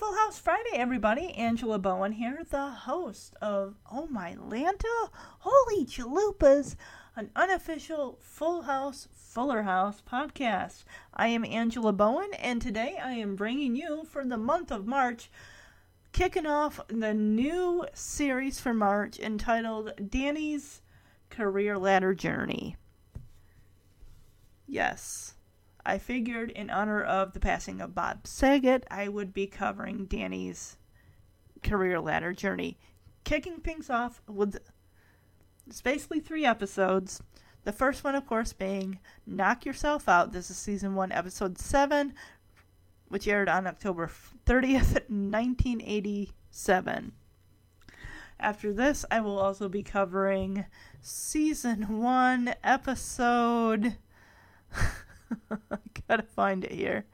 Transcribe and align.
Full 0.00 0.16
House 0.16 0.38
Friday, 0.38 0.70
everybody. 0.72 1.34
Angela 1.34 1.78
Bowen 1.78 2.12
here, 2.12 2.40
the 2.48 2.70
host 2.70 3.34
of 3.42 3.74
Oh 3.92 4.06
My 4.06 4.34
Lanta, 4.34 5.10
Holy 5.40 5.84
Chalupas, 5.84 6.74
an 7.16 7.30
unofficial 7.36 8.18
Full 8.22 8.62
House, 8.62 9.08
Fuller 9.12 9.64
House 9.64 10.02
podcast. 10.10 10.84
I 11.12 11.26
am 11.26 11.44
Angela 11.44 11.92
Bowen, 11.92 12.32
and 12.38 12.62
today 12.62 12.96
I 12.96 13.12
am 13.12 13.36
bringing 13.36 13.76
you 13.76 14.04
for 14.04 14.24
the 14.24 14.38
month 14.38 14.72
of 14.72 14.86
March, 14.86 15.30
kicking 16.12 16.46
off 16.46 16.80
the 16.88 17.12
new 17.12 17.84
series 17.92 18.58
for 18.58 18.72
March 18.72 19.20
entitled 19.20 19.92
Danny's 20.08 20.80
Career 21.28 21.76
Ladder 21.76 22.14
Journey. 22.14 22.74
Yes. 24.66 25.34
I 25.90 25.98
figured 25.98 26.52
in 26.52 26.70
honor 26.70 27.02
of 27.02 27.32
the 27.32 27.40
passing 27.40 27.80
of 27.80 27.96
Bob 27.96 28.24
Saget, 28.24 28.86
I 28.92 29.08
would 29.08 29.32
be 29.32 29.48
covering 29.48 30.04
Danny's 30.04 30.76
career 31.64 31.98
ladder 31.98 32.32
journey. 32.32 32.78
Kicking 33.24 33.56
things 33.56 33.90
off 33.90 34.22
with 34.28 34.56
it's 35.66 35.80
basically 35.80 36.20
three 36.20 36.46
episodes. 36.46 37.20
The 37.64 37.72
first 37.72 38.04
one, 38.04 38.14
of 38.14 38.24
course, 38.24 38.52
being 38.52 39.00
Knock 39.26 39.66
Yourself 39.66 40.08
Out. 40.08 40.30
This 40.30 40.48
is 40.48 40.56
season 40.56 40.94
one, 40.94 41.10
episode 41.10 41.58
seven, 41.58 42.14
which 43.08 43.26
aired 43.26 43.48
on 43.48 43.66
October 43.66 44.08
30th, 44.46 44.92
1987. 45.08 47.12
After 48.38 48.72
this, 48.72 49.04
I 49.10 49.20
will 49.20 49.40
also 49.40 49.68
be 49.68 49.82
covering 49.82 50.66
season 51.00 51.98
one, 51.98 52.54
episode. 52.62 53.96
Gotta 56.08 56.22
find 56.22 56.64
it 56.64 56.72
here. 56.72 57.06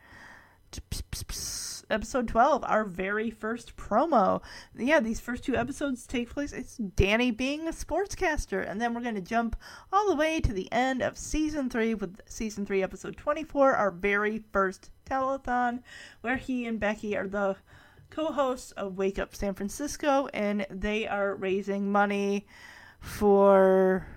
Episode 1.89 2.27
12, 2.27 2.65
our 2.65 2.85
very 2.85 3.31
first 3.31 3.77
promo. 3.77 4.43
Yeah, 4.77 4.99
these 4.99 5.21
first 5.21 5.45
two 5.45 5.55
episodes 5.55 6.07
take 6.07 6.31
place. 6.31 6.53
It's 6.53 6.77
Danny 6.77 7.31
being 7.31 7.69
a 7.69 7.71
sportscaster. 7.71 8.69
And 8.69 8.81
then 8.81 8.93
we're 8.93 9.03
going 9.03 9.15
to 9.15 9.21
jump 9.21 9.57
all 9.93 10.09
the 10.09 10.17
way 10.17 10.41
to 10.41 10.53
the 10.53 10.71
end 10.73 11.01
of 11.01 11.17
season 11.17 11.71
3 11.71 11.95
with 11.95 12.21
season 12.27 12.67
3, 12.67 12.83
episode 12.83 13.17
24, 13.17 13.75
our 13.75 13.93
very 13.93 14.43
first 14.53 14.91
telethon, 15.09 15.83
where 16.23 16.37
he 16.37 16.67
and 16.67 16.81
Becky 16.81 17.17
are 17.17 17.29
the 17.29 17.57
co 18.11 18.33
hosts 18.33 18.73
of 18.73 18.99
Wake 18.99 19.21
Up 19.21 19.35
San 19.35 19.55
Francisco. 19.55 20.29
And 20.35 20.67
they 20.69 21.07
are 21.07 21.37
raising 21.37 21.93
money 21.93 22.47
for 22.99 24.09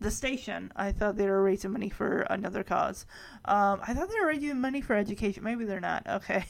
the 0.00 0.10
station. 0.10 0.72
I 0.74 0.92
thought 0.92 1.16
they 1.16 1.26
were 1.26 1.42
raising 1.42 1.72
money 1.72 1.90
for 1.90 2.22
another 2.22 2.64
cause. 2.64 3.06
Um, 3.44 3.80
I 3.86 3.92
thought 3.92 4.08
they 4.08 4.20
were 4.20 4.28
raising 4.28 4.60
money 4.60 4.80
for 4.80 4.96
education. 4.96 5.44
Maybe 5.44 5.64
they're 5.64 5.80
not. 5.80 6.06
Okay. 6.06 6.46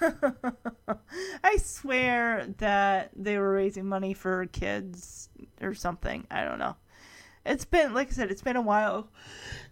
I 1.44 1.56
swear 1.56 2.46
that 2.58 3.10
they 3.16 3.38
were 3.38 3.52
raising 3.52 3.86
money 3.86 4.14
for 4.14 4.46
kids 4.46 5.30
or 5.60 5.74
something. 5.74 6.26
I 6.30 6.44
don't 6.44 6.58
know. 6.58 6.76
It's 7.46 7.64
been, 7.64 7.94
like 7.94 8.08
I 8.08 8.12
said, 8.12 8.30
it's 8.30 8.42
been 8.42 8.56
a 8.56 8.60
while 8.60 9.08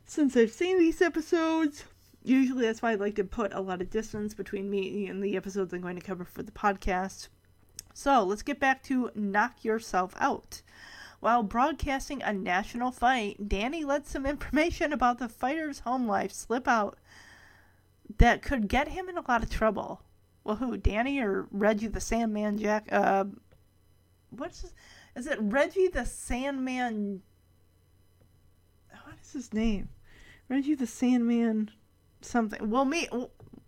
since 0.06 0.36
I've 0.36 0.52
seen 0.52 0.78
these 0.78 1.02
episodes. 1.02 1.84
Usually 2.24 2.64
that's 2.64 2.82
why 2.82 2.92
I 2.92 2.96
like 2.96 3.14
to 3.16 3.24
put 3.24 3.52
a 3.52 3.60
lot 3.60 3.82
of 3.82 3.90
distance 3.90 4.34
between 4.34 4.70
me 4.70 5.06
and 5.06 5.22
the 5.22 5.36
episodes 5.36 5.72
I'm 5.72 5.82
going 5.82 5.96
to 5.96 6.04
cover 6.04 6.24
for 6.24 6.42
the 6.42 6.50
podcast. 6.50 7.28
So 7.92 8.24
let's 8.24 8.42
get 8.42 8.58
back 8.58 8.82
to 8.84 9.10
Knock 9.14 9.64
Yourself 9.64 10.14
Out. 10.18 10.62
While 11.20 11.42
broadcasting 11.42 12.22
a 12.22 12.32
national 12.32 12.92
fight, 12.92 13.48
Danny 13.48 13.84
let 13.84 14.06
some 14.06 14.24
information 14.24 14.92
about 14.92 15.18
the 15.18 15.28
fighter's 15.28 15.80
home 15.80 16.06
life 16.06 16.32
slip 16.32 16.68
out 16.68 16.96
that 18.18 18.42
could 18.42 18.68
get 18.68 18.88
him 18.88 19.08
in 19.08 19.18
a 19.18 19.24
lot 19.28 19.42
of 19.42 19.50
trouble. 19.50 20.02
Well, 20.44 20.56
who? 20.56 20.76
Danny 20.76 21.20
or 21.20 21.46
Reggie 21.50 21.88
the 21.88 22.00
Sandman 22.00 22.56
Jack? 22.58 22.88
Uh, 22.90 23.24
what's 24.30 24.62
his, 24.62 24.74
is 25.16 25.26
it? 25.26 25.38
Reggie 25.40 25.88
the 25.88 26.06
Sandman? 26.06 27.22
What 29.04 29.16
is 29.22 29.32
his 29.32 29.52
name? 29.52 29.88
Reggie 30.48 30.74
the 30.74 30.86
Sandman 30.86 31.70
something. 32.20 32.70
Well, 32.70 32.84
me. 32.84 33.08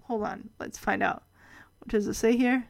Hold 0.03 0.23
on. 0.23 0.51
Let's 0.59 0.79
find 0.79 1.03
out. 1.03 1.25
What 1.81 1.89
does 1.89 2.07
it 2.07 2.15
say 2.15 2.37
here? 2.37 2.69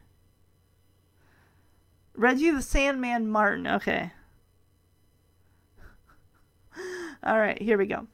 Reggie 2.15 2.51
the 2.51 2.62
Sandman 2.62 3.29
Martin. 3.29 3.67
Okay. 3.67 4.12
All 7.22 7.38
right, 7.38 7.60
here 7.60 7.76
we 7.76 7.86
go. 7.86 8.06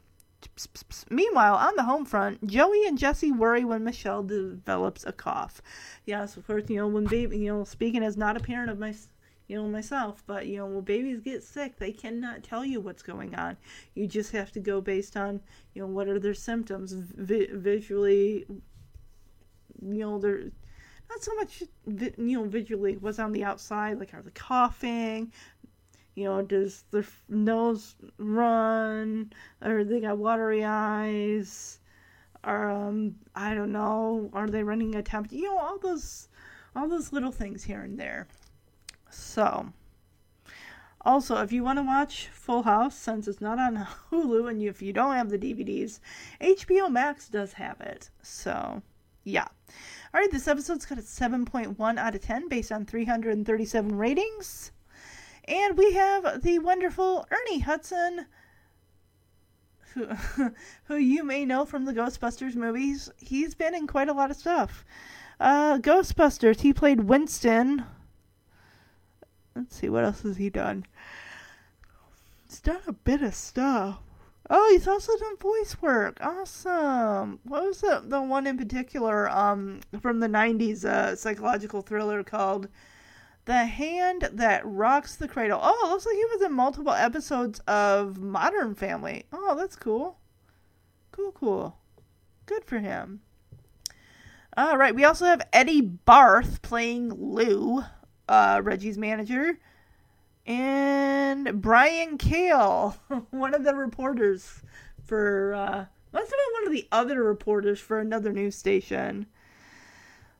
Meanwhile, 1.10 1.54
on 1.54 1.76
the 1.76 1.84
home 1.84 2.04
front, 2.04 2.44
Joey 2.46 2.86
and 2.86 2.98
Jesse 2.98 3.32
worry 3.32 3.64
when 3.64 3.84
Michelle 3.84 4.22
develops 4.22 5.04
a 5.06 5.12
cough. 5.12 5.62
Yes, 6.04 6.36
of 6.36 6.46
course, 6.46 6.64
you 6.68 6.76
know 6.76 6.88
when 6.88 7.04
baby, 7.04 7.38
you 7.38 7.52
know, 7.52 7.64
speaking 7.64 8.02
as 8.02 8.16
not 8.16 8.36
a 8.36 8.40
parent 8.40 8.70
of 8.70 8.78
my, 8.78 8.94
you 9.46 9.56
know, 9.56 9.68
myself, 9.68 10.24
but 10.26 10.46
you 10.46 10.56
know 10.56 10.66
when 10.66 10.82
babies 10.82 11.20
get 11.20 11.42
sick, 11.42 11.78
they 11.78 11.92
cannot 11.92 12.42
tell 12.42 12.64
you 12.64 12.80
what's 12.80 13.02
going 13.02 13.34
on. 13.34 13.56
You 13.94 14.06
just 14.06 14.32
have 14.32 14.52
to 14.52 14.60
go 14.60 14.80
based 14.80 15.16
on, 15.16 15.40
you 15.74 15.82
know, 15.82 15.88
what 15.88 16.08
are 16.08 16.18
their 16.18 16.34
symptoms 16.34 16.92
vi- 16.92 17.50
visually. 17.52 18.46
You 19.82 19.98
know, 19.98 20.18
they're 20.18 20.50
not 21.08 21.22
so 21.22 21.34
much, 21.34 21.62
you 21.86 22.38
know, 22.38 22.44
visually 22.44 22.96
what's 22.96 23.18
on 23.18 23.32
the 23.32 23.44
outside, 23.44 23.98
like 23.98 24.14
are 24.14 24.22
they 24.22 24.30
coughing, 24.32 25.32
you 26.16 26.24
know, 26.24 26.40
does 26.40 26.84
their 26.90 27.04
nose 27.28 27.94
run, 28.16 29.30
or 29.62 29.84
they 29.84 30.00
got 30.00 30.16
watery 30.16 30.64
eyes, 30.64 31.78
or 32.42 32.70
um, 32.70 33.16
I 33.34 33.54
don't 33.54 33.70
know, 33.70 34.30
are 34.32 34.48
they 34.48 34.62
running 34.62 34.94
a 34.94 35.02
temperature? 35.02 35.36
You 35.36 35.44
know, 35.44 35.58
all 35.58 35.78
those, 35.78 36.28
all 36.74 36.88
those 36.88 37.12
little 37.12 37.32
things 37.32 37.64
here 37.64 37.82
and 37.82 38.00
there. 38.00 38.26
So, 39.10 39.72
also, 41.02 41.36
if 41.42 41.52
you 41.52 41.62
want 41.62 41.78
to 41.78 41.82
watch 41.82 42.28
Full 42.32 42.62
House, 42.62 42.96
since 42.96 43.28
it's 43.28 43.42
not 43.42 43.58
on 43.58 43.76
Hulu, 44.10 44.48
and 44.50 44.62
you, 44.62 44.70
if 44.70 44.80
you 44.80 44.94
don't 44.94 45.16
have 45.16 45.28
the 45.28 45.38
DVDs, 45.38 46.00
HBO 46.40 46.90
Max 46.90 47.28
does 47.28 47.52
have 47.52 47.82
it. 47.82 48.08
So, 48.22 48.82
yeah. 49.22 49.48
All 50.14 50.20
right, 50.20 50.30
this 50.30 50.48
episode's 50.48 50.86
got 50.86 50.98
a 50.98 51.02
7.1 51.02 51.98
out 51.98 52.14
of 52.14 52.20
10 52.22 52.48
based 52.48 52.72
on 52.72 52.86
337 52.86 53.98
ratings. 53.98 54.72
And 55.48 55.78
we 55.78 55.92
have 55.92 56.42
the 56.42 56.58
wonderful 56.58 57.26
Ernie 57.30 57.60
Hudson, 57.60 58.26
who, 59.94 60.08
who 60.84 60.96
you 60.96 61.22
may 61.22 61.44
know 61.44 61.64
from 61.64 61.84
the 61.84 61.92
Ghostbusters 61.92 62.54
movies. 62.54 63.10
He's 63.16 63.54
been 63.54 63.74
in 63.74 63.86
quite 63.86 64.08
a 64.08 64.12
lot 64.12 64.30
of 64.30 64.36
stuff. 64.36 64.84
Uh, 65.38 65.78
Ghostbusters, 65.78 66.60
he 66.60 66.72
played 66.72 67.00
Winston. 67.00 67.84
Let's 69.54 69.76
see, 69.76 69.88
what 69.88 70.04
else 70.04 70.22
has 70.22 70.36
he 70.36 70.50
done? 70.50 70.84
He's 72.48 72.60
done 72.60 72.80
a 72.86 72.92
bit 72.92 73.22
of 73.22 73.34
stuff. 73.34 74.00
Oh, 74.48 74.68
he's 74.70 74.86
also 74.86 75.16
done 75.16 75.36
voice 75.38 75.76
work. 75.82 76.18
Awesome. 76.20 77.40
What 77.42 77.64
was 77.64 77.80
the 77.80 78.02
the 78.06 78.22
one 78.22 78.46
in 78.46 78.56
particular 78.56 79.28
um 79.28 79.80
from 80.00 80.20
the 80.20 80.28
90s 80.28 80.84
uh 80.84 81.16
psychological 81.16 81.82
thriller 81.82 82.22
called 82.22 82.68
the 83.46 83.64
Hand 83.64 84.28
That 84.32 84.62
Rocks 84.64 85.16
the 85.16 85.28
Cradle. 85.28 85.60
Oh, 85.62 85.88
looks 85.88 86.04
like 86.04 86.16
he 86.16 86.24
was 86.26 86.42
in 86.42 86.52
multiple 86.52 86.92
episodes 86.92 87.60
of 87.60 88.18
Modern 88.18 88.74
Family. 88.74 89.24
Oh, 89.32 89.54
that's 89.56 89.76
cool. 89.76 90.18
Cool, 91.12 91.32
cool. 91.32 91.78
Good 92.44 92.64
for 92.64 92.78
him. 92.78 93.20
All 94.56 94.76
right, 94.76 94.94
we 94.94 95.04
also 95.04 95.26
have 95.26 95.46
Eddie 95.52 95.80
Barth 95.80 96.60
playing 96.62 97.12
Lou, 97.12 97.82
uh, 98.28 98.60
Reggie's 98.64 98.98
manager, 98.98 99.58
and 100.44 101.60
Brian 101.60 102.18
Kale, 102.18 102.96
one 103.30 103.54
of 103.54 103.64
the 103.64 103.74
reporters 103.74 104.62
for, 105.04 105.54
uh, 105.54 105.84
must 106.12 106.30
have 106.30 106.30
been 106.30 106.52
one 106.54 106.66
of 106.66 106.72
the 106.72 106.88
other 106.90 107.22
reporters 107.22 107.78
for 107.78 108.00
another 108.00 108.32
news 108.32 108.56
station. 108.56 109.26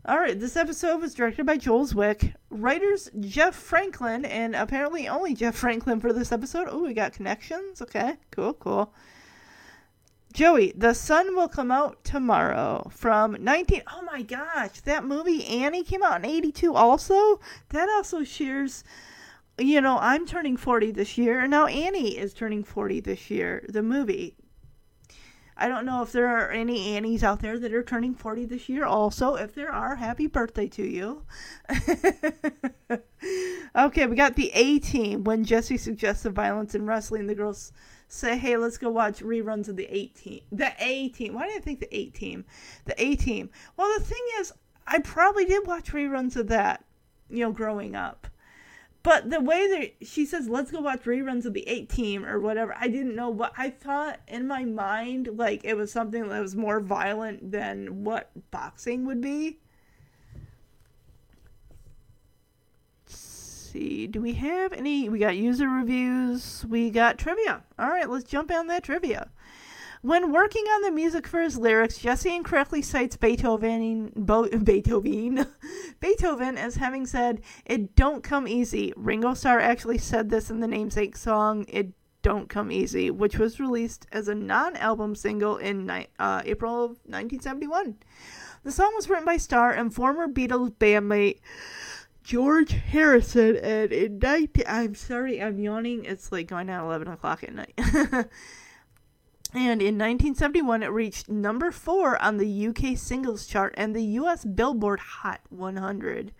All 0.09 0.21
right, 0.21 0.39
this 0.39 0.57
episode 0.57 1.01
was 1.01 1.15
directed 1.15 1.47
by 1.47 1.57
Joel 1.57 1.85
Zwick. 1.85 2.33
Writers 2.49 3.11
Jeff 3.19 3.57
Franklin, 3.57 4.25
and 4.25 4.55
apparently 4.55 5.09
only 5.09 5.35
Jeff 5.35 5.57
Franklin 5.57 5.99
for 5.99 6.13
this 6.13 6.31
episode. 6.31 6.69
Oh, 6.71 6.85
we 6.85 6.95
got 6.95 7.13
connections. 7.13 7.83
Okay, 7.83 8.17
cool, 8.31 8.55
cool. 8.55 8.95
Joey, 10.33 10.73
The 10.77 10.95
Sun 10.95 11.35
Will 11.35 11.49
Come 11.49 11.73
Out 11.73 12.05
Tomorrow 12.05 12.89
from 12.89 13.37
19. 13.41 13.83
Oh 13.93 14.03
my 14.03 14.23
gosh, 14.23 14.81
that 14.83 15.05
movie 15.05 15.45
Annie 15.45 15.83
came 15.83 16.05
out 16.05 16.25
in 16.25 16.31
82 16.31 16.73
also? 16.73 17.41
That 17.71 17.89
also 17.89 18.23
shares. 18.23 18.85
You 19.59 19.81
know, 19.81 19.99
I'm 20.01 20.25
turning 20.25 20.57
40 20.57 20.93
this 20.93 21.19
year, 21.19 21.41
and 21.41 21.51
now 21.51 21.67
Annie 21.67 22.17
is 22.17 22.33
turning 22.33 22.63
40 22.63 23.01
this 23.01 23.29
year, 23.29 23.67
the 23.69 23.83
movie. 23.83 24.37
I 25.59 25.69
don't 25.69 25.87
know 25.87 26.03
if 26.03 26.13
there 26.13 26.29
are 26.29 26.51
any 26.51 26.97
Annies 26.97 27.25
out 27.25 27.41
there 27.41 27.59
that 27.59 27.73
are 27.73 27.83
turning 27.83 28.15
40 28.15 28.45
this 28.45 28.69
year. 28.69 28.85
Also, 28.85 29.37
if 29.37 29.55
there 29.55 29.73
are, 29.73 29.97
happy 29.97 30.27
birthday 30.27 30.69
to 30.69 30.83
you. 30.83 31.23
okay, 33.77 34.07
we 34.07 34.17
got 34.17 34.37
the 34.37 34.51
A 34.53 34.79
team. 34.79 35.25
When 35.25 35.45
Jesse 35.45 35.79
suggests 35.79 36.25
the 36.25 36.31
violence 36.31 36.75
in 36.75 36.85
wrestling, 36.85 37.27
the 37.27 37.35
girls 37.35 37.73
say, 38.07 38.37
hey, 38.37 38.59
let's 38.59 38.77
go 38.77 38.91
watch 38.91 39.21
reruns 39.21 39.69
of 39.69 39.77
the 39.77 39.89
18. 39.91 40.43
The 40.53 40.73
A 40.79 41.09
team. 41.09 41.33
Why 41.33 41.47
did 41.47 41.57
I 41.57 41.61
think 41.61 41.81
the 41.81 41.97
8 41.97 42.15
team? 42.15 42.45
The 42.85 43.03
A 43.03 43.17
team. 43.17 43.49
Well, 43.79 43.91
the 43.99 44.05
thing 44.05 44.25
is, 44.39 44.53
I 44.87 44.99
probably 44.99 45.47
did 45.47 45.67
watch 45.67 45.93
reruns 45.93 46.37
of 46.37 46.49
that, 46.49 46.85
you 47.31 47.41
know, 47.41 47.51
growing 47.51 47.97
up. 47.97 48.27
But 49.07 49.31
the 49.31 49.41
way 49.41 49.69
that 49.69 50.09
she 50.09 50.27
says, 50.27 50.49
let's 50.49 50.73
go 50.73 50.81
watch 50.81 51.05
reruns 51.05 51.47
of 51.47 51.55
the 51.55 51.63
8 51.69 51.89
team 51.89 52.27
or 52.27 52.41
whatever, 52.41 52.75
I 52.77 52.89
didn't 52.89 53.15
know 53.15 53.29
what 53.29 53.53
I 53.57 53.71
thought 53.71 54.19
in 54.27 54.49
my 54.49 54.65
mind, 54.65 55.29
like 55.35 55.65
it 55.65 55.77
was 55.77 55.93
something 55.93 56.29
that 56.29 56.41
was 56.41 56.57
more 56.57 56.81
violent 56.81 57.53
than 57.53 58.03
what 58.03 58.33
boxing 58.51 59.07
would 59.07 59.21
be. 59.21 59.61
Let's 63.07 63.17
see, 63.17 64.09
do 64.09 64.21
we 64.21 64.33
have 64.33 64.73
any? 64.73 65.09
We 65.09 65.21
got 65.21 65.37
user 65.37 65.69
reviews, 65.69 66.67
we 66.69 66.91
got 66.91 67.17
trivia. 67.17 67.63
All 67.79 67.89
right, 67.89 68.11
let's 68.11 68.25
jump 68.25 68.51
on 68.51 68.67
that 68.67 68.83
trivia. 68.83 69.31
When 70.07 70.31
working 70.31 70.63
on 70.67 70.83
the 70.83 70.93
music 70.93 71.27
for 71.27 71.43
his 71.43 71.59
lyrics, 71.59 71.99
Jesse 71.99 72.33
incorrectly 72.33 72.81
cites 72.81 73.17
Beethoven, 73.17 74.13
Bo- 74.15 74.49
Beethoven, 74.49 75.49
Beethoven 76.01 76.57
as 76.57 76.77
having 76.77 77.07
said, 77.07 77.41
"It 77.65 77.97
don't 77.97 78.23
come 78.23 78.47
easy." 78.47 78.93
Ringo 78.95 79.35
Starr 79.35 79.59
actually 79.59 79.99
said 79.99 80.31
this 80.31 80.49
in 80.49 80.61
the 80.61 80.69
namesake 80.69 81.17
song, 81.17 81.65
"It 81.67 81.89
Don't 82.23 82.49
Come 82.49 82.71
Easy," 82.71 83.11
which 83.11 83.37
was 83.37 83.59
released 83.59 84.07
as 84.13 84.29
a 84.29 84.35
non-album 84.37 85.17
single 85.17 85.57
in 85.57 85.89
ni- 85.89 86.07
uh, 86.21 86.41
April 86.45 86.85
of 86.85 86.91
1971. 87.03 87.97
The 88.63 88.71
song 88.71 88.93
was 88.95 89.11
written 89.11 89.25
by 89.25 89.39
Starr 89.39 89.73
and 89.73 89.93
former 89.93 90.29
Beatles 90.29 90.71
bandmate 90.71 91.41
George 92.23 92.71
Harrison, 92.71 93.57
and 93.57 93.93
in 93.93 94.21
19- 94.21 94.63
I'm 94.69 94.95
sorry, 94.95 95.43
I'm 95.43 95.59
yawning. 95.59 96.05
It's 96.05 96.31
like 96.31 96.47
going 96.47 96.71
on 96.71 96.85
11 96.85 97.09
o'clock 97.09 97.43
at 97.43 97.53
night. 97.53 97.77
And 99.57 99.81
in 99.81 99.95
1971, 99.95 100.83
it 100.83 100.89
reached 100.89 101.31
number 101.31 101.71
four 101.71 102.23
on 102.23 102.37
the 102.37 102.67
UK 102.67 102.95
singles 102.95 103.47
chart 103.47 103.73
and 103.79 103.97
the 103.97 104.03
US 104.03 104.45
Billboard 104.45 105.01
Hot 105.01 105.41
100. 105.49 106.33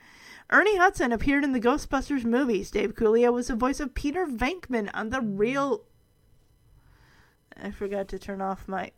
Ernie 0.51 0.77
Hudson 0.77 1.13
appeared 1.13 1.43
in 1.43 1.53
the 1.53 1.61
Ghostbusters 1.61 2.27
movies. 2.27 2.71
Dave 2.71 2.95
Coulier 2.95 3.33
was 3.33 3.47
the 3.49 3.57
voice 3.57 3.81
of 3.81 3.95
Peter 3.95 4.27
Venkman 4.27 4.91
on 4.93 5.09
the 5.09 5.23
real. 5.23 5.85
I 7.57 7.71
forgot 7.71 8.07
to 8.09 8.19
turn 8.19 8.43
off 8.43 8.69
my. 8.69 8.93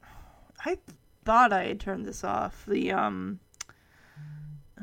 I 0.67 0.79
thought 1.25 1.53
I 1.53 1.67
had 1.67 1.79
turned 1.79 2.05
this 2.05 2.25
off. 2.25 2.65
The, 2.67 2.91
um. 2.91 3.39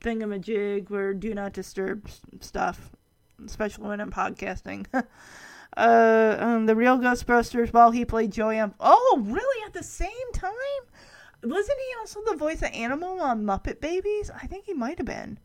Thingamajig 0.00 0.88
where 0.88 1.14
do 1.14 1.34
not 1.34 1.52
disturb 1.52 2.08
stuff, 2.38 2.92
especially 3.44 3.88
when 3.88 4.00
I'm 4.00 4.12
podcasting. 4.12 4.86
uh, 5.78 6.36
um, 6.40 6.66
the 6.66 6.74
real 6.74 6.98
Ghostbusters 6.98 7.72
while 7.72 7.92
he 7.92 8.04
played 8.04 8.32
Joey. 8.32 8.60
Oh, 8.80 9.22
really? 9.24 9.64
At 9.64 9.72
the 9.72 9.82
same 9.82 10.32
time? 10.32 10.52
Wasn't 11.42 11.78
he 11.78 11.94
also 12.00 12.20
the 12.26 12.36
voice 12.36 12.62
of 12.62 12.72
Animal 12.72 13.20
on 13.20 13.44
Muppet 13.44 13.80
Babies? 13.80 14.30
I 14.30 14.46
think 14.46 14.64
he 14.64 14.74
might 14.74 14.98
have 14.98 15.06
been. 15.06 15.38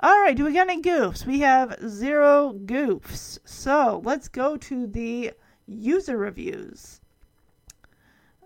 All 0.00 0.20
right, 0.20 0.36
do 0.36 0.44
we 0.44 0.52
got 0.52 0.68
any 0.68 0.82
goofs? 0.82 1.24
We 1.24 1.40
have 1.40 1.78
zero 1.88 2.52
goofs. 2.66 3.38
So 3.46 4.02
let's 4.04 4.28
go 4.28 4.58
to 4.58 4.86
the 4.86 5.32
user 5.66 6.18
reviews. 6.18 7.00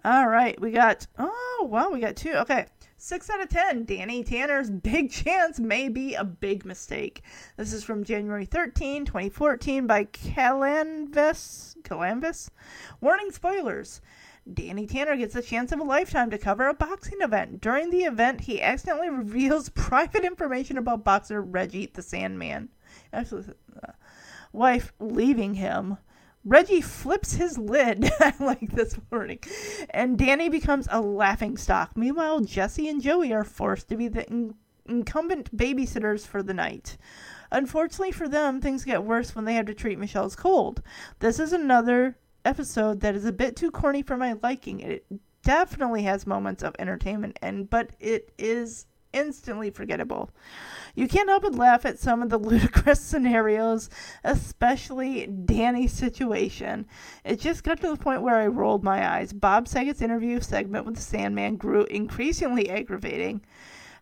All 0.04 0.28
right, 0.28 0.58
we 0.60 0.70
got. 0.70 1.08
Oh, 1.18 1.66
wow, 1.68 1.90
we 1.90 1.98
got 2.00 2.14
two. 2.14 2.32
Okay. 2.34 2.66
6 3.02 3.31
out 3.31 3.41
of 3.41 3.49
10. 3.49 3.85
Danny 3.87 4.23
Tanner's 4.23 4.69
big 4.69 5.11
chance 5.11 5.58
may 5.58 5.88
be 5.88 6.14
a 6.14 6.23
big 6.23 6.67
mistake. 6.67 7.23
This 7.56 7.73
is 7.73 7.82
from 7.82 8.05
January 8.05 8.44
13, 8.44 9.06
2014 9.06 9.87
by 9.87 10.05
Calanvis. 10.05 11.76
Calanvis? 11.82 12.50
Warning 13.00 13.31
spoilers. 13.32 14.02
Danny 14.52 14.87
Tanner 14.87 15.17
gets 15.17 15.35
a 15.35 15.41
chance 15.41 15.73
of 15.73 15.81
a 15.81 15.85
lifetime 15.85 16.29
to 16.31 16.37
cover 16.37 16.69
a 16.69 16.75
boxing 16.75 17.23
event. 17.23 17.62
During 17.62 17.88
the 17.88 18.05
event, 18.05 18.43
he 18.43 18.61
accidentally 18.61 19.08
reveals 19.11 19.70
private 19.70 20.25
information 20.25 20.76
about 20.76 21.02
boxer 21.02 21.41
Reggie 21.41 21.87
the 21.87 22.02
Sandman. 22.02 22.69
Actually, 23.14 23.47
uh, 23.82 23.93
wife 24.52 24.93
leaving 25.00 25.55
him. 25.55 25.97
Reggie 26.44 26.81
flips 26.81 27.34
his 27.34 27.58
lid. 27.58 28.10
Like 28.40 28.72
this 28.72 28.98
morning, 29.10 29.38
And 29.90 30.19
Danny 30.19 30.48
becomes 30.48 30.88
a 30.90 31.00
laughing 31.00 31.56
stock. 31.56 31.96
Meanwhile, 31.96 32.40
Jesse 32.40 32.88
and 32.88 33.02
Joey 33.02 33.32
are 33.32 33.44
forced 33.44 33.88
to 33.88 33.96
be 33.96 34.08
the 34.08 34.26
in- 34.28 34.54
incumbent 34.87 35.54
babysitters 35.56 36.26
for 36.26 36.42
the 36.42 36.54
night. 36.54 36.96
Unfortunately 37.52 38.12
for 38.12 38.28
them, 38.28 38.60
things 38.60 38.84
get 38.84 39.04
worse 39.04 39.34
when 39.34 39.44
they 39.44 39.54
have 39.54 39.66
to 39.66 39.75
treat 39.75 39.98
Michelle's 39.98 40.37
cold. 40.37 40.82
This 41.19 41.38
is 41.38 41.52
another 41.52 42.16
episode 42.44 43.00
that 43.00 43.14
is 43.14 43.25
a 43.25 43.32
bit 43.32 43.56
too 43.56 43.70
corny 43.70 44.02
for 44.02 44.16
my 44.16 44.37
liking. 44.42 44.81
It 44.81 45.04
definitely 45.42 46.02
has 46.04 46.26
moments 46.26 46.62
of 46.62 46.75
entertainment 46.78 47.38
and 47.40 47.69
but 47.70 47.90
it 47.98 48.32
is 48.38 48.87
instantly 49.12 49.70
forgettable. 49.70 50.30
You 50.94 51.08
can't 51.08 51.28
help 51.28 51.42
but 51.42 51.54
laugh 51.54 51.84
at 51.86 51.98
some 51.98 52.22
of 52.22 52.30
the 52.30 52.38
ludicrous 52.38 53.00
scenarios, 53.00 53.90
especially 54.24 55.26
Danny's 55.26 55.92
situation. 55.92 56.86
It 57.24 57.40
just 57.40 57.64
got 57.64 57.80
to 57.80 57.90
the 57.90 57.96
point 57.96 58.22
where 58.22 58.36
I 58.36 58.46
rolled 58.46 58.82
my 58.82 59.08
eyes. 59.08 59.32
Bob 59.32 59.68
Saget's 59.68 60.02
interview 60.02 60.40
segment 60.40 60.86
with 60.86 60.96
the 60.96 61.02
Sandman 61.02 61.56
grew 61.56 61.84
increasingly 61.84 62.68
aggravating. 62.68 63.42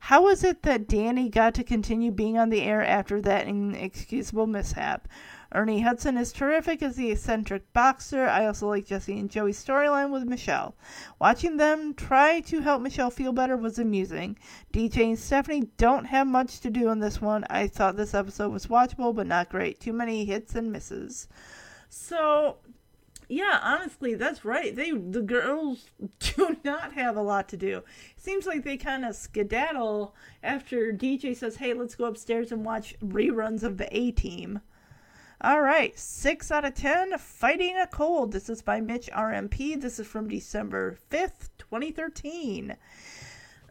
How 0.01 0.23
was 0.23 0.45
it 0.45 0.63
that 0.63 0.89
Danny 0.89 1.29
got 1.29 1.55
to 1.55 1.65
continue 1.65 2.13
being 2.13 2.39
on 2.39 2.51
the 2.51 2.63
air 2.63 2.85
after 2.85 3.21
that 3.23 3.47
inexcusable 3.47 4.47
mishap? 4.47 5.09
Ernie 5.53 5.81
Hudson 5.81 6.19
is 6.19 6.31
terrific 6.31 6.83
as 6.83 6.97
the 6.97 7.11
eccentric 7.11 7.73
boxer. 7.73 8.27
I 8.27 8.45
also 8.47 8.69
like 8.69 8.85
Jesse 8.85 9.19
and 9.19 9.31
Joey's 9.31 9.65
storyline 9.65 10.11
with 10.11 10.25
Michelle. 10.25 10.75
Watching 11.19 11.57
them 11.57 11.95
try 11.95 12.41
to 12.41 12.61
help 12.61 12.83
Michelle 12.83 13.11
feel 13.11 13.33
better 13.33 13.57
was 13.57 13.79
amusing. 13.79 14.37
DJ 14.75 15.09
and 15.09 15.19
Stephanie 15.19 15.71
don't 15.79 16.05
have 16.05 16.27
much 16.27 16.61
to 16.61 16.71
do 16.71 16.91
in 16.91 16.99
this 17.01 17.23
one. 17.23 17.47
I 17.49 17.67
thought 17.67 17.97
this 17.97 18.13
episode 18.13 18.53
was 18.53 18.67
watchable, 18.67 19.15
but 19.15 19.27
not 19.27 19.49
great. 19.49 19.81
Too 19.81 19.95
many 19.95 20.27
hits 20.27 20.55
and 20.55 20.71
misses. 20.71 21.29
So, 21.89 22.59
yeah, 23.27 23.59
honestly, 23.63 24.15
that's 24.17 24.45
right. 24.45 24.77
They 24.77 24.91
the 24.91 25.23
girls 25.23 25.87
do 26.19 26.59
not 26.63 26.93
have 26.93 27.17
a 27.17 27.23
lot 27.23 27.49
to 27.49 27.57
do. 27.57 27.85
Seems 28.19 28.45
like 28.45 28.65
they 28.65 28.77
kind 28.77 29.03
of 29.03 29.17
skedaddle 29.17 30.15
after 30.43 30.93
DJ 30.93 31.35
says, 31.35 31.57
"Hey, 31.57 31.73
let's 31.73 31.95
go 31.95 32.05
upstairs 32.05 32.53
and 32.53 32.67
watch 32.67 32.95
reruns 33.01 33.63
of 33.63 33.79
the 33.79 33.89
A 33.97 34.11
Team." 34.11 34.61
All 35.41 35.63
right, 35.63 35.97
six 35.97 36.51
out 36.51 36.65
of 36.65 36.75
ten. 36.75 37.17
Fighting 37.17 37.77
a 37.77 37.87
cold. 37.87 38.33
This 38.33 38.49
is 38.49 38.61
by 38.61 38.81
Mitch 38.81 39.09
RMP. 39.13 39.81
This 39.81 40.01
is 40.01 40.07
from 40.09 40.29
December 40.29 40.99
fifth, 41.11 41.51
twenty 41.59 41.93
thirteen. 41.93 42.73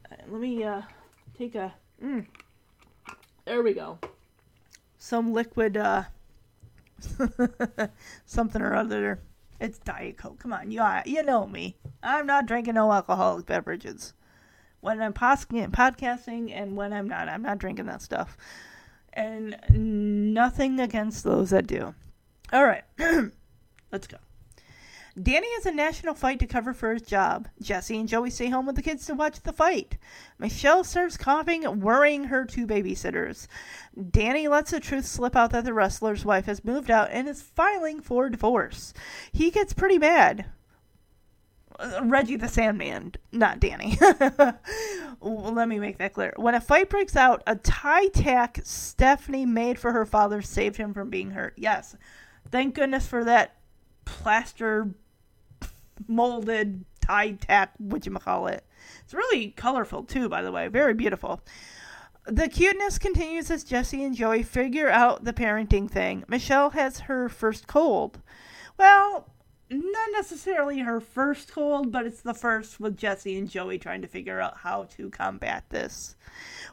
Uh, 0.10 0.16
let 0.30 0.40
me 0.40 0.64
uh, 0.64 0.84
take 1.38 1.56
a. 1.56 1.74
Mm, 2.02 2.26
there 3.44 3.62
we 3.62 3.74
go. 3.74 4.00
Some 4.98 5.34
liquid. 5.34 5.76
Uh, 5.76 6.04
something 8.26 8.62
or 8.62 8.74
other. 8.74 9.20
It's 9.60 9.80
Diet 9.80 10.18
Coke. 10.18 10.40
Come 10.40 10.54
on, 10.54 10.72
you 10.72 10.82
you 11.06 11.22
know 11.24 11.46
me. 11.48 11.76
I'm 12.02 12.26
not 12.26 12.46
drinking 12.46 12.76
no 12.76 12.94
alcoholic 12.94 13.46
beverages. 13.46 14.14
When 14.80 15.02
I'm 15.02 15.12
podcasting 15.12 16.50
and 16.54 16.78
when 16.78 16.94
I'm 16.94 17.10
not, 17.10 17.28
I'm 17.28 17.42
not 17.42 17.58
drinking 17.58 17.88
that 17.88 18.02
stuff. 18.02 18.38
And 19.18 19.58
nothing 20.36 20.80
against 20.80 21.24
those 21.24 21.50
that 21.50 21.66
do. 21.66 21.96
All 22.54 22.64
right, 22.64 22.84
let's 23.92 24.06
go. 24.06 24.18
Danny 25.20 25.52
has 25.56 25.66
a 25.66 25.72
national 25.72 26.14
fight 26.14 26.38
to 26.40 26.46
cover 26.46 26.72
for 26.76 26.94
his 26.94 27.02
job. 27.02 27.48
Jesse 27.60 28.00
and 28.00 28.08
Joey 28.08 28.30
stay 28.30 28.50
home 28.50 28.68
with 28.68 28.76
the 28.76 28.84
kids 28.84 29.08
to 29.08 29.16
watch 29.16 29.42
the 29.42 29.52
fight. 29.52 29.98
Michelle 30.38 30.84
starts 30.84 31.18
coughing, 31.18 31.80
worrying 31.80 32.26
her 32.26 32.46
two 32.46 32.68
babysitters. 32.68 33.48
Danny 34.12 34.48
lets 34.48 34.70
the 34.70 34.80
truth 34.80 35.08
slip 35.08 35.36
out 35.36 35.50
that 35.50 35.66
the 35.66 35.74
wrestler's 35.74 36.24
wife 36.24 36.46
has 36.46 36.64
moved 36.64 36.92
out 36.92 37.10
and 37.12 37.28
is 37.28 37.42
filing 37.42 38.00
for 38.00 38.30
divorce. 38.30 38.94
He 39.32 39.50
gets 39.50 39.74
pretty 39.74 39.98
mad. 39.98 40.46
Reggie 42.02 42.38
the 42.38 42.48
Sandman, 42.48 43.14
not 43.32 43.60
Danny. 43.60 43.98
Let 45.22 45.68
me 45.68 45.80
make 45.80 45.98
that 45.98 46.14
clear. 46.14 46.34
When 46.36 46.56
a 46.56 46.62
fight 46.62 46.90
breaks 46.90 47.16
out, 47.16 47.44
a 47.46 47.56
tie 47.56 48.08
tack 48.08 48.60
Stephanie 48.64 49.46
made 49.46 49.80
for 49.80 49.92
her 49.92 50.06
father 50.06 50.42
saved 50.42 50.78
him 50.78 50.94
from 50.94 51.10
being 51.10 51.32
hurt. 51.32 51.54
Yes. 51.58 51.96
Thank 52.50 52.76
goodness 52.76 53.08
for 53.08 53.24
that 53.24 53.56
plaster 54.06 54.90
molded 56.08 56.86
tie 57.02 57.32
tack 57.32 57.74
whatchamacallit. 57.82 58.62
It's 59.04 59.14
really 59.14 59.52
colorful 59.52 60.04
too, 60.04 60.30
by 60.30 60.42
the 60.42 60.52
way. 60.52 60.68
Very 60.68 60.94
beautiful. 60.94 61.42
The 62.26 62.50
cuteness 62.50 62.98
continues 62.98 63.50
as 63.50 63.64
Jesse 63.64 64.04
and 64.04 64.16
Joey 64.16 64.44
figure 64.44 64.90
out 64.90 65.24
the 65.24 65.34
parenting 65.34 65.90
thing. 65.90 66.26
Michelle 66.28 66.72
has 66.72 67.02
her 67.02 67.30
first 67.30 67.68
cold. 67.68 68.20
Well, 68.78 69.30
not 69.70 70.10
necessarily 70.14 70.80
her 70.80 71.00
first 71.00 71.52
cold, 71.52 71.92
but 71.92 72.06
it's 72.06 72.22
the 72.22 72.34
first 72.34 72.80
with 72.80 72.98
Jesse 72.98 73.38
and 73.38 73.50
Joey 73.50 73.78
trying 73.78 74.02
to 74.02 74.08
figure 74.08 74.40
out 74.40 74.58
how 74.58 74.84
to 74.96 75.10
combat 75.10 75.66
this 75.70 76.16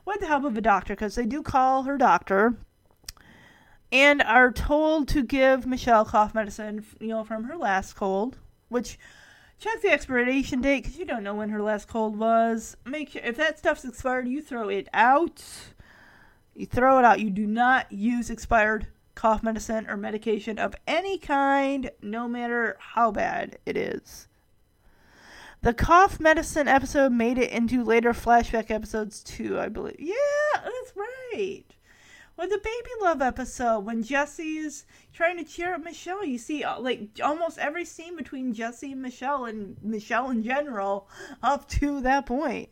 with 0.04 0.20
the 0.20 0.26
help 0.26 0.44
of 0.44 0.56
a 0.56 0.60
doctor, 0.60 0.94
because 0.94 1.14
they 1.14 1.26
do 1.26 1.42
call 1.42 1.84
her 1.84 1.98
doctor 1.98 2.56
and 3.90 4.22
are 4.22 4.52
told 4.52 5.08
to 5.08 5.22
give 5.22 5.66
Michelle 5.66 6.04
cough 6.04 6.34
medicine, 6.34 6.84
you 7.00 7.08
know, 7.08 7.24
from 7.24 7.44
her 7.44 7.56
last 7.56 7.94
cold, 7.94 8.38
which 8.68 8.98
check 9.58 9.80
the 9.82 9.90
expiration 9.90 10.60
date 10.60 10.82
because 10.82 10.98
you 10.98 11.04
don't 11.04 11.22
know 11.22 11.34
when 11.34 11.50
her 11.50 11.62
last 11.62 11.88
cold 11.88 12.16
was. 12.16 12.76
Make 12.84 13.10
sure 13.10 13.22
if 13.24 13.36
that 13.36 13.58
stuff's 13.58 13.84
expired, 13.84 14.28
you 14.28 14.42
throw 14.42 14.68
it 14.68 14.88
out. 14.92 15.42
You 16.54 16.66
throw 16.66 16.98
it 16.98 17.04
out. 17.04 17.20
You 17.20 17.30
do 17.30 17.46
not 17.46 17.90
use 17.90 18.30
expired 18.30 18.88
cough 19.14 19.42
medicine 19.42 19.86
or 19.88 19.96
medication 19.96 20.58
of 20.58 20.74
any 20.86 21.18
kind, 21.18 21.90
no 22.02 22.28
matter 22.28 22.76
how 22.78 23.10
bad 23.10 23.58
it 23.64 23.76
is. 23.76 24.28
The 25.62 25.72
cough 25.72 26.20
medicine 26.20 26.68
episode 26.68 27.12
made 27.12 27.38
it 27.38 27.50
into 27.50 27.82
later 27.82 28.12
flashback 28.12 28.70
episodes 28.70 29.22
too, 29.22 29.58
I 29.58 29.68
believe. 29.68 29.96
Yeah, 29.98 30.14
that's 30.54 30.92
right. 30.94 31.64
Well, 32.36 32.48
the 32.48 32.58
baby 32.58 32.90
love 33.00 33.22
episode 33.22 33.80
when 33.84 34.02
Jesse's 34.02 34.86
trying 35.12 35.36
to 35.36 35.44
cheer 35.44 35.74
up 35.74 35.84
Michelle. 35.84 36.24
You 36.24 36.36
see, 36.36 36.64
uh, 36.64 36.80
like 36.80 37.08
almost 37.22 37.58
every 37.58 37.84
scene 37.84 38.16
between 38.16 38.52
Jesse 38.52 38.90
and 38.90 39.00
Michelle, 39.00 39.44
and 39.44 39.76
Michelle 39.82 40.30
in 40.30 40.42
general, 40.42 41.08
up 41.42 41.68
to 41.68 42.00
that 42.00 42.26
point. 42.26 42.70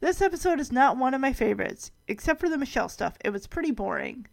This 0.00 0.22
episode 0.22 0.60
is 0.60 0.72
not 0.72 0.96
one 0.96 1.12
of 1.12 1.20
my 1.20 1.34
favorites, 1.34 1.92
except 2.08 2.40
for 2.40 2.48
the 2.48 2.56
Michelle 2.56 2.88
stuff. 2.88 3.18
It 3.22 3.30
was 3.30 3.46
pretty 3.46 3.70
boring. 3.70 4.26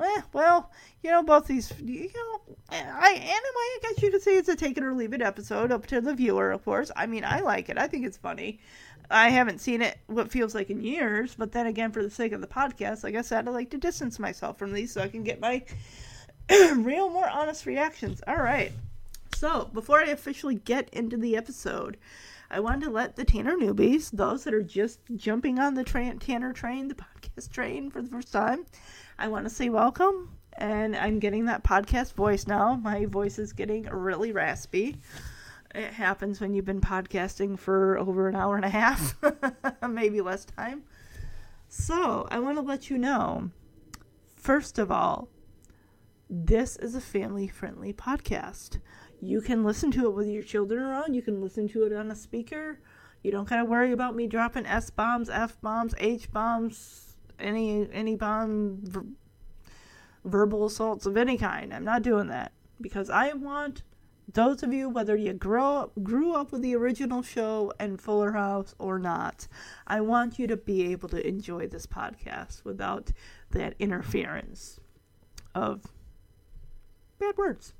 Eh, 0.00 0.22
well, 0.32 0.70
you 1.02 1.10
know, 1.10 1.22
both 1.22 1.46
these, 1.46 1.72
you 1.80 2.08
know, 2.14 2.56
I, 2.70 3.12
and 3.12 3.28
I 3.28 3.78
guess 3.82 4.02
you 4.02 4.10
could 4.10 4.22
say 4.22 4.36
it's 4.36 4.48
a 4.48 4.56
take 4.56 4.78
it 4.78 4.84
or 4.84 4.94
leave 4.94 5.12
it 5.12 5.20
episode, 5.20 5.70
up 5.70 5.86
to 5.88 6.00
the 6.00 6.14
viewer, 6.14 6.50
of 6.50 6.64
course. 6.64 6.90
I 6.96 7.06
mean, 7.06 7.24
I 7.24 7.40
like 7.40 7.68
it. 7.68 7.76
I 7.78 7.88
think 7.88 8.06
it's 8.06 8.16
funny. 8.16 8.58
I 9.10 9.28
haven't 9.28 9.60
seen 9.60 9.82
it 9.82 9.98
what 10.06 10.30
feels 10.30 10.54
like 10.54 10.70
in 10.70 10.82
years, 10.82 11.34
but 11.34 11.52
then 11.52 11.66
again, 11.66 11.92
for 11.92 12.02
the 12.02 12.10
sake 12.10 12.32
of 12.32 12.40
the 12.40 12.46
podcast, 12.46 13.04
like 13.04 13.14
I 13.14 13.20
said, 13.20 13.46
I 13.46 13.50
like 13.50 13.70
to 13.70 13.78
distance 13.78 14.18
myself 14.18 14.58
from 14.58 14.72
these 14.72 14.92
so 14.92 15.02
I 15.02 15.08
can 15.08 15.22
get 15.22 15.40
my 15.40 15.62
real, 16.76 17.10
more 17.10 17.28
honest 17.28 17.66
reactions. 17.66 18.22
All 18.26 18.36
right. 18.36 18.72
So, 19.34 19.68
before 19.72 20.00
I 20.00 20.06
officially 20.06 20.54
get 20.54 20.88
into 20.90 21.16
the 21.16 21.36
episode, 21.36 21.98
I 22.50 22.60
wanted 22.60 22.84
to 22.84 22.90
let 22.90 23.16
the 23.16 23.24
Tanner 23.24 23.56
newbies, 23.56 24.10
those 24.10 24.44
that 24.44 24.54
are 24.54 24.62
just 24.62 25.00
jumping 25.16 25.58
on 25.58 25.74
the 25.74 25.84
tra- 25.84 26.14
Tanner 26.14 26.52
train, 26.52 26.88
the 26.88 26.94
podcast 27.34 27.50
train 27.50 27.90
for 27.90 28.00
the 28.02 28.08
first 28.08 28.32
time, 28.32 28.64
I 29.18 29.28
want 29.28 29.44
to 29.44 29.50
say 29.50 29.68
welcome. 29.68 30.36
And 30.54 30.94
I'm 30.94 31.18
getting 31.18 31.46
that 31.46 31.64
podcast 31.64 32.12
voice 32.12 32.46
now. 32.46 32.74
My 32.74 33.06
voice 33.06 33.38
is 33.38 33.52
getting 33.52 33.84
really 33.84 34.32
raspy 34.32 34.98
it 35.74 35.92
happens 35.92 36.40
when 36.40 36.52
you've 36.54 36.64
been 36.64 36.80
podcasting 36.80 37.58
for 37.58 37.98
over 37.98 38.28
an 38.28 38.36
hour 38.36 38.56
and 38.56 38.64
a 38.64 38.68
half, 38.68 39.16
maybe 39.88 40.20
less 40.20 40.44
time. 40.44 40.82
So, 41.68 42.26
I 42.30 42.38
want 42.38 42.58
to 42.58 42.62
let 42.62 42.90
you 42.90 42.98
know 42.98 43.50
first 44.36 44.78
of 44.78 44.90
all, 44.90 45.28
this 46.28 46.76
is 46.76 46.94
a 46.94 47.00
family 47.00 47.48
friendly 47.48 47.92
podcast. 47.92 48.80
You 49.20 49.40
can 49.40 49.64
listen 49.64 49.90
to 49.92 50.06
it 50.06 50.14
with 50.14 50.26
your 50.26 50.42
children 50.42 50.82
around, 50.82 51.14
you 51.14 51.22
can 51.22 51.40
listen 51.40 51.68
to 51.68 51.84
it 51.84 51.92
on 51.92 52.10
a 52.10 52.16
speaker. 52.16 52.80
You 53.22 53.30
don't 53.30 53.48
gotta 53.48 53.64
worry 53.64 53.92
about 53.92 54.16
me 54.16 54.26
dropping 54.26 54.66
S 54.66 54.90
bombs, 54.90 55.30
F 55.30 55.60
bombs, 55.60 55.94
H 55.98 56.30
bombs, 56.32 57.11
any 57.42 57.88
any 57.92 58.16
bomb 58.16 58.78
ver- 58.82 59.06
verbal 60.24 60.66
assaults 60.66 61.06
of 61.06 61.16
any 61.16 61.36
kind. 61.36 61.74
I'm 61.74 61.84
not 61.84 62.02
doing 62.02 62.28
that 62.28 62.52
because 62.80 63.10
I 63.10 63.32
want 63.32 63.82
those 64.32 64.62
of 64.62 64.72
you, 64.72 64.88
whether 64.88 65.16
you 65.16 65.32
grow 65.32 65.76
up, 65.76 65.92
grew 66.02 66.34
up 66.34 66.52
with 66.52 66.62
the 66.62 66.74
original 66.74 67.22
show 67.22 67.72
and 67.78 68.00
Fuller 68.00 68.32
House 68.32 68.74
or 68.78 68.98
not, 68.98 69.48
I 69.86 70.00
want 70.00 70.38
you 70.38 70.46
to 70.46 70.56
be 70.56 70.90
able 70.92 71.08
to 71.10 71.26
enjoy 71.26 71.66
this 71.66 71.86
podcast 71.86 72.64
without 72.64 73.10
that 73.50 73.74
interference 73.78 74.80
of 75.54 75.86
bad 77.18 77.36
words. 77.36 77.74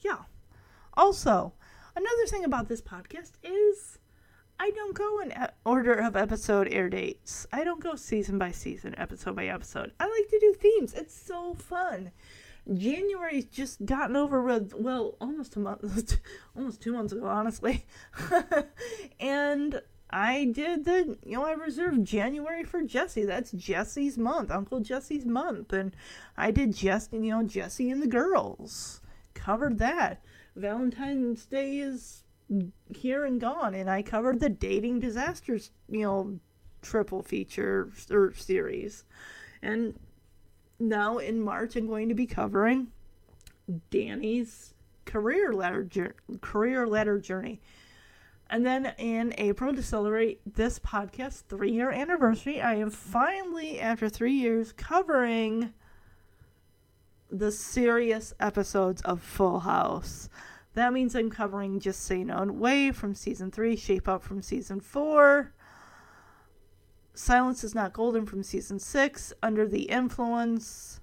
Yeah. 0.00 0.22
Also, 0.94 1.52
another 1.94 2.26
thing 2.26 2.44
about 2.44 2.68
this 2.68 2.82
podcast 2.82 3.32
is 3.42 3.97
I 4.60 4.70
don't 4.70 4.94
go 4.94 5.20
in 5.20 5.32
order 5.64 5.94
of 5.94 6.16
episode 6.16 6.68
air 6.72 6.88
dates. 6.88 7.46
I 7.52 7.62
don't 7.62 7.80
go 7.80 7.94
season 7.94 8.38
by 8.38 8.50
season, 8.50 8.94
episode 8.98 9.36
by 9.36 9.46
episode. 9.46 9.92
I 10.00 10.04
like 10.04 10.28
to 10.30 10.38
do 10.40 10.54
themes. 10.54 10.94
It's 10.94 11.14
so 11.14 11.54
fun. 11.54 12.10
January's 12.72 13.46
just 13.46 13.86
gotten 13.86 14.16
over 14.16 14.42
with, 14.42 14.74
well, 14.74 15.16
almost 15.20 15.56
a 15.56 15.60
month, 15.60 16.18
almost 16.56 16.80
two 16.80 16.92
months 16.92 17.12
ago, 17.12 17.26
honestly. 17.26 17.86
and 19.20 19.80
I 20.10 20.46
did 20.46 20.84
the, 20.84 21.16
you 21.24 21.36
know, 21.36 21.44
I 21.44 21.52
reserved 21.52 22.04
January 22.04 22.64
for 22.64 22.82
Jesse. 22.82 23.24
That's 23.24 23.52
Jesse's 23.52 24.18
month, 24.18 24.50
Uncle 24.50 24.80
Jesse's 24.80 25.24
month. 25.24 25.72
And 25.72 25.94
I 26.36 26.50
did 26.50 26.74
Jesse, 26.74 27.16
you 27.16 27.30
know, 27.30 27.42
Jesse 27.44 27.90
and 27.90 28.02
the 28.02 28.08
girls. 28.08 29.00
Covered 29.34 29.78
that. 29.78 30.22
Valentine's 30.56 31.46
Day 31.46 31.78
is 31.78 32.24
here 32.88 33.24
and 33.24 33.40
gone. 33.40 33.74
And 33.74 33.90
I 33.90 34.02
covered 34.02 34.40
the 34.40 34.48
dating 34.48 35.00
disasters, 35.00 35.70
you 35.88 36.02
know, 36.02 36.40
triple 36.82 37.22
feature 37.22 37.90
or 38.10 38.32
series. 38.34 39.04
And 39.62 39.98
now 40.78 41.18
in 41.18 41.40
March, 41.40 41.76
I'm 41.76 41.86
going 41.86 42.08
to 42.08 42.14
be 42.14 42.26
covering 42.26 42.88
Danny's 43.90 44.74
career 45.04 45.52
ladder 45.52 46.14
career 46.40 46.86
ladder 46.86 47.18
journey. 47.18 47.60
And 48.50 48.64
then 48.64 48.94
in 48.96 49.34
April, 49.36 49.74
to 49.74 49.82
celebrate 49.82 50.40
this 50.54 50.78
podcast 50.78 51.42
three 51.48 51.72
year 51.72 51.90
anniversary, 51.90 52.62
I 52.62 52.76
am 52.76 52.90
finally, 52.90 53.78
after 53.78 54.08
three 54.08 54.32
years, 54.32 54.72
covering 54.72 55.74
the 57.30 57.52
serious 57.52 58.32
episodes 58.40 59.02
of 59.02 59.20
Full 59.20 59.60
House. 59.60 60.30
That 60.78 60.92
means 60.92 61.16
I'm 61.16 61.28
covering 61.28 61.80
Just 61.80 62.04
Say 62.04 62.22
No 62.22 62.36
and 62.36 62.60
Way 62.60 62.92
from 62.92 63.12
season 63.12 63.50
three, 63.50 63.74
Shape 63.74 64.06
Up 64.06 64.22
from 64.22 64.42
season 64.42 64.78
four, 64.78 65.52
Silence 67.14 67.64
is 67.64 67.74
Not 67.74 67.92
Golden 67.92 68.24
from 68.24 68.44
season 68.44 68.78
six, 68.78 69.32
Under 69.42 69.66
the 69.66 69.90
Influence, 69.90 71.00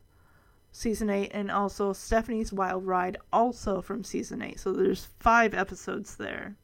season 0.71 1.09
eight, 1.09 1.31
and 1.33 1.51
also 1.51 1.91
Stephanie's 1.91 2.53
Wild 2.53 2.87
Ride, 2.87 3.17
also 3.33 3.81
from 3.81 4.05
season 4.05 4.41
eight. 4.41 4.61
So 4.61 4.71
there's 4.71 5.09
five 5.19 5.53
episodes 5.53 6.15
there 6.15 6.55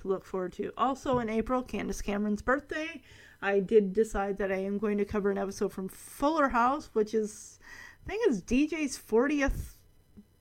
to 0.00 0.06
look 0.06 0.24
forward 0.24 0.52
to. 0.52 0.70
Also 0.76 1.18
in 1.18 1.28
April, 1.28 1.64
Candace 1.64 2.00
Cameron's 2.00 2.42
birthday. 2.42 3.02
I 3.42 3.58
did 3.58 3.92
decide 3.92 4.38
that 4.38 4.52
I 4.52 4.58
am 4.58 4.78
going 4.78 4.98
to 4.98 5.04
cover 5.04 5.32
an 5.32 5.38
episode 5.38 5.72
from 5.72 5.88
Fuller 5.88 6.50
House, 6.50 6.90
which 6.92 7.12
is 7.12 7.58
I 8.06 8.08
think 8.08 8.22
it's 8.28 8.40
DJ's 8.40 8.96
40th 8.96 9.73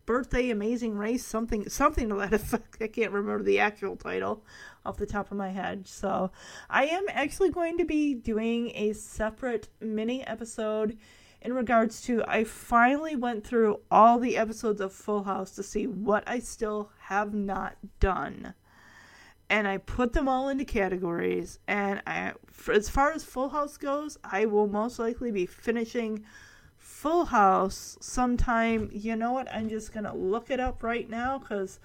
birthday 0.05 0.49
amazing 0.49 0.97
race 0.97 1.25
something 1.25 1.67
something 1.69 2.09
to 2.09 2.15
that 2.15 2.33
effect. 2.41 2.77
I 2.81 2.87
can't 2.87 3.11
remember 3.11 3.43
the 3.43 3.59
actual 3.59 3.95
title 3.95 4.43
off 4.85 4.97
the 4.97 5.05
top 5.05 5.31
of 5.31 5.37
my 5.37 5.49
head. 5.49 5.87
So 5.87 6.31
i 6.69 6.85
am 6.85 7.05
actually 7.09 7.49
going 7.49 7.77
to 7.77 7.85
be 7.85 8.13
doing 8.13 8.71
a 8.75 8.93
separate 8.93 9.69
mini 9.79 10.25
episode 10.27 10.97
in 11.41 11.53
regards 11.53 12.01
to 12.01 12.23
i 12.27 12.43
finally 12.43 13.15
went 13.15 13.45
through 13.45 13.79
all 13.91 14.19
the 14.19 14.37
episodes 14.37 14.81
of 14.81 14.93
full 14.93 15.23
house 15.23 15.51
to 15.51 15.63
see 15.63 15.87
what 15.87 16.23
i 16.27 16.39
still 16.39 16.91
have 16.99 17.33
not 17.33 17.77
done. 17.99 18.53
And 19.49 19.67
i 19.67 19.77
put 19.77 20.13
them 20.13 20.27
all 20.27 20.49
into 20.49 20.65
categories 20.65 21.59
and 21.67 22.01
i 22.07 22.33
as 22.71 22.89
far 22.89 23.11
as 23.11 23.23
full 23.23 23.49
house 23.49 23.77
goes 23.77 24.17
i 24.23 24.45
will 24.45 24.67
most 24.67 24.99
likely 24.99 25.31
be 25.31 25.45
finishing 25.45 26.23
Full 27.03 27.25
House 27.25 27.97
sometime. 27.99 28.89
You 28.93 29.17
know 29.17 29.33
what? 29.33 29.53
I'm 29.53 29.67
just 29.67 29.91
going 29.91 30.05
to 30.05 30.13
look 30.13 30.49
it 30.49 30.61
up 30.61 30.81
right 30.83 31.09
now 31.09 31.37
because 31.37 31.81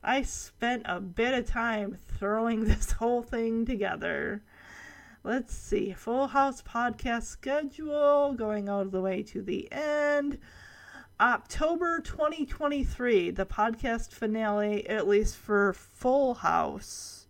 I 0.00 0.22
spent 0.22 0.84
a 0.84 1.00
bit 1.00 1.34
of 1.34 1.44
time 1.44 1.98
throwing 2.06 2.62
this 2.66 2.92
whole 2.92 3.20
thing 3.20 3.66
together. 3.66 4.44
Let's 5.24 5.56
see. 5.56 5.92
Full 5.92 6.28
House 6.28 6.62
podcast 6.62 7.24
schedule 7.24 8.32
going 8.34 8.68
all 8.68 8.84
the 8.84 9.00
way 9.00 9.24
to 9.24 9.42
the 9.42 9.66
end. 9.72 10.38
October 11.18 11.98
2023, 11.98 13.32
the 13.32 13.46
podcast 13.46 14.12
finale, 14.12 14.88
at 14.88 15.08
least 15.08 15.36
for 15.36 15.72
Full 15.72 16.34
House, 16.34 17.26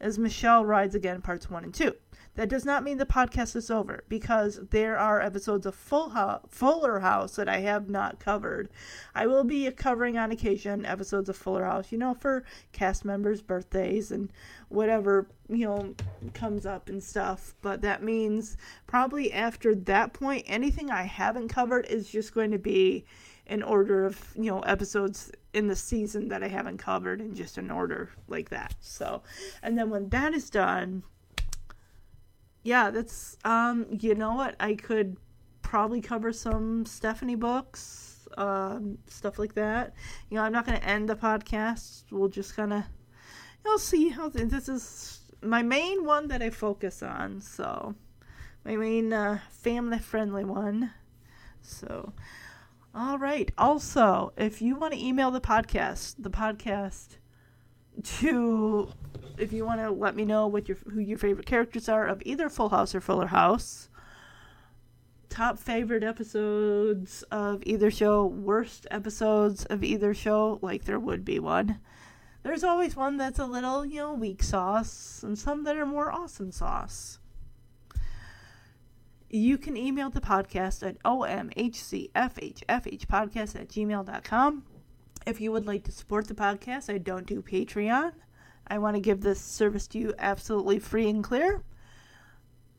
as 0.00 0.20
Michelle 0.20 0.64
Rides 0.64 0.94
Again, 0.94 1.20
parts 1.20 1.50
1 1.50 1.64
and 1.64 1.74
2. 1.74 1.96
That 2.36 2.48
does 2.48 2.64
not 2.64 2.84
mean 2.84 2.98
the 2.98 3.06
podcast 3.06 3.56
is 3.56 3.70
over 3.70 4.04
because 4.08 4.60
there 4.70 4.96
are 4.96 5.20
episodes 5.20 5.66
of 5.66 5.74
Full 5.74 6.10
Fuller 6.48 7.00
House 7.00 7.34
that 7.36 7.48
I 7.48 7.58
have 7.58 7.90
not 7.90 8.20
covered. 8.20 8.68
I 9.14 9.26
will 9.26 9.44
be 9.44 9.70
covering 9.72 10.16
on 10.16 10.30
occasion 10.30 10.86
episodes 10.86 11.28
of 11.28 11.36
Fuller 11.36 11.64
House, 11.64 11.90
you 11.90 11.98
know, 11.98 12.14
for 12.14 12.44
cast 12.72 13.04
members' 13.04 13.42
birthdays 13.42 14.12
and 14.12 14.32
whatever, 14.68 15.26
you 15.48 15.66
know, 15.66 15.94
comes 16.32 16.66
up 16.66 16.88
and 16.88 17.02
stuff. 17.02 17.54
But 17.62 17.82
that 17.82 18.02
means 18.02 18.56
probably 18.86 19.32
after 19.32 19.74
that 19.74 20.12
point, 20.12 20.44
anything 20.46 20.90
I 20.90 21.02
haven't 21.02 21.48
covered 21.48 21.86
is 21.86 22.08
just 22.08 22.32
going 22.32 22.52
to 22.52 22.58
be 22.58 23.04
in 23.46 23.64
order 23.64 24.06
of 24.06 24.32
you 24.36 24.44
know 24.44 24.60
episodes 24.60 25.32
in 25.52 25.66
the 25.66 25.74
season 25.74 26.28
that 26.28 26.42
I 26.42 26.48
haven't 26.48 26.78
covered 26.78 27.20
in 27.20 27.34
just 27.34 27.58
an 27.58 27.70
order 27.70 28.10
like 28.28 28.48
that. 28.50 28.76
So, 28.80 29.22
and 29.62 29.76
then 29.76 29.90
when 29.90 30.08
that 30.10 30.32
is 30.32 30.48
done, 30.48 31.02
yeah, 32.62 32.90
that's 32.90 33.36
um 33.44 33.86
you 33.90 34.14
know 34.14 34.34
what 34.34 34.56
I 34.60 34.74
could 34.74 35.16
probably 35.62 36.00
cover 36.00 36.32
some 36.32 36.84
Stephanie 36.86 37.36
books, 37.36 38.28
um 38.36 38.98
stuff 39.06 39.38
like 39.38 39.54
that. 39.54 39.94
You 40.28 40.36
know, 40.36 40.42
I'm 40.42 40.52
not 40.52 40.66
going 40.66 40.78
to 40.78 40.84
end 40.86 41.08
the 41.08 41.16
podcast. 41.16 42.04
We'll 42.10 42.28
just 42.28 42.56
kind 42.56 42.72
of 42.72 42.84
you'll 43.64 43.78
see 43.78 44.08
how 44.08 44.28
th- 44.28 44.48
this 44.48 44.68
is 44.68 45.20
my 45.42 45.62
main 45.62 46.04
one 46.04 46.28
that 46.28 46.42
I 46.42 46.50
focus 46.50 47.02
on. 47.02 47.40
So, 47.40 47.94
my 48.64 48.76
main 48.76 49.12
uh, 49.12 49.40
family 49.50 49.98
friendly 49.98 50.44
one. 50.44 50.92
So, 51.62 52.12
all 52.94 53.18
right. 53.18 53.50
Also, 53.56 54.32
if 54.36 54.60
you 54.60 54.76
want 54.76 54.94
to 54.94 55.04
email 55.04 55.30
the 55.30 55.40
podcast, 55.40 56.16
the 56.18 56.30
podcast 56.30 57.16
to 58.02 58.88
if 59.38 59.52
you 59.52 59.64
want 59.64 59.80
to 59.80 59.90
let 59.90 60.14
me 60.14 60.24
know 60.24 60.46
what 60.46 60.68
your 60.68 60.76
who 60.92 61.00
your 61.00 61.18
favorite 61.18 61.46
characters 61.46 61.88
are 61.88 62.06
of 62.06 62.22
either 62.24 62.48
Full 62.48 62.68
House 62.68 62.94
or 62.94 63.00
Fuller 63.00 63.28
House, 63.28 63.88
top 65.28 65.58
favorite 65.58 66.02
episodes 66.02 67.22
of 67.30 67.62
either 67.64 67.90
show, 67.90 68.26
worst 68.26 68.86
episodes 68.90 69.64
of 69.66 69.82
either 69.82 70.12
show, 70.12 70.58
like 70.60 70.84
there 70.84 70.98
would 70.98 71.24
be 71.24 71.38
one. 71.38 71.80
There's 72.42 72.64
always 72.64 72.96
one 72.96 73.18
that's 73.18 73.38
a 73.38 73.46
little, 73.46 73.84
you 73.84 74.00
know, 74.00 74.14
weak 74.14 74.42
sauce, 74.42 75.22
and 75.22 75.38
some 75.38 75.64
that 75.64 75.76
are 75.76 75.86
more 75.86 76.10
awesome 76.10 76.52
sauce. 76.52 77.18
You 79.28 79.58
can 79.58 79.76
email 79.76 80.10
the 80.10 80.20
podcast 80.20 80.86
at 80.86 81.00
omhcfhfhpodcast 81.02 83.60
at 83.60 83.68
gmail.com. 83.68 84.64
If 85.30 85.40
you 85.40 85.52
would 85.52 85.64
like 85.64 85.84
to 85.84 85.92
support 85.92 86.26
the 86.26 86.34
podcast, 86.34 86.92
I 86.92 86.98
don't 86.98 87.24
do 87.24 87.40
Patreon. 87.40 88.14
I 88.66 88.78
want 88.78 88.96
to 88.96 89.00
give 89.00 89.20
this 89.20 89.40
service 89.40 89.86
to 89.86 89.98
you 90.00 90.12
absolutely 90.18 90.80
free 90.80 91.08
and 91.08 91.22
clear. 91.22 91.62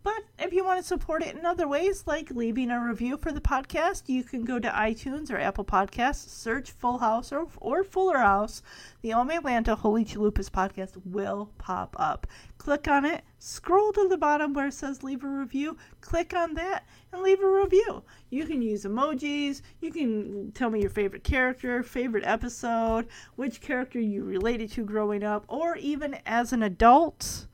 But 0.03 0.24
if 0.39 0.51
you 0.51 0.65
want 0.65 0.81
to 0.81 0.88
support 0.88 1.22
it 1.22 1.36
in 1.36 1.46
other 1.46 1.67
ways, 1.67 2.05
like 2.08 2.31
leaving 2.31 2.72
a 2.72 2.84
review 2.84 3.17
for 3.17 3.31
the 3.31 3.39
podcast, 3.39 4.10
you 4.10 4.24
can 4.24 4.43
go 4.43 4.58
to 4.58 4.67
iTunes 4.70 5.29
or 5.29 5.38
Apple 5.38 5.63
Podcasts, 5.63 6.27
search 6.27 6.72
Full 6.72 6.98
House 6.98 7.31
or, 7.31 7.48
or 7.58 7.84
Fuller 7.84 8.17
House. 8.17 8.63
The 9.03 9.13
Ome 9.13 9.29
Atlanta 9.29 9.75
Holy 9.75 10.03
Chalupas 10.03 10.50
podcast 10.50 11.00
will 11.05 11.51
pop 11.60 11.96
up. 12.00 12.25
Click 12.58 12.88
on 12.88 13.05
it, 13.05 13.24
scroll 13.38 13.93
to 13.93 14.08
the 14.08 14.17
bottom 14.17 14.55
where 14.55 14.67
it 14.67 14.74
says 14.74 15.03
leave 15.03 15.24
a 15.24 15.27
review, 15.27 15.77
click 16.01 16.34
on 16.34 16.55
that, 16.55 16.88
and 17.13 17.22
leave 17.22 17.41
a 17.41 17.48
review. 17.48 18.01
You 18.31 18.46
can 18.46 18.63
use 18.63 18.86
emojis, 18.86 19.62
you 19.81 19.91
can 19.91 20.51
tell 20.53 20.72
me 20.72 20.81
your 20.81 20.89
favorite 20.89 21.24
character, 21.24 21.84
favorite 21.84 22.25
episode, 22.25 23.08
which 23.36 23.62
character 23.62 24.00
you 24.00 24.24
related 24.24 24.72
to 24.72 24.84
growing 24.84 25.24
up, 25.24 25.46
or 25.48 25.77
even 25.77 26.17
as 26.25 26.53
an 26.53 26.63
adult 26.63 27.46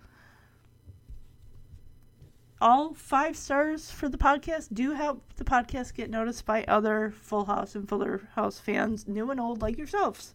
all 2.59 2.93
five 2.93 3.37
stars 3.37 3.91
for 3.91 4.09
the 4.09 4.17
podcast 4.17 4.73
do 4.73 4.91
help 4.91 5.21
the 5.35 5.43
podcast 5.43 5.93
get 5.93 6.09
noticed 6.09 6.45
by 6.45 6.63
other 6.67 7.11
Full 7.11 7.45
House 7.45 7.75
and 7.75 7.87
Fuller 7.87 8.29
House 8.35 8.59
fans, 8.59 9.07
new 9.07 9.29
and 9.29 9.39
old 9.39 9.61
like 9.61 9.77
yourselves. 9.77 10.33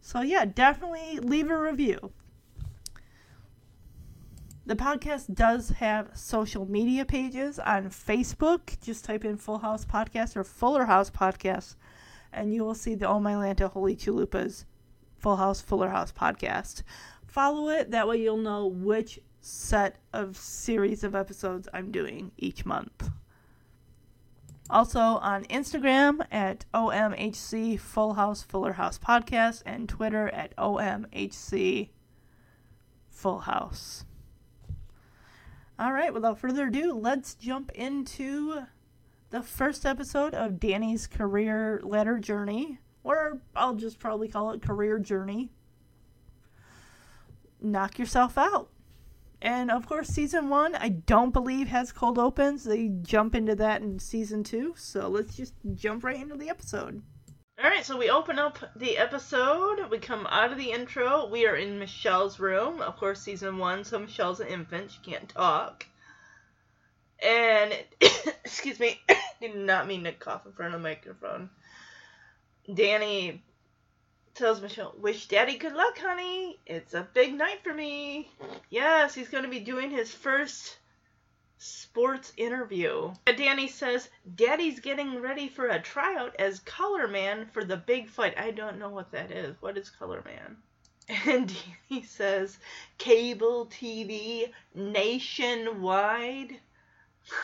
So, 0.00 0.20
yeah, 0.20 0.44
definitely 0.44 1.18
leave 1.20 1.50
a 1.50 1.58
review. 1.58 2.12
The 4.66 4.76
podcast 4.76 5.34
does 5.34 5.68
have 5.70 6.10
social 6.14 6.66
media 6.66 7.04
pages 7.04 7.58
on 7.58 7.90
Facebook. 7.90 8.80
Just 8.80 9.04
type 9.04 9.24
in 9.24 9.36
Full 9.36 9.58
House 9.58 9.84
Podcast 9.84 10.36
or 10.36 10.44
Fuller 10.44 10.86
House 10.86 11.10
Podcast, 11.10 11.76
and 12.32 12.54
you 12.54 12.64
will 12.64 12.74
see 12.74 12.94
the 12.94 13.06
Oh 13.06 13.20
My 13.20 13.34
Lanta 13.34 13.70
Holy 13.70 13.94
Chalupas 13.94 14.64
Full 15.18 15.36
House 15.36 15.60
Fuller 15.60 15.90
House 15.90 16.12
podcast. 16.12 16.82
Follow 17.26 17.68
it, 17.68 17.90
that 17.90 18.08
way 18.08 18.16
you'll 18.16 18.36
know 18.36 18.66
which 18.66 19.20
set 19.44 19.96
of 20.12 20.38
series 20.38 21.04
of 21.04 21.14
episodes 21.14 21.68
I'm 21.74 21.90
doing 21.90 22.32
each 22.38 22.64
month. 22.64 23.10
Also 24.70 24.98
on 24.98 25.44
Instagram 25.44 26.26
at 26.30 26.64
OMHC 26.72 27.78
Full 27.78 28.14
House 28.14 28.42
Fuller 28.42 28.72
House 28.72 28.98
Podcast 28.98 29.62
and 29.66 29.86
Twitter 29.86 30.28
at 30.30 30.56
OMHC 30.56 31.90
Full 33.10 33.40
House. 33.40 34.06
All 35.78 35.92
right, 35.92 36.14
without 36.14 36.38
further 36.38 36.68
ado, 36.68 36.94
let's 36.94 37.34
jump 37.34 37.70
into 37.72 38.62
the 39.28 39.42
first 39.42 39.84
episode 39.84 40.32
of 40.32 40.58
Danny's 40.58 41.06
career 41.06 41.82
letter 41.84 42.18
journey, 42.18 42.78
or 43.02 43.42
I'll 43.54 43.74
just 43.74 43.98
probably 43.98 44.28
call 44.28 44.52
it 44.52 44.62
career 44.62 44.98
journey. 44.98 45.50
Knock 47.60 47.98
yourself 47.98 48.38
out. 48.38 48.70
And 49.44 49.70
of 49.70 49.86
course, 49.86 50.08
season 50.08 50.48
one, 50.48 50.74
I 50.74 50.88
don't 50.88 51.30
believe 51.30 51.68
has 51.68 51.92
cold 51.92 52.18
opens. 52.18 52.64
They 52.64 52.88
jump 53.02 53.34
into 53.34 53.54
that 53.56 53.82
in 53.82 53.98
season 53.98 54.42
two. 54.42 54.72
So 54.78 55.06
let's 55.06 55.36
just 55.36 55.52
jump 55.74 56.02
right 56.02 56.16
into 56.16 56.34
the 56.34 56.48
episode. 56.48 57.02
All 57.62 57.68
right, 57.68 57.84
so 57.84 57.98
we 57.98 58.08
open 58.08 58.38
up 58.38 58.58
the 58.74 58.96
episode. 58.96 59.90
We 59.90 59.98
come 59.98 60.26
out 60.30 60.50
of 60.50 60.56
the 60.56 60.72
intro. 60.72 61.28
We 61.28 61.46
are 61.46 61.56
in 61.56 61.78
Michelle's 61.78 62.40
room. 62.40 62.80
Of 62.80 62.96
course, 62.96 63.20
season 63.20 63.58
one, 63.58 63.84
so 63.84 63.98
Michelle's 63.98 64.40
an 64.40 64.48
infant. 64.48 64.92
She 64.92 65.10
can't 65.10 65.28
talk. 65.28 65.86
And, 67.22 67.76
excuse 68.44 68.80
me, 68.80 68.98
did 69.42 69.56
not 69.56 69.86
mean 69.86 70.04
to 70.04 70.12
cough 70.12 70.46
in 70.46 70.52
front 70.52 70.74
of 70.74 70.80
the 70.80 70.88
microphone. 70.88 71.50
Danny 72.72 73.42
tells 74.34 74.60
Michelle, 74.60 74.94
Wish 74.98 75.28
Daddy 75.28 75.58
good 75.58 75.74
luck, 75.74 75.98
honey. 75.98 76.58
It's 76.66 76.94
a 76.94 77.08
big 77.14 77.34
night 77.34 77.62
for 77.62 77.72
me. 77.72 78.30
Yes, 78.68 79.14
he's 79.14 79.28
going 79.28 79.44
to 79.44 79.50
be 79.50 79.60
doing 79.60 79.90
his 79.90 80.10
first 80.12 80.78
sports 81.58 82.32
interview. 82.36 83.12
Danny 83.24 83.68
says, 83.68 84.08
Daddy's 84.34 84.80
getting 84.80 85.20
ready 85.20 85.48
for 85.48 85.68
a 85.68 85.80
tryout 85.80 86.34
as 86.38 86.58
color 86.60 87.06
man 87.06 87.46
for 87.52 87.64
the 87.64 87.76
big 87.76 88.08
fight. 88.08 88.34
I 88.36 88.50
don't 88.50 88.78
know 88.78 88.90
what 88.90 89.12
that 89.12 89.30
is. 89.30 89.56
What 89.60 89.78
is 89.78 89.90
color 89.90 90.22
man? 90.24 90.56
And 91.26 91.54
he 91.86 92.02
says, 92.02 92.58
cable 92.96 93.66
TV 93.66 94.50
nationwide. 94.74 96.58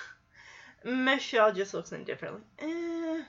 Michelle 0.84 1.52
just 1.52 1.74
looks 1.74 1.92
indifferent. 1.92 2.42
Eh. 2.58 3.22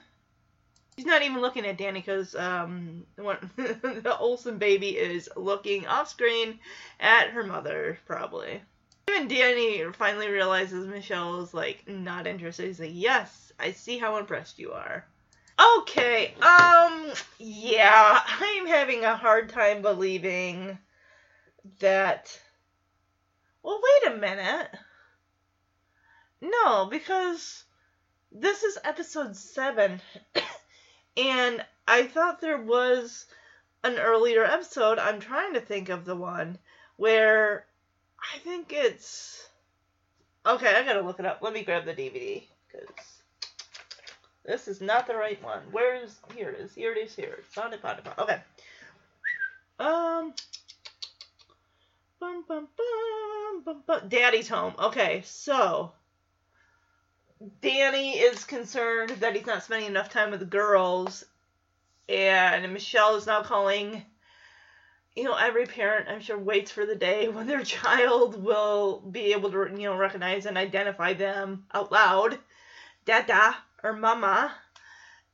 She's 0.96 1.06
not 1.06 1.22
even 1.22 1.40
looking 1.40 1.64
at 1.64 1.78
Danny 1.78 2.00
because 2.00 2.34
um, 2.34 3.04
the 3.16 4.16
Olsen 4.18 4.58
baby 4.58 4.90
is 4.90 5.28
looking 5.36 5.86
off 5.86 6.08
screen 6.08 6.58
at 7.00 7.30
her 7.30 7.44
mother, 7.44 7.98
probably. 8.06 8.60
Even 9.08 9.26
Danny 9.26 9.82
finally 9.92 10.28
realizes 10.28 10.86
Michelle's 10.86 11.54
like 11.54 11.88
not 11.88 12.26
interested. 12.26 12.66
He's 12.66 12.78
like, 12.78 12.90
"Yes, 12.92 13.52
I 13.58 13.72
see 13.72 13.98
how 13.98 14.18
impressed 14.18 14.58
you 14.58 14.72
are." 14.72 15.04
Okay, 15.80 16.34
um, 16.40 17.12
yeah, 17.38 18.20
I'm 18.40 18.66
having 18.66 19.04
a 19.04 19.16
hard 19.16 19.48
time 19.48 19.82
believing 19.82 20.78
that. 21.80 22.38
Well, 23.62 23.80
wait 23.82 24.12
a 24.12 24.16
minute. 24.16 24.68
No, 26.40 26.86
because 26.86 27.64
this 28.30 28.62
is 28.62 28.78
episode 28.84 29.36
seven. 29.36 30.00
And 31.16 31.64
I 31.86 32.04
thought 32.04 32.40
there 32.40 32.60
was 32.60 33.26
an 33.84 33.98
earlier 33.98 34.44
episode. 34.44 34.98
I'm 34.98 35.20
trying 35.20 35.54
to 35.54 35.60
think 35.60 35.88
of 35.88 36.04
the 36.04 36.16
one 36.16 36.58
where 36.96 37.66
I 38.34 38.38
think 38.38 38.72
it's. 38.72 39.48
Okay, 40.44 40.74
I 40.74 40.84
gotta 40.84 41.02
look 41.02 41.20
it 41.20 41.26
up. 41.26 41.40
Let 41.42 41.52
me 41.52 41.62
grab 41.62 41.84
the 41.84 41.92
DVD 41.92 42.42
because 42.66 42.88
this 44.44 44.68
is 44.68 44.80
not 44.80 45.06
the 45.06 45.14
right 45.14 45.42
one. 45.42 45.60
Here 45.72 46.50
it 46.50 46.60
is? 46.60 46.74
Here 46.74 46.92
it 46.92 46.98
is. 46.98 47.14
Here. 47.14 47.34
It. 47.38 47.44
Found 47.46 47.74
it. 47.74 47.80
Found 47.80 48.00
it. 48.00 48.06
Okay. 48.18 48.40
Um. 49.78 50.34
Bum, 52.18 52.44
bum, 52.46 52.68
bum, 52.76 53.62
bum, 53.64 53.82
bum. 53.84 54.08
Daddy's 54.08 54.48
home. 54.48 54.74
Okay, 54.78 55.22
so 55.24 55.92
Danny 57.60 58.18
is 58.18 58.44
concerned 58.44 59.10
that 59.20 59.34
he's 59.34 59.46
not 59.46 59.62
spending 59.62 59.88
enough 59.88 60.10
time 60.10 60.30
with 60.30 60.40
the 60.40 60.46
girls, 60.46 61.24
and 62.08 62.72
Michelle 62.72 63.16
is 63.16 63.26
now 63.26 63.42
calling 63.42 64.04
you 65.14 65.24
know, 65.24 65.34
every 65.34 65.66
parent, 65.66 66.08
I'm 66.08 66.20
sure, 66.20 66.38
waits 66.38 66.70
for 66.70 66.86
the 66.86 66.96
day 66.96 67.28
when 67.28 67.46
their 67.46 67.62
child 67.64 68.42
will 68.42 69.00
be 69.00 69.32
able 69.32 69.50
to, 69.50 69.68
you 69.70 69.88
know, 69.88 69.96
recognize 69.96 70.46
and 70.46 70.56
identify 70.56 71.12
them 71.12 71.66
out 71.72 71.92
loud, 71.92 72.38
dada 73.04 73.56
or 73.82 73.92
mama. 73.92 74.54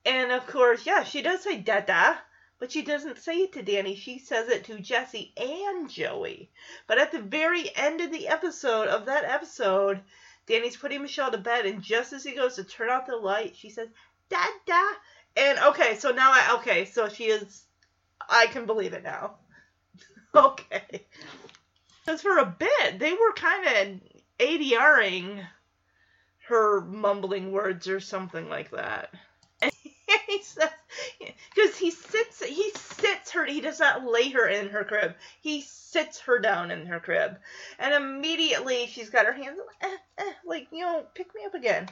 And 0.04 0.32
of 0.32 0.46
course, 0.46 0.86
yeah, 0.86 1.04
she 1.04 1.22
does 1.22 1.42
say 1.42 1.58
dada, 1.58 2.18
but 2.58 2.72
she 2.72 2.82
doesn't 2.82 3.18
say 3.18 3.36
it 3.36 3.52
to 3.52 3.62
Danny. 3.62 3.94
She 3.94 4.18
says 4.18 4.48
it 4.48 4.64
to 4.64 4.80
Jesse 4.80 5.32
and 5.36 5.88
Joey. 5.88 6.50
But 6.86 6.98
at 6.98 7.12
the 7.12 7.20
very 7.20 7.70
end 7.76 8.00
of 8.00 8.10
the 8.10 8.26
episode, 8.28 8.88
of 8.88 9.06
that 9.06 9.24
episode, 9.24 10.00
Danny's 10.48 10.76
putting 10.76 11.02
Michelle 11.02 11.30
to 11.30 11.38
bed, 11.38 11.66
and 11.66 11.82
just 11.82 12.12
as 12.12 12.24
he 12.24 12.34
goes 12.34 12.56
to 12.56 12.64
turn 12.64 12.88
out 12.88 13.06
the 13.06 13.16
light, 13.16 13.54
she 13.54 13.70
says, 13.70 13.88
dada. 14.28 14.88
And 15.36 15.58
okay, 15.58 15.96
so 15.96 16.10
now 16.10 16.32
I, 16.32 16.56
okay, 16.56 16.86
so 16.86 17.08
she 17.08 17.24
is, 17.24 17.64
I 18.28 18.46
can 18.46 18.66
believe 18.66 18.94
it 18.94 19.04
now. 19.04 19.36
okay. 20.34 21.06
Because 22.04 22.22
for 22.22 22.38
a 22.38 22.46
bit, 22.46 22.98
they 22.98 23.12
were 23.12 23.32
kind 23.34 23.66
of 23.66 24.00
ADRing 24.40 25.46
her 26.46 26.80
mumbling 26.80 27.52
words 27.52 27.86
or 27.86 28.00
something 28.00 28.48
like 28.48 28.70
that. 28.70 29.12
He 30.28 30.42
says, 30.42 30.68
because 31.54 31.76
he 31.78 31.90
sits, 31.90 32.44
he 32.44 32.70
sits 32.72 33.30
her, 33.30 33.46
he 33.46 33.62
does 33.62 33.80
not 33.80 34.04
lay 34.04 34.28
her 34.30 34.46
in 34.46 34.68
her 34.68 34.84
crib. 34.84 35.14
He 35.40 35.62
sits 35.62 36.20
her 36.20 36.38
down 36.38 36.70
in 36.70 36.84
her 36.86 37.00
crib. 37.00 37.38
And 37.78 37.94
immediately 37.94 38.86
she's 38.88 39.08
got 39.08 39.24
her 39.24 39.32
hands, 39.32 39.58
eh, 39.80 39.96
eh, 40.18 40.32
like, 40.44 40.68
you 40.70 40.80
know, 40.80 41.06
pick 41.14 41.34
me 41.34 41.46
up 41.46 41.54
again. 41.54 41.88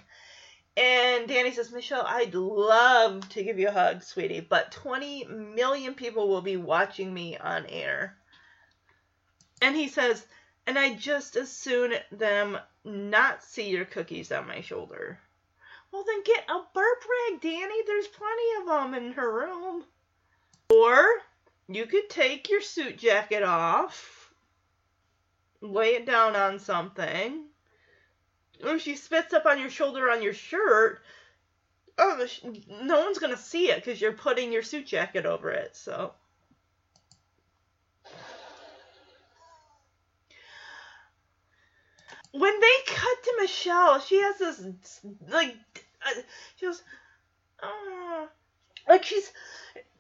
And 0.76 1.26
Danny 1.26 1.52
says, 1.52 1.72
Michelle, 1.72 2.04
I'd 2.06 2.34
love 2.34 3.26
to 3.30 3.42
give 3.42 3.58
you 3.58 3.68
a 3.68 3.72
hug, 3.72 4.02
sweetie, 4.02 4.40
but 4.40 4.70
20 4.70 5.24
million 5.24 5.94
people 5.94 6.28
will 6.28 6.42
be 6.42 6.58
watching 6.58 7.14
me 7.14 7.38
on 7.38 7.64
air. 7.64 8.18
And 9.62 9.74
he 9.74 9.88
says, 9.88 10.26
and 10.66 10.78
I 10.78 10.94
just 10.94 11.36
as 11.36 11.50
soon 11.50 11.94
them 12.12 12.58
not 12.84 13.42
see 13.42 13.70
your 13.70 13.86
cookies 13.86 14.30
on 14.30 14.46
my 14.46 14.60
shoulder. 14.60 15.18
Well, 15.96 16.04
then 16.04 16.22
get 16.24 16.44
a 16.50 16.60
burp 16.74 17.04
rag, 17.08 17.40
Danny. 17.40 17.82
There's 17.86 18.08
plenty 18.08 18.60
of 18.60 18.66
them 18.66 18.92
in 18.92 19.12
her 19.12 19.32
room. 19.32 19.82
Or 20.68 21.06
you 21.68 21.86
could 21.86 22.10
take 22.10 22.50
your 22.50 22.60
suit 22.60 22.98
jacket 22.98 23.42
off, 23.42 24.30
lay 25.62 25.94
it 25.94 26.04
down 26.04 26.36
on 26.36 26.58
something. 26.58 27.46
Or 28.62 28.74
if 28.74 28.82
she 28.82 28.94
spits 28.94 29.32
up 29.32 29.46
on 29.46 29.58
your 29.58 29.70
shoulder 29.70 30.10
on 30.10 30.22
your 30.22 30.34
shirt, 30.34 31.00
oh, 31.96 32.26
no 32.68 33.00
one's 33.00 33.18
gonna 33.18 33.34
see 33.34 33.70
it 33.70 33.76
because 33.76 33.98
you're 33.98 34.12
putting 34.12 34.52
your 34.52 34.62
suit 34.62 34.86
jacket 34.86 35.24
over 35.24 35.50
it. 35.50 35.74
So. 35.74 36.12
when 42.38 42.60
they 42.60 42.76
cut 42.86 43.22
to 43.24 43.34
Michelle, 43.40 44.00
she 44.00 44.20
has 44.20 44.38
this 44.38 45.00
like 45.28 45.56
she 46.56 46.66
goes, 46.66 46.82
oh, 47.62 48.28
like 48.88 49.04
she's 49.04 49.30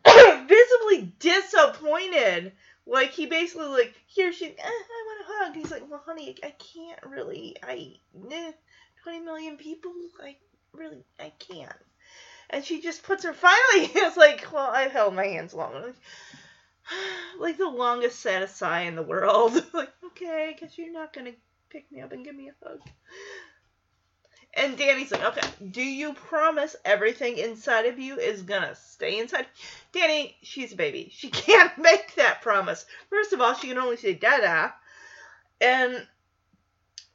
visibly 0.06 1.12
disappointed. 1.18 2.52
Like 2.86 3.10
he 3.10 3.26
basically 3.26 3.66
like 3.66 3.94
here 4.06 4.32
she, 4.32 4.46
eh, 4.46 4.52
I 4.58 5.04
want 5.06 5.20
a 5.20 5.44
hug. 5.44 5.56
He's 5.56 5.70
like, 5.70 5.90
well, 5.90 6.02
honey, 6.04 6.36
I 6.42 6.50
can't 6.50 7.00
really. 7.06 7.56
I 7.62 7.94
eh, 8.30 8.52
twenty 9.02 9.20
million 9.20 9.56
people. 9.56 9.92
I 10.22 10.36
really, 10.72 11.04
I 11.18 11.32
can't. 11.38 11.72
And 12.50 12.64
she 12.64 12.80
just 12.80 13.02
puts 13.02 13.24
her 13.24 13.32
finally. 13.32 13.90
It's 13.94 14.16
like, 14.16 14.46
well, 14.52 14.70
I've 14.70 14.92
held 14.92 15.14
my 15.14 15.26
hands 15.26 15.52
long. 15.52 15.74
Like, 15.74 15.94
like 17.40 17.56
the 17.58 17.68
longest 17.68 18.20
saddest 18.20 18.56
sigh 18.56 18.82
in 18.82 18.94
the 18.94 19.02
world. 19.02 19.52
like, 19.74 19.92
okay, 20.04 20.54
I 20.54 20.58
guess 20.58 20.78
you're 20.78 20.92
not 20.92 21.12
gonna 21.12 21.32
pick 21.70 21.90
me 21.90 22.00
up 22.00 22.12
and 22.12 22.24
give 22.24 22.36
me 22.36 22.50
a 22.50 22.66
hug. 22.66 22.80
And 24.56 24.78
Danny's 24.78 25.12
like, 25.12 25.22
okay, 25.22 25.46
do 25.70 25.82
you 25.82 26.14
promise 26.14 26.74
everything 26.82 27.36
inside 27.36 27.84
of 27.84 27.98
you 27.98 28.18
is 28.18 28.40
gonna 28.40 28.74
stay 28.74 29.18
inside? 29.18 29.46
Danny, 29.92 30.34
she's 30.42 30.72
a 30.72 30.76
baby. 30.76 31.12
She 31.14 31.28
can't 31.30 31.76
make 31.76 32.14
that 32.14 32.40
promise. 32.40 32.86
First 33.10 33.34
of 33.34 33.40
all, 33.42 33.54
she 33.54 33.68
can 33.68 33.78
only 33.78 33.98
say 33.98 34.14
dada. 34.14 34.74
And 35.60 36.06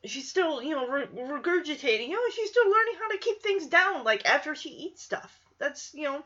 she's 0.06 0.30
still, 0.30 0.62
you 0.62 0.76
know, 0.76 0.88
re- 0.88 1.08
regurgitating. 1.08 2.10
You 2.10 2.14
know, 2.14 2.30
she's 2.34 2.50
still 2.50 2.70
learning 2.70 2.94
how 3.00 3.10
to 3.10 3.18
keep 3.18 3.42
things 3.42 3.66
down, 3.66 4.04
like 4.04 4.26
after 4.26 4.54
she 4.54 4.70
eats 4.70 5.02
stuff. 5.02 5.40
That's, 5.58 5.94
you 5.96 6.04
know, 6.04 6.24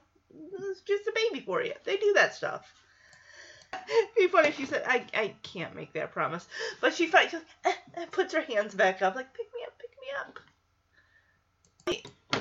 it's 0.69 0.81
just 0.81 1.07
a 1.07 1.13
baby 1.15 1.45
for 1.45 1.63
you. 1.63 1.73
They 1.85 1.95
do 1.95 2.13
that 2.15 2.35
stuff. 2.35 2.65
be 4.17 4.27
funny 4.27 4.49
if 4.49 4.57
she 4.57 4.65
said, 4.65 4.83
I, 4.85 5.05
I 5.13 5.33
can't 5.43 5.75
make 5.75 5.93
that 5.93 6.11
promise. 6.11 6.45
But 6.81 6.93
she 6.93 7.07
fights, 7.07 7.33
eh, 7.33 7.71
eh, 7.95 8.05
puts 8.11 8.33
her 8.33 8.41
hands 8.41 8.75
back 8.75 9.01
up, 9.01 9.15
like, 9.15 9.33
pick 9.33 9.47
me 9.53 9.61
up, 9.65 9.77
pick 9.79 9.91
me 9.91 10.07
up. 10.19 10.39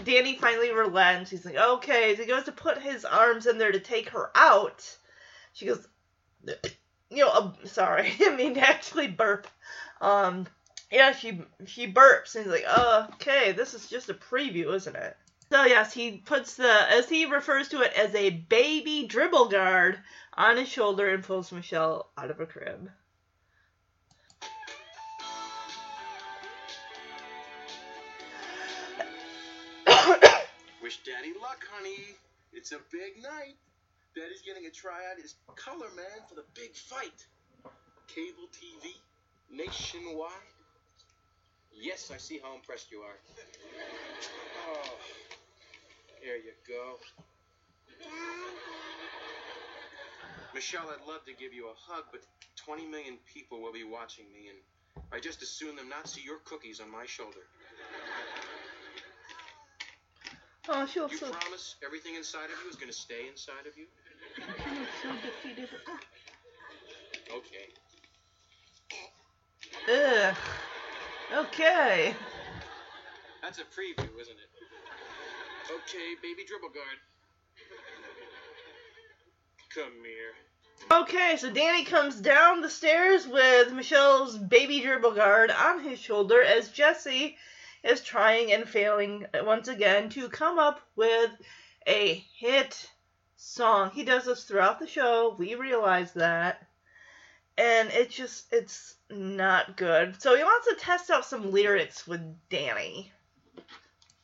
Danny 0.04 0.36
finally 0.36 0.70
relents. 0.70 1.30
He's 1.30 1.44
like, 1.44 1.56
okay. 1.56 2.12
As 2.12 2.18
he 2.18 2.26
goes 2.26 2.44
to 2.44 2.52
put 2.52 2.78
his 2.78 3.04
arms 3.04 3.46
in 3.46 3.58
there 3.58 3.72
to 3.72 3.80
take 3.80 4.10
her 4.10 4.30
out, 4.34 4.96
she 5.52 5.66
goes, 5.66 5.86
you 7.10 7.24
know, 7.24 7.28
uh, 7.28 7.52
sorry, 7.64 8.12
I 8.20 8.34
mean 8.36 8.54
to 8.54 8.60
actually 8.60 9.08
burp. 9.08 9.46
Um, 10.00 10.46
yeah, 10.90 11.12
she 11.12 11.42
she 11.66 11.90
burps, 11.90 12.34
and 12.34 12.44
he's 12.44 12.52
like, 12.52 12.66
oh, 12.68 13.08
okay, 13.14 13.52
this 13.52 13.74
is 13.74 13.88
just 13.88 14.10
a 14.10 14.14
preview, 14.14 14.74
isn't 14.74 14.96
it? 14.96 15.16
So 15.50 15.64
yes, 15.64 15.92
he 15.92 16.18
puts 16.18 16.56
the, 16.56 16.92
as 16.92 17.08
he 17.08 17.26
refers 17.26 17.68
to 17.68 17.82
it, 17.82 17.92
as 17.96 18.14
a 18.14 18.30
baby 18.30 19.06
dribble 19.06 19.48
guard 19.48 19.98
on 20.34 20.56
his 20.56 20.68
shoulder 20.68 21.08
and 21.12 21.22
pulls 21.22 21.52
Michelle 21.52 22.10
out 22.16 22.30
of 22.30 22.40
a 22.40 22.46
crib. 22.46 22.90
Wish 30.94 31.12
Daddy 31.12 31.32
luck, 31.40 31.64
honey. 31.72 32.14
It's 32.52 32.70
a 32.70 32.78
big 32.92 33.20
night. 33.22 33.56
Daddy's 34.14 34.42
getting 34.42 34.66
a 34.66 34.70
try 34.70 35.00
out 35.10 35.20
his 35.20 35.34
color 35.56 35.88
man 35.96 36.22
for 36.28 36.36
the 36.36 36.44
big 36.54 36.74
fight. 36.74 37.26
Cable 38.06 38.46
TV, 38.52 38.94
nationwide. 39.50 40.30
Yes, 41.72 42.12
I 42.14 42.18
see 42.18 42.38
how 42.42 42.54
impressed 42.54 42.92
you 42.92 42.98
are. 42.98 43.18
Oh, 44.68 44.94
here 46.22 46.36
you 46.36 46.52
go. 46.68 46.98
Michelle, 50.54 50.90
I'd 50.90 51.08
love 51.08 51.24
to 51.26 51.32
give 51.32 51.52
you 51.52 51.66
a 51.66 51.74
hug, 51.74 52.04
but 52.12 52.20
20 52.56 52.86
million 52.86 53.16
people 53.32 53.60
will 53.60 53.72
be 53.72 53.84
watching 53.84 54.26
me, 54.32 54.48
and 54.48 55.04
I 55.12 55.18
just 55.18 55.42
as 55.42 55.48
soon 55.48 55.74
them 55.74 55.88
not 55.88 56.08
see 56.08 56.22
your 56.22 56.38
cookies 56.44 56.78
on 56.78 56.88
my 56.88 57.04
shoulder. 57.06 57.42
Oh, 60.68 60.86
she 60.86 60.98
You 60.98 61.04
also 61.04 61.30
promise 61.30 61.76
everything 61.84 62.14
inside 62.14 62.44
of 62.44 62.56
you 62.64 62.70
is 62.70 62.76
going 62.76 62.90
to 62.90 62.96
stay 62.96 63.28
inside 63.28 63.66
of 63.66 63.76
you? 63.76 63.84
I'm 64.38 64.86
so 65.02 65.10
defeated. 65.20 65.68
Okay. 67.30 67.68
Ugh. 69.92 70.36
Okay. 71.32 72.14
That's 73.42 73.58
a 73.58 73.62
preview, 73.62 74.08
isn't 74.20 74.38
it? 74.38 74.50
Okay, 75.70 76.14
baby 76.22 76.44
dribble 76.46 76.70
guard. 76.70 76.98
Come 79.74 79.92
here. 80.02 80.34
Okay, 80.90 81.36
so 81.36 81.50
Danny 81.50 81.84
comes 81.84 82.20
down 82.20 82.60
the 82.62 82.70
stairs 82.70 83.26
with 83.26 83.72
Michelle's 83.72 84.38
baby 84.38 84.80
dribble 84.80 85.12
guard 85.12 85.50
on 85.50 85.80
his 85.82 85.98
shoulder 85.98 86.42
as 86.42 86.70
Jesse 86.70 87.36
is 87.84 88.00
trying 88.02 88.52
and 88.52 88.68
failing 88.68 89.26
once 89.42 89.68
again 89.68 90.08
to 90.10 90.28
come 90.28 90.58
up 90.58 90.80
with 90.96 91.30
a 91.86 92.24
hit 92.36 92.90
song. 93.36 93.90
He 93.92 94.04
does 94.04 94.24
this 94.24 94.44
throughout 94.44 94.80
the 94.80 94.86
show. 94.86 95.36
We 95.38 95.54
realize 95.54 96.12
that. 96.14 96.66
And 97.56 97.90
it 97.90 98.10
just, 98.10 98.52
it's 98.52 98.96
not 99.10 99.76
good. 99.76 100.20
So 100.20 100.34
he 100.34 100.42
wants 100.42 100.66
to 100.68 100.76
test 100.76 101.10
out 101.10 101.24
some 101.24 101.52
lyrics 101.52 102.06
with 102.06 102.20
Danny. 102.48 103.12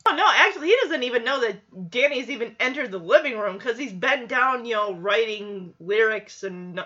Oh 0.07 0.17
no, 0.17 0.25
actually, 0.35 0.69
he 0.69 0.77
doesn't 0.83 1.03
even 1.03 1.25
know 1.25 1.41
that 1.41 1.91
Danny's 1.91 2.31
even 2.31 2.57
entered 2.59 2.91
the 2.91 2.99
living 2.99 3.39
room 3.39 3.59
because 3.59 3.79
he's 3.79 3.93
bent 3.93 4.29
down, 4.29 4.65
you 4.65 4.75
know, 4.75 4.95
writing 4.95 5.75
lyrics 5.79 6.43
and, 6.43 6.83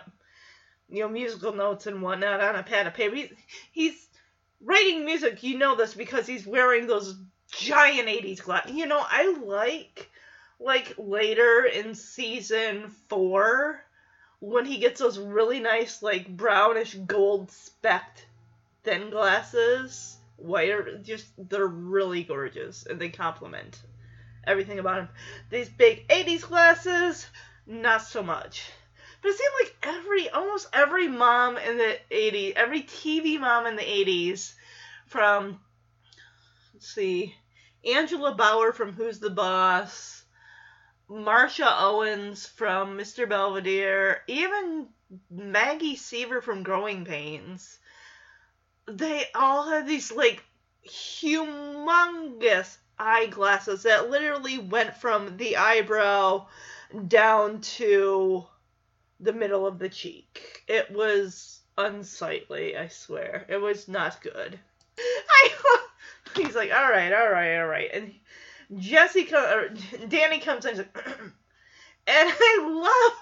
you 0.88 1.00
know, 1.00 1.08
musical 1.08 1.54
notes 1.54 1.86
and 1.86 2.02
whatnot 2.02 2.40
on 2.40 2.56
a 2.56 2.64
pad 2.64 2.88
of 2.88 2.94
paper. 2.94 3.14
He's, 3.14 3.30
he's 3.70 4.08
writing 4.64 5.04
music. 5.04 5.42
You 5.42 5.58
know 5.58 5.76
this 5.76 5.94
because 5.94 6.26
he's 6.26 6.46
wearing 6.46 6.86
those 6.86 7.16
giant 7.52 8.08
80s 8.08 8.42
glasses. 8.42 8.74
You 8.74 8.86
know, 8.86 9.00
I 9.00 9.36
like, 9.44 10.10
like, 10.58 10.94
later 10.98 11.64
in 11.64 11.94
season 11.94 12.88
four 13.08 13.80
when 14.40 14.66
he 14.66 14.78
gets 14.78 15.00
those 15.00 15.18
really 15.18 15.60
nice, 15.60 16.02
like, 16.02 16.28
brownish 16.28 16.94
gold 16.94 17.50
specked 17.50 18.26
thin 18.82 19.10
glasses 19.10 20.18
white 20.36 21.02
just 21.02 21.26
they're 21.38 21.66
really 21.66 22.22
gorgeous 22.22 22.86
and 22.86 23.00
they 23.00 23.08
complement 23.08 23.80
everything 24.46 24.78
about 24.78 24.98
him. 25.00 25.08
These 25.50 25.68
big 25.68 26.06
80s 26.08 26.46
glasses, 26.46 27.26
not 27.66 28.02
so 28.02 28.22
much. 28.22 28.70
But 29.24 29.30
it 29.30 29.38
seemed 29.38 29.54
like 29.62 29.96
every, 29.96 30.28
almost 30.28 30.68
every 30.74 31.08
mom 31.08 31.56
in 31.56 31.78
the 31.78 31.98
80s, 32.10 32.52
every 32.56 32.82
TV 32.82 33.40
mom 33.40 33.64
in 33.64 33.74
the 33.74 33.82
80s, 33.82 34.52
from, 35.06 35.60
let's 36.74 36.94
see, 36.94 37.34
Angela 37.86 38.34
Bower 38.34 38.70
from 38.70 38.92
Who's 38.92 39.20
the 39.20 39.30
Boss, 39.30 40.22
Marsha 41.08 41.74
Owens 41.80 42.46
from 42.46 42.98
Mr. 42.98 43.26
Belvedere, 43.26 44.20
even 44.26 44.88
Maggie 45.30 45.96
Seaver 45.96 46.42
from 46.42 46.62
Growing 46.62 47.06
Pains, 47.06 47.78
they 48.86 49.24
all 49.34 49.70
had 49.70 49.86
these 49.86 50.12
like 50.12 50.44
humongous 50.86 52.76
eyeglasses 52.98 53.84
that 53.84 54.10
literally 54.10 54.58
went 54.58 54.98
from 54.98 55.38
the 55.38 55.56
eyebrow 55.56 56.46
down 57.08 57.62
to 57.62 58.46
the 59.20 59.32
middle 59.32 59.66
of 59.66 59.78
the 59.78 59.88
cheek. 59.88 60.62
It 60.66 60.90
was 60.90 61.60
unsightly, 61.76 62.76
I 62.76 62.88
swear. 62.88 63.46
It 63.48 63.58
was 63.58 63.88
not 63.88 64.20
good. 64.22 64.58
I, 64.98 65.50
he's 66.36 66.54
like, 66.54 66.72
all 66.72 66.90
right, 66.90 67.12
all 67.12 67.30
right, 67.30 67.58
all 67.58 67.66
right. 67.66 67.90
And 67.92 68.14
Jesse, 68.76 69.24
co- 69.24 69.54
or 69.54 69.68
Danny 70.08 70.38
comes 70.38 70.64
in 70.66 70.78
like, 70.78 70.96
and 72.06 72.32
I 72.40 72.66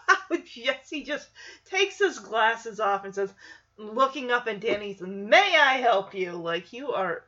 love 0.08 0.18
how 0.28 0.36
Jesse 0.44 1.04
just 1.04 1.28
takes 1.64 1.98
his 1.98 2.18
glasses 2.18 2.80
off 2.80 3.04
and 3.04 3.14
says, 3.14 3.32
looking 3.76 4.30
up 4.30 4.46
at 4.46 4.60
Danny, 4.60 4.96
may 5.00 5.56
I 5.58 5.74
help 5.74 6.14
you? 6.14 6.32
Like, 6.32 6.72
you 6.72 6.92
are 6.92 7.24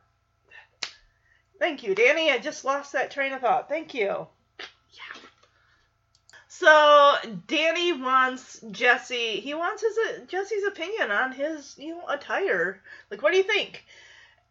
Thank 1.57 1.83
you, 1.83 1.95
Danny. 1.95 2.31
I 2.31 2.37
just 2.37 2.65
lost 2.65 2.91
that 2.91 3.11
train 3.11 3.31
of 3.31 3.41
thought. 3.41 3.69
Thank 3.69 3.93
you. 3.93 4.27
So 6.57 7.15
Danny 7.47 7.91
wants 7.91 8.61
Jesse. 8.71 9.41
He 9.41 9.53
wants 9.53 9.81
his 9.81 9.97
uh, 9.97 10.25
Jesse's 10.25 10.63
opinion 10.63 11.11
on 11.11 11.33
his 11.33 11.75
you 11.77 11.95
know 11.95 12.07
attire. 12.07 12.81
Like, 13.11 13.21
what 13.21 13.31
do 13.31 13.37
you 13.37 13.43
think? 13.43 13.83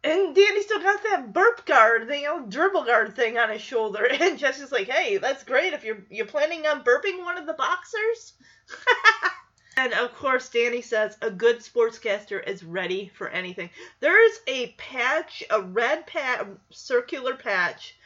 And 0.03 0.35
Danny 0.35 0.63
still 0.63 0.83
got 0.83 1.03
that 1.03 1.33
burp 1.33 1.65
guard, 1.65 2.07
the 2.07 2.19
you 2.19 2.25
know, 2.25 2.45
dribble 2.47 2.85
guard 2.85 3.17
thing 3.17 3.39
on 3.39 3.49
his 3.49 3.63
shoulder. 3.63 4.07
And 4.21 4.39
Jesse's 4.39 4.71
like, 4.71 4.87
"Hey, 4.87 5.17
that's 5.17 5.45
great. 5.45 5.73
If 5.73 5.83
you're 5.83 6.05
you're 6.11 6.27
planning 6.27 6.67
on 6.67 6.85
burping 6.85 7.25
one 7.25 7.39
of 7.39 7.47
the 7.47 7.55
boxers." 7.55 8.35
And 9.77 9.93
of 9.95 10.15
course, 10.15 10.51
Danny 10.51 10.83
says 10.83 11.19
a 11.21 11.33
good 11.33 11.59
sportscaster 11.59 12.47
is 12.47 12.63
ready 12.63 13.11
for 13.17 13.29
anything. 13.29 13.71
There 13.99 14.25
is 14.25 14.39
a 14.47 14.69
patch, 14.79 15.43
a 15.51 15.61
red 15.61 16.07
patch, 16.07 16.47
circular 16.71 17.35
patch 17.35 17.97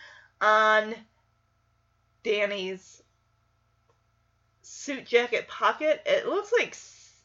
on 0.41 0.95
Danny's 2.23 3.03
suit 4.69 5.07
jacket 5.07 5.49
pocket. 5.49 6.03
It 6.05 6.27
looks 6.27 6.53
like 6.59 6.77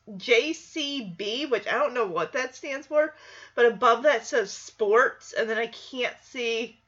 JCB, 0.10 1.50
which 1.50 1.68
I 1.68 1.74
don't 1.74 1.94
know 1.94 2.08
what 2.08 2.34
that 2.34 2.56
stands 2.56 2.88
for, 2.88 3.14
but 3.56 3.66
above 3.66 4.04
that 4.04 4.26
says 4.26 4.52
sports, 4.52 5.34
and 5.34 5.50
then 5.50 5.58
I 5.58 5.68
can't 5.68 6.16
see, 6.24 6.80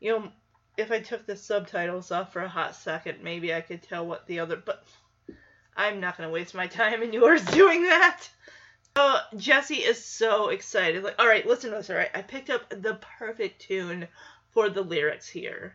you 0.00 0.12
know, 0.12 0.28
if 0.76 0.90
I 0.90 1.00
took 1.00 1.26
the 1.26 1.36
subtitles 1.36 2.10
off 2.10 2.32
for 2.32 2.42
a 2.42 2.48
hot 2.48 2.74
second, 2.74 3.22
maybe 3.22 3.52
I 3.52 3.60
could 3.60 3.82
tell 3.82 4.06
what 4.06 4.26
the 4.26 4.40
other, 4.40 4.56
but 4.56 4.84
I'm 5.76 6.00
not 6.00 6.16
going 6.16 6.28
to 6.28 6.32
waste 6.32 6.54
my 6.54 6.66
time 6.66 7.02
and 7.02 7.14
yours 7.14 7.44
doing 7.44 7.82
that. 7.82 8.22
So 8.96 9.18
Jesse 9.36 9.76
is 9.76 10.04
so 10.04 10.48
excited. 10.48 11.04
Like, 11.04 11.16
all 11.18 11.26
right, 11.26 11.46
listen 11.46 11.70
to 11.70 11.76
this. 11.76 11.90
All 11.90 11.96
right, 11.96 12.10
I 12.14 12.22
picked 12.22 12.50
up 12.50 12.68
the 12.70 12.98
perfect 13.18 13.62
tune 13.62 14.08
for 14.52 14.68
the 14.68 14.82
lyrics 14.82 15.28
here, 15.28 15.74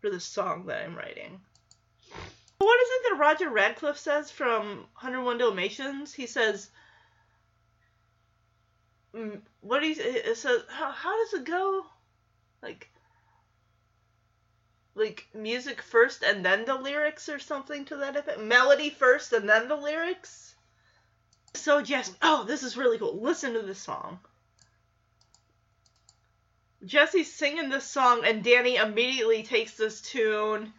for 0.00 0.10
the 0.10 0.20
song 0.20 0.66
that 0.66 0.84
I'm 0.84 0.96
writing. 0.96 1.40
What 2.58 2.80
is 2.80 2.88
it 2.90 3.02
that 3.10 3.18
Roger 3.18 3.50
Radcliffe 3.50 3.98
says 3.98 4.30
from 4.30 4.86
101 5.00 5.38
Dalmatians? 5.38 6.14
He 6.14 6.26
says, 6.26 6.70
mm, 9.14 9.40
"What 9.60 9.80
do 9.80 9.88
you?" 9.88 9.96
It 9.98 10.36
says, 10.36 10.62
how, 10.68 10.90
"How 10.90 11.16
does 11.24 11.34
it 11.34 11.44
go?" 11.44 11.86
Like, 12.62 12.90
like 14.94 15.26
music 15.34 15.82
first 15.82 16.22
and 16.22 16.44
then 16.44 16.64
the 16.64 16.76
lyrics 16.76 17.28
or 17.28 17.38
something 17.38 17.84
to 17.86 17.96
that 17.96 18.16
effect. 18.16 18.40
Melody 18.40 18.90
first 18.90 19.32
and 19.32 19.48
then 19.48 19.68
the 19.68 19.76
lyrics. 19.76 20.54
So 21.54 21.82
Jess, 21.82 22.12
oh, 22.22 22.44
this 22.44 22.62
is 22.62 22.76
really 22.76 22.98
cool. 22.98 23.20
Listen 23.20 23.54
to 23.54 23.62
this 23.62 23.78
song. 23.78 24.20
Jesse's 26.84 27.32
singing 27.32 27.70
this 27.70 27.84
song 27.86 28.24
and 28.24 28.44
Danny 28.44 28.76
immediately 28.76 29.42
takes 29.42 29.74
this 29.74 30.02
tune 30.02 30.72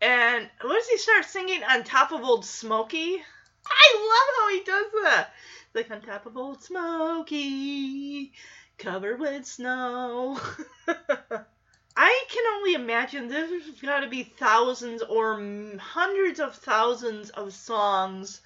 and 0.00 0.48
what 0.62 0.74
does 0.74 0.88
he 0.88 0.98
start 0.98 1.24
singing 1.24 1.62
on 1.64 1.84
top 1.84 2.12
of 2.12 2.22
old 2.22 2.44
Smokey? 2.44 3.22
I 3.66 3.96
love 3.96 4.36
how 4.38 4.48
he 4.50 4.64
does 4.64 4.86
that. 5.02 5.30
Like 5.74 5.90
on 5.90 6.00
top 6.00 6.26
of 6.26 6.36
old 6.36 6.62
Smokey, 6.62 8.32
covered 8.78 9.20
with 9.20 9.46
snow. 9.46 10.40
I 11.96 12.24
can 12.28 12.44
only 12.56 12.74
imagine 12.74 13.28
there's 13.28 13.80
got 13.82 14.00
to 14.00 14.08
be 14.08 14.22
thousands 14.22 15.02
or 15.02 15.34
hundreds 15.78 16.40
of 16.40 16.54
thousands 16.56 17.30
of 17.30 17.52
songs 17.52 18.40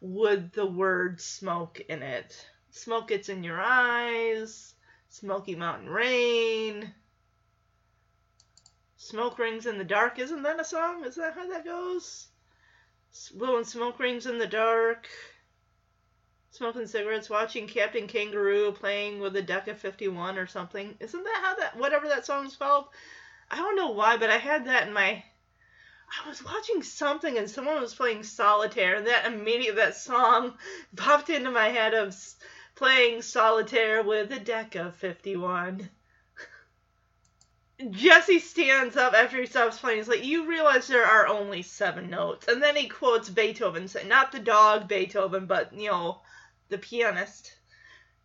with 0.00 0.52
the 0.52 0.66
word 0.66 1.20
smoke 1.20 1.80
in 1.88 2.02
it. 2.02 2.46
Smoke 2.70 3.08
gets 3.08 3.28
in 3.28 3.44
your 3.44 3.60
eyes, 3.60 4.74
Smoky 5.10 5.54
Mountain 5.54 5.90
Rain, 5.90 6.92
Smoke 9.04 9.38
Rings 9.38 9.66
in 9.66 9.76
the 9.76 9.84
Dark. 9.84 10.18
Isn't 10.18 10.44
that 10.44 10.58
a 10.58 10.64
song? 10.64 11.04
Is 11.04 11.16
that 11.16 11.34
how 11.34 11.46
that 11.50 11.66
goes? 11.66 12.28
Blowing 13.34 13.64
smoke 13.64 14.00
rings 14.00 14.24
in 14.24 14.38
the 14.38 14.46
dark, 14.46 15.08
smoking 16.50 16.86
cigarettes, 16.86 17.28
watching 17.28 17.68
Captain 17.68 18.08
Kangaroo 18.08 18.72
playing 18.72 19.20
with 19.20 19.36
a 19.36 19.42
deck 19.42 19.68
of 19.68 19.78
51 19.78 20.38
or 20.38 20.46
something. 20.46 20.96
Isn't 21.00 21.22
that 21.22 21.40
how 21.44 21.54
that, 21.56 21.76
whatever 21.76 22.08
that 22.08 22.24
song's 22.24 22.56
called? 22.56 22.86
I 23.50 23.56
don't 23.56 23.76
know 23.76 23.90
why, 23.90 24.16
but 24.16 24.30
I 24.30 24.38
had 24.38 24.64
that 24.66 24.88
in 24.88 24.94
my. 24.94 25.22
I 26.24 26.28
was 26.28 26.42
watching 26.42 26.82
something 26.82 27.36
and 27.36 27.50
someone 27.50 27.82
was 27.82 27.94
playing 27.94 28.22
solitaire, 28.22 28.96
and 28.96 29.06
that 29.06 29.26
immediately 29.26 29.82
that 29.82 29.96
song 29.96 30.56
popped 30.96 31.28
into 31.28 31.50
my 31.50 31.68
head 31.68 31.92
of 31.92 32.16
playing 32.74 33.20
solitaire 33.20 34.02
with 34.02 34.32
a 34.32 34.40
deck 34.40 34.74
of 34.74 34.96
51. 34.96 35.90
Jesse 37.90 38.38
stands 38.38 38.96
up 38.96 39.14
after 39.14 39.40
he 39.40 39.46
stops 39.46 39.80
playing. 39.80 39.98
He's 39.98 40.06
like, 40.08 40.24
"You 40.24 40.46
realize 40.46 40.86
there 40.86 41.04
are 41.04 41.26
only 41.26 41.62
seven 41.62 42.08
notes," 42.08 42.46
and 42.46 42.62
then 42.62 42.76
he 42.76 42.88
quotes 42.88 43.28
Beethoven, 43.28 43.88
saying, 43.88 44.06
"Not 44.06 44.30
the 44.30 44.38
dog 44.38 44.86
Beethoven, 44.86 45.46
but 45.46 45.72
you 45.72 45.90
know, 45.90 46.22
the 46.68 46.78
pianist." 46.78 47.56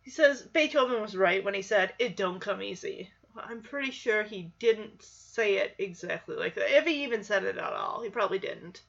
He 0.02 0.10
says 0.10 0.42
Beethoven 0.42 1.02
was 1.02 1.16
right 1.16 1.42
when 1.42 1.54
he 1.54 1.62
said, 1.62 1.94
"It 1.98 2.16
don't 2.16 2.38
come 2.38 2.62
easy." 2.62 3.12
I'm 3.36 3.60
pretty 3.62 3.90
sure 3.90 4.22
he 4.22 4.52
didn't 4.60 5.02
say 5.02 5.56
it 5.56 5.74
exactly 5.78 6.36
like 6.36 6.54
that. 6.54 6.70
If 6.70 6.86
he 6.86 7.02
even 7.02 7.24
said 7.24 7.42
it 7.42 7.58
at 7.58 7.72
all, 7.72 8.02
he 8.02 8.10
probably 8.10 8.38
didn't. 8.38 8.82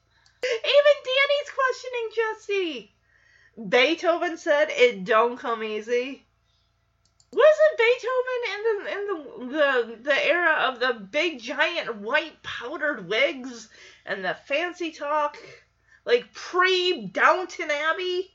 Even 0.44 0.96
Danny's 1.04 1.50
questioning 1.50 2.10
Jesse. 2.14 2.94
Beethoven 3.68 4.36
said, 4.36 4.70
"It 4.70 5.04
don't 5.04 5.36
come 5.36 5.64
easy." 5.64 6.24
Wasn't 7.32 7.78
Beethoven 7.78 8.42
in 8.52 8.62
the 8.64 8.92
in 8.92 9.06
the, 9.06 9.56
the 9.56 9.96
the 10.02 10.26
era 10.26 10.52
of 10.68 10.80
the 10.80 10.92
big 10.92 11.40
giant 11.40 11.96
white 11.96 12.42
powdered 12.42 13.08
wigs 13.08 13.70
and 14.04 14.22
the 14.22 14.34
fancy 14.34 14.92
talk, 14.92 15.38
like 16.04 16.32
pre 16.34 17.06
Downton 17.06 17.70
Abbey? 17.70 18.34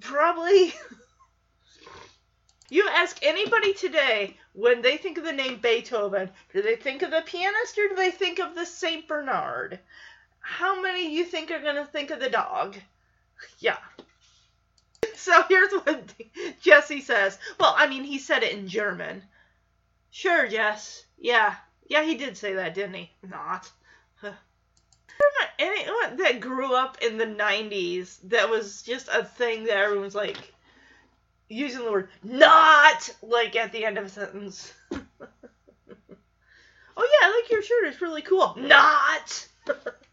Probably. 0.00 0.72
you 2.70 2.88
ask 2.88 3.18
anybody 3.22 3.74
today 3.74 4.36
when 4.52 4.80
they 4.80 4.96
think 4.96 5.18
of 5.18 5.24
the 5.24 5.32
name 5.32 5.58
Beethoven, 5.60 6.30
do 6.52 6.62
they 6.62 6.76
think 6.76 7.02
of 7.02 7.10
the 7.10 7.22
pianist 7.26 7.76
or 7.76 7.88
do 7.88 7.96
they 7.96 8.12
think 8.12 8.38
of 8.38 8.54
the 8.54 8.64
Saint 8.64 9.08
Bernard? 9.08 9.80
How 10.38 10.80
many 10.80 11.12
you 11.12 11.24
think 11.24 11.50
are 11.50 11.58
gonna 11.58 11.86
think 11.86 12.10
of 12.12 12.20
the 12.20 12.30
dog? 12.30 12.76
Yeah. 13.58 13.78
So 15.18 15.44
here's 15.48 15.72
what 15.72 16.12
Jesse 16.60 17.00
says. 17.00 17.38
Well, 17.58 17.74
I 17.76 17.86
mean, 17.86 18.02
he 18.04 18.18
said 18.18 18.42
it 18.42 18.52
in 18.52 18.66
German. 18.66 19.22
Sure, 20.10 20.48
Jess. 20.48 21.04
Yeah. 21.18 21.54
Yeah, 21.86 22.02
he 22.02 22.16
did 22.16 22.36
say 22.36 22.54
that, 22.54 22.74
didn't 22.74 22.94
he? 22.94 23.10
Not. 23.22 23.70
Anyone 25.58 26.16
that 26.16 26.40
grew 26.40 26.74
up 26.74 26.98
in 27.00 27.16
the 27.16 27.26
90s, 27.26 28.18
that 28.24 28.50
was 28.50 28.82
just 28.82 29.08
a 29.08 29.24
thing 29.24 29.64
that 29.64 29.76
everyone 29.76 30.04
was 30.04 30.14
like 30.14 30.52
using 31.48 31.84
the 31.84 31.92
word 31.92 32.08
not 32.22 33.08
like 33.22 33.54
at 33.54 33.70
the 33.70 33.84
end 33.84 33.98
of 33.98 34.06
a 34.06 34.08
sentence. 34.08 34.72
oh, 34.92 34.98
yeah, 36.96 36.96
I 36.96 37.40
like 37.40 37.50
your 37.50 37.62
shirt. 37.62 37.86
It's 37.86 38.02
really 38.02 38.22
cool. 38.22 38.56
Not! 38.58 39.48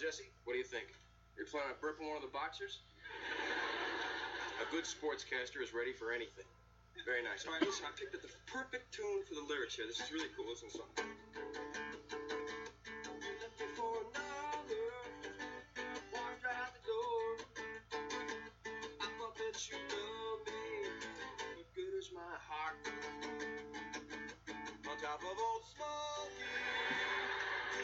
Jesse, 0.00 0.32
what 0.44 0.54
do 0.54 0.58
you 0.58 0.64
think? 0.64 0.96
You're 1.36 1.44
planning 1.44 1.76
on 1.76 1.80
burping 1.84 2.08
one 2.08 2.16
of 2.16 2.24
the 2.24 2.32
boxers? 2.32 2.80
A 4.64 4.66
good 4.72 4.88
sportscaster 4.88 5.60
is 5.60 5.76
ready 5.76 5.92
for 5.92 6.08
anything. 6.10 6.48
Very 7.04 7.20
nice. 7.20 7.44
All 7.44 7.52
right, 7.52 7.60
listen, 7.60 7.84
I 7.84 7.92
picked 7.92 8.16
up 8.16 8.24
the 8.24 8.32
perfect 8.48 8.96
tune 8.96 9.28
for 9.28 9.36
the 9.36 9.44
lyrics 9.44 9.76
here. 9.76 9.84
This 9.84 10.00
is 10.00 10.08
really 10.08 10.32
cool. 10.32 10.48
Listen 10.48 10.72
to 10.72 10.80
the 10.80 10.80
song. 10.80 11.04
You 13.12 13.32
left 13.44 13.60
me 13.60 13.68
for 13.76 13.92
another, 14.08 14.88
walked 16.16 16.48
out 16.48 16.72
the 16.72 16.80
door. 16.80 17.44
I 19.04 19.06
thought 19.20 19.36
that 19.36 19.56
you 19.68 19.76
loved 19.84 20.48
me, 20.48 21.60
good 21.76 21.92
is 22.00 22.08
my 22.16 22.36
heart. 22.48 22.80
On 24.48 24.96
top 24.96 25.20
of 25.20 25.36
old 25.36 25.64
Smoky, 25.68 26.56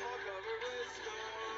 all 0.00 0.16
covered 0.24 0.61
with 0.64 0.96
snow. 0.96 1.56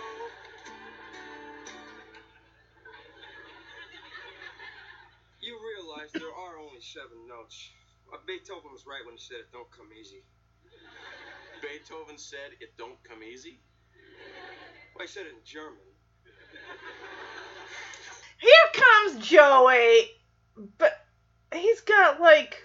Realize 5.99 6.13
there 6.13 6.29
are 6.29 6.59
only 6.59 6.81
seven 6.81 7.27
notes. 7.29 7.71
Uh, 8.13 8.17
Beethoven 8.27 8.73
was 8.73 8.87
right 8.87 9.05
when 9.05 9.17
he 9.17 9.21
said 9.21 9.39
it 9.39 9.53
don't 9.53 9.71
come 9.71 9.89
easy. 9.99 10.23
Beethoven 11.61 12.19
said 12.19 12.55
it 12.61 12.77
don't 12.79 13.03
come 13.05 13.23
easy. 13.23 13.59
Well, 14.95 15.07
he 15.07 15.09
said 15.09 15.27
it 15.27 15.33
in 15.33 15.45
German. 15.45 15.79
Here 18.39 18.83
comes 18.83 19.27
Joey, 19.27 20.11
but 20.79 21.05
he's 21.53 21.81
got 21.81 22.21
like 22.21 22.65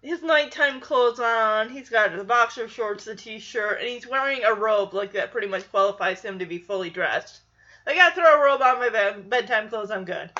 his 0.00 0.22
nighttime 0.22 0.80
clothes 0.80 1.20
on. 1.20 1.68
He's 1.68 1.90
got 1.90 2.16
the 2.16 2.24
boxer 2.24 2.68
shorts, 2.68 3.04
the 3.04 3.14
t-shirt, 3.14 3.80
and 3.80 3.88
he's 3.88 4.06
wearing 4.06 4.44
a 4.44 4.54
robe 4.54 4.94
like 4.94 5.12
that. 5.12 5.32
Pretty 5.32 5.48
much 5.48 5.70
qualifies 5.70 6.22
him 6.22 6.38
to 6.38 6.46
be 6.46 6.58
fully 6.58 6.88
dressed. 6.88 7.40
I 7.86 7.94
gotta 7.94 8.14
throw 8.14 8.40
a 8.40 8.44
robe 8.44 8.62
on 8.62 8.78
my 8.78 8.88
bed, 8.88 9.28
bedtime 9.28 9.68
clothes. 9.68 9.90
I'm 9.90 10.04
good. 10.04 10.30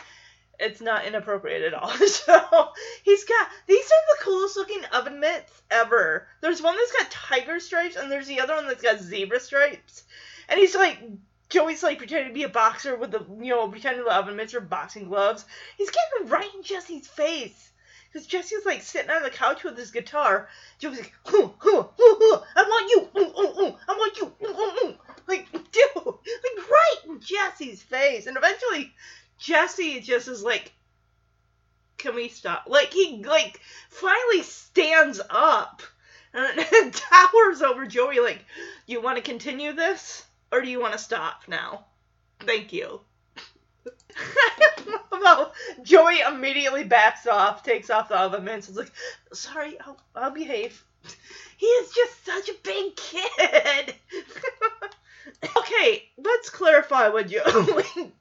It's 0.58 0.80
not 0.80 1.04
inappropriate 1.04 1.62
at 1.62 1.74
all. 1.74 1.90
So 2.06 2.72
he's 3.02 3.24
got 3.24 3.48
these 3.66 3.84
are 3.84 4.16
the 4.16 4.24
coolest 4.24 4.56
looking 4.56 4.84
oven 4.92 5.20
mitts 5.20 5.62
ever. 5.70 6.26
There's 6.40 6.62
one 6.62 6.76
that's 6.76 6.92
got 6.92 7.10
tiger 7.10 7.60
stripes, 7.60 7.96
and 7.96 8.10
there's 8.10 8.26
the 8.26 8.40
other 8.40 8.54
one 8.54 8.66
that's 8.66 8.82
got 8.82 9.00
zebra 9.00 9.40
stripes. 9.40 10.04
And 10.48 10.58
he's 10.58 10.74
like 10.74 10.98
Joey's 11.48 11.82
like 11.82 11.98
pretending 11.98 12.28
to 12.28 12.34
be 12.34 12.42
a 12.42 12.48
boxer 12.48 12.96
with 12.96 13.12
the 13.12 13.24
you 13.40 13.50
know 13.54 13.68
pretending 13.68 14.04
the 14.04 14.16
oven 14.16 14.36
mitts 14.36 14.54
are 14.54 14.60
boxing 14.60 15.08
gloves. 15.08 15.44
He's 15.76 15.90
getting 15.90 16.28
right 16.28 16.50
in 16.54 16.62
Jesse's 16.62 17.06
face. 17.06 17.70
Because 18.12 18.26
Jesse's 18.26 18.64
like 18.64 18.82
sitting 18.82 19.10
on 19.10 19.22
the 19.22 19.30
couch 19.30 19.62
with 19.62 19.76
his 19.76 19.90
guitar. 19.90 20.48
Joey's 20.78 20.98
like, 20.98 21.12
hoo, 21.26 21.52
hoo, 21.58 21.82
hoo, 21.82 22.16
hoo, 22.18 22.42
I 22.56 22.62
want 22.62 22.90
you, 22.90 23.20
ooh, 23.20 23.40
ooh, 23.40 23.66
ooh, 23.66 23.76
I 23.86 23.92
want 23.92 24.16
you, 24.16 24.32
ooh, 24.42 24.48
ooh, 24.48 24.88
ooh. 24.88 24.94
Like, 25.26 25.52
dude, 25.52 25.96
like 25.96 26.70
right 26.70 26.96
in 27.04 27.20
Jesse's 27.20 27.82
face. 27.82 28.26
And 28.26 28.36
eventually, 28.36 28.92
Jesse 29.38 30.00
just 30.00 30.28
is 30.28 30.42
like, 30.42 30.72
can 31.98 32.14
we 32.14 32.28
stop? 32.28 32.64
Like, 32.66 32.92
he, 32.92 33.22
like, 33.24 33.60
finally 33.88 34.42
stands 34.42 35.20
up 35.30 35.82
and, 36.32 36.92
towers 36.92 37.62
over 37.62 37.86
Joey, 37.86 38.20
like, 38.20 38.44
you 38.86 39.00
want 39.00 39.16
to 39.16 39.22
continue 39.22 39.72
this? 39.72 40.24
Or 40.52 40.60
do 40.60 40.68
you 40.68 40.80
want 40.80 40.92
to 40.92 40.98
stop 40.98 41.42
now? 41.48 41.86
Thank 42.40 42.72
you. 42.72 43.00
well, 45.12 45.52
Joey 45.82 46.20
immediately 46.20 46.84
backs 46.84 47.26
off, 47.26 47.62
takes 47.62 47.90
off 47.90 48.08
the 48.08 48.18
oven 48.18 48.44
mitts, 48.44 48.68
is 48.68 48.76
like, 48.76 48.92
sorry, 49.32 49.78
I'll, 49.80 49.98
I'll 50.14 50.30
behave. 50.30 50.82
He 51.56 51.66
is 51.66 51.92
just 51.92 52.24
such 52.24 52.48
a 52.48 52.54
big 52.62 52.96
kid. 52.96 53.94
okay, 55.56 56.08
let's 56.18 56.50
clarify 56.50 57.08
what 57.08 57.28
Joey. 57.28 58.12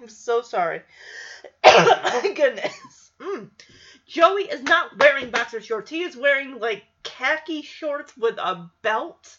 I'm 0.00 0.08
so 0.08 0.42
sorry. 0.42 0.82
My 1.64 2.32
Goodness. 2.36 3.10
Mm. 3.20 3.50
Joey 4.06 4.42
is 4.42 4.62
not 4.62 4.98
wearing 4.98 5.30
boxer 5.30 5.60
shorts. 5.60 5.90
He 5.90 6.02
is 6.02 6.16
wearing 6.16 6.58
like 6.58 6.84
khaki 7.02 7.62
shorts 7.62 8.16
with 8.16 8.38
a 8.38 8.70
belt 8.82 9.36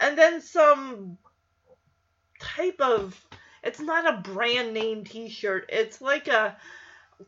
and 0.00 0.18
then 0.18 0.40
some 0.40 1.18
type 2.40 2.80
of 2.80 3.18
it's 3.62 3.80
not 3.80 4.06
a 4.06 4.18
brand 4.18 4.74
name 4.74 5.04
t-shirt. 5.04 5.70
It's 5.70 6.00
like 6.00 6.28
a 6.28 6.56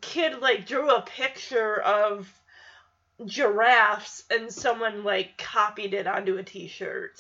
kid 0.00 0.40
like 0.40 0.66
drew 0.66 0.90
a 0.90 1.02
picture 1.02 1.80
of 1.80 2.30
giraffes 3.24 4.24
and 4.30 4.52
someone 4.52 5.04
like 5.04 5.38
copied 5.38 5.94
it 5.94 6.06
onto 6.06 6.36
a 6.36 6.42
t-shirt. 6.42 7.18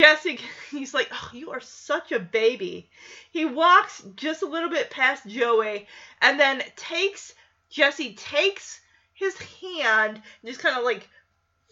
Jesse, 0.00 0.40
he's 0.70 0.94
like, 0.94 1.08
oh, 1.12 1.30
you 1.34 1.50
are 1.50 1.60
such 1.60 2.10
a 2.10 2.18
baby. 2.18 2.88
He 3.32 3.44
walks 3.44 4.02
just 4.16 4.42
a 4.42 4.46
little 4.46 4.70
bit 4.70 4.90
past 4.90 5.26
Joey 5.26 5.86
and 6.22 6.40
then 6.40 6.62
takes, 6.74 7.34
Jesse 7.68 8.14
takes 8.14 8.80
his 9.12 9.36
hand 9.36 10.16
and 10.16 10.50
just 10.50 10.60
kind 10.60 10.78
of 10.78 10.84
like 10.84 11.06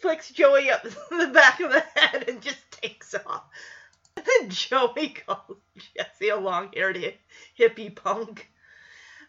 flicks 0.03 0.31
Joey 0.31 0.71
up 0.71 0.83
the 1.11 1.31
back 1.33 1.61
of 1.61 1.73
the 1.73 1.81
head 1.97 2.29
and 2.29 2.43
just 2.43 2.71
takes 2.71 3.15
off. 3.15 3.45
And 4.41 4.51
Joey 4.51 5.11
calls 5.11 5.59
Jesse 5.97 6.29
a 6.29 6.37
long 6.37 6.71
haired 6.75 7.15
hippie 7.57 7.95
punk. 7.95 8.51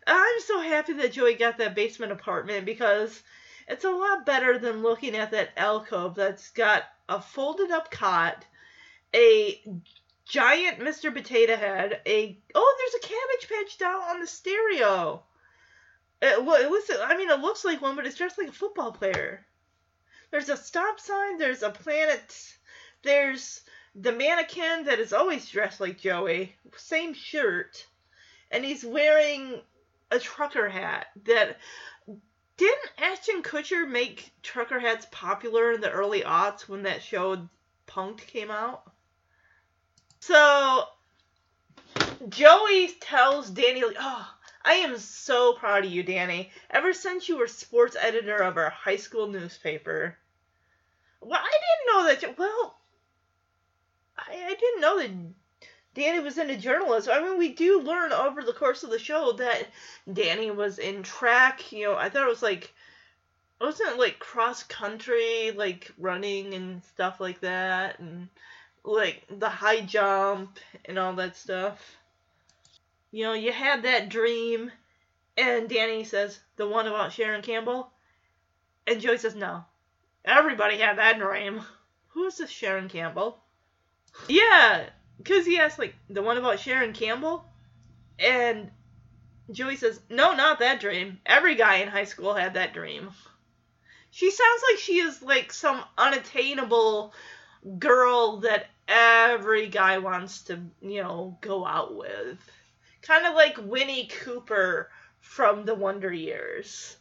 I'm 0.08 0.42
so 0.42 0.60
happy 0.62 0.94
that 0.94 1.14
Joey 1.14 1.36
got 1.36 1.60
that 1.60 1.76
basement 1.76 2.12
apartment 2.12 2.66
because 2.66 3.22
it's 3.68 3.86
a 3.86 3.92
lot 3.92 4.26
better 4.26 4.58
than 4.58 4.82
looking 4.82 5.16
at 5.16 5.30
that 5.32 5.52
alcove 5.56 6.16
that's 6.16 6.50
got 6.50 6.84
a 7.08 7.22
folded 7.22 7.70
up 7.70 7.92
cot, 7.92 8.46
a 9.16 9.62
giant 10.26 10.80
Mr. 10.80 11.14
Potato 11.14 11.56
Head, 11.56 12.02
a 12.06 12.38
oh, 12.54 12.76
there's 12.78 13.04
a 13.04 13.08
Cabbage 13.08 13.50
Patch 13.50 13.78
doll 13.78 14.02
on 14.10 14.20
the 14.20 14.28
stereo. 14.28 15.24
It, 16.22 16.44
well, 16.44 16.62
it 16.62 16.70
looks, 16.70 16.92
I 17.02 17.18
mean, 17.18 17.30
it 17.30 17.40
looks 17.40 17.66
like 17.66 17.82
one, 17.82 17.96
but 17.96 18.06
it's 18.06 18.18
dressed 18.18 18.38
like 18.38 18.50
a 18.50 18.54
football 18.54 18.92
player. 18.92 19.46
There's 20.32 20.50
a 20.50 20.58
stop 20.58 21.00
sign. 21.00 21.38
There's 21.38 21.64
a 21.64 21.72
planet. 21.72 22.58
There's 23.04 23.62
the 23.96 24.12
mannequin 24.12 24.86
that 24.86 25.00
is 25.00 25.14
always 25.14 25.50
dressed 25.50 25.80
like 25.80 25.98
Joey, 25.98 26.56
same 26.78 27.14
shirt, 27.14 27.88
and 28.52 28.64
he's 28.64 28.86
wearing 28.86 29.62
a 30.12 30.20
trucker 30.20 30.70
hat 30.70 31.08
that 31.26 31.58
didn't 32.58 32.92
Ashton 32.98 33.42
Kutcher 33.42 33.88
make 33.88 34.32
trucker 34.44 34.80
hats 34.80 35.08
popular 35.12 35.72
in 35.72 35.82
the 35.82 35.90
early 35.90 36.22
aughts 36.22 36.68
when 36.68 36.84
that 36.84 37.02
show 37.02 37.48
Punk'd 37.88 38.26
came 38.28 38.52
out? 38.52 38.84
So 40.20 40.88
Joey 42.28 42.90
tells 43.00 43.50
Danny, 43.50 43.84
"Oh, 43.84 44.34
I 44.64 44.74
am 44.74 44.98
so 44.98 45.54
proud 45.54 45.86
of 45.86 45.92
you, 45.92 46.04
Danny. 46.04 46.52
Ever 46.70 46.94
since 46.94 47.30
you 47.30 47.38
were 47.38 47.48
sports 47.48 47.96
editor 48.00 48.38
of 48.38 48.58
our 48.58 48.70
high 48.70 48.98
school 48.98 49.28
newspaper." 49.28 50.18
Well, 51.22 51.40
I 51.42 51.60
didn't 52.06 52.22
know 52.22 52.28
that. 52.28 52.38
Well, 52.38 52.80
I, 54.18 54.46
I 54.46 54.56
didn't 54.56 54.82
know 54.82 55.00
that 55.00 55.12
Danny 55.94 56.20
was 56.20 56.38
into 56.38 56.56
journalism. 56.58 57.14
I 57.14 57.22
mean, 57.22 57.38
we 57.38 57.54
do 57.54 57.82
learn 57.82 58.12
over 58.12 58.44
the 58.44 58.54
course 58.54 58.84
of 58.84 58.90
the 58.90 59.00
show 59.00 59.32
that 59.34 59.68
Danny 60.12 60.52
was 60.52 60.80
in 60.80 61.04
track. 61.04 61.72
You 61.72 61.88
know, 61.88 61.96
I 61.96 62.10
thought 62.10 62.26
it 62.26 62.30
was 62.30 62.44
like, 62.44 62.74
wasn't 63.60 63.92
it 63.92 64.00
like 64.00 64.20
cross 64.20 64.64
country, 64.64 65.52
like 65.52 65.92
running 65.98 66.54
and 66.54 66.84
stuff 66.84 67.20
like 67.20 67.42
that, 67.42 68.00
and 68.00 68.30
like 68.84 69.26
the 69.30 69.50
high 69.50 69.82
jump 69.82 70.60
and 70.86 70.98
all 70.98 71.14
that 71.14 71.36
stuff. 71.36 71.98
You 73.12 73.26
know, 73.26 73.34
you 73.34 73.52
had 73.52 73.84
that 73.84 74.10
dream, 74.10 74.72
and 75.38 75.68
Danny 75.70 76.04
says, 76.04 76.40
the 76.58 76.68
one 76.68 76.88
about 76.88 77.14
Sharon 77.14 77.42
Campbell, 77.42 77.92
and 78.86 79.02
Joey 79.02 79.18
says, 79.18 79.36
no. 79.36 79.66
Everybody 80.26 80.78
had 80.78 80.98
that 80.98 81.18
dream. 81.18 81.62
Who 82.10 82.26
is 82.26 82.38
this 82.38 82.50
Sharon 82.50 82.90
Campbell? 82.90 83.40
Yeah, 84.28 84.90
because 85.18 85.46
he 85.46 85.60
asked, 85.60 85.80
like, 85.80 85.96
the 86.10 86.22
one 86.22 86.38
about 86.38 86.60
Sharon 86.60 86.94
Campbell? 86.94 87.46
And 88.18 88.72
Joey 89.52 89.78
says, 89.78 90.02
No, 90.10 90.34
not 90.34 90.60
that 90.60 90.80
dream. 90.80 91.20
Every 91.26 91.56
guy 91.56 91.78
in 91.78 91.88
high 91.88 92.04
school 92.04 92.34
had 92.34 92.56
that 92.56 92.74
dream. 92.74 93.10
She 94.12 94.32
sounds 94.32 94.64
like 94.70 94.80
she 94.80 95.00
is, 95.00 95.22
like, 95.22 95.54
some 95.54 95.84
unattainable 95.98 97.14
girl 97.78 98.38
that 98.38 98.68
every 98.88 99.68
guy 99.68 99.98
wants 99.98 100.44
to, 100.44 100.60
you 100.82 101.02
know, 101.02 101.38
go 101.42 101.66
out 101.66 101.96
with. 101.96 102.38
Kind 103.02 103.26
of 103.26 103.36
like 103.36 103.58
Winnie 103.58 104.08
Cooper 104.08 104.90
from 105.20 105.66
the 105.66 105.76
Wonder 105.76 106.12
Years. 106.12 106.98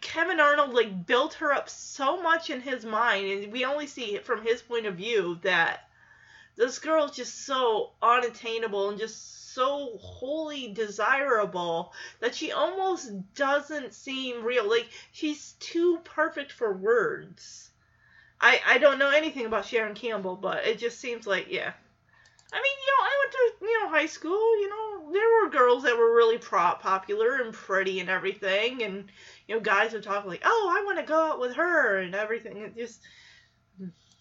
Kevin 0.00 0.40
Arnold 0.40 0.74
like 0.74 1.06
built 1.06 1.34
her 1.34 1.52
up 1.52 1.68
so 1.68 2.20
much 2.20 2.50
in 2.50 2.60
his 2.60 2.84
mind, 2.84 3.26
and 3.26 3.52
we 3.52 3.64
only 3.64 3.86
see 3.86 4.16
it 4.16 4.24
from 4.24 4.42
his 4.42 4.60
point 4.62 4.86
of 4.86 4.96
view 4.96 5.38
that 5.42 5.88
this 6.56 6.78
girl 6.78 7.04
is 7.04 7.12
just 7.12 7.46
so 7.46 7.92
unattainable 8.02 8.88
and 8.88 8.98
just 8.98 9.54
so 9.54 9.96
wholly 9.98 10.72
desirable 10.72 11.92
that 12.20 12.34
she 12.34 12.52
almost 12.52 13.12
doesn't 13.34 13.94
seem 13.94 14.42
real. 14.44 14.68
Like 14.68 14.88
she's 15.12 15.52
too 15.60 15.98
perfect 16.04 16.52
for 16.52 16.72
words. 16.72 17.70
I 18.40 18.60
I 18.66 18.78
don't 18.78 18.98
know 18.98 19.10
anything 19.10 19.46
about 19.46 19.64
Sharon 19.64 19.94
Campbell, 19.94 20.36
but 20.36 20.66
it 20.66 20.78
just 20.78 21.00
seems 21.00 21.26
like 21.26 21.46
yeah. 21.50 21.72
I 22.52 22.56
mean, 22.56 22.76
you 22.80 22.92
know, 22.92 23.02
I 23.02 23.16
went 23.22 23.32
to 23.32 23.66
you 23.66 23.82
know 23.82 23.88
high 23.88 24.06
school. 24.06 24.60
You 24.60 24.68
know, 24.68 25.12
there 25.12 25.42
were 25.42 25.50
girls 25.50 25.82
that 25.82 25.96
were 25.96 26.14
really 26.14 26.38
pro- 26.38 26.76
popular 26.76 27.36
and 27.36 27.52
pretty 27.52 28.00
and 28.00 28.08
everything, 28.08 28.82
and 28.82 29.04
you 29.48 29.54
know, 29.54 29.60
guys 29.60 29.92
would 29.92 30.02
talk 30.02 30.24
like, 30.24 30.42
"Oh, 30.44 30.74
I 30.78 30.84
want 30.84 30.98
to 30.98 31.04
go 31.04 31.32
out 31.32 31.40
with 31.40 31.54
her" 31.54 31.98
and 31.98 32.14
everything. 32.14 32.58
It 32.58 32.76
just 32.76 33.00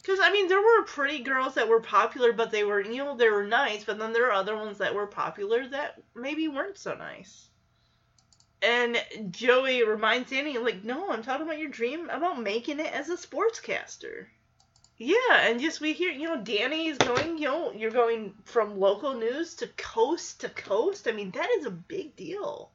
because 0.02 0.20
I 0.22 0.32
mean, 0.32 0.48
there 0.48 0.62
were 0.62 0.84
pretty 0.86 1.24
girls 1.24 1.56
that 1.56 1.68
were 1.68 1.82
popular, 1.82 2.32
but 2.32 2.52
they 2.52 2.64
were, 2.64 2.82
you 2.82 3.04
know, 3.04 3.18
they 3.18 3.30
were 3.30 3.46
nice. 3.46 3.84
But 3.84 3.98
then 4.00 4.14
there 4.14 4.28
are 4.28 4.34
other 4.34 4.56
ones 4.56 4.78
that 4.78 4.94
were 4.94 5.08
popular 5.08 5.68
that 5.68 6.02
maybe 6.16 6.48
weren't 6.48 6.78
so 6.78 6.96
nice. 6.96 7.50
And 8.62 8.98
Joey 9.32 9.84
reminds 9.84 10.30
Danny, 10.30 10.58
like, 10.58 10.84
no, 10.84 11.12
I'm 11.12 11.24
talking 11.24 11.46
about 11.46 11.60
your 11.60 11.70
dream 11.70 12.10
about 12.10 12.42
making 12.42 12.80
it 12.80 12.92
as 12.94 13.10
a 13.10 13.18
sportscaster. 13.18 14.26
Yeah, 14.98 15.42
and 15.42 15.60
just 15.60 15.82
we 15.82 15.92
hear, 15.92 16.12
you 16.12 16.24
know, 16.24 16.42
Danny 16.42 16.88
is 16.88 16.98
going, 16.98 17.38
you 17.38 17.46
know, 17.46 17.72
you're 17.74 17.92
going 17.92 18.34
from 18.46 18.80
local 18.80 19.14
news 19.14 19.56
to 19.56 19.68
coast 19.76 20.42
to 20.42 20.50
coast. 20.50 21.08
I 21.08 21.12
mean, 21.12 21.32
that 21.32 21.50
is 21.58 21.66
a 21.66 21.72
big 21.72 22.16
deal. 22.16 22.72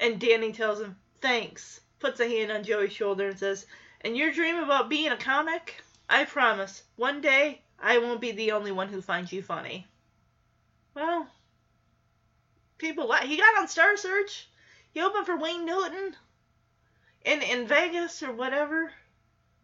And 0.00 0.20
Danny 0.20 0.52
tells 0.52 0.80
him, 0.80 0.96
thanks, 1.22 1.80
puts 1.98 2.20
a 2.20 2.28
hand 2.28 2.52
on 2.52 2.64
Joey's 2.64 2.92
shoulder 2.92 3.28
and 3.28 3.38
says, 3.38 3.66
and 4.02 4.16
your 4.16 4.32
dream 4.32 4.56
about 4.56 4.90
being 4.90 5.12
a 5.12 5.16
comic? 5.16 5.82
I 6.08 6.24
promise, 6.24 6.82
one 6.96 7.20
day 7.20 7.62
I 7.78 7.98
won't 7.98 8.20
be 8.20 8.32
the 8.32 8.52
only 8.52 8.72
one 8.72 8.88
who 8.88 9.00
finds 9.00 9.32
you 9.32 9.42
funny. 9.42 9.86
Well, 10.94 11.26
people 12.80 13.08
like 13.08 13.24
he 13.24 13.36
got 13.36 13.58
on 13.58 13.68
Star 13.68 13.96
Search. 13.96 14.48
He 14.92 15.00
opened 15.00 15.26
for 15.26 15.36
Wayne 15.36 15.64
Newton 15.64 16.16
in 17.24 17.42
in 17.42 17.68
Vegas 17.68 18.22
or 18.22 18.32
whatever. 18.32 18.90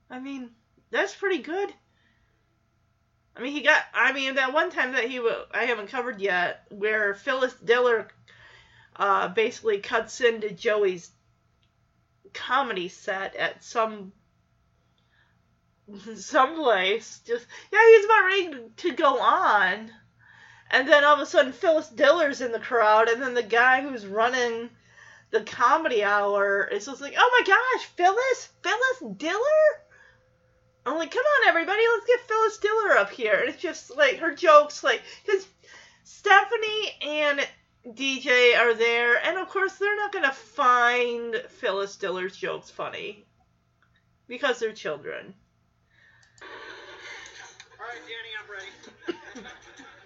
I 0.09 0.21
mean, 0.21 0.51
that's 0.91 1.17
pretty 1.17 1.43
good. 1.43 1.73
I 3.37 3.43
mean, 3.43 3.53
he 3.53 3.63
got. 3.63 3.83
I 3.93 4.13
mean, 4.13 4.37
that 4.37 4.53
one 4.53 4.71
time 4.71 4.93
that 4.93 5.11
he 5.11 5.21
I 5.53 5.65
haven't 5.65 5.89
covered 5.89 6.21
yet, 6.21 6.67
where 6.71 7.15
Phyllis 7.15 7.55
Diller 7.55 8.09
uh, 8.95 9.29
basically 9.29 9.79
cuts 9.79 10.21
into 10.21 10.51
Joey's 10.51 11.11
comedy 12.33 12.89
set 12.89 13.35
at 13.37 13.65
some 13.65 14.13
someplace. 16.17 17.21
Just 17.27 17.47
yeah, 17.73 17.79
he's 17.89 18.05
about 18.05 18.25
ready 18.25 18.71
to 18.77 18.93
go 18.93 19.19
on, 19.21 19.91
and 20.71 20.89
then 20.89 21.05
all 21.05 21.15
of 21.15 21.21
a 21.21 21.27
sudden 21.27 21.53
Phyllis 21.53 21.89
Diller's 21.89 22.41
in 22.41 22.53
the 22.53 22.59
crowd, 22.61 23.09
and 23.09 23.23
then 23.23 23.35
the 23.35 23.43
guy 23.43 23.83
who's 23.83 24.07
running 24.07 24.71
the 25.31 25.43
comedy 25.43 26.05
hour 26.05 26.67
is 26.67 26.87
just 26.87 27.01
like, 27.01 27.15
oh 27.17 27.41
my 27.41 27.47
gosh, 27.47 27.87
Phyllis, 27.97 28.49
Phyllis 28.63 29.17
Diller. 29.17 29.41
I'm 30.85 30.99
like, 30.99 31.11
come 31.11 31.25
on, 31.25 31.49
everybody, 31.49 31.83
let's 31.95 32.07
get 32.07 32.21
Phyllis 32.21 32.59
Diller 32.59 32.97
up 32.97 33.11
here. 33.11 33.35
And 33.35 33.49
it's 33.49 33.63
just 33.63 33.97
like 33.97 34.19
her 34.19 34.35
jokes, 34.35 34.85
like, 34.85 35.03
because 35.25 35.47
Stephanie 36.05 36.93
and 37.03 37.47
DJ 37.89 38.57
are 38.59 38.75
there, 38.75 39.17
and 39.25 39.39
of 39.39 39.49
course, 39.49 39.75
they're 39.75 39.97
not 39.97 40.13
going 40.13 40.25
to 40.25 40.33
find 40.33 41.37
Phyllis 41.49 41.97
Diller's 41.97 42.37
jokes 42.37 42.71
funny 42.71 43.25
because 44.29 44.59
they're 44.59 44.73
children. 44.73 45.35
All 46.43 47.87
right, 47.87 48.01
Danny, 48.07 48.33
I'm 48.41 48.51
ready. 48.51 49.21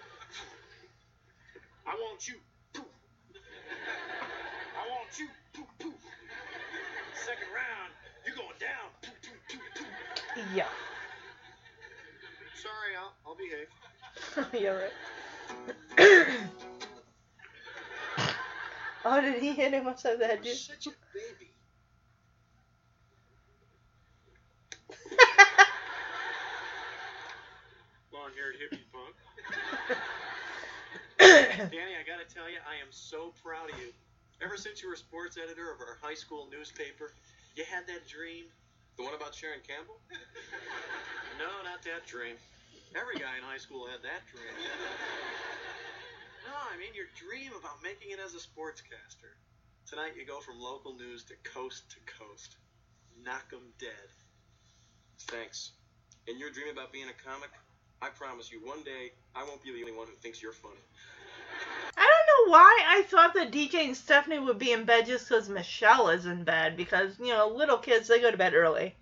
I 1.85 1.93
want 1.95 2.27
you. 2.27 2.35
Poof. 2.73 2.85
I 4.77 4.87
want 4.89 5.19
you. 5.19 5.27
Poof, 5.53 5.67
poof. 5.79 5.93
Second 7.25 7.47
round, 7.53 7.91
you're 8.25 8.35
going 8.35 8.57
down. 8.59 8.89
Poof, 9.01 9.13
poof, 9.21 9.37
poof, 9.49 9.61
poof. 9.75 9.87
Yeah. 10.55 10.67
Sorry, 12.55 12.95
I'll, 12.99 13.13
I'll 13.25 13.35
behave. 13.35 13.67
yeah, 14.53 14.69
right. 14.69 14.93
oh, 19.05 19.21
did 19.21 19.41
he 19.41 19.53
hit 19.53 19.73
him 19.73 19.87
upside 19.87 20.19
the 20.19 20.27
head, 20.27 20.41
dude? 20.43 20.55
such 20.55 20.87
a 20.87 20.91
baby. 21.13 21.51
Long-haired 28.13 28.55
hippie 28.55 28.85
punk. 28.93 29.15
Danny, 31.75 31.99
I 31.99 32.07
gotta 32.07 32.23
tell 32.31 32.47
you, 32.47 32.63
I 32.63 32.79
am 32.79 32.87
so 32.95 33.35
proud 33.43 33.67
of 33.67 33.75
you. 33.83 33.91
Ever 34.39 34.55
since 34.55 34.79
you 34.81 34.87
were 34.87 34.95
sports 34.95 35.35
editor 35.35 35.67
of 35.67 35.83
our 35.83 35.99
high 35.99 36.15
school 36.15 36.47
newspaper, 36.47 37.11
you 37.59 37.67
had 37.67 37.83
that 37.91 38.07
dream. 38.07 38.47
The 38.95 39.03
one 39.03 39.13
about 39.13 39.35
Sharon 39.35 39.59
Campbell? 39.65 39.99
No, 41.39 41.49
not 41.65 41.81
that 41.89 42.05
dream. 42.05 42.37
Every 42.93 43.17
guy 43.17 43.33
in 43.33 43.41
high 43.41 43.57
school 43.57 43.87
had 43.89 44.03
that 44.05 44.21
dream. 44.29 44.53
No, 46.45 46.53
I 46.57 46.75
mean 46.77 46.93
your 46.97 47.07
dream 47.15 47.53
about 47.57 47.79
making 47.85 48.11
it 48.11 48.19
as 48.19 48.33
a 48.33 48.41
sportscaster. 48.41 49.31
Tonight 49.87 50.17
you 50.17 50.25
go 50.25 50.41
from 50.41 50.59
local 50.59 50.93
news 50.97 51.23
to 51.29 51.35
coast 51.45 51.85
to 51.93 51.99
coast. 52.05 52.57
Knock 53.23 53.45
'em 53.53 53.71
dead. 53.79 54.09
Thanks. 55.29 55.71
And 56.27 56.39
your 56.39 56.49
dream 56.51 56.69
about 56.73 56.91
being 56.91 57.07
a 57.09 57.17
comic? 57.23 57.49
I 58.01 58.09
promise 58.09 58.51
you, 58.51 58.59
one 58.65 58.83
day 58.83 59.13
I 59.35 59.43
won't 59.45 59.61
be 59.63 59.71
the 59.71 59.79
only 59.81 59.93
one 59.93 60.07
who 60.07 60.17
thinks 60.21 60.41
you're 60.41 60.51
funny. 60.51 60.81
I 61.97 62.01
don't 62.01 62.47
know 62.47 62.51
why 62.51 62.83
I 62.87 63.03
thought 63.03 63.33
that 63.35 63.51
DJ 63.51 63.85
and 63.85 63.97
Stephanie 63.97 64.39
would 64.39 64.59
be 64.59 64.71
in 64.71 64.85
bed 64.85 65.05
just 65.05 65.27
because 65.27 65.49
Michelle 65.49 66.09
is 66.09 66.25
in 66.25 66.43
bed. 66.43 66.77
Because, 66.77 67.19
you 67.19 67.27
know, 67.27 67.47
little 67.47 67.77
kids, 67.77 68.07
they 68.07 68.19
go 68.19 68.31
to 68.31 68.37
bed 68.37 68.53
early. 68.53 68.95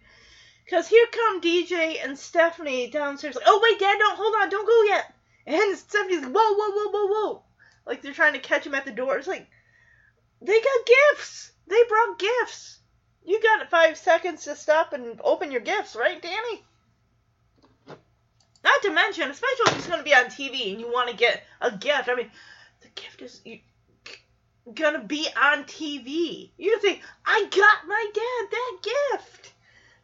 Because 0.66 0.88
here 0.88 1.08
come 1.12 1.42
DJ 1.42 2.04
and 2.04 2.18
Stephanie 2.18 2.90
downstairs, 2.90 3.36
like, 3.36 3.46
oh, 3.48 3.60
wait, 3.64 3.80
Dad, 3.80 3.98
don't, 3.98 4.18
hold 4.18 4.36
on, 4.42 4.50
don't 4.50 4.68
go 4.68 4.84
yet. 4.84 5.14
And 5.46 5.78
Stephanie's 5.78 6.22
like, 6.22 6.32
whoa, 6.32 6.54
whoa, 6.54 6.72
whoa, 6.72 6.92
whoa, 6.92 7.08
whoa. 7.08 7.44
Like 7.86 8.04
they're 8.04 8.14
trying 8.14 8.34
to 8.34 8.40
catch 8.40 8.68
him 8.68 8.76
at 8.76 8.86
the 8.86 8.92
door. 8.92 9.18
It's 9.18 9.28
like, 9.28 9.48
they 10.42 10.62
got 10.62 10.86
gifts. 11.16 11.52
They 11.66 11.84
brought 11.88 12.20
gifts. 12.20 12.80
You 13.26 13.42
got 13.42 13.70
five 13.70 13.98
seconds 13.98 14.44
to 14.44 14.56
stop 14.56 14.94
and 14.94 15.20
open 15.24 15.52
your 15.52 15.62
gifts, 15.62 15.96
right, 15.96 16.22
Danny? 16.22 16.64
Not 18.64 18.82
to 18.84 18.92
mention, 18.92 19.30
especially 19.30 19.72
if 19.72 19.78
it's 19.78 19.88
going 19.88 20.00
to 20.00 20.04
be 20.04 20.14
on 20.14 20.26
TV 20.26 20.72
and 20.72 20.80
you 20.80 20.92
want 20.92 21.10
to 21.10 21.16
get 21.16 21.44
a 21.62 21.72
gift. 21.72 22.10
I 22.10 22.16
mean, 22.16 22.30
the 22.82 22.90
gift 22.90 23.22
is 23.22 23.42
gonna 24.74 25.04
be 25.04 25.28
on 25.36 25.64
TV. 25.64 26.52
You 26.58 26.80
think, 26.80 27.02
I 27.26 27.48
got 27.50 27.88
my 27.88 28.12
dad 28.14 28.52
that 28.52 28.78
gift. 28.84 29.54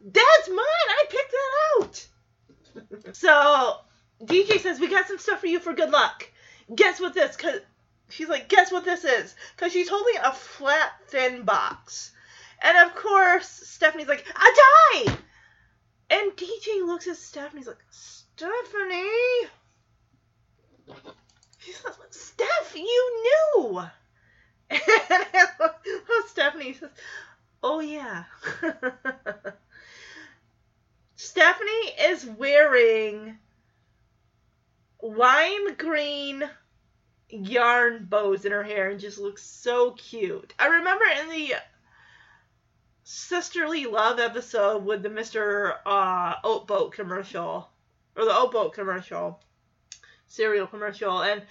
That's 0.01 0.49
mine. 0.49 0.57
I 0.89 1.05
picked 1.09 1.31
that 1.31 3.05
out. 3.05 3.15
so 3.15 3.77
DJ 4.23 4.59
says, 4.59 4.79
we 4.79 4.87
got 4.87 5.07
some 5.07 5.17
stuff 5.17 5.39
for 5.39 5.47
you 5.47 5.59
for 5.59 5.73
good 5.73 5.91
luck. 5.91 6.29
Guess 6.73 6.99
what 6.99 7.13
this? 7.13 7.35
Cause 7.35 7.59
she's 8.09 8.29
like, 8.29 8.49
guess 8.49 8.71
what 8.71 8.85
this 8.85 9.03
is? 9.03 9.35
Cause 9.57 9.71
she's 9.71 9.89
holding 9.89 10.17
a 10.23 10.31
flat, 10.31 10.91
thin 11.07 11.43
box. 11.43 12.11
And 12.61 12.77
of 12.77 12.95
course, 12.95 13.47
Stephanie's 13.47 14.07
like, 14.07 14.25
a 14.27 15.03
die. 15.05 15.17
And 16.09 16.31
DJ 16.31 16.85
looks 16.85 17.07
at 17.07 17.17
Stephanie's 17.17 17.67
like, 17.67 17.77
Stephanie. 18.36 19.49
She's 21.59 21.81
like, 21.86 21.95
Steph, 22.13 22.75
you 22.75 23.23
knew. 23.55 23.81
And 24.69 24.81
Stephanie 26.27 26.73
says, 26.73 26.89
Oh, 27.63 27.79
yeah. 27.79 28.25
Stephanie 31.15 31.93
is 32.01 32.25
wearing 32.25 33.38
lime 35.01 35.75
green 35.77 36.43
yarn 37.29 38.05
bows 38.09 38.43
in 38.43 38.51
her 38.51 38.63
hair 38.63 38.89
and 38.89 38.99
just 38.99 39.17
looks 39.17 39.43
so 39.43 39.91
cute. 39.91 40.53
I 40.59 40.67
remember 40.67 41.05
in 41.21 41.29
the 41.29 41.53
Sisterly 43.03 43.86
Love 43.86 44.19
episode 44.19 44.83
with 44.83 45.03
the 45.03 45.09
Mr. 45.09 45.75
Uh, 45.86 46.36
Oat 46.43 46.67
Boat 46.67 46.91
commercial, 46.91 47.69
or 48.16 48.26
the 48.26 48.49
Boat 48.51 48.74
commercial, 48.74 49.41
cereal 50.28 50.68
commercial, 50.68 51.22
and 51.22 51.41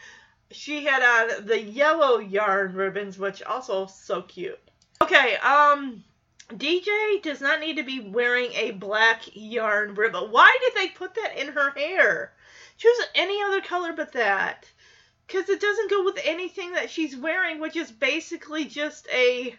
she 0.51 0.85
had 0.85 1.03
on 1.03 1.47
the 1.47 1.61
yellow 1.61 2.19
yarn 2.19 2.75
ribbons, 2.75 3.19
which 3.19 3.43
also 3.43 3.87
so 3.87 4.23
cute. 4.23 4.61
Okay, 5.03 5.37
um, 5.37 6.05
DJ 6.51 7.23
does 7.23 7.41
not 7.41 7.61
need 7.61 7.77
to 7.77 7.83
be 7.83 8.01
wearing 8.01 8.53
a 8.53 8.73
black 8.73 9.23
yarn 9.33 9.95
ribbon. 9.95 10.31
Why 10.31 10.57
did 10.61 10.75
they 10.75 10.89
put 10.89 11.15
that 11.15 11.37
in 11.37 11.49
her 11.49 11.71
hair? 11.71 12.33
Choose 12.77 13.01
any 13.15 13.43
other 13.43 13.61
color 13.61 13.93
but 13.93 14.13
that. 14.13 14.69
Because 15.27 15.49
it 15.49 15.61
doesn't 15.61 15.91
go 15.91 16.05
with 16.05 16.19
anything 16.23 16.73
that 16.73 16.91
she's 16.91 17.17
wearing, 17.17 17.59
which 17.61 17.77
is 17.77 17.91
basically 17.91 18.67
just 18.67 19.09
a. 19.13 19.55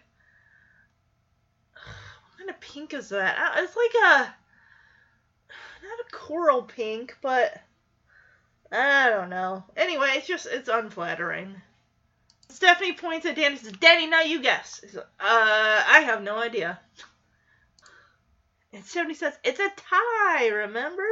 What 1.74 2.38
kind 2.38 2.50
of 2.50 2.60
pink 2.60 2.94
is 2.94 3.08
that? 3.08 3.38
Uh, 3.38 3.62
It's 3.62 3.76
like 3.76 3.94
a. 4.04 4.34
Not 5.88 6.06
a 6.06 6.10
coral 6.12 6.62
pink, 6.62 7.16
but. 7.22 7.60
I 8.72 9.10
don't 9.10 9.30
know. 9.30 9.64
Anyway, 9.76 10.08
it's 10.14 10.26
just. 10.26 10.46
It's 10.46 10.68
unflattering. 10.68 11.54
Stephanie 12.48 12.94
points 12.94 13.26
at 13.26 13.36
Danny 13.36 13.56
says, 13.56 13.72
Danny, 13.72 14.06
now 14.06 14.22
you 14.22 14.40
guess. 14.40 14.82
Uh, 14.96 15.04
I 15.20 16.00
have 16.06 16.22
no 16.22 16.36
idea. 16.36 16.80
And 18.72 18.84
Stephanie 18.84 19.14
says, 19.14 19.34
It's 19.44 19.60
a 19.60 19.70
tie, 19.76 20.48
remember? 20.48 21.02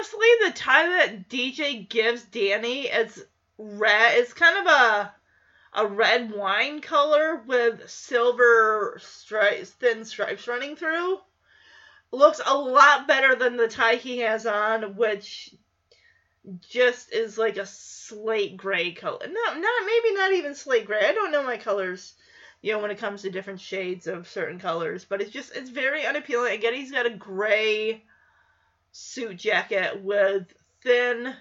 Honestly, 0.00 0.26
the 0.44 0.52
tie 0.52 0.88
that 0.88 1.28
DJ 1.28 1.88
gives 1.88 2.24
Danny 2.24 2.82
is 2.82 3.24
red. 3.58 4.18
It's 4.18 4.32
kind 4.32 4.58
of 4.58 4.66
a 4.66 5.14
a 5.74 5.86
red 5.86 6.30
wine 6.32 6.80
color 6.80 7.42
with 7.46 7.88
silver 7.88 8.98
stripes, 9.00 9.70
thin 9.70 10.04
stripes 10.04 10.46
running 10.46 10.76
through. 10.76 11.18
Looks 12.12 12.40
a 12.44 12.54
lot 12.54 13.08
better 13.08 13.34
than 13.34 13.56
the 13.56 13.68
tie 13.68 13.96
he 13.96 14.18
has 14.18 14.46
on, 14.46 14.96
which 14.96 15.54
just 16.60 17.12
is 17.12 17.38
like 17.38 17.56
a 17.56 17.66
slate 17.66 18.56
gray 18.56 18.92
color. 18.92 19.26
No, 19.26 19.54
not 19.54 19.86
maybe 19.86 20.14
not 20.14 20.32
even 20.32 20.54
slate 20.54 20.86
gray. 20.86 21.06
I 21.06 21.12
don't 21.12 21.32
know 21.32 21.42
my 21.42 21.56
colors, 21.56 22.14
you 22.60 22.72
know, 22.72 22.80
when 22.80 22.90
it 22.90 22.98
comes 22.98 23.22
to 23.22 23.30
different 23.30 23.60
shades 23.60 24.06
of 24.06 24.28
certain 24.28 24.58
colors, 24.58 25.04
but 25.04 25.20
it's 25.20 25.30
just 25.30 25.56
it's 25.56 25.70
very 25.70 26.04
unappealing. 26.04 26.52
Again, 26.52 26.74
he's 26.74 26.92
got 26.92 27.06
a 27.06 27.10
gray 27.10 28.04
suit 28.90 29.38
jacket 29.38 30.02
with 30.02 30.46
thin 30.82 31.34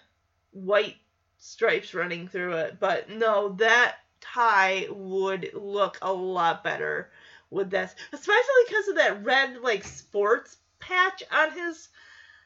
white 0.52 0.98
stripes 1.38 1.94
running 1.94 2.28
through 2.28 2.54
it. 2.54 2.80
But 2.80 3.10
no, 3.10 3.50
that 3.54 3.96
tie 4.22 4.88
would 4.90 5.52
look 5.54 5.98
a 6.02 6.14
lot 6.14 6.64
better 6.64 7.12
with 7.50 7.70
this, 7.70 7.94
especially 8.14 8.64
because 8.68 8.88
of 8.88 8.96
that 8.96 9.24
red 9.26 9.58
like 9.58 9.84
sports 9.84 10.58
patch 10.92 11.24
on 11.32 11.52
his 11.52 11.90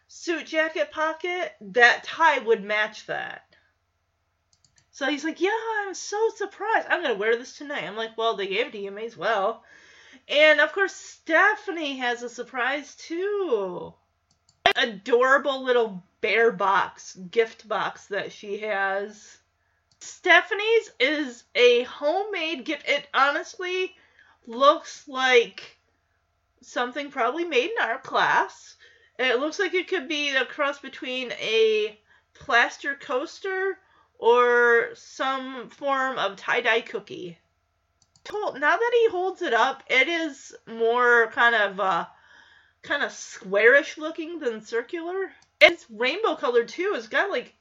suit 0.07 0.45
jacket 0.45 0.91
pocket. 0.91 1.53
That 1.61 2.03
tie 2.03 2.39
would 2.39 2.63
match 2.63 3.07
that. 3.07 3.55
So 4.91 5.07
he's 5.07 5.25
like, 5.25 5.41
"Yeah, 5.41 5.59
I'm 5.79 5.93
so 5.93 6.29
surprised. 6.35 6.87
I'm 6.89 7.01
gonna 7.01 7.15
wear 7.15 7.35
this 7.35 7.57
tonight." 7.57 7.83
I'm 7.83 7.97
like, 7.97 8.17
"Well, 8.17 8.35
they 8.35 8.47
gave 8.47 8.67
it 8.67 8.71
to 8.73 8.77
you, 8.77 8.91
may 8.91 9.05
as 9.05 9.17
well." 9.17 9.63
And 10.27 10.61
of 10.61 10.71
course, 10.71 10.95
Stephanie 10.95 11.97
has 11.97 12.23
a 12.23 12.29
surprise 12.29 12.95
too. 12.95 13.93
Adorable 14.75 15.63
little 15.63 16.03
bear 16.21 16.51
box, 16.51 17.15
gift 17.15 17.67
box 17.67 18.07
that 18.07 18.31
she 18.31 18.59
has. 18.59 19.37
Stephanie's 19.99 20.91
is 20.99 21.43
a 21.55 21.83
homemade 21.83 22.63
gift. 22.63 22.87
It 22.87 23.07
honestly 23.13 23.95
looks 24.45 25.07
like 25.07 25.77
something 26.65 27.11
probably 27.11 27.45
made 27.45 27.71
in 27.71 27.81
our 27.81 27.99
class. 27.99 28.75
It 29.17 29.39
looks 29.39 29.59
like 29.59 29.73
it 29.73 29.87
could 29.87 30.07
be 30.07 30.35
a 30.35 30.45
cross 30.45 30.79
between 30.79 31.31
a 31.33 31.99
plaster 32.33 32.95
coaster 32.95 33.77
or 34.17 34.89
some 34.93 35.69
form 35.69 36.17
of 36.17 36.35
tie-dye 36.35 36.81
cookie. 36.81 37.37
Now 38.31 38.51
that 38.59 38.91
he 38.93 39.09
holds 39.09 39.41
it 39.41 39.53
up, 39.53 39.83
it 39.87 40.07
is 40.07 40.55
more 40.65 41.27
kind 41.27 41.53
of 41.53 41.79
uh, 41.79 42.05
kind 42.81 43.03
of 43.03 43.11
squarish 43.11 43.97
looking 43.97 44.39
than 44.39 44.65
circular. 44.65 45.31
It's 45.61 45.85
rainbow 45.89 46.35
colored 46.35 46.67
too. 46.67 46.93
It's 46.95 47.07
got 47.07 47.29
like 47.29 47.53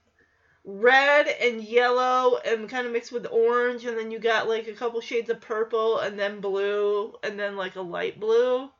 red 0.64 1.28
and 1.28 1.62
yellow 1.62 2.38
and 2.38 2.68
kind 2.68 2.86
of 2.86 2.92
mixed 2.92 3.12
with 3.12 3.26
orange 3.30 3.84
and 3.84 3.98
then 3.98 4.10
you 4.10 4.18
got 4.18 4.48
like 4.48 4.66
a 4.66 4.72
couple 4.72 5.00
shades 5.02 5.28
of 5.28 5.40
purple 5.40 5.98
and 5.98 6.18
then 6.18 6.40
blue 6.40 7.14
and 7.22 7.38
then 7.38 7.56
like 7.56 7.76
a 7.76 7.82
light 7.82 8.18
blue. 8.18 8.70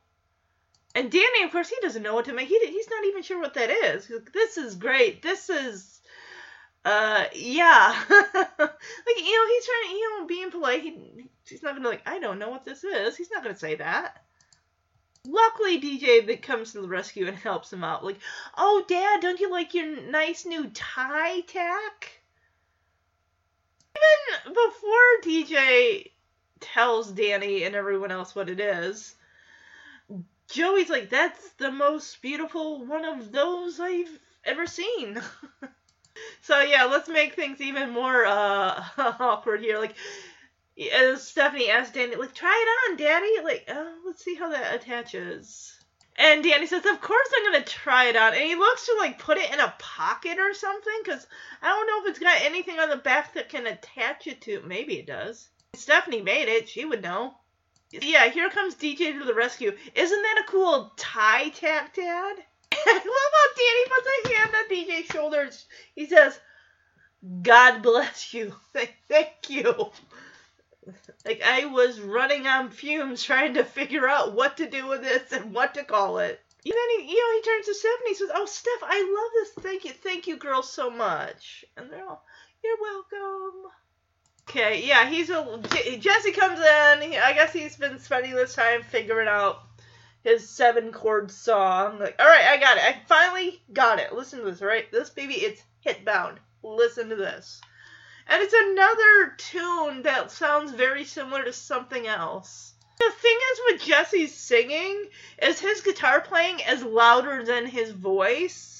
And 0.95 1.11
Danny, 1.11 1.43
of 1.43 1.51
course, 1.51 1.67
he 1.67 1.75
doesn't 1.81 2.01
know 2.01 2.15
what 2.15 2.25
to 2.25 2.33
make. 2.33 2.47
He, 2.47 2.57
he's 2.65 2.89
not 2.89 3.03
even 3.03 3.21
sure 3.21 3.39
what 3.39 3.53
that 3.55 3.69
is. 3.69 4.09
Like, 4.09 4.31
this 4.31 4.57
is 4.57 4.75
great. 4.75 5.21
This 5.21 5.49
is, 5.49 5.99
uh, 6.85 7.25
yeah. 7.33 8.03
like, 8.09 8.19
you 8.29 8.57
know, 8.59 9.47
he's 9.53 9.65
trying 9.65 9.89
to, 9.89 9.93
you 9.93 10.19
know, 10.19 10.25
being 10.25 10.51
polite. 10.51 10.83
He, 10.83 11.27
he's 11.45 11.61
not 11.61 11.75
gonna, 11.75 11.89
like, 11.89 12.01
I 12.05 12.19
don't 12.19 12.39
know 12.39 12.49
what 12.49 12.63
this 12.63 12.85
is. 12.85 13.17
He's 13.17 13.29
not 13.29 13.43
gonna 13.43 13.57
say 13.57 13.75
that. 13.75 14.23
Luckily, 15.27 15.81
DJ 15.81 16.25
that 16.27 16.41
comes 16.41 16.71
to 16.71 16.81
the 16.81 16.87
rescue 16.87 17.27
and 17.27 17.35
helps 17.35 17.73
him 17.73 17.83
out. 17.83 18.05
Like, 18.05 18.19
oh, 18.57 18.85
Dad, 18.87 19.19
don't 19.19 19.39
you 19.39 19.51
like 19.51 19.73
your 19.73 20.09
nice 20.09 20.45
new 20.45 20.69
tie 20.69 21.41
tack? 21.41 22.21
Even 23.97 24.53
before 24.53 25.21
DJ 25.23 26.11
tells 26.61 27.11
Danny 27.11 27.63
and 27.63 27.75
everyone 27.75 28.11
else 28.11 28.33
what 28.33 28.49
it 28.49 28.61
is, 28.61 29.15
Joey's 30.51 30.89
like, 30.89 31.09
that's 31.09 31.49
the 31.57 31.71
most 31.71 32.21
beautiful 32.21 32.85
one 32.85 33.05
of 33.05 33.31
those 33.31 33.79
I've 33.79 34.19
ever 34.43 34.67
seen. 34.67 35.19
so 36.41 36.61
yeah, 36.61 36.85
let's 36.85 37.09
make 37.09 37.33
things 37.33 37.61
even 37.61 37.89
more 37.89 38.25
uh, 38.25 38.83
awkward 38.97 39.61
here. 39.61 39.79
Like, 39.79 39.95
as 40.93 41.27
Stephanie 41.27 41.69
asked 41.69 41.93
Danny, 41.93 42.15
like, 42.15 42.33
try 42.33 42.51
it 42.51 42.91
on, 42.91 42.97
Daddy. 42.97 43.43
Like, 43.43 43.65
uh, 43.67 43.91
let's 44.05 44.23
see 44.23 44.35
how 44.35 44.49
that 44.49 44.75
attaches. 44.75 45.73
And 46.17 46.43
Danny 46.43 46.65
says, 46.65 46.85
of 46.85 47.01
course 47.01 47.27
I'm 47.35 47.51
gonna 47.51 47.65
try 47.65 48.05
it 48.05 48.15
on. 48.15 48.33
And 48.33 48.43
he 48.43 48.55
looks 48.55 48.85
to 48.85 48.95
like 48.97 49.19
put 49.19 49.37
it 49.37 49.51
in 49.51 49.59
a 49.59 49.73
pocket 49.79 50.37
or 50.39 50.53
something, 50.53 50.99
because 51.03 51.27
I 51.61 51.67
don't 51.67 51.87
know 51.87 52.03
if 52.03 52.09
it's 52.09 52.23
got 52.23 52.41
anything 52.41 52.79
on 52.79 52.89
the 52.89 52.97
back 52.97 53.33
that 53.33 53.49
can 53.49 53.67
attach 53.67 54.27
it 54.27 54.41
to. 54.41 54.61
Maybe 54.61 54.97
it 54.97 55.07
does. 55.07 55.49
Stephanie 55.73 56.21
made 56.21 56.47
it. 56.47 56.69
She 56.69 56.85
would 56.85 57.01
know. 57.01 57.35
Yeah, 57.91 58.29
here 58.29 58.49
comes 58.49 58.75
DJ 58.75 59.17
to 59.17 59.25
the 59.25 59.33
rescue. 59.33 59.71
Isn't 59.95 60.21
that 60.21 60.43
a 60.45 60.51
cool 60.51 60.91
tie 60.97 61.49
tack, 61.49 61.95
Dad? 61.95 62.35
I 62.73 62.93
love 62.93 63.03
how 63.03 63.47
Danny 63.57 63.85
puts 63.89 64.07
a 64.07 64.35
hand 64.35 64.55
on 64.55 64.69
DJ's 64.69 65.11
shoulders. 65.11 65.65
He 65.95 66.07
says, 66.07 66.39
God 67.41 67.81
bless 67.81 68.33
you. 68.33 68.53
Thank 69.07 69.49
you. 69.49 69.91
Like 71.25 71.41
I 71.43 71.65
was 71.65 71.99
running 71.99 72.45
on 72.45 72.69
fumes 72.69 73.23
trying 73.23 73.55
to 73.55 73.63
figure 73.63 74.07
out 74.07 74.33
what 74.33 74.57
to 74.57 74.69
do 74.69 74.87
with 74.87 75.01
this 75.01 75.31
and 75.31 75.53
what 75.53 75.73
to 75.73 75.83
call 75.83 76.19
it. 76.19 76.39
And 76.63 76.73
then 76.73 76.99
he, 76.99 77.11
you 77.11 77.17
know, 77.17 77.37
he 77.37 77.41
turns 77.41 77.65
to 77.67 77.73
Stephanie 77.75 78.09
and 78.09 78.17
says, 78.17 78.29
"Oh, 78.33 78.45
Steph, 78.45 78.83
I 78.83 79.01
love 79.01 79.31
this. 79.33 79.63
Thank 79.63 79.85
you, 79.85 79.91
thank 79.91 80.27
you, 80.27 80.37
girls, 80.37 80.71
so 80.71 80.89
much." 80.89 81.65
And 81.77 81.91
they're 81.91 82.07
all, 82.07 82.23
"You're 82.63 82.77
welcome." 82.79 83.71
Okay, 84.47 84.85
yeah, 84.85 85.09
he's 85.09 85.29
a 85.29 85.59
Jesse 85.99 86.31
comes 86.31 86.59
in. 86.59 87.01
He, 87.01 87.17
I 87.17 87.33
guess 87.33 87.51
he's 87.51 87.75
been 87.75 87.99
spending 87.99 88.33
this 88.33 88.55
time 88.55 88.83
figuring 88.83 89.27
out 89.27 89.63
his 90.23 90.47
seven 90.49 90.91
chord 90.91 91.31
song. 91.31 91.99
Like, 91.99 92.15
all 92.19 92.25
right, 92.25 92.45
I 92.45 92.57
got 92.57 92.77
it. 92.77 92.83
I 92.83 92.97
finally 93.07 93.61
got 93.73 93.99
it. 93.99 94.13
Listen 94.13 94.39
to 94.39 94.45
this, 94.45 94.61
right? 94.61 94.91
This 94.91 95.09
baby, 95.09 95.35
it's 95.35 95.63
hit 95.81 96.03
bound. 96.03 96.39
Listen 96.63 97.09
to 97.09 97.15
this. 97.15 97.61
And 98.27 98.41
it's 98.41 98.53
another 98.53 99.35
tune 99.37 100.03
that 100.03 100.31
sounds 100.31 100.71
very 100.71 101.05
similar 101.05 101.43
to 101.43 101.53
something 101.53 102.07
else. 102.07 102.73
The 102.97 103.11
thing 103.11 103.37
is 103.51 103.59
with 103.67 103.81
Jesse's 103.83 104.33
singing 104.33 105.09
is 105.41 105.59
his 105.59 105.81
guitar 105.81 106.21
playing 106.21 106.59
is 106.59 106.81
louder 106.81 107.43
than 107.43 107.67
his 107.67 107.91
voice. 107.91 108.74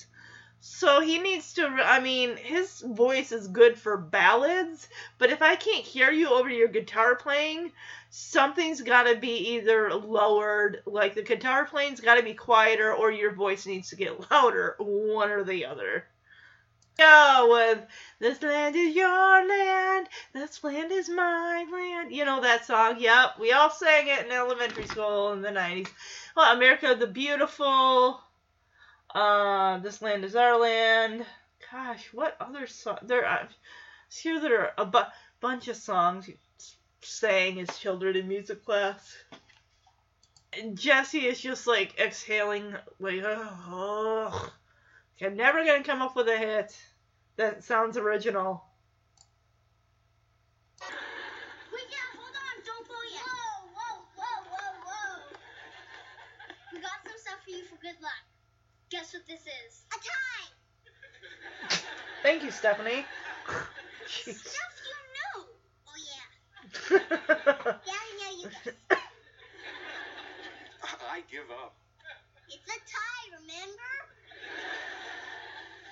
So 0.68 1.00
he 1.00 1.20
needs 1.20 1.54
to 1.54 1.68
I 1.68 2.00
mean, 2.00 2.38
his 2.38 2.82
voice 2.82 3.32
is 3.32 3.48
good 3.48 3.78
for 3.78 3.98
ballads, 3.98 4.90
but 5.20 5.30
if 5.30 5.44
I 5.44 5.56
can't 5.56 5.86
hear 5.86 6.10
you 6.10 6.30
over 6.30 6.50
your 6.50 6.68
guitar 6.68 7.16
playing, 7.16 7.72
something's 8.10 8.82
got 8.82 9.04
to 9.04 9.16
be 9.16 9.54
either 9.54 9.94
lowered, 9.94 10.82
like 10.88 11.14
the 11.14 11.22
guitar 11.22 11.66
playing's 11.66 12.02
got 12.02 12.16
to 12.16 12.24
be 12.24 12.34
quieter 12.34 12.92
or 12.92 13.12
your 13.12 13.32
voice 13.32 13.68
needs 13.68 13.90
to 13.90 13.96
get 13.96 14.32
louder, 14.32 14.76
one 14.80 15.30
or 15.30 15.44
the 15.44 15.66
other 15.66 16.08
go 16.98 17.48
with 17.52 17.86
this 18.20 18.42
land 18.42 18.76
is 18.76 18.96
your 18.96 19.48
land, 19.48 20.08
this 20.34 20.64
land 20.64 20.92
is 20.92 21.10
my 21.10 21.66
land. 21.72 22.12
You 22.12 22.26
know 22.26 22.42
that 22.42 22.66
song? 22.66 23.00
Yep, 23.00 23.40
we 23.40 23.52
all 23.52 23.70
sang 23.70 24.08
it 24.08 24.26
in 24.26 24.32
elementary 24.32 24.88
school 24.88 25.34
in 25.34 25.42
the 25.42 25.50
90s. 25.50 25.90
Well, 26.36 26.56
America 26.56 26.96
the 26.98 27.08
Beautiful, 27.08 28.22
uh, 29.16 29.80
This 29.80 30.02
Land 30.02 30.26
is 30.26 30.36
Our 30.36 30.60
Land. 30.60 31.26
Gosh, 31.72 32.10
what 32.14 32.38
other 32.40 32.68
song? 32.68 33.00
There, 33.04 33.26
I'm 33.26 33.48
sure 34.10 34.40
there 34.40 34.62
are 34.62 34.74
a 34.78 34.86
bu- 34.86 35.12
bunch 35.42 35.68
of 35.70 35.78
songs 35.78 36.30
sang 37.02 37.60
as 37.60 37.80
children 37.80 38.16
in 38.16 38.28
music 38.28 38.66
class. 38.66 39.16
And 40.58 40.78
Jesse 40.78 41.26
is 41.26 41.40
just 41.40 41.66
like 41.68 42.00
exhaling, 42.00 42.76
like, 43.00 43.22
oh. 43.24 44.52
I'm 45.22 45.38
never 45.38 45.66
gonna 45.66 45.84
come 45.84 46.02
up 46.02 46.16
with 46.16 46.28
a 46.28 46.38
hit 46.38 46.78
that 47.38 47.64
sounds 47.64 47.98
original. 47.98 48.64
Hold 52.16 52.36
on, 52.36 52.66
don't 52.66 52.88
go 52.88 52.96
yet. 53.14 53.22
Whoa, 53.24 53.64
whoa, 53.76 53.98
whoa, 54.18 54.42
whoa, 54.52 54.74
whoa. 54.86 55.38
We 56.74 56.80
got 56.80 57.00
some 57.06 57.18
stuff 57.18 57.40
for 57.46 57.52
you 57.52 57.64
for 57.64 57.78
good 57.82 58.02
luck. 58.02 58.25
Guess 58.96 59.12
what 59.14 59.28
this 59.28 59.42
is? 59.42 59.84
A 59.92 59.98
tie. 60.00 60.48
Thank 62.24 62.44
you, 62.44 62.52
Stephanie. 62.52 63.04
Jeez. 64.08 64.40
Stuff 64.40 64.76
you 64.88 64.96
know. 65.20 65.52
Oh 65.84 66.00
yeah. 66.00 66.24
Yeah, 67.86 68.04
yeah, 68.22 68.32
you 68.40 68.48
guess. 68.48 68.74
I 71.12 71.24
give 71.30 71.52
up. 71.52 71.76
It's 72.48 72.64
a 72.72 72.80
tie, 72.88 73.36
remember? 73.36 73.92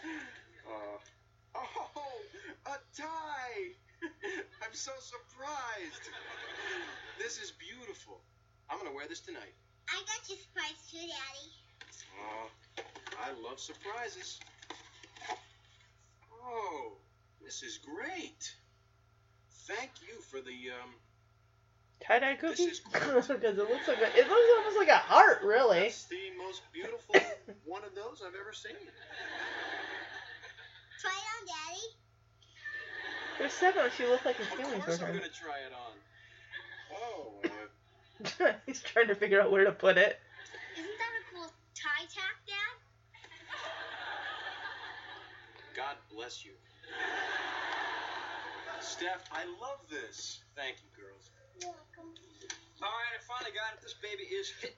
Uh, 0.66 1.60
oh, 1.60 2.22
a 2.68 2.78
tie! 2.96 3.76
I'm 4.64 4.72
so 4.72 4.92
surprised. 5.00 6.08
This 7.20 7.38
is 7.38 7.52
beautiful. 7.52 8.22
I'm 8.70 8.78
gonna 8.78 8.96
wear 8.96 9.10
this 9.10 9.20
tonight. 9.20 9.56
I 9.90 10.00
got 10.08 10.30
you 10.30 10.38
surprise 10.38 10.80
too, 10.90 11.00
Daddy. 11.00 11.63
Oh, 12.20 12.50
I 13.22 13.32
love 13.48 13.60
surprises. 13.60 14.40
Oh, 16.32 16.98
this 17.42 17.62
This 17.62 17.64
is 17.64 17.78
great. 17.78 18.56
Thank 19.68 19.92
you 20.02 20.22
for 20.22 20.42
the 20.42 20.72
um. 20.72 20.90
Tie 22.06 22.20
dye 22.20 22.36
This 22.42 22.58
cookie? 22.58 22.64
is 22.64 22.80
Because 22.92 23.30
it 23.30 23.58
looks 23.58 23.88
like 23.88 24.00
a, 24.02 24.18
it 24.18 24.28
looks 24.28 24.50
almost 24.58 24.78
like 24.78 24.90
a 24.90 24.98
heart, 24.98 25.42
really. 25.44 25.80
It's 25.80 26.04
the 26.06 26.32
most 26.38 26.62
beautiful 26.74 27.16
one 27.66 27.84
of 27.84 27.96
those 27.96 28.22
I've 28.26 28.36
ever 28.36 28.52
seen. 28.54 28.76
Try 31.00 31.12
it 31.12 31.28
on, 31.40 31.46
Daddy. 31.48 31.88
For 33.38 33.46
a 33.46 33.50
second, 33.50 33.92
she 33.98 34.06
looked 34.06 34.26
like 34.26 34.40
a 34.40 34.42
Of 34.42 34.48
feeling 34.50 34.80
for 34.82 34.86
course 34.86 35.02
I'm 35.02 35.14
gonna 35.14 35.30
try 35.30 35.60
it 35.60 35.74
on. 35.74 35.94
Oh, 36.96 37.42
uh, 38.46 38.54
He's 38.66 38.82
trying 38.82 39.08
to 39.08 39.16
figure 39.16 39.42
out 39.42 39.52
where 39.52 39.66
to 39.66 39.72
put 39.72 39.98
it. 39.98 40.20
Isn't 40.78 40.98
that 40.98 41.14
a 41.22 41.36
cool 41.36 41.52
tie 41.84 42.06
tack, 42.08 42.38
Dad? 42.48 42.76
God 45.76 45.98
bless 46.10 46.46
you. 46.46 46.54
Steph, 48.80 49.28
I 49.32 49.44
love 49.46 49.90
this. 49.90 50.44
Thank 50.56 50.78
you, 50.84 50.90
girls. 50.96 51.32
Welcome. 51.64 52.16
All 52.82 52.90
right, 52.90 53.16
I 53.16 53.22
finally 53.28 53.52
got 53.52 53.74
it. 53.76 53.82
This 53.82 53.96
baby 54.02 54.24
is 54.24 54.50
hit 54.62 54.76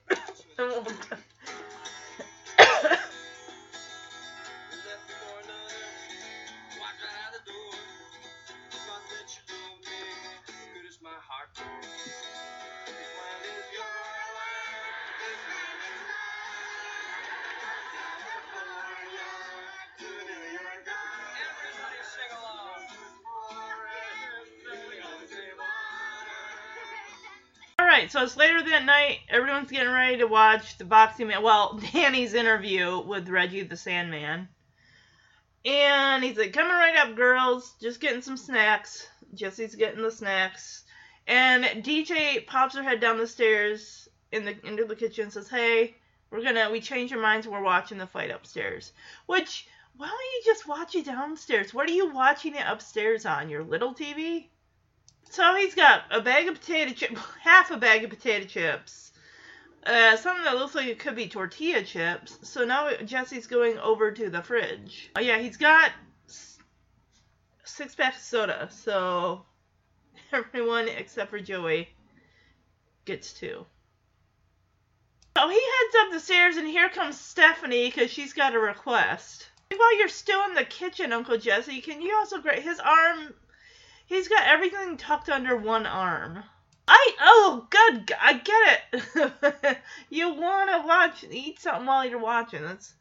So 28.08 28.22
it's 28.22 28.36
later 28.36 28.62
that 28.62 28.84
night. 28.84 29.18
Everyone's 29.28 29.70
getting 29.70 29.92
ready 29.92 30.18
to 30.18 30.26
watch 30.26 30.78
the 30.78 30.84
boxing 30.84 31.28
man. 31.28 31.42
Well, 31.42 31.80
Danny's 31.92 32.34
interview 32.34 33.00
with 33.00 33.28
Reggie 33.28 33.62
the 33.62 33.76
Sandman. 33.76 34.48
And 35.64 36.22
he's 36.22 36.36
like, 36.36 36.52
coming 36.52 36.72
right 36.72 36.96
up, 36.96 37.16
girls. 37.16 37.74
Just 37.80 38.00
getting 38.00 38.22
some 38.22 38.36
snacks. 38.36 39.06
Jesse's 39.34 39.74
getting 39.74 40.02
the 40.02 40.10
snacks. 40.10 40.84
And 41.26 41.64
DJ 41.84 42.46
pops 42.46 42.76
her 42.76 42.82
head 42.82 43.00
down 43.00 43.18
the 43.18 43.26
stairs 43.26 44.08
in 44.30 44.44
the 44.44 44.56
into 44.66 44.84
the 44.84 44.94
kitchen 44.94 45.24
and 45.24 45.32
says, 45.32 45.48
Hey, 45.48 45.96
we're 46.30 46.42
gonna 46.42 46.70
we 46.70 46.80
changed 46.80 47.12
our 47.12 47.20
minds, 47.20 47.48
we're 47.48 47.62
watching 47.62 47.98
the 47.98 48.06
fight 48.06 48.30
upstairs. 48.30 48.92
Which 49.26 49.66
why 49.96 50.08
don't 50.08 50.18
you 50.18 50.42
just 50.44 50.68
watch 50.68 50.94
it 50.94 51.06
downstairs? 51.06 51.72
What 51.72 51.88
are 51.88 51.92
you 51.92 52.12
watching 52.12 52.54
it 52.54 52.64
upstairs 52.66 53.26
on? 53.26 53.48
Your 53.48 53.64
little 53.64 53.94
TV? 53.94 54.48
So 55.30 55.54
he's 55.56 55.74
got 55.74 56.04
a 56.10 56.20
bag 56.20 56.48
of 56.48 56.60
potato 56.60 56.92
chips, 56.92 57.20
half 57.40 57.70
a 57.70 57.76
bag 57.76 58.04
of 58.04 58.10
potato 58.10 58.46
chips, 58.46 59.12
uh, 59.84 60.16
something 60.16 60.44
that 60.44 60.56
looks 60.56 60.74
like 60.74 60.86
it 60.86 60.98
could 60.98 61.16
be 61.16 61.28
tortilla 61.28 61.82
chips. 61.82 62.38
So 62.42 62.64
now 62.64 62.90
Jesse's 63.04 63.46
going 63.46 63.78
over 63.78 64.12
to 64.12 64.30
the 64.30 64.42
fridge. 64.42 65.10
Oh 65.16 65.20
yeah, 65.20 65.38
he's 65.38 65.56
got 65.56 65.92
six 67.64 67.94
packs 67.94 68.18
of 68.18 68.22
soda. 68.22 68.68
So 68.70 69.44
everyone 70.32 70.88
except 70.88 71.30
for 71.30 71.38
Joey 71.38 71.88
gets 73.04 73.32
two. 73.32 73.66
So 75.36 75.48
he 75.48 75.54
heads 75.54 75.96
up 76.00 76.12
the 76.12 76.20
stairs, 76.20 76.56
and 76.56 76.66
here 76.66 76.88
comes 76.88 77.20
Stephanie 77.20 77.88
because 77.88 78.10
she's 78.10 78.32
got 78.32 78.54
a 78.54 78.58
request. 78.58 79.46
While 79.70 79.98
you're 79.98 80.08
still 80.08 80.42
in 80.44 80.54
the 80.54 80.64
kitchen, 80.64 81.12
Uncle 81.12 81.36
Jesse, 81.36 81.82
can 81.82 82.00
you 82.00 82.16
also 82.16 82.40
grab 82.40 82.62
his 82.62 82.80
arm? 82.80 83.34
He's 84.06 84.28
got 84.28 84.46
everything 84.46 84.96
tucked 84.96 85.28
under 85.28 85.56
one 85.56 85.84
arm. 85.84 86.44
I 86.88 87.16
oh 87.20 87.66
good, 87.68 88.12
I 88.20 88.34
get 88.34 88.84
it. 88.92 89.78
you 90.10 90.32
want 90.32 90.70
to 90.70 90.86
watch, 90.86 91.24
eat 91.28 91.58
something 91.58 91.86
while 91.86 92.08
you're 92.08 92.18
watching. 92.20 92.62
That's 92.62 92.94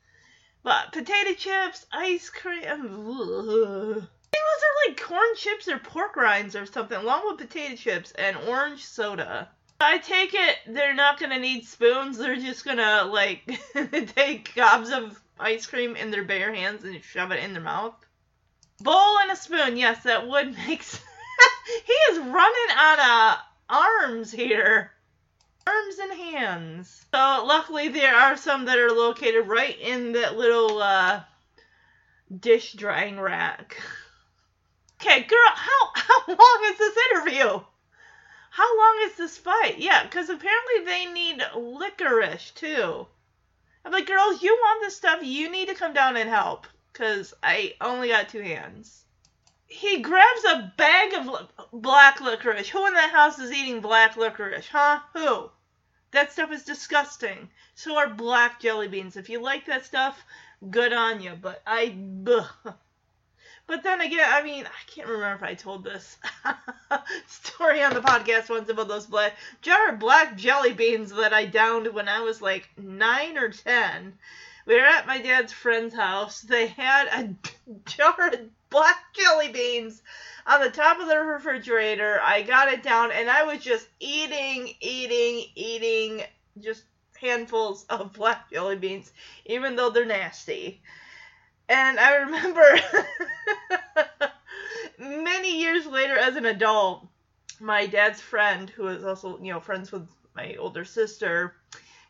but 0.63 0.91
potato 0.91 1.33
chips, 1.33 1.85
ice 1.91 2.31
cream. 2.31 2.63
Ugh. 2.63 4.07
Those 4.35 4.63
are 4.63 4.87
like 4.87 4.99
corn 4.99 5.35
chips 5.35 5.67
or 5.67 5.77
pork 5.77 6.15
rinds 6.15 6.55
or 6.55 6.65
something, 6.65 6.97
along 6.97 7.27
with 7.27 7.37
potato 7.37 7.75
chips 7.75 8.11
and 8.13 8.35
orange 8.47 8.83
soda. 8.83 9.49
I 9.79 9.99
take 9.99 10.33
it 10.33 10.57
they're 10.65 10.95
not 10.95 11.19
gonna 11.19 11.37
need 11.37 11.67
spoons. 11.67 12.17
They're 12.17 12.35
just 12.37 12.65
gonna 12.65 13.03
like 13.03 13.45
take 14.15 14.55
gobs 14.55 14.89
of 14.89 15.21
ice 15.39 15.67
cream 15.67 15.95
in 15.95 16.09
their 16.09 16.23
bare 16.23 16.53
hands 16.53 16.83
and 16.83 17.03
shove 17.03 17.31
it 17.31 17.43
in 17.43 17.53
their 17.53 17.61
mouth. 17.61 18.04
Bowl 18.81 19.19
and 19.19 19.31
a 19.31 19.35
spoon. 19.35 19.77
Yes, 19.77 20.03
that 20.03 20.27
would 20.27 20.55
make 20.67 20.83
sense. 20.83 21.03
he 21.85 21.93
is 22.11 22.19
running 22.19 22.77
on 22.77 22.99
uh, 22.99 23.37
arms 23.69 24.31
here. 24.31 24.91
Arms 25.67 25.97
and 25.97 26.11
hands. 26.11 27.05
So 27.11 27.45
luckily 27.45 27.87
there 27.89 28.15
are 28.15 28.37
some 28.37 28.65
that 28.65 28.77
are 28.77 28.91
located 28.91 29.47
right 29.47 29.77
in 29.79 30.11
that 30.11 30.37
little 30.37 30.81
uh, 30.81 31.23
dish 32.39 32.73
drying 32.73 33.19
rack. 33.19 33.77
Okay, 35.01 35.23
girl, 35.23 35.37
how 35.53 35.91
how 35.95 36.27
long 36.27 36.59
is 36.71 36.77
this 36.77 36.97
interview? 37.11 37.61
How 38.49 38.77
long 38.77 38.99
is 39.03 39.17
this 39.17 39.37
fight? 39.37 39.79
Yeah, 39.79 40.03
because 40.03 40.29
apparently 40.29 40.85
they 40.85 41.05
need 41.07 41.41
licorice 41.55 42.51
too. 42.51 43.05
I'm 43.83 43.91
like, 43.91 44.07
girls, 44.07 44.41
you 44.41 44.53
want 44.53 44.81
this 44.81 44.95
stuff? 44.95 45.19
You 45.21 45.51
need 45.51 45.67
to 45.67 45.75
come 45.75 45.93
down 45.93 46.15
and 46.15 46.29
help, 46.29 46.65
because 46.95 47.33
I 47.43 47.73
only 47.81 48.07
got 48.07 48.29
two 48.29 48.41
hands. 48.41 49.03
He 49.67 49.99
grabs 50.01 50.45
a 50.45 50.73
bag 50.77 51.13
of 51.13 51.25
li- 51.25 51.65
black 51.73 52.21
licorice. 52.21 52.69
Who 52.69 52.87
in 52.87 52.93
that 52.93 53.11
house 53.11 53.37
is 53.37 53.51
eating 53.51 53.81
black 53.81 54.15
licorice, 54.15 54.69
huh? 54.69 54.99
Who? 55.13 55.49
That 56.11 56.31
stuff 56.31 56.51
is 56.51 56.63
disgusting. 56.63 57.49
So 57.73 57.97
are 57.97 58.07
black 58.07 58.61
jelly 58.61 58.87
beans. 58.87 59.17
If 59.17 59.29
you 59.29 59.41
like 59.41 59.65
that 59.65 59.85
stuff, 59.85 60.23
good 60.69 60.93
on 60.93 61.21
you. 61.21 61.33
But 61.39 61.61
I. 61.67 61.95
But 63.67 63.81
then 63.81 63.99
again, 63.99 64.29
I 64.31 64.43
mean, 64.43 64.63
I 64.63 64.91
can't 64.91 65.07
remember 65.07 65.43
if 65.43 65.51
I 65.51 65.55
told 65.55 65.83
this 65.83 66.17
story 67.27 67.81
on 67.81 67.95
the 67.95 67.99
podcast 67.99 68.47
once 68.47 68.69
about 68.69 68.87
those 68.87 69.07
black 69.07 69.33
jar 69.63 69.89
of 69.89 69.97
black 69.97 70.37
jelly 70.37 70.71
beans 70.71 71.11
that 71.13 71.33
I 71.33 71.45
downed 71.45 71.91
when 71.91 72.07
I 72.07 72.21
was 72.21 72.43
like 72.43 72.69
nine 72.77 73.39
or 73.39 73.49
ten. 73.49 74.19
We 74.65 74.75
were 74.75 74.85
at 74.85 75.07
my 75.07 75.21
dad's 75.21 75.53
friend's 75.53 75.93
house. 75.93 76.41
They 76.41 76.67
had 76.67 77.07
a 77.07 77.35
jar 77.85 78.29
of 78.33 78.39
black 78.69 79.13
jelly 79.13 79.49
beans 79.49 80.01
on 80.47 80.61
the 80.61 80.69
top 80.69 80.99
of 80.99 81.07
the 81.07 81.17
refrigerator. 81.17 82.19
I 82.21 82.41
got 82.41 82.71
it 82.71 82.83
down 82.83 83.11
and 83.11 83.29
I 83.29 83.43
was 83.43 83.63
just 83.63 83.87
eating, 83.99 84.73
eating, 84.81 85.45
eating 85.55 86.23
just 86.59 86.83
handfuls 87.19 87.85
of 87.89 88.13
black 88.13 88.51
jelly 88.51 88.75
beans, 88.75 89.11
even 89.45 89.75
though 89.75 89.89
they're 89.91 90.05
nasty. 90.05 90.81
And 91.69 91.99
I 91.99 92.15
remember 92.17 92.79
many 94.99 95.59
years 95.59 95.85
later 95.85 96.17
as 96.17 96.35
an 96.35 96.45
adult, 96.45 97.07
my 97.59 97.85
dad's 97.87 98.21
friend, 98.21 98.69
who 98.69 98.83
was 98.83 99.03
also, 99.03 99.39
you 99.39 99.53
know, 99.53 99.59
friends 99.59 99.91
with 99.91 100.07
my 100.35 100.55
older 100.55 100.85
sister, 100.85 101.55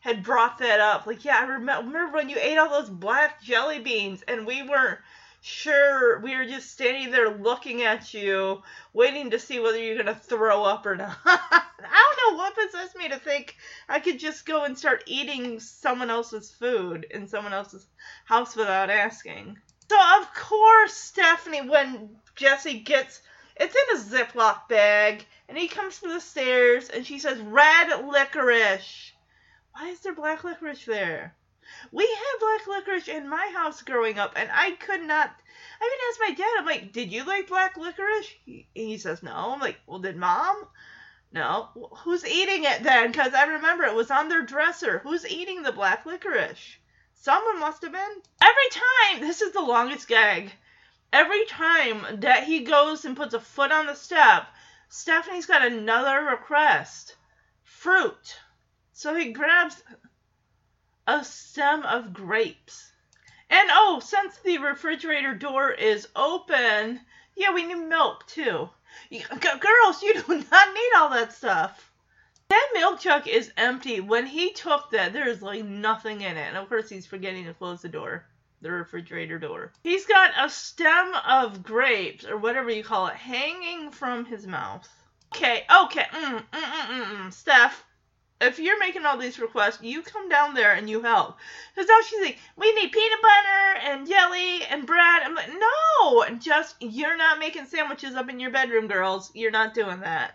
had 0.06 0.22
brought 0.22 0.58
that 0.58 0.78
up. 0.78 1.04
Like, 1.04 1.24
yeah, 1.24 1.38
I 1.40 1.46
remember, 1.46 2.06
when 2.12 2.28
you 2.28 2.36
ate 2.40 2.58
all 2.58 2.70
those 2.70 2.88
black 2.88 3.42
jelly 3.42 3.80
beans 3.80 4.22
and 4.28 4.46
we 4.46 4.62
weren't 4.62 5.00
sure. 5.40 6.20
We 6.20 6.36
were 6.36 6.44
just 6.44 6.70
standing 6.70 7.10
there 7.10 7.36
looking 7.36 7.82
at 7.82 8.14
you, 8.14 8.62
waiting 8.92 9.30
to 9.30 9.40
see 9.40 9.58
whether 9.58 9.78
you're 9.78 10.02
going 10.02 10.06
to 10.06 10.14
throw 10.14 10.62
up 10.62 10.86
or 10.86 10.94
not. 10.96 11.18
I 11.24 12.14
don't 12.16 12.32
know 12.32 12.38
what 12.38 12.54
possessed 12.56 12.96
me 12.96 13.08
to 13.08 13.18
think 13.18 13.56
I 13.88 13.98
could 13.98 14.20
just 14.20 14.46
go 14.46 14.62
and 14.62 14.78
start 14.78 15.02
eating 15.06 15.58
someone 15.58 16.10
else's 16.10 16.52
food 16.52 17.04
in 17.10 17.26
someone 17.26 17.52
else's 17.52 17.86
house 18.26 18.54
without 18.54 18.90
asking. 18.90 19.58
So, 19.90 19.98
of 20.20 20.32
course, 20.34 20.94
Stephanie, 20.94 21.68
when 21.68 22.10
Jesse 22.36 22.78
gets 22.78 23.22
it's 23.58 23.74
in 23.74 23.96
a 23.96 24.24
Ziploc 24.24 24.68
bag, 24.68 25.24
and 25.48 25.56
he 25.56 25.66
comes 25.66 25.98
to 25.98 26.08
the 26.08 26.20
stairs, 26.20 26.90
and 26.90 27.06
she 27.06 27.18
says, 27.18 27.40
Red 27.40 28.04
licorice. 28.06 29.12
Why 29.78 29.88
is 29.88 30.00
there 30.00 30.14
black 30.14 30.42
licorice 30.42 30.86
there? 30.86 31.36
We 31.92 32.06
had 32.06 32.40
black 32.40 32.66
licorice 32.66 33.08
in 33.08 33.28
my 33.28 33.52
house 33.54 33.82
growing 33.82 34.18
up, 34.18 34.32
and 34.34 34.48
I 34.50 34.70
could 34.70 35.02
not. 35.02 35.28
I 35.80 35.84
even 35.84 35.98
asked 36.08 36.20
my 36.20 36.34
dad, 36.34 36.56
I'm 36.58 36.64
like, 36.64 36.92
Did 36.92 37.12
you 37.12 37.24
like 37.24 37.48
black 37.48 37.76
licorice? 37.76 38.30
He, 38.46 38.66
he 38.72 38.96
says, 38.96 39.22
No. 39.22 39.34
I'm 39.34 39.60
like, 39.60 39.78
Well, 39.86 39.98
did 39.98 40.16
mom? 40.16 40.66
No. 41.30 41.68
Well, 41.74 41.90
who's 42.04 42.24
eating 42.24 42.64
it 42.64 42.84
then? 42.84 43.12
Because 43.12 43.34
I 43.34 43.44
remember 43.44 43.84
it 43.84 43.94
was 43.94 44.10
on 44.10 44.30
their 44.30 44.40
dresser. 44.40 45.00
Who's 45.00 45.26
eating 45.26 45.62
the 45.62 45.72
black 45.72 46.06
licorice? 46.06 46.78
Someone 47.12 47.60
must 47.60 47.82
have 47.82 47.92
been. 47.92 48.22
Every 48.40 48.70
time, 48.70 49.20
this 49.20 49.42
is 49.42 49.52
the 49.52 49.60
longest 49.60 50.08
gag. 50.08 50.52
Every 51.12 51.44
time 51.44 52.20
that 52.20 52.44
he 52.44 52.60
goes 52.60 53.04
and 53.04 53.14
puts 53.14 53.34
a 53.34 53.40
foot 53.40 53.72
on 53.72 53.84
the 53.84 53.94
step, 53.94 54.46
Stephanie's 54.88 55.44
got 55.44 55.66
another 55.66 56.22
request 56.22 57.14
fruit. 57.62 58.40
So 58.98 59.14
he 59.14 59.30
grabs 59.30 59.82
a 61.06 61.22
stem 61.22 61.82
of 61.82 62.14
grapes. 62.14 62.92
And 63.50 63.68
oh, 63.70 64.00
since 64.02 64.38
the 64.38 64.56
refrigerator 64.56 65.34
door 65.34 65.70
is 65.70 66.08
open, 66.16 67.02
Yeah, 67.34 67.52
we 67.52 67.66
need 67.66 67.74
milk 67.74 68.26
too. 68.26 68.70
You, 69.10 69.22
girls, 69.28 70.02
you 70.02 70.14
do 70.22 70.44
not 70.50 70.74
need 70.74 70.92
all 70.96 71.10
that 71.10 71.34
stuff. 71.34 71.92
That 72.48 72.70
milk 72.72 72.98
jug 73.00 73.28
is 73.28 73.52
empty. 73.58 74.00
When 74.00 74.24
he 74.24 74.54
took 74.54 74.90
that, 74.92 75.12
there 75.12 75.28
is 75.28 75.42
like 75.42 75.62
nothing 75.66 76.22
in 76.22 76.38
it. 76.38 76.48
And 76.48 76.56
of 76.56 76.70
course, 76.70 76.88
he's 76.88 77.04
forgetting 77.04 77.44
to 77.44 77.52
close 77.52 77.82
the 77.82 77.90
door, 77.90 78.24
the 78.62 78.70
refrigerator 78.70 79.38
door. 79.38 79.72
He's 79.82 80.06
got 80.06 80.32
a 80.42 80.48
stem 80.48 81.14
of 81.28 81.62
grapes, 81.62 82.24
or 82.24 82.38
whatever 82.38 82.70
you 82.70 82.82
call 82.82 83.08
it, 83.08 83.16
hanging 83.16 83.90
from 83.90 84.24
his 84.24 84.46
mouth. 84.46 84.88
Okay, 85.34 85.66
okay, 85.84 86.04
mm, 86.04 86.38
mm, 86.38 86.44
mm, 86.50 86.86
mm, 86.88 87.04
mm. 87.26 87.32
Steph, 87.32 87.84
if 88.40 88.58
you're 88.58 88.78
making 88.78 89.06
all 89.06 89.16
these 89.16 89.38
requests, 89.38 89.82
you 89.82 90.02
come 90.02 90.28
down 90.28 90.54
there 90.54 90.74
and 90.74 90.90
you 90.90 91.02
help. 91.02 91.36
Because 91.74 91.88
now 91.88 92.00
she's 92.02 92.20
like, 92.20 92.38
we 92.56 92.72
need 92.74 92.92
peanut 92.92 93.22
butter 93.22 93.80
and 93.84 94.06
jelly 94.06 94.62
and 94.64 94.86
bread. 94.86 95.22
I'm 95.22 95.34
like, 95.34 95.50
no, 95.50 96.38
just 96.38 96.76
you're 96.80 97.16
not 97.16 97.38
making 97.38 97.66
sandwiches 97.66 98.14
up 98.14 98.28
in 98.28 98.38
your 98.40 98.50
bedroom, 98.50 98.88
girls. 98.88 99.30
You're 99.34 99.50
not 99.50 99.74
doing 99.74 100.00
that. 100.00 100.34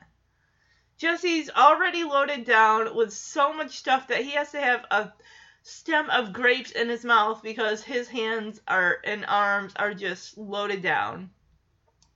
Jesse's 0.98 1.50
already 1.50 2.04
loaded 2.04 2.46
down 2.46 2.96
with 2.96 3.14
so 3.14 3.54
much 3.54 3.78
stuff 3.78 4.08
that 4.08 4.24
he 4.24 4.32
has 4.32 4.52
to 4.52 4.62
have 4.62 4.86
a 4.92 5.12
stem 5.64 6.10
of 6.10 6.34
grapes 6.34 6.72
in 6.72 6.90
his 6.90 7.06
mouth 7.06 7.42
because 7.44 7.84
his 7.84 8.08
hands 8.08 8.62
are 8.68 8.98
and 9.04 9.26
arms 9.28 9.74
are 9.76 9.94
just 9.94 10.38
loaded 10.38 10.82
down. 10.82 11.30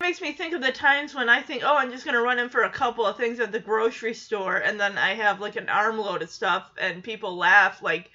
Makes 0.06 0.22
me 0.22 0.34
think 0.34 0.53
of 0.53 0.62
the 0.62 0.72
times 0.72 1.16
when 1.16 1.30
I 1.30 1.41
think, 1.41 1.64
oh, 1.66 1.76
I'm 1.76 1.89
just 1.89 2.06
gonna 2.06 2.22
run 2.22 2.38
in 2.38 2.47
for 2.47 2.62
a 2.62 2.70
couple 2.70 3.08
of 3.08 3.18
things 3.18 3.39
at 3.39 3.51
the 3.51 3.60
grocery 3.60 4.14
store, 4.14 4.56
and 4.56 4.80
then 4.80 4.99
I 4.99 5.16
have 5.16 5.41
like 5.41 5.56
an 5.56 5.68
armload 5.68 6.22
of 6.22 6.30
stuff, 6.30 6.70
and 6.78 7.03
people 7.03 7.36
laugh 7.36 7.82
like, 7.82 8.12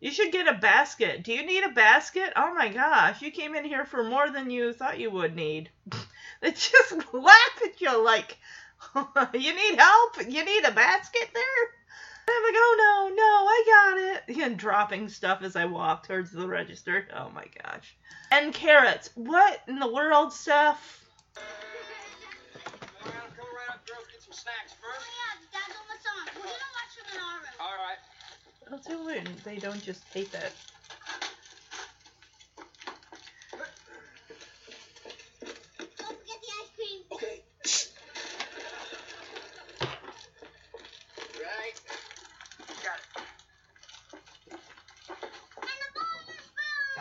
you 0.00 0.10
should 0.10 0.32
get 0.32 0.48
a 0.48 0.54
basket. 0.54 1.22
Do 1.22 1.32
you 1.32 1.46
need 1.46 1.62
a 1.62 1.68
basket? 1.68 2.32
Oh 2.34 2.52
my 2.54 2.68
gosh, 2.68 3.22
you 3.22 3.30
came 3.30 3.54
in 3.54 3.64
here 3.64 3.84
for 3.84 4.02
more 4.02 4.28
than 4.28 4.50
you 4.50 4.72
thought 4.72 4.98
you 4.98 5.12
would 5.12 5.36
need. 5.36 5.70
they 6.40 6.50
just 6.50 6.92
laugh 7.14 7.62
at 7.64 7.80
you 7.80 8.04
like, 8.04 8.36
you 9.32 9.54
need 9.54 9.78
help? 9.78 10.16
You 10.28 10.44
need 10.44 10.64
a 10.64 10.72
basket 10.72 11.30
there? 11.32 11.64
And 12.26 12.34
I'm 12.36 12.42
like, 12.42 12.54
oh 12.56 13.08
no, 13.08 13.14
no, 13.14 13.46
I 13.46 14.24
got 14.26 14.38
it. 14.38 14.44
And 14.44 14.58
dropping 14.58 15.08
stuff 15.08 15.42
as 15.42 15.54
I 15.54 15.66
walk 15.66 16.08
towards 16.08 16.32
the 16.32 16.48
register. 16.48 17.06
Oh 17.16 17.30
my 17.30 17.44
gosh. 17.62 17.94
And 18.32 18.52
carrots. 18.52 19.10
What 19.14 19.60
in 19.68 19.78
the 19.78 19.92
world, 19.92 20.32
Steph? 20.32 20.97
Come 23.36 23.54
right 23.54 23.70
up, 23.70 23.86
girls. 23.86 24.06
Get 24.10 24.22
some 24.22 24.32
snacks 24.32 24.72
Oh 24.82 24.88
yeah, 24.90 25.38
Dad's 25.52 25.76
almost 25.78 26.06
on. 26.10 26.24
We're 26.36 26.50
gonna 26.50 26.72
watch 26.74 26.92
them 26.96 27.06
in 27.14 27.18
our 27.20 27.38
room. 27.38 27.56
All 27.60 27.76
right. 27.76 27.98
That's 28.70 28.86
so 28.86 29.04
weird. 29.04 29.26
They 29.44 29.56
don't 29.56 29.82
just 29.82 30.02
take 30.12 30.32
it. 30.34 30.52
Don't 35.98 36.16
forget 36.18 36.38
the 36.42 36.50
ice 36.60 36.70
cream. 36.76 37.00
Okay. 37.12 37.42
Right. 41.40 41.76
Got 42.82 42.98
it. 42.98 43.04
And 45.62 45.78
the 45.82 45.90
bowl 45.94 46.18
and 46.20 46.26
the. 46.28 46.42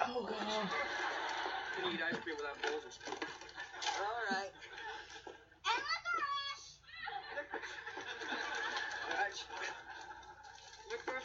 Oh 0.05 0.21
god. 0.23 0.69
You 1.77 1.83
can 1.83 1.91
eat 1.93 2.01
ice 2.01 2.19
cream 2.23 2.35
without 2.37 2.61
bowls 2.61 2.83
and 2.83 2.93
spoons. 2.93 3.19
All 3.99 4.21
right. 4.31 4.51
And 5.65 5.81
licorice. 5.89 6.65
Right. 9.09 9.37
Liquor. 10.91 11.21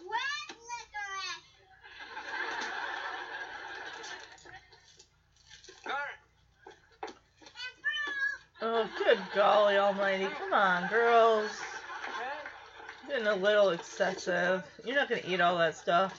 Red 0.00 0.48
licorice. 0.70 1.48
Got 5.86 6.08
it. 6.12 6.18
And 7.42 7.74
fruit. 7.82 8.40
Oh, 8.62 8.88
good 8.98 9.18
golly. 10.18 10.30
Come 10.38 10.52
on, 10.52 10.88
girls. 10.88 11.50
Getting 13.08 13.26
a 13.26 13.34
little 13.34 13.70
excessive. 13.70 14.62
You're 14.84 14.96
not 14.96 15.08
gonna 15.08 15.20
eat 15.26 15.40
all 15.40 15.58
that 15.58 15.76
stuff. 15.76 16.12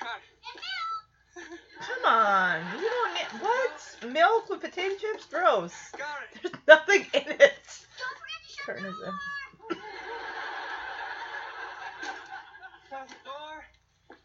Got 0.00 0.08
And 0.16 0.56
it. 0.56 1.46
milk. 1.46 1.60
Come 1.80 2.04
on. 2.12 2.60
You 2.80 2.88
don't 2.88 3.14
need 3.14 3.42
what? 3.42 4.12
Milk 4.12 4.48
with 4.50 4.60
potato 4.60 4.94
chips? 5.00 5.26
Gross. 5.26 5.72
There's 6.42 6.54
nothing 6.68 7.06
in 7.14 7.22
it. 7.22 7.86
Don't 7.98 8.16
forget 8.18 8.40
to 8.42 8.52
shut 8.52 8.66
Turn 8.66 8.82
the 8.82 8.90
door. 8.90 9.14
in. 9.70 9.76
Got 12.90 13.08
the 13.08 13.14
door. 13.24 13.64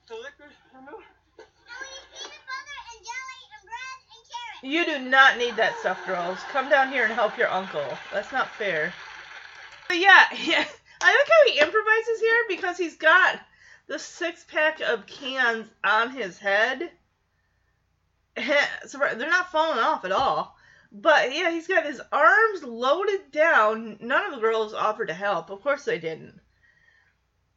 The 0.10 0.16
liquor. 0.16 0.51
The 0.74 0.82
milk. 0.82 1.03
And 1.38 1.47
we 1.80 1.88
need 1.88 2.05
peanut 2.12 2.43
butter 2.43 2.80
and 2.91 2.99
jelly 3.08 3.41
and 3.55 3.64
bread 3.64 3.97
and 4.12 4.24
carrots. 4.28 4.57
You 4.68 4.84
do 4.84 4.99
not 4.99 5.38
need 5.38 5.55
that 5.55 5.80
stuff, 5.80 6.05
girls. 6.05 6.39
Come 6.51 6.70
down 6.70 6.91
here 6.91 7.05
and 7.05 7.13
help 7.13 7.38
your 7.38 7.49
uncle. 7.49 7.88
That's 8.11 8.34
not 8.34 8.49
fair. 8.49 8.93
But 9.88 9.95
yeah, 9.95 10.26
yeah. 10.43 10.65
I 10.99 11.15
like 11.15 11.30
how 11.30 11.51
he 11.53 11.59
improvises 11.59 12.20
here 12.20 12.43
because 12.49 12.78
he's 12.78 12.97
got 12.97 13.39
the 13.88 13.97
six 13.97 14.43
pack 14.43 14.82
of 14.82 15.07
cans 15.07 15.70
on 15.86 16.11
his 16.11 16.38
head. 16.38 16.91
so 18.86 18.97
they're 18.97 19.30
not 19.30 19.53
falling 19.53 19.80
off 19.80 20.03
at 20.03 20.11
all. 20.11 20.57
But 20.91 21.34
yeah, 21.34 21.49
he's 21.49 21.68
got 21.68 21.86
his 21.86 22.01
arms 22.11 22.61
loaded 22.61 23.32
down. 23.32 23.95
None 24.01 24.26
of 24.26 24.36
the 24.36 24.41
girls 24.41 24.74
offered 24.74 25.07
to 25.07 25.13
help. 25.13 25.49
Of 25.49 25.61
course 25.61 25.86
they 25.86 25.97
didn't. 25.97 26.41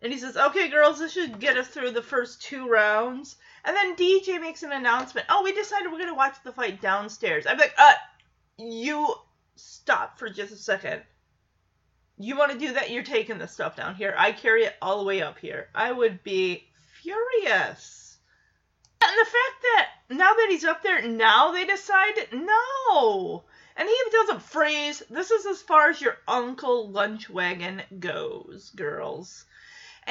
And 0.02 0.12
he 0.12 0.18
says, 0.18 0.36
"Okay, 0.36 0.68
girls, 0.68 0.98
this 0.98 1.12
should 1.12 1.40
get 1.40 1.56
us 1.56 1.68
through 1.68 1.90
the 1.90 2.02
first 2.02 2.42
two 2.42 2.68
rounds." 2.68 3.36
And 3.64 3.76
then 3.76 3.96
DJ 3.96 4.40
makes 4.40 4.62
an 4.62 4.72
announcement. 4.72 5.26
Oh, 5.28 5.42
we 5.42 5.52
decided 5.52 5.92
we're 5.92 5.98
gonna 5.98 6.14
watch 6.14 6.36
the 6.42 6.52
fight 6.52 6.80
downstairs. 6.80 7.46
I'm 7.46 7.58
like, 7.58 7.74
uh, 7.76 7.92
you 8.56 9.14
stop 9.56 10.18
for 10.18 10.30
just 10.30 10.52
a 10.52 10.56
second. 10.56 11.02
You 12.16 12.36
want 12.36 12.52
to 12.52 12.58
do 12.58 12.74
that? 12.74 12.90
You're 12.90 13.02
taking 13.02 13.38
the 13.38 13.48
stuff 13.48 13.76
down 13.76 13.94
here. 13.94 14.14
I 14.16 14.32
carry 14.32 14.64
it 14.64 14.76
all 14.82 14.98
the 14.98 15.04
way 15.04 15.22
up 15.22 15.38
here. 15.38 15.68
I 15.74 15.92
would 15.92 16.22
be 16.22 16.68
furious. 17.02 18.18
And 19.02 19.12
the 19.18 19.24
fact 19.24 19.62
that 19.62 19.88
now 20.10 20.34
that 20.34 20.48
he's 20.50 20.64
up 20.64 20.82
there, 20.82 21.00
now 21.02 21.52
they 21.52 21.64
decide 21.64 22.28
no. 22.32 23.44
And 23.76 23.88
he 23.88 23.96
doesn't 24.12 24.42
freeze. 24.42 25.02
This 25.08 25.30
is 25.30 25.46
as 25.46 25.62
far 25.62 25.88
as 25.88 26.00
your 26.00 26.18
uncle 26.28 26.90
lunch 26.90 27.30
wagon 27.30 27.82
goes, 27.98 28.70
girls. 28.76 29.46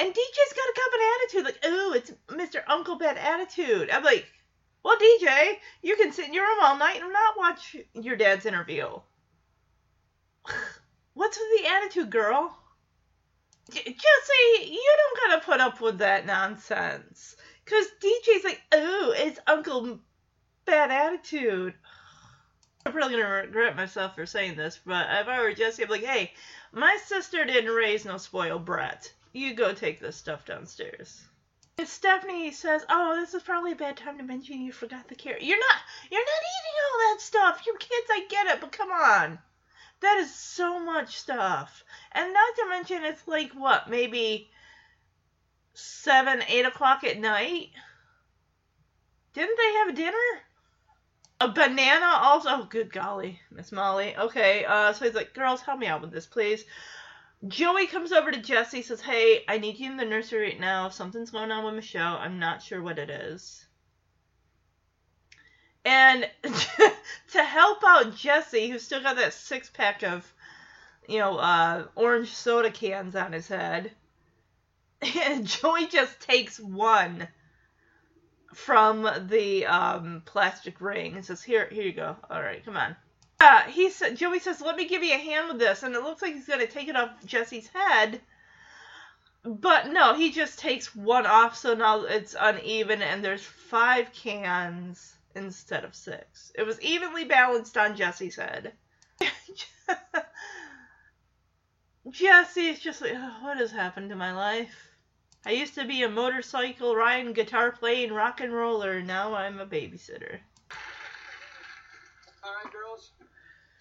And 0.00 0.14
DJ's 0.14 0.54
got 0.54 0.64
a 0.64 0.80
common 0.80 1.00
attitude, 1.14 1.44
like, 1.44 1.60
oh, 1.62 1.92
it's 1.94 2.10
Mr. 2.28 2.62
Uncle 2.66 2.96
Bad 2.96 3.18
attitude. 3.18 3.90
I'm 3.90 4.02
like, 4.02 4.24
well, 4.82 4.96
DJ, 4.96 5.58
you 5.82 5.94
can 5.96 6.10
sit 6.10 6.26
in 6.26 6.32
your 6.32 6.46
room 6.46 6.56
all 6.62 6.78
night 6.78 7.02
and 7.02 7.12
not 7.12 7.36
watch 7.36 7.76
your 7.92 8.16
dad's 8.16 8.46
interview. 8.46 8.86
What's 11.12 11.38
with 11.38 11.62
the 11.62 11.68
attitude, 11.68 12.08
girl? 12.08 12.56
Jesse, 13.70 14.64
you 14.64 14.96
don't 14.96 15.28
gotta 15.28 15.44
put 15.44 15.60
up 15.60 15.82
with 15.82 15.98
that 15.98 16.24
nonsense. 16.24 17.36
Cause 17.66 17.84
DJ's 18.02 18.44
like, 18.44 18.62
oh, 18.72 19.12
it's 19.14 19.38
Uncle 19.46 20.00
Bad 20.64 20.90
Attitude. 20.90 21.74
I'm 22.86 22.92
probably 22.92 23.18
gonna 23.18 23.28
regret 23.28 23.76
myself 23.76 24.14
for 24.14 24.24
saying 24.24 24.56
this, 24.56 24.80
but 24.86 25.08
if 25.10 25.28
I 25.28 25.42
were 25.42 25.52
Jesse, 25.52 25.84
be 25.84 25.90
like, 25.90 26.04
hey, 26.04 26.32
my 26.72 26.96
sister 27.04 27.44
didn't 27.44 27.70
raise 27.70 28.06
no 28.06 28.16
spoiled 28.16 28.64
brat. 28.64 29.12
You 29.32 29.54
go 29.54 29.72
take 29.72 30.00
this 30.00 30.16
stuff 30.16 30.44
downstairs. 30.44 31.22
Stephanie 31.84 32.52
says, 32.52 32.84
"Oh, 32.88 33.14
this 33.14 33.32
is 33.32 33.42
probably 33.42 33.72
a 33.72 33.76
bad 33.76 33.96
time 33.96 34.18
to 34.18 34.24
mention 34.24 34.60
you 34.60 34.72
forgot 34.72 35.08
the 35.08 35.14
carrot. 35.14 35.42
You're 35.42 35.58
not, 35.58 35.76
you're 36.10 36.20
not 36.20 36.28
eating 36.28 36.76
all 36.84 36.98
that 37.14 37.20
stuff. 37.20 37.66
You 37.66 37.74
kids, 37.78 38.08
I 38.10 38.26
get 38.28 38.46
it, 38.48 38.60
but 38.60 38.72
come 38.72 38.90
on, 38.90 39.38
that 40.00 40.18
is 40.18 40.34
so 40.34 40.78
much 40.78 41.16
stuff. 41.16 41.84
And 42.12 42.32
not 42.32 42.56
to 42.56 42.68
mention, 42.68 43.04
it's 43.04 43.26
like 43.26 43.52
what, 43.52 43.88
maybe 43.88 44.50
seven, 45.74 46.42
eight 46.48 46.66
o'clock 46.66 47.04
at 47.04 47.18
night. 47.18 47.68
Didn't 49.32 49.56
they 49.56 49.72
have 49.78 49.88
a 49.88 49.92
dinner? 49.92 50.42
A 51.40 51.48
banana 51.48 52.18
also. 52.20 52.48
Oh, 52.50 52.66
good 52.68 52.92
golly, 52.92 53.40
Miss 53.50 53.72
Molly. 53.72 54.14
Okay, 54.16 54.64
uh, 54.66 54.92
so 54.92 55.04
he's 55.04 55.14
like, 55.14 55.32
girls, 55.32 55.62
help 55.62 55.78
me 55.78 55.86
out 55.86 56.02
with 56.02 56.10
this, 56.10 56.26
please. 56.26 56.64
Joey 57.48 57.86
comes 57.86 58.12
over 58.12 58.30
to 58.30 58.40
Jesse, 58.40 58.82
says, 58.82 59.00
Hey, 59.00 59.44
I 59.48 59.58
need 59.58 59.78
you 59.78 59.90
in 59.90 59.96
the 59.96 60.04
nursery 60.04 60.50
right 60.50 60.60
now. 60.60 60.90
Something's 60.90 61.30
going 61.30 61.50
on 61.50 61.64
with 61.64 61.74
Michelle. 61.74 62.16
I'm 62.16 62.38
not 62.38 62.62
sure 62.62 62.82
what 62.82 62.98
it 62.98 63.08
is. 63.08 63.66
And 65.84 66.28
to 67.32 67.42
help 67.42 67.78
out 67.84 68.14
Jesse, 68.14 68.68
who's 68.68 68.84
still 68.84 69.02
got 69.02 69.16
that 69.16 69.32
six 69.32 69.70
pack 69.70 70.02
of, 70.02 70.30
you 71.08 71.18
know, 71.18 71.38
uh, 71.38 71.86
orange 71.96 72.34
soda 72.34 72.70
cans 72.70 73.16
on 73.16 73.32
his 73.32 73.48
head, 73.48 73.92
Joey 75.42 75.86
just 75.86 76.20
takes 76.20 76.60
one 76.60 77.26
from 78.52 79.08
the 79.28 79.64
um, 79.64 80.22
plastic 80.26 80.80
ring 80.80 81.14
and 81.14 81.24
says, 81.24 81.42
"Here, 81.42 81.68
here 81.70 81.84
you 81.84 81.92
go. 81.92 82.16
All 82.28 82.42
right, 82.42 82.62
come 82.64 82.76
on." 82.76 82.96
Uh, 83.40 83.62
he 83.62 83.88
said, 83.88 84.16
Joey 84.16 84.38
says, 84.38 84.60
"Let 84.60 84.76
me 84.76 84.84
give 84.86 85.02
you 85.02 85.14
a 85.14 85.18
hand 85.18 85.48
with 85.48 85.58
this," 85.58 85.82
and 85.82 85.94
it 85.94 86.02
looks 86.02 86.20
like 86.20 86.34
he's 86.34 86.46
gonna 86.46 86.66
take 86.66 86.88
it 86.88 86.96
off 86.96 87.24
Jesse's 87.24 87.68
head. 87.68 88.20
But 89.42 89.88
no, 89.88 90.14
he 90.14 90.30
just 90.30 90.58
takes 90.58 90.94
one 90.94 91.24
off, 91.24 91.56
so 91.56 91.74
now 91.74 92.02
it's 92.02 92.36
uneven, 92.38 93.00
and 93.00 93.24
there's 93.24 93.42
five 93.42 94.12
cans 94.12 95.16
instead 95.34 95.84
of 95.84 95.94
six. 95.94 96.52
It 96.54 96.64
was 96.64 96.78
evenly 96.82 97.24
balanced 97.24 97.78
on 97.78 97.96
Jesse's 97.96 98.36
head. 98.36 98.74
Jesse, 99.20 100.26
Jesse's 102.10 102.78
just 102.80 103.00
like, 103.00 103.12
"Oh, 103.14 103.38
what 103.40 103.56
has 103.56 103.72
happened 103.72 104.10
to 104.10 104.16
my 104.16 104.32
life? 104.34 104.90
I 105.46 105.52
used 105.52 105.74
to 105.76 105.86
be 105.86 106.02
a 106.02 106.10
motorcycle 106.10 106.94
riding, 106.94 107.32
guitar 107.32 107.72
playing, 107.72 108.12
rock 108.12 108.42
and 108.42 108.52
roller. 108.52 109.00
Now 109.00 109.34
I'm 109.34 109.58
a 109.58 109.66
babysitter. 109.66 110.40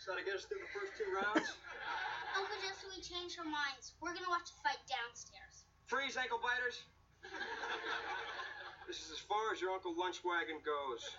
All 0.10 0.18
right, 0.18 0.26
girls. 0.26 0.26
To 0.26 0.26
get 0.26 0.42
us 0.42 0.46
through 0.50 0.66
the 0.66 0.74
first 0.74 0.98
two 0.98 1.06
rounds, 1.14 1.54
Uncle 2.40 2.58
Jesse, 2.66 2.90
we 2.90 2.98
changed 2.98 3.38
our 3.38 3.46
minds. 3.46 3.94
We're 4.02 4.18
gonna 4.18 4.34
watch 4.34 4.50
the 4.50 4.58
fight 4.66 4.82
downstairs. 4.90 5.70
freeze, 5.86 6.18
ankle 6.18 6.42
biters. 6.42 6.82
This 8.90 9.06
is 9.06 9.14
as 9.14 9.22
far 9.22 9.54
as 9.54 9.62
your 9.62 9.70
Uncle 9.70 9.94
Lunchwagon 9.94 10.66
goes. 10.66 11.14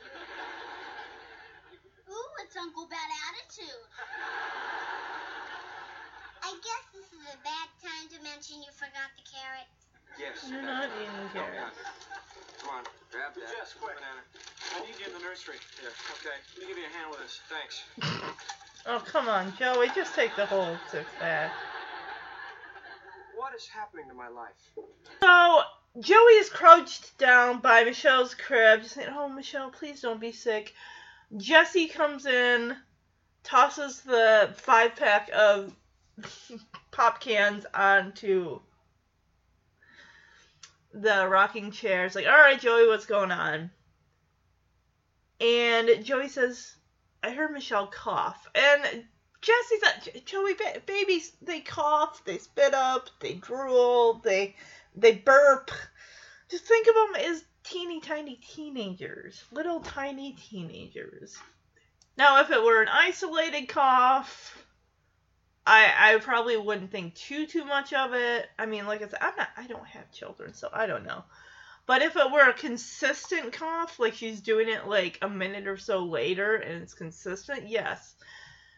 Ooh, 2.10 2.30
it's 2.42 2.58
Uncle 2.58 2.90
Bad 2.90 3.10
Attitude. 3.30 3.86
I 6.42 6.50
guess 6.50 6.84
this 6.90 7.06
is 7.14 7.22
a 7.30 7.38
bad 7.46 7.70
time 7.78 8.10
to 8.10 8.18
mention 8.26 8.58
you 8.58 8.74
forgot 8.74 9.14
the 9.14 9.22
carrot. 9.22 9.70
Yes. 10.18 10.50
You're 10.50 10.66
not 10.66 10.90
eating 10.98 11.14
oh, 11.14 11.30
carrots. 11.30 11.78
Come 12.58 12.74
on, 12.74 12.82
grab 13.14 13.38
that. 13.38 13.54
Jess, 13.54 13.78
quick. 13.78 13.94
Banana. 13.94 14.26
I 14.74 14.82
need 14.82 14.98
you 14.98 15.06
in 15.06 15.14
the 15.14 15.22
nursery. 15.22 15.62
Here, 15.78 15.94
okay. 16.18 16.42
Let 16.58 16.66
me 16.66 16.74
give 16.74 16.78
you 16.82 16.90
a 16.90 16.94
hand 16.98 17.14
with 17.14 17.22
this. 17.22 17.38
Thanks. 17.46 17.86
Oh, 18.86 19.02
come 19.04 19.28
on, 19.28 19.52
Joey, 19.58 19.88
just 19.94 20.14
take 20.14 20.34
the 20.36 20.46
whole 20.46 20.76
six 20.90 21.08
pack. 21.18 21.52
What 23.36 23.54
is 23.54 23.66
happening 23.66 24.08
to 24.08 24.14
my 24.14 24.28
life? 24.28 24.54
So, 25.22 25.62
Joey 26.00 26.34
is 26.34 26.48
crouched 26.48 27.18
down 27.18 27.60
by 27.60 27.84
Michelle's 27.84 28.34
crib, 28.34 28.82
just 28.82 28.94
saying, 28.94 29.08
Oh, 29.14 29.28
Michelle, 29.28 29.70
please 29.70 30.00
don't 30.00 30.20
be 30.20 30.32
sick. 30.32 30.72
Jesse 31.36 31.88
comes 31.88 32.26
in, 32.26 32.76
tosses 33.42 34.00
the 34.00 34.50
five 34.56 34.96
pack 34.96 35.30
of 35.34 35.74
pop 36.90 37.20
cans 37.20 37.66
onto 37.74 38.60
the 40.92 41.28
rocking 41.28 41.70
chair. 41.70 42.06
It's 42.06 42.14
like, 42.14 42.26
All 42.26 42.32
right, 42.32 42.60
Joey, 42.60 42.86
what's 42.86 43.06
going 43.06 43.30
on? 43.30 43.70
And 45.40 46.04
Joey 46.04 46.28
says, 46.28 46.76
I 47.22 47.30
heard 47.30 47.52
Michelle 47.52 47.86
cough. 47.86 48.48
And 48.54 49.04
Jesse's 49.40 49.82
like, 49.82 50.24
Joey, 50.26 50.54
ba- 50.54 50.82
babies, 50.86 51.32
they 51.42 51.60
cough, 51.60 52.24
they 52.24 52.38
spit 52.38 52.74
up, 52.74 53.08
they 53.20 53.34
drool, 53.34 54.20
they 54.24 54.56
they 54.94 55.12
burp. 55.12 55.70
Just 56.50 56.64
think 56.64 56.86
of 56.88 56.94
them 56.94 57.24
as 57.30 57.44
teeny 57.62 58.00
tiny 58.00 58.36
teenagers, 58.36 59.44
little 59.52 59.80
tiny 59.80 60.32
teenagers. 60.32 61.38
Now, 62.16 62.40
if 62.40 62.50
it 62.50 62.62
were 62.62 62.82
an 62.82 62.88
isolated 62.88 63.68
cough, 63.68 64.66
I 65.66 66.14
I 66.14 66.18
probably 66.18 66.56
wouldn't 66.56 66.90
think 66.90 67.14
too 67.14 67.46
too 67.46 67.64
much 67.64 67.92
of 67.92 68.14
it. 68.14 68.48
I 68.58 68.66
mean, 68.66 68.86
like 68.86 69.02
I 69.02 69.08
said, 69.08 69.20
I'm 69.22 69.36
not 69.36 69.48
I 69.56 69.66
don't 69.66 69.86
have 69.86 70.10
children, 70.12 70.52
so 70.54 70.68
I 70.72 70.86
don't 70.86 71.04
know. 71.04 71.24
But 71.90 72.02
if 72.02 72.14
it 72.14 72.30
were 72.30 72.48
a 72.48 72.52
consistent 72.54 73.52
cough, 73.52 73.98
like 73.98 74.14
she's 74.14 74.40
doing 74.40 74.68
it 74.68 74.86
like 74.86 75.18
a 75.22 75.28
minute 75.28 75.66
or 75.66 75.76
so 75.76 76.04
later 76.04 76.54
and 76.54 76.80
it's 76.84 76.94
consistent, 76.94 77.66
yes. 77.66 78.14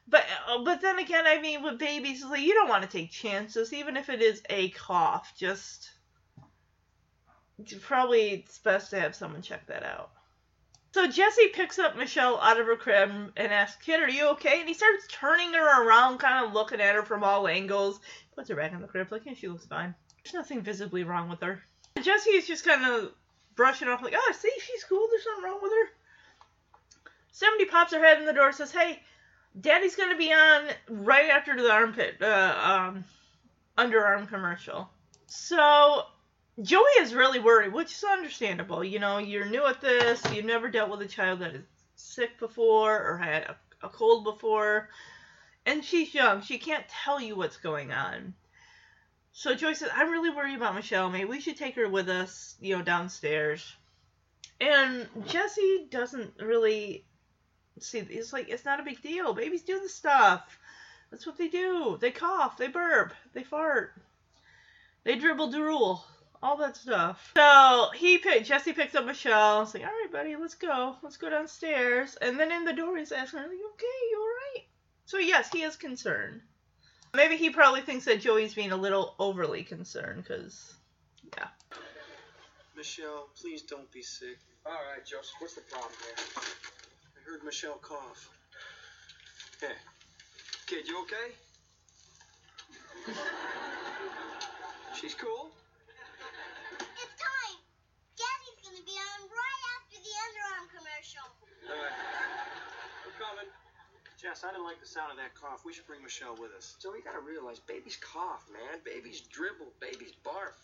But 0.09 0.25
uh, 0.49 0.65
but 0.65 0.81
then 0.81 0.99
again, 0.99 1.27
I 1.27 1.39
mean, 1.39 1.63
with 1.63 1.79
babies, 1.79 2.25
like 2.25 2.41
you 2.41 2.55
don't 2.55 2.71
want 2.71 2.85
to 2.85 2.89
take 2.89 3.11
chances, 3.11 3.75
even 3.75 3.99
if 3.99 4.09
it 4.09 4.23
is 4.23 4.41
a 4.49 4.71
cough. 4.71 5.35
Just 5.37 5.91
probably 7.83 8.31
it's 8.31 8.59
best 8.61 8.89
to 8.93 9.01
have 9.01 9.15
someone 9.15 9.43
check 9.43 9.67
that 9.67 9.83
out. 9.83 10.13
So 10.93 11.07
Jesse 11.07 11.49
picks 11.49 11.79
up 11.79 11.99
Michelle 11.99 12.41
out 12.41 12.59
of 12.59 12.67
her 12.67 12.77
crib 12.77 13.11
and 13.37 13.53
asks, 13.53 13.85
"Kid, 13.85 14.01
are 14.01 14.09
you 14.09 14.29
okay?" 14.29 14.61
And 14.61 14.69
he 14.69 14.73
starts 14.73 15.07
turning 15.09 15.53
her 15.53 15.87
around, 15.87 16.17
kind 16.17 16.47
of 16.47 16.55
looking 16.55 16.81
at 16.81 16.95
her 16.95 17.03
from 17.03 17.25
all 17.25 17.47
angles. 17.47 18.01
Puts 18.35 18.49
her 18.49 18.57
back 18.57 18.73
in 18.73 18.81
the 18.81 18.89
crib, 18.89 19.13
like, 19.13 19.27
"Yeah, 19.27 19.35
she 19.35 19.49
looks 19.49 19.67
fine. 19.67 19.95
There's 20.25 20.33
nothing 20.33 20.63
visibly 20.63 21.05
wrong 21.05 21.29
with 21.29 21.43
her." 21.43 21.63
Jesse 22.03 22.31
is 22.31 22.47
just 22.47 22.65
kind 22.65 22.85
of 22.85 23.13
brushing 23.55 23.89
off, 23.89 24.03
like, 24.03 24.15
"Oh, 24.17 24.33
see, 24.39 24.53
she's 24.61 24.85
cool. 24.85 25.07
There's 25.11 25.27
nothing 25.27 25.45
wrong 25.45 25.61
with 25.63 25.73
her." 25.73 25.91
Somebody 27.33 27.67
pops 27.67 27.93
her 27.93 28.01
head 28.01 28.19
in 28.19 28.27
the 28.27 28.33
door, 28.33 28.49
and 28.49 28.55
says, 28.55 28.73
"Hey." 28.73 29.03
Daddy's 29.61 29.97
gonna 29.97 30.17
be 30.17 30.33
on 30.33 30.69
right 30.89 31.29
after 31.29 31.61
the 31.61 31.71
armpit, 31.71 32.23
uh, 32.23 32.55
um, 32.59 33.05
underarm 33.77 34.27
commercial. 34.29 34.89
So 35.27 36.07
Joey 36.61 36.91
is 37.01 37.15
really 37.15 37.39
worried, 37.39 37.73
which 37.73 37.93
is 37.93 38.05
understandable. 38.05 38.83
You 38.83 38.99
know, 38.99 39.19
you're 39.19 39.45
new 39.45 39.67
at 39.67 39.81
this. 39.81 40.23
You've 40.33 40.47
never 40.47 40.71
dealt 40.71 40.91
with 40.91 41.03
a 41.03 41.07
child 41.07 41.41
that 41.41 41.55
is 41.55 41.65
sick 41.97 42.39
before 42.39 42.97
or 42.97 43.19
had 43.19 43.43
a, 43.43 43.57
a 43.83 43.89
cold 43.91 44.25
before, 44.25 44.89
and 45.67 45.85
she's 45.85 46.15
young. 46.15 46.41
She 46.41 46.59
can't 46.59 46.89
tell 46.89 47.21
you 47.21 47.37
what's 47.37 47.59
going 47.59 47.93
on. 47.93 48.35
So 49.35 49.55
Joey 49.55 49.75
says, 49.75 49.91
"I'm 49.95 50.11
really 50.11 50.31
worried 50.31 50.57
about 50.57 50.75
Michelle. 50.75 51.09
Maybe 51.09 51.25
we 51.25 51.41
should 51.41 51.57
take 51.57 51.77
her 51.77 51.89
with 51.89 52.09
us, 52.09 52.55
you 52.61 52.77
know, 52.77 52.83
downstairs." 52.83 53.75
And 54.61 55.09
Jesse 55.27 55.87
doesn't 55.91 56.35
really 56.39 57.05
see 57.81 57.99
it's 57.99 58.33
like 58.33 58.49
it's 58.49 58.65
not 58.65 58.79
a 58.79 58.85
big 58.85 59.01
deal. 59.03 59.33
Babies 59.33 59.63
do 59.63 59.81
the 59.81 59.89
stuff. 59.89 60.59
That's 61.11 61.27
what 61.27 61.39
they 61.39 61.49
do. 61.49 61.99
They 62.01 62.11
cough. 62.11 62.57
They 62.59 62.69
burp. 62.69 63.15
They 63.33 63.43
fart. 63.43 63.95
They 65.05 65.17
dribble 65.17 65.51
drool. 65.51 66.05
All 66.43 66.57
that 66.59 66.77
stuff. 66.77 67.33
So 67.37 67.91
he 67.95 68.19
picked 68.19 68.47
jesse 68.47 68.73
picks 68.73 68.95
up 68.95 69.07
michelle. 69.07 69.63
It's 69.63 69.75
like 69.75 69.83
all 69.85 69.89
right 69.89 70.13
buddy 70.13 70.37
let's 70.37 70.57
go. 70.57 70.97
Let's 71.03 71.17
go 71.17 71.31
downstairs. 71.31 72.17
And 72.17 72.39
then 72.39 72.53
in 72.53 72.65
the 72.65 72.73
door 72.73 72.99
he's 72.99 73.13
asking 73.13 73.41
her 73.41 73.53
you 73.53 73.71
okay? 73.75 74.11
You 74.11 74.19
all 74.21 74.27
right? 74.27 74.67
So 75.07 75.19
yes 75.19 75.51
he 75.53 75.63
is 75.63 75.77
concerned 75.77 76.43
maybe 77.15 77.37
he 77.37 77.51
probably 77.51 77.83
thinks 77.83 78.05
that 78.05 78.21
joey's 78.21 78.55
being 78.55 78.73
a 78.73 78.77
little 78.77 79.15
overly 79.19 79.63
concerned 79.63 80.23
because 80.23 80.75
yeah 81.37 81.49
Michelle, 82.83 83.29
please 83.41 83.63
don't 83.63 83.91
be 83.93 84.03
sick. 84.03 84.39
All 84.67 84.73
right, 84.73 85.07
Joseph, 85.07 85.37
what's 85.39 85.55
the 85.55 85.61
problem 85.61 85.93
here? 86.03 86.19
I 87.15 87.31
heard 87.31 87.45
Michelle 87.45 87.79
cough. 87.79 88.29
Hey, 89.61 89.79
kid, 90.67 90.89
you 90.89 90.99
okay? 91.03 91.31
She's 94.99 95.15
cool? 95.15 95.51
It's 96.81 97.15
time. 97.23 97.59
Daddy's 98.19 98.59
gonna 98.67 98.83
be 98.83 98.99
on 98.99 99.31
right 99.31 99.63
after 99.79 100.03
the 100.03 100.13
underarm 100.27 100.67
commercial. 100.75 101.29
All 101.71 101.79
right. 101.79 101.97
We're 103.07 103.15
coming. 103.15 103.62
Jess, 104.23 104.45
I 104.47 104.53
didn't 104.53 104.63
like 104.63 104.79
the 104.79 104.87
sound 104.87 105.11
of 105.11 105.17
that 105.19 105.35
cough. 105.35 105.67
We 105.67 105.73
should 105.73 105.87
bring 105.87 106.01
Michelle 106.01 106.37
with 106.39 106.53
us. 106.57 106.77
So 106.79 106.95
you 106.95 107.03
gotta 107.03 107.19
realize, 107.19 107.59
babies 107.59 107.99
cough, 107.99 108.47
man. 108.53 108.79
Babies 108.85 109.23
dribble. 109.23 109.75
Babies 109.81 110.13
barf. 110.25 110.55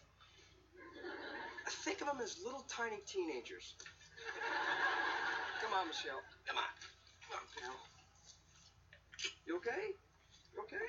Think 1.82 2.00
of 2.00 2.06
them 2.06 2.20
as 2.22 2.38
little 2.44 2.64
tiny 2.68 2.98
teenagers. 3.04 3.74
Come 5.60 5.74
on, 5.74 5.88
Michelle. 5.88 6.22
Come 6.46 6.56
on. 6.56 6.70
Come 7.26 7.34
on, 7.34 7.42
pal. 7.58 7.74
You 9.44 9.56
okay? 9.56 9.90
You 10.54 10.62
okay? 10.62 10.86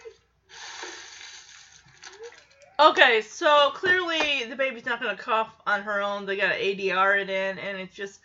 Okay, 2.80 3.22
so 3.22 3.72
clearly 3.74 4.45
the 4.47 4.55
baby's 4.55 4.86
not 4.86 5.01
gonna 5.01 5.17
cough 5.17 5.51
on 5.65 5.82
her 5.82 6.03
own. 6.03 6.28
They 6.28 6.38
gotta 6.38 6.53
ADR 6.53 7.20
it 7.20 7.32
in, 7.32 7.57
and 7.57 7.80
it's 7.80 7.95
just, 7.95 8.20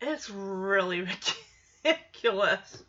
it's 0.00 0.30
really 0.30 1.02
ridiculous. 1.84 2.84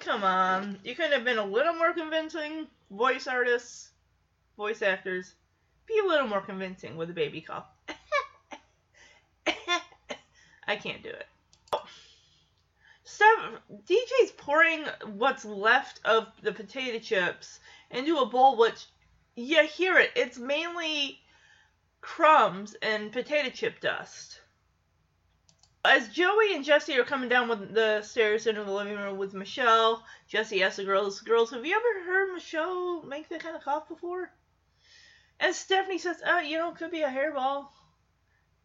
Come 0.00 0.24
on, 0.24 0.78
you 0.84 0.94
couldn't 0.94 1.12
have 1.12 1.24
been 1.24 1.38
a 1.38 1.44
little 1.44 1.74
more 1.74 1.92
convincing. 1.92 2.66
Voice 2.90 3.26
artists, 3.26 3.90
voice 4.56 4.82
actors, 4.82 5.34
be 5.86 5.98
a 5.98 6.06
little 6.06 6.26
more 6.26 6.40
convincing 6.40 6.96
with 6.96 7.10
a 7.10 7.12
baby 7.12 7.40
cough. 7.40 7.66
I 10.66 10.76
can't 10.76 11.02
do 11.02 11.10
it. 11.10 11.26
Steph, 13.04 13.60
DJ's 13.84 14.32
pouring 14.36 14.84
what's 15.04 15.44
left 15.44 16.00
of 16.04 16.26
the 16.42 16.52
potato 16.52 16.98
chips 16.98 17.60
into 17.90 18.18
a 18.18 18.26
bowl, 18.26 18.56
which 18.56 18.86
you 19.36 19.64
hear 19.64 19.96
it. 19.98 20.10
It's 20.16 20.38
mainly 20.38 21.20
crumbs 22.00 22.74
and 22.82 23.12
potato 23.12 23.50
chip 23.50 23.80
dust. 23.80 24.40
As 25.86 26.08
Joey 26.08 26.54
and 26.54 26.64
Jesse 26.64 26.98
are 26.98 27.04
coming 27.04 27.28
down 27.28 27.48
with 27.48 27.72
the 27.72 28.02
stairs 28.02 28.46
into 28.46 28.64
the 28.64 28.72
living 28.72 28.96
room 28.96 29.16
with 29.16 29.34
Michelle, 29.34 30.04
Jesse 30.26 30.62
asks 30.62 30.76
the 30.76 30.84
girls, 30.84 31.20
"Girls, 31.20 31.50
have 31.52 31.64
you 31.64 31.76
ever 31.76 32.04
heard 32.04 32.34
Michelle 32.34 33.02
make 33.02 33.28
that 33.28 33.40
kind 33.40 33.54
of 33.54 33.62
cough 33.62 33.88
before?" 33.88 34.32
And 35.38 35.54
Stephanie 35.54 35.98
says, 35.98 36.20
"Uh, 36.22 36.42
you 36.44 36.58
know, 36.58 36.70
it 36.70 36.76
could 36.76 36.90
be 36.90 37.02
a 37.02 37.08
hairball." 37.08 37.68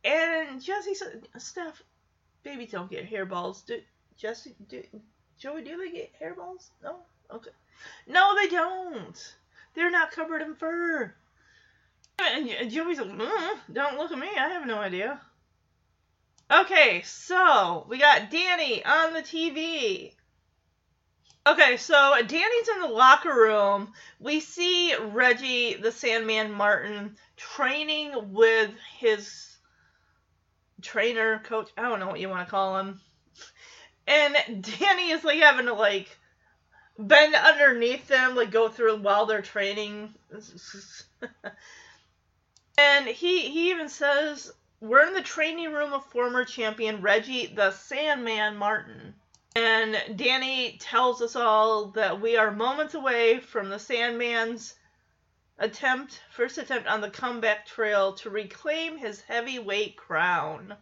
And 0.03 0.61
Jesse 0.61 0.95
says, 0.95 1.21
"Steph, 1.37 1.83
babies 2.43 2.71
don't 2.71 2.89
get 2.89 3.09
hairballs. 3.09 3.65
Do 3.65 3.81
Jesse, 4.17 4.55
do 4.67 4.83
Joey, 5.37 5.63
do 5.63 5.77
they 5.77 5.91
get 5.91 6.19
hairballs? 6.19 6.69
No, 6.81 7.03
okay, 7.29 7.51
no, 8.07 8.35
they 8.35 8.47
don't." 8.47 9.35
They're 9.73 9.91
not 9.91 10.11
covered 10.11 10.41
in 10.41 10.55
fur. 10.55 11.13
And 12.19 12.69
Joey's 12.69 12.99
like, 12.99 13.09
mm, 13.09 13.59
don't 13.71 13.97
look 13.97 14.11
at 14.11 14.19
me. 14.19 14.27
I 14.27 14.49
have 14.49 14.67
no 14.67 14.79
idea. 14.79 15.21
Okay, 16.51 17.01
so 17.03 17.85
we 17.87 17.97
got 17.97 18.29
Danny 18.29 18.83
on 18.83 19.13
the 19.13 19.21
TV. 19.21 20.13
Okay, 21.47 21.77
so 21.77 22.15
Danny's 22.27 22.67
in 22.67 22.81
the 22.81 22.89
locker 22.89 23.33
room. 23.33 23.93
We 24.19 24.41
see 24.41 24.93
Reggie 24.95 25.75
the 25.75 25.93
Sandman 25.93 26.51
Martin 26.51 27.15
training 27.37 28.33
with 28.33 28.69
his 28.97 29.55
trainer, 30.81 31.39
coach, 31.39 31.69
I 31.77 31.83
don't 31.83 32.01
know 32.01 32.07
what 32.07 32.19
you 32.19 32.27
want 32.27 32.45
to 32.45 32.51
call 32.51 32.79
him. 32.79 32.99
And 34.05 34.35
Danny 34.61 35.11
is 35.11 35.23
like 35.23 35.39
having 35.39 35.67
to 35.67 35.73
like 35.73 36.09
bend 36.99 37.33
underneath 37.33 38.09
them, 38.09 38.35
like 38.35 38.51
go 38.51 38.67
through 38.67 38.97
while 38.97 39.25
they're 39.25 39.41
training. 39.41 40.13
and 42.77 43.07
he 43.07 43.49
he 43.49 43.71
even 43.71 43.87
says 43.87 44.51
we're 44.81 45.07
in 45.07 45.13
the 45.13 45.21
training 45.21 45.71
room 45.71 45.93
of 45.93 46.03
former 46.07 46.43
champion 46.43 47.01
Reggie 47.01 47.47
the 47.47 47.71
Sandman 47.71 48.57
Martin. 48.57 49.13
And 49.55 49.95
Danny 50.15 50.77
tells 50.81 51.21
us 51.21 51.35
all 51.35 51.87
that 51.91 52.19
we 52.21 52.35
are 52.37 52.51
moments 52.51 52.93
away 52.95 53.39
from 53.39 53.69
the 53.69 53.77
Sandman's 53.79 54.73
attempt, 55.59 56.21
first 56.31 56.57
attempt 56.57 56.87
on 56.87 57.01
the 57.01 57.09
comeback 57.09 57.65
trail 57.67 58.13
to 58.13 58.29
reclaim 58.29 58.97
his 58.97 59.21
heavyweight 59.21 59.97
crown. 59.97 60.75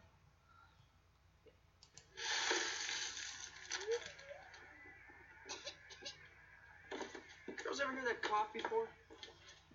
Girls 7.63 7.81
ever 7.81 7.91
hear 7.93 8.03
that 8.05 8.21
cough 8.21 8.53
before? 8.53 8.87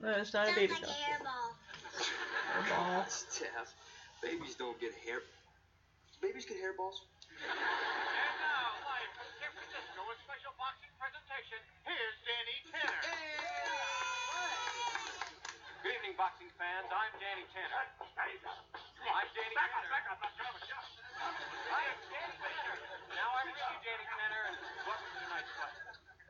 No, 0.01 0.11
it's 0.13 0.33
not 0.33 0.45
a 0.45 0.47
Sounds 0.47 0.59
baby 0.59 0.73
like 0.73 0.83
a 0.83 0.87
shower. 0.87 0.95
hairball. 1.19 2.65
Hairball. 2.69 3.09
Steph, 3.09 3.75
babies 4.23 4.55
don't 4.55 4.79
get 4.79 4.95
hair. 5.03 5.19
Babies 6.23 6.47
get 6.47 6.59
hairballs? 6.61 7.01
And 7.35 8.37
now, 8.39 8.71
live 8.87 9.11
from 9.19 9.27
San 9.41 9.51
Francisco, 9.53 10.01
a 10.05 10.15
special 10.25 10.53
boxing 10.57 10.93
presentation. 10.97 11.59
Here's 11.85 12.17
Danny 12.25 12.57
Tanner. 12.71 13.03
Good 15.85 16.01
evening, 16.01 16.17
boxing 16.17 16.49
fans. 16.57 16.89
I'm 16.89 17.13
Danny 17.21 17.45
Tanner. 17.53 17.77
I'm 17.77 17.93
Danny 18.17 18.41
Tanner. 18.41 18.65
I 19.05 19.21
am 19.21 19.29
Danny 22.09 22.41
Tanner. 22.41 22.81
Now 23.13 23.29
I 23.37 23.45
bring 23.45 23.53
you 23.59 23.77
Danny 23.85 24.07
Tanner, 24.09 24.43
and 24.49 24.57
welcome 24.89 25.13
to 25.13 25.21
tonight's 25.29 25.53
fight. 25.61 25.77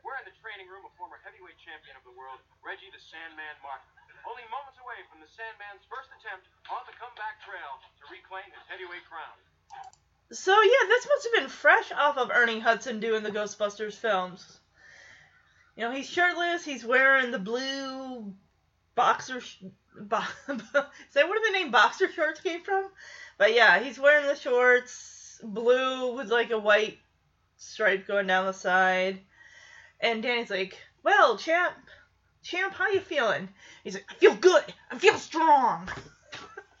We're 0.03 0.19
in 0.21 0.27
the 0.27 0.35
training 0.43 0.67
room 0.67 0.83
of 0.83 0.91
former 0.99 1.23
heavyweight 1.23 1.55
champion 1.63 1.95
of 1.95 2.03
the 2.03 2.11
world, 2.13 2.43
Reggie 2.61 2.91
the 2.91 2.99
Sandman 2.99 3.55
Martin. 3.63 3.87
Only 4.25 4.45
moments 4.49 4.77
away 4.81 4.99
from 5.09 5.21
the 5.21 5.29
Sandman's 5.29 5.85
first 5.85 6.09
attempt 6.17 6.49
on 6.69 6.81
the 6.89 6.95
comeback 6.97 7.41
trail 7.45 7.77
to 8.01 8.03
reclaim 8.09 8.49
his 8.49 8.65
heavyweight 8.65 9.05
crown. 9.05 9.37
So 10.31 10.51
yeah, 10.51 10.85
this 10.89 11.07
must 11.07 11.23
have 11.23 11.33
been 11.41 11.49
fresh 11.49 11.91
off 11.91 12.17
of 12.17 12.31
Ernie 12.33 12.59
Hudson 12.59 12.99
doing 12.99 13.21
the 13.21 13.31
Ghostbusters 13.31 13.93
films. 13.93 14.59
You 15.75 15.83
know, 15.83 15.91
he's 15.91 16.09
shirtless. 16.09 16.65
He's 16.65 16.85
wearing 16.85 17.31
the 17.31 17.39
blue 17.39 18.33
boxer. 18.95 19.41
Sh- 19.41 19.63
bo- 19.99 20.17
Is 20.49 21.13
that 21.13 21.29
where 21.29 21.39
the 21.45 21.57
name 21.57 21.71
boxer 21.71 22.11
shorts 22.11 22.41
came 22.41 22.63
from? 22.63 22.89
But 23.37 23.53
yeah, 23.53 23.79
he's 23.79 23.99
wearing 23.99 24.25
the 24.25 24.35
shorts, 24.35 25.39
blue 25.43 26.15
with 26.15 26.31
like 26.31 26.51
a 26.51 26.59
white 26.59 26.97
stripe 27.57 28.07
going 28.07 28.27
down 28.27 28.45
the 28.45 28.53
side. 28.53 29.19
And 29.99 30.23
Danny's 30.23 30.49
like, 30.49 30.77
"Well, 31.03 31.37
champ, 31.37 31.75
champ, 32.45 32.73
how 32.73 32.89
you 32.89 33.01
feeling?" 33.01 33.49
He's 33.83 33.95
like, 33.95 34.05
"I 34.09 34.13
feel 34.13 34.35
good. 34.35 34.63
I 34.91 34.97
feel 34.97 35.17
strong." 35.17 35.89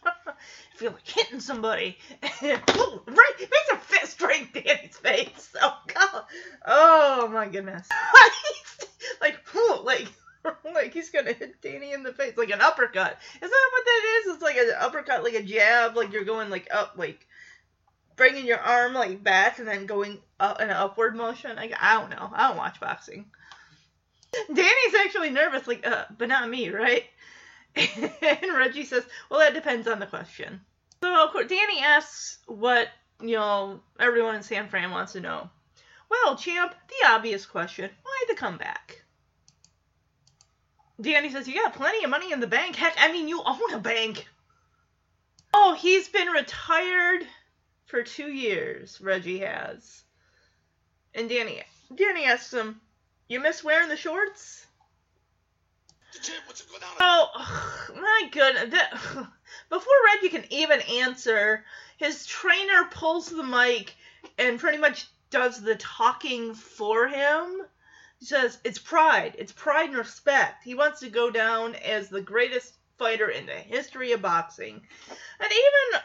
I 0.05 0.11
feel 0.75 0.91
like 0.91 1.07
hitting 1.07 1.39
somebody. 1.39 1.97
Ooh, 2.43 3.01
right, 3.07 3.33
makes 3.39 3.69
a 3.73 3.77
fist 3.77 4.21
right 4.21 4.51
Danny's 4.53 4.97
face. 4.97 5.53
Oh 5.61 5.77
god. 5.87 6.23
Oh 6.65 7.27
my 7.29 7.47
goodness. 7.47 7.87
like, 9.21 9.37
like, 9.83 10.07
like 10.73 10.93
he's 10.93 11.09
gonna 11.09 11.33
hit 11.33 11.61
Danny 11.61 11.93
in 11.93 12.03
the 12.03 12.13
face 12.13 12.37
like 12.37 12.51
an 12.51 12.61
uppercut. 12.61 13.17
Is 13.35 13.49
that 13.49 13.69
what 13.71 13.85
that 13.85 14.19
is? 14.19 14.33
It's 14.33 14.43
like 14.43 14.57
an 14.57 14.71
uppercut, 14.79 15.23
like 15.23 15.33
a 15.33 15.43
jab. 15.43 15.95
Like 15.95 16.11
you're 16.11 16.25
going 16.25 16.49
like 16.49 16.67
up, 16.71 16.95
like 16.97 17.25
bringing 18.15 18.45
your 18.45 18.59
arm 18.59 18.93
like 18.93 19.23
back 19.23 19.59
and 19.59 19.67
then 19.67 19.85
going 19.85 20.19
up 20.39 20.61
in 20.61 20.69
an 20.69 20.75
upward 20.75 21.15
motion. 21.15 21.55
Like 21.55 21.73
I 21.79 21.99
don't 21.99 22.09
know. 22.09 22.29
I 22.33 22.49
don't 22.49 22.57
watch 22.57 22.79
boxing. 22.79 23.25
Danny's 24.53 24.95
actually 24.99 25.29
nervous, 25.29 25.67
like, 25.67 25.85
uh, 25.85 26.05
but 26.17 26.29
not 26.29 26.49
me, 26.49 26.69
right? 26.69 27.03
and 27.75 28.53
Reggie 28.55 28.85
says, 28.85 29.03
"Well, 29.29 29.39
that 29.39 29.53
depends 29.53 29.87
on 29.87 29.99
the 29.99 30.05
question." 30.05 30.61
So 31.01 31.43
Danny 31.43 31.81
asks 31.81 32.39
what 32.47 32.89
you 33.21 33.35
know 33.35 33.81
everyone 33.99 34.35
in 34.35 34.43
San 34.43 34.69
Fran 34.69 34.91
wants 34.91 35.13
to 35.13 35.19
know. 35.19 35.49
Well, 36.09 36.37
champ, 36.37 36.73
the 36.87 37.07
obvious 37.09 37.45
question: 37.45 37.89
Why 38.03 38.23
the 38.27 38.35
comeback? 38.35 39.03
Danny 41.01 41.29
says, 41.29 41.47
"You 41.47 41.61
got 41.61 41.73
plenty 41.73 42.03
of 42.03 42.09
money 42.09 42.31
in 42.31 42.39
the 42.39 42.47
bank. 42.47 42.75
Heck, 42.75 42.95
I 42.97 43.11
mean, 43.11 43.27
you 43.27 43.41
own 43.43 43.73
a 43.73 43.79
bank." 43.79 44.25
Oh, 45.53 45.73
he's 45.73 46.09
been 46.09 46.29
retired 46.29 47.25
for 47.85 48.03
two 48.03 48.31
years. 48.31 48.99
Reggie 49.01 49.39
has. 49.39 50.03
And 51.13 51.29
Danny, 51.29 51.63
Danny 51.93 52.25
asks 52.25 52.53
him, 52.53 52.81
"You 53.27 53.39
miss 53.39 53.63
wearing 53.63 53.89
the 53.89 53.97
shorts?" 53.97 54.67
The 56.13 56.19
champ 56.19 56.45
wants 56.45 56.61
to 56.61 56.67
go 56.69 56.77
down. 56.77 56.95
Oh 56.99 57.89
my 57.95 58.29
goodness! 58.31 58.69
That, 58.69 58.91
before 59.69 59.93
Reggie 60.05 60.29
can 60.29 60.45
even 60.53 60.79
answer, 60.81 61.65
his 61.97 62.27
trainer 62.27 62.85
pulls 62.91 63.27
the 63.29 63.41
mic 63.41 63.95
and 64.37 64.59
pretty 64.59 64.77
much 64.77 65.07
does 65.31 65.59
the 65.59 65.75
talking 65.75 66.53
for 66.53 67.07
him. 67.07 67.67
He 68.19 68.25
says, 68.27 68.59
"It's 68.63 68.77
pride. 68.77 69.33
It's 69.39 69.51
pride 69.51 69.89
and 69.89 69.97
respect. 69.97 70.63
He 70.63 70.75
wants 70.75 70.99
to 70.99 71.09
go 71.09 71.31
down 71.31 71.73
as 71.73 72.09
the 72.09 72.21
greatest 72.21 72.75
fighter 72.99 73.29
in 73.31 73.47
the 73.47 73.53
history 73.55 74.11
of 74.11 74.21
boxing." 74.21 74.87
And 75.39 75.51
even 75.51 76.01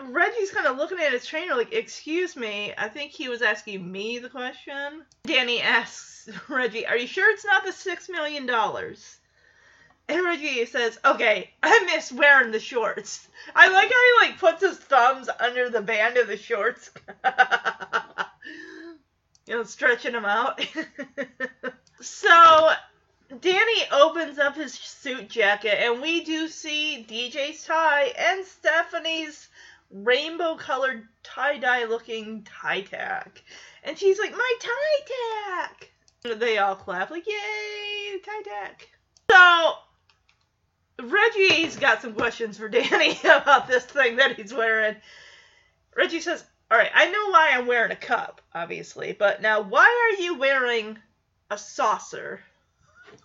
Reggie's 0.00 0.50
kind 0.50 0.66
of 0.66 0.76
looking 0.76 0.98
at 0.98 1.12
his 1.12 1.26
trainer 1.26 1.54
like, 1.54 1.72
"Excuse 1.72 2.36
me, 2.36 2.72
I 2.76 2.88
think 2.88 3.12
he 3.12 3.28
was 3.28 3.42
asking 3.42 3.90
me 3.90 4.18
the 4.18 4.28
question." 4.28 5.04
Danny 5.24 5.60
asks 5.60 6.28
Reggie, 6.48 6.86
"Are 6.86 6.96
you 6.96 7.06
sure 7.06 7.30
it's 7.32 7.44
not 7.44 7.64
the 7.64 7.72
six 7.72 8.08
million 8.08 8.46
dollars?" 8.46 9.18
And 10.08 10.24
Reggie 10.24 10.64
says, 10.66 10.98
"Okay, 11.04 11.52
I 11.62 11.84
miss 11.84 12.12
wearing 12.12 12.52
the 12.52 12.60
shorts. 12.60 13.28
I 13.54 13.68
like 13.68 13.90
how 13.90 14.04
he 14.04 14.28
like 14.28 14.38
puts 14.38 14.62
his 14.62 14.78
thumbs 14.78 15.28
under 15.40 15.68
the 15.68 15.82
band 15.82 16.16
of 16.16 16.28
the 16.28 16.36
shorts, 16.36 16.90
you 19.46 19.54
know, 19.54 19.64
stretching 19.64 20.12
them 20.12 20.24
out." 20.24 20.66
so 22.00 22.70
Danny 23.40 23.82
opens 23.92 24.38
up 24.38 24.56
his 24.56 24.72
suit 24.72 25.28
jacket, 25.28 25.78
and 25.82 26.00
we 26.00 26.24
do 26.24 26.48
see 26.48 27.06
DJ's 27.08 27.64
tie 27.64 28.14
and 28.16 28.46
Stephanie's 28.46 29.48
rainbow-colored 29.90 31.08
tie-dye 31.22 31.84
looking 31.84 32.44
tie 32.44 32.82
tack, 32.82 33.42
and 33.84 33.98
she's 33.98 34.18
like, 34.18 34.32
"My 34.32 34.54
tie 34.60 35.60
tack!" 35.60 35.90
They 36.38 36.58
all 36.58 36.76
clap 36.76 37.10
like, 37.10 37.26
"Yay, 37.26 38.18
tie 38.24 38.42
tack!" 38.42 38.88
So 39.30 39.74
Reggie's 41.02 41.76
got 41.76 42.02
some 42.02 42.14
questions 42.14 42.58
for 42.58 42.68
Danny 42.68 43.18
about 43.24 43.68
this 43.68 43.84
thing 43.84 44.16
that 44.16 44.36
he's 44.36 44.52
wearing. 44.52 44.96
Reggie 45.96 46.20
says, 46.20 46.44
All 46.70 46.78
right, 46.78 46.90
I 46.94 47.10
know 47.10 47.30
why 47.30 47.50
I'm 47.52 47.66
wearing 47.66 47.92
a 47.92 47.96
cup, 47.96 48.40
obviously, 48.54 49.12
but 49.12 49.40
now 49.42 49.60
why 49.60 49.86
are 49.86 50.22
you 50.22 50.38
wearing 50.38 50.98
a 51.50 51.58
saucer? 51.58 52.40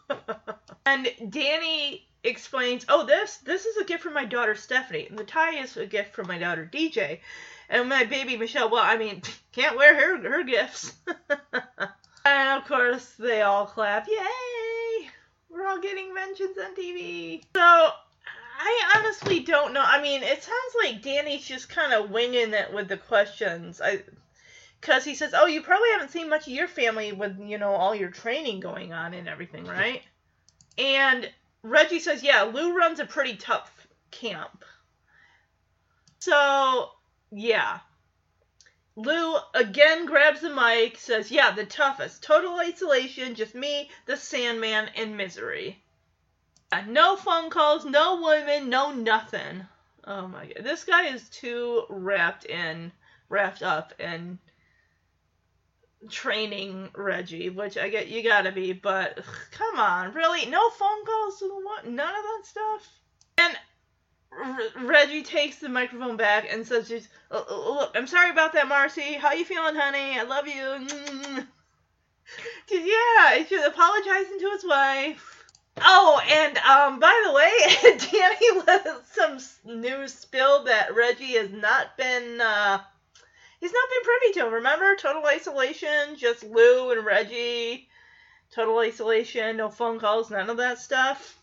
and 0.86 1.10
Danny 1.30 2.08
explains, 2.24 2.86
Oh, 2.90 3.06
this 3.06 3.38
this 3.38 3.66
is 3.66 3.78
a 3.78 3.84
gift 3.84 4.04
from 4.04 4.14
my 4.14 4.26
daughter 4.26 4.56
Stephanie, 4.56 5.08
and 5.10 5.18
the 5.18 5.24
tie 5.24 5.56
is 5.56 5.78
a 5.78 5.86
gift 5.86 6.14
from 6.14 6.28
my 6.28 6.38
daughter 6.38 6.70
DJ. 6.72 7.20
And 7.70 7.90
my 7.90 8.04
baby 8.04 8.38
Michelle, 8.38 8.70
well, 8.70 8.84
I 8.84 8.98
mean, 8.98 9.22
can't 9.52 9.78
wear 9.78 9.96
her 9.96 10.30
her 10.30 10.44
gifts. 10.44 10.94
and 12.26 12.60
of 12.60 12.68
course, 12.68 13.14
they 13.20 13.42
all 13.42 13.66
clap. 13.66 14.08
Yay! 14.08 15.10
We're 15.50 15.68
all 15.68 15.80
getting 15.80 16.14
mentions 16.14 16.58
on 16.58 16.76
TV. 16.76 17.44
So, 17.56 17.62
I 18.60 18.94
honestly 18.96 19.42
don't 19.42 19.74
know. 19.74 19.84
I 19.86 20.02
mean, 20.02 20.24
it 20.24 20.44
sounds 20.44 20.76
like 20.84 21.02
Danny's 21.02 21.46
just 21.46 21.70
kind 21.70 21.94
of 21.94 22.10
winging 22.10 22.54
it 22.54 22.74
with 22.74 22.88
the 22.88 22.98
questions. 22.98 23.82
I, 23.82 24.02
because 24.80 25.06
he 25.06 25.16
says, 25.16 25.34
"Oh, 25.36 25.46
you 25.46 25.62
probably 25.62 25.90
haven't 25.92 26.12
seen 26.12 26.30
much 26.30 26.48
of 26.48 26.54
your 26.54 26.68
family 26.68 27.12
with 27.12 27.40
you 27.40 27.58
know 27.58 27.72
all 27.72 27.96
your 27.96 28.10
training 28.10 28.60
going 28.60 28.94
on 28.94 29.14
and 29.14 29.28
everything, 29.28 29.66
right?" 29.66 30.02
And 30.78 31.30
Reggie 31.64 32.00
says, 32.00 32.22
"Yeah, 32.22 32.44
Lou 32.44 32.78
runs 32.78 33.00
a 33.00 33.06
pretty 33.06 33.36
tough 33.38 33.88
camp." 34.12 34.64
So, 36.20 36.92
yeah. 37.32 37.80
Lou 38.96 39.38
again 39.56 40.06
grabs 40.06 40.42
the 40.42 40.50
mic, 40.50 40.98
says, 40.98 41.32
Yeah, 41.32 41.52
the 41.52 41.66
toughest. 41.66 42.22
Total 42.22 42.60
isolation, 42.60 43.34
just 43.34 43.56
me, 43.56 43.90
the 44.06 44.16
Sandman, 44.16 44.90
and 44.96 45.18
misery. 45.18 45.84
Yeah, 46.72 46.86
no 46.88 47.16
phone 47.18 47.50
calls, 47.50 47.86
no 47.86 48.22
women, 48.22 48.70
no 48.70 48.92
nothing. 48.92 49.66
Oh 50.06 50.28
my 50.28 50.46
god. 50.46 50.64
This 50.64 50.84
guy 50.84 51.08
is 51.08 51.28
too 51.30 51.86
wrapped 51.90 52.46
in 52.46 52.92
wrapped 53.30 53.64
up 53.64 53.94
in 54.00 54.38
training 56.10 56.90
Reggie, 56.96 57.50
which 57.50 57.78
I 57.78 57.90
get 57.90 58.08
you 58.08 58.24
gotta 58.24 58.52
be, 58.52 58.74
but 58.74 59.18
ugh, 59.18 59.26
come 59.52 59.80
on, 59.80 60.14
really? 60.14 60.46
No 60.46 60.70
phone 60.70 61.06
calls? 61.06 61.42
What? 61.42 61.88
None 61.88 62.16
of 62.16 62.24
that 62.24 62.42
stuff? 62.44 62.90
And 63.38 63.58
R- 64.32 64.86
Reggie 64.86 65.24
takes 65.24 65.58
the 65.58 65.70
microphone 65.70 66.18
back 66.18 66.48
and 66.52 66.66
says, 66.66 66.90
just, 66.90 67.10
"Uh, 67.32 67.44
uh, 67.50 67.74
"Look, 67.74 67.92
I'm 67.96 68.08
sorry 68.08 68.30
about 68.30 68.54
that, 68.54 68.68
Marcy. 68.68 69.14
How 69.14 69.34
you 69.34 69.46
feeling, 69.46 69.76
honey? 69.76 70.20
I 70.20 70.24
love 70.24 70.48
you." 70.48 70.54
Mm. 70.54 71.48
Just, 72.70 72.86
yeah, 72.86 73.38
he's 73.38 73.50
just 73.50 73.68
apologizing 73.68 74.40
to 74.40 74.50
his 74.52 74.66
wife. 74.66 75.34
Oh, 75.82 76.22
and 76.32 76.58
um, 76.60 77.00
by 77.00 77.24
the 77.26 77.34
way, 77.34 77.98
Danny 78.12 78.98
some 79.12 79.40
news 79.82 80.14
spill 80.14 80.64
that 80.66 80.96
Reggie 80.96 81.34
has 81.34 81.52
not 81.52 81.98
been 81.98 82.40
uh, 82.40 82.80
he's 83.64 83.72
not 83.72 83.90
been 83.90 84.04
privy 84.04 84.34
to. 84.34 84.56
Remember, 84.56 84.94
total 84.98 85.26
isolation, 85.26 86.18
just 86.18 86.44
Lou 86.44 86.92
and 86.92 87.06
Reggie. 87.06 87.88
Total 88.52 88.78
isolation, 88.80 89.56
no 89.56 89.70
phone 89.70 90.02
calls, 90.02 90.30
none 90.30 90.50
of 90.50 90.58
that 90.58 90.80
stuff. 90.80 91.40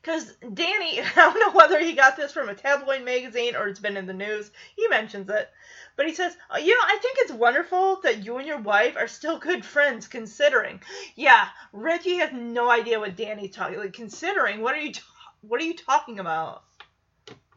Because 0.00 0.32
Danny, 0.54 1.00
I 1.02 1.12
don't 1.14 1.38
know 1.38 1.52
whether 1.52 1.78
he 1.80 1.92
got 1.92 2.16
this 2.16 2.32
from 2.32 2.48
a 2.48 2.54
tabloid 2.54 3.04
magazine 3.04 3.56
or 3.56 3.68
it's 3.68 3.78
been 3.78 3.98
in 3.98 4.06
the 4.06 4.14
news. 4.14 4.50
He 4.74 4.88
mentions 4.88 5.28
it. 5.28 5.50
But 5.96 6.06
he 6.06 6.14
says, 6.14 6.34
"Oh, 6.50 6.56
you 6.56 6.72
know, 6.72 6.86
I 6.86 6.96
think 7.02 7.18
it's 7.20 7.32
wonderful 7.32 8.00
that 8.04 8.24
you 8.24 8.38
and 8.38 8.46
your 8.46 8.60
wife 8.60 8.96
are 8.96 9.08
still 9.08 9.38
good 9.38 9.66
friends, 9.66 10.08
considering. 10.08 10.80
Yeah, 11.14 11.46
Reggie 11.74 12.16
has 12.16 12.32
no 12.32 12.70
idea 12.70 13.00
what 13.00 13.16
Danny's 13.16 13.54
talking. 13.54 13.78
Like, 13.78 13.92
considering, 13.92 14.62
what 14.62 14.74
are 14.74 14.80
you, 14.80 14.94
ta- 14.94 15.02
what 15.42 15.60
are 15.60 15.64
you 15.64 15.74
talking 15.76 16.20
about? 16.20 16.62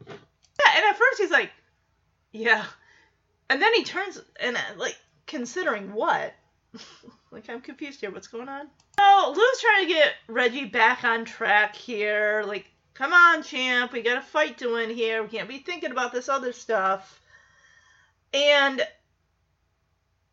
Yeah, 0.04 0.76
and 0.76 0.84
at 0.84 0.98
first 0.98 1.20
he's 1.20 1.30
like, 1.30 1.52
yeah, 2.32 2.64
and 3.52 3.60
then 3.60 3.74
he 3.74 3.84
turns 3.84 4.18
and 4.40 4.56
uh, 4.56 4.60
like, 4.78 4.96
considering 5.26 5.92
what? 5.92 6.32
like, 7.30 7.50
I'm 7.50 7.60
confused 7.60 8.00
here. 8.00 8.10
What's 8.10 8.28
going 8.28 8.48
on? 8.48 8.66
So 8.98 9.34
Lou's 9.36 9.60
trying 9.60 9.86
to 9.86 9.92
get 9.92 10.14
Reggie 10.26 10.64
back 10.64 11.04
on 11.04 11.26
track 11.26 11.76
here. 11.76 12.44
Like, 12.46 12.70
come 12.94 13.12
on, 13.12 13.42
champ, 13.42 13.92
we 13.92 14.00
got 14.00 14.16
a 14.16 14.22
fight 14.22 14.56
to 14.58 14.72
win 14.72 14.88
here. 14.88 15.22
We 15.22 15.28
can't 15.28 15.50
be 15.50 15.58
thinking 15.58 15.90
about 15.90 16.14
this 16.14 16.30
other 16.30 16.54
stuff. 16.54 17.20
And 18.32 18.80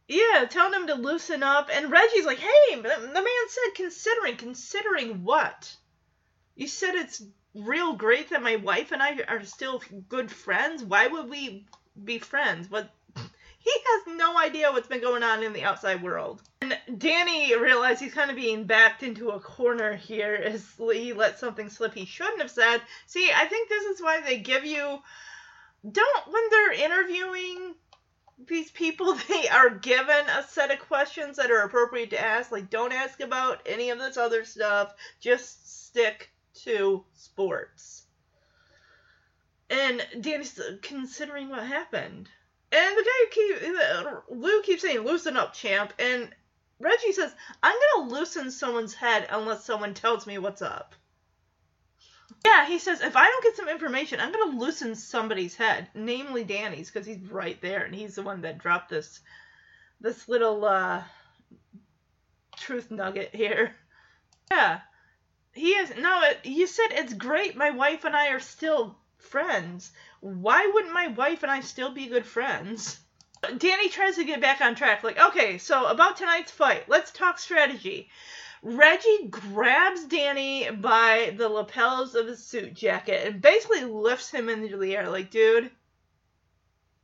yeah, 0.08 0.46
telling 0.50 0.80
him 0.80 0.88
to 0.88 0.96
loosen 0.96 1.44
up. 1.44 1.70
And 1.74 1.92
Reggie's 1.92 2.26
like, 2.26 2.40
hey, 2.40 2.76
the 2.76 2.82
man 2.82 3.26
said 3.50 3.76
considering. 3.76 4.38
Considering 4.38 5.26
what? 5.26 5.76
You 6.56 6.70
said 6.70 6.96
it's 6.96 7.22
real 7.54 7.94
great 7.96 8.30
that 8.30 8.42
my 8.42 8.56
wife 8.56 8.94
and 8.94 9.04
I 9.04 9.20
are 9.28 9.44
still 9.44 9.84
good 10.08 10.32
friends. 10.32 10.86
Why 10.86 11.08
would 11.08 11.30
we 11.30 11.66
be 12.02 12.20
friends? 12.20 12.70
But 12.70 12.90
he 13.70 13.80
has 13.86 14.18
no 14.18 14.38
idea 14.38 14.72
what's 14.72 14.88
been 14.88 15.02
going 15.02 15.24
on 15.24 15.44
in 15.44 15.54
the 15.54 15.64
outside 15.64 16.02
world. 16.02 16.42
And 16.62 16.78
Danny 16.98 17.56
realized 17.56 18.02
he's 18.02 18.14
kind 18.14 18.30
of 18.30 18.36
being 18.36 18.66
backed 18.66 19.04
into 19.04 19.30
a 19.30 19.40
corner 19.40 19.96
here 19.96 20.34
as 20.34 20.66
he 20.78 21.14
let 21.14 21.40
something 21.40 21.70
slip 21.70 21.94
he 21.94 22.06
shouldn't 22.06 22.42
have 22.42 22.52
said. 22.52 22.82
See, 23.06 23.32
I 23.34 23.46
think 23.46 23.70
this 23.70 23.86
is 23.86 24.02
why 24.02 24.22
they 24.22 24.40
give 24.40 24.66
you. 24.66 25.00
Don't, 25.90 26.28
when 26.28 26.44
they're 26.50 26.86
interviewing 26.86 27.76
these 28.48 28.72
people, 28.72 29.14
they 29.30 29.48
are 29.48 29.70
given 29.70 30.28
a 30.30 30.44
set 30.48 30.72
of 30.72 30.80
questions 30.80 31.38
that 31.38 31.52
are 31.52 31.62
appropriate 31.62 32.10
to 32.12 32.22
ask. 32.22 32.52
Like, 32.52 32.70
don't 32.70 32.94
ask 32.94 33.20
about 33.20 33.62
any 33.66 33.90
of 33.92 34.00
this 34.00 34.18
other 34.18 34.46
stuff. 34.46 34.94
Just 35.20 35.88
stick 35.88 36.32
to 36.64 37.06
sports. 37.14 38.04
And 39.70 40.06
Danny's 40.20 40.60
considering 40.82 41.50
what 41.50 41.64
happened. 41.64 42.30
And 42.72 42.98
the 42.98 43.04
guy 43.04 43.30
keep 43.32 44.38
Lou 44.38 44.62
keeps 44.62 44.84
saying, 44.84 45.00
"Loosen 45.00 45.38
up, 45.38 45.54
champ." 45.54 45.94
And 45.98 46.34
Reggie 46.80 47.14
says, 47.14 47.34
"I'm 47.64 47.76
gonna 47.96 48.10
loosen 48.10 48.52
someone's 48.52 48.94
head 48.94 49.28
unless 49.30 49.66
someone 49.66 49.94
tells 49.94 50.28
me 50.28 50.38
what's 50.38 50.62
up." 50.62 50.96
Yeah, 52.46 52.66
he 52.66 52.78
says, 52.80 53.02
"If 53.02 53.16
I 53.16 53.26
don't 53.26 53.44
get 53.44 53.56
some 53.56 53.70
information, 53.70 54.20
I'm 54.20 54.32
gonna 54.32 54.58
loosen 54.58 54.96
somebody's 54.96 55.56
head, 55.56 55.90
namely 55.94 56.44
Danny's, 56.44 56.92
because 56.92 57.08
he's 57.08 57.20
right 57.32 57.60
there, 57.60 57.84
and 57.84 57.94
he's 57.94 58.16
the 58.16 58.24
one 58.24 58.42
that 58.42 58.60
dropped 58.60 58.90
this, 58.90 59.20
this 60.00 60.30
little 60.30 60.64
uh, 60.64 61.04
truth 62.58 62.92
nugget 62.92 63.34
here." 63.34 63.76
Yeah, 64.52 64.82
he 65.54 65.74
is. 65.74 65.96
No, 65.96 66.24
it, 66.24 66.44
you 66.44 66.66
said 66.66 66.88
it's 66.90 67.14
great. 67.14 67.56
My 67.56 67.70
wife 67.70 68.04
and 68.04 68.16
I 68.16 68.30
are 68.30 68.40
still 68.40 68.98
friends. 69.20 69.92
Why 70.22 70.70
wouldn't 70.74 70.94
my 70.94 71.08
wife 71.08 71.44
and 71.44 71.52
I 71.52 71.62
still 71.62 71.92
be 71.92 72.08
good 72.08 72.26
friends? 72.26 73.00
Danny 73.58 73.90
tries 73.90 74.16
to 74.16 74.26
get 74.26 74.42
back 74.42 74.60
on 74.62 74.76
track. 74.76 75.04
Like, 75.04 75.20
okay, 75.20 75.58
so 75.58 75.86
about 75.86 76.18
tonight's 76.18 76.52
fight, 76.52 76.90
let's 76.90 77.12
talk 77.12 77.40
strategy. 77.40 78.10
Reggie 78.62 79.28
grabs 79.30 80.06
Danny 80.06 80.70
by 80.70 81.34
the 81.38 81.48
lapels 81.48 82.16
of 82.16 82.28
his 82.28 82.44
suit 82.44 82.74
jacket 82.74 83.26
and 83.26 83.42
basically 83.42 83.86
lifts 83.86 84.30
him 84.30 84.50
into 84.50 84.78
the 84.78 84.98
air. 84.98 85.10
Like, 85.10 85.32
dude, 85.32 85.72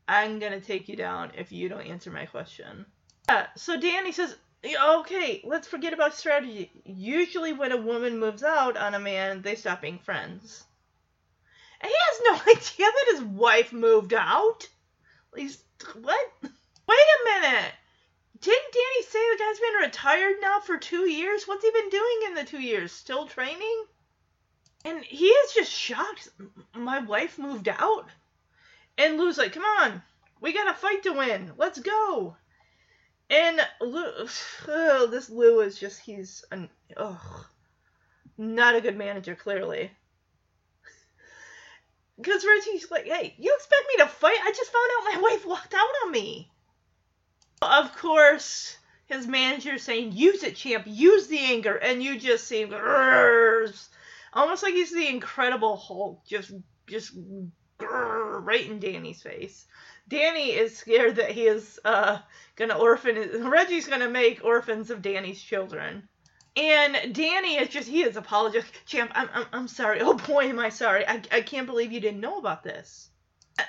I'm 0.08 0.40
gonna 0.40 0.60
take 0.60 0.90
you 0.90 0.98
down 0.98 1.32
if 1.38 1.54
you 1.54 1.70
don't 1.70 1.88
answer 1.88 2.12
my 2.12 2.26
question. 2.26 2.86
Yeah, 3.30 3.48
so 3.56 3.80
Danny 3.80 4.12
says, 4.12 4.36
okay, 4.66 5.42
let's 5.46 5.68
forget 5.68 5.94
about 5.94 6.14
strategy. 6.14 6.70
Usually, 6.84 7.54
when 7.54 7.72
a 7.72 7.78
woman 7.78 8.20
moves 8.20 8.44
out 8.44 8.76
on 8.76 8.94
a 8.94 9.00
man, 9.00 9.42
they 9.42 9.56
stop 9.56 9.82
being 9.82 10.00
friends. 10.00 10.65
And 11.82 11.92
he 11.92 11.98
has 11.98 12.22
no 12.24 12.52
idea 12.52 12.92
that 12.92 13.12
his 13.12 13.24
wife 13.24 13.74
moved 13.74 14.14
out. 14.14 14.68
He's 15.36 15.64
what? 16.02 16.32
Wait 16.42 16.98
a 16.98 17.42
minute. 17.42 17.72
Didn't 18.40 18.74
Danny 18.74 19.04
say 19.04 19.20
the 19.20 19.40
guy's 19.40 19.60
been 19.60 19.82
retired 19.82 20.36
now 20.42 20.60
for 20.60 20.78
two 20.78 21.10
years? 21.10 21.48
What's 21.48 21.64
he 21.64 21.72
been 21.72 21.90
doing 21.90 22.20
in 22.28 22.36
the 22.36 22.44
two 22.44 22.62
years? 22.62 22.92
Still 22.92 23.28
training? 23.28 23.86
And 24.84 25.04
he 25.04 25.26
is 25.26 25.54
just 25.54 25.72
shocked. 25.72 26.30
My 26.74 27.00
wife 27.00 27.40
moved 27.40 27.68
out. 27.68 28.08
And 28.98 29.18
Lou's 29.18 29.38
like, 29.38 29.54
come 29.54 29.64
on, 29.64 30.04
we 30.40 30.54
got 30.54 30.70
a 30.70 30.74
fight 30.74 31.04
to 31.04 31.14
win. 31.14 31.54
Let's 31.58 31.80
go. 31.80 32.38
And 33.30 33.60
Lou, 33.82 34.28
oh, 34.68 35.08
this 35.08 35.30
Lou 35.30 35.62
is 35.62 35.80
just, 35.80 36.00
he's, 36.00 36.46
an, 36.52 36.70
ugh, 36.96 37.46
not 38.38 38.76
a 38.76 38.82
good 38.82 38.98
manager, 38.98 39.36
clearly. 39.36 39.92
Because 42.18 42.46
Reggie's 42.46 42.90
like, 42.90 43.06
hey, 43.06 43.36
you 43.38 43.54
expect 43.56 43.84
me 43.88 44.04
to 44.04 44.08
fight? 44.08 44.38
I 44.44 44.52
just 44.52 44.72
found 44.72 44.90
out 44.98 45.14
my 45.14 45.22
wife 45.32 45.46
walked 45.46 45.74
out 45.74 45.90
on 46.06 46.12
me. 46.12 46.50
Of 47.62 47.96
course, 47.98 48.78
his 49.06 49.28
manager's 49.28 49.84
saying, 49.84 50.14
use 50.14 50.44
it, 50.44 50.56
champ, 50.56 50.84
use 50.88 51.28
the 51.28 51.40
anger. 51.40 51.76
And 51.76 52.02
you 52.02 52.20
just 52.20 52.48
see 52.48 52.64
almost 54.34 54.64
like 54.64 54.74
he's 54.74 54.94
the 54.94 55.08
Incredible 55.08 55.78
Hulk, 55.78 56.26
just, 56.26 56.52
just 56.88 57.18
grrr, 57.80 58.46
right 58.46 58.70
in 58.70 58.80
Danny's 58.80 59.22
face. 59.22 59.66
Danny 60.08 60.52
is 60.52 60.78
scared 60.78 61.16
that 61.16 61.32
he 61.32 61.48
is 61.48 61.80
uh, 61.84 62.20
gonna 62.56 62.78
orphan. 62.78 63.50
Reggie's 63.50 63.88
gonna 63.88 64.10
make 64.10 64.44
orphans 64.44 64.92
of 64.92 65.02
Danny's 65.02 65.42
children. 65.42 66.08
And 66.58 67.14
Danny 67.14 67.58
is 67.58 67.70
just, 67.70 67.88
he 67.88 68.04
is 68.04 68.16
apologetic. 68.16 68.82
Champ, 68.86 69.12
I'm, 69.14 69.30
I'm, 69.34 69.46
I'm 69.52 69.68
sorry. 69.68 70.00
Oh 70.02 70.14
boy, 70.14 70.46
am 70.46 70.60
I 70.60 70.70
sorry. 70.70 71.08
I, 71.08 71.22
I 71.32 71.42
can't 71.42 71.68
believe 71.68 71.92
you 71.92 72.00
didn't 72.00 72.22
know 72.22 72.38
about 72.38 72.64
this. 72.64 73.10
Uh, 73.60 73.64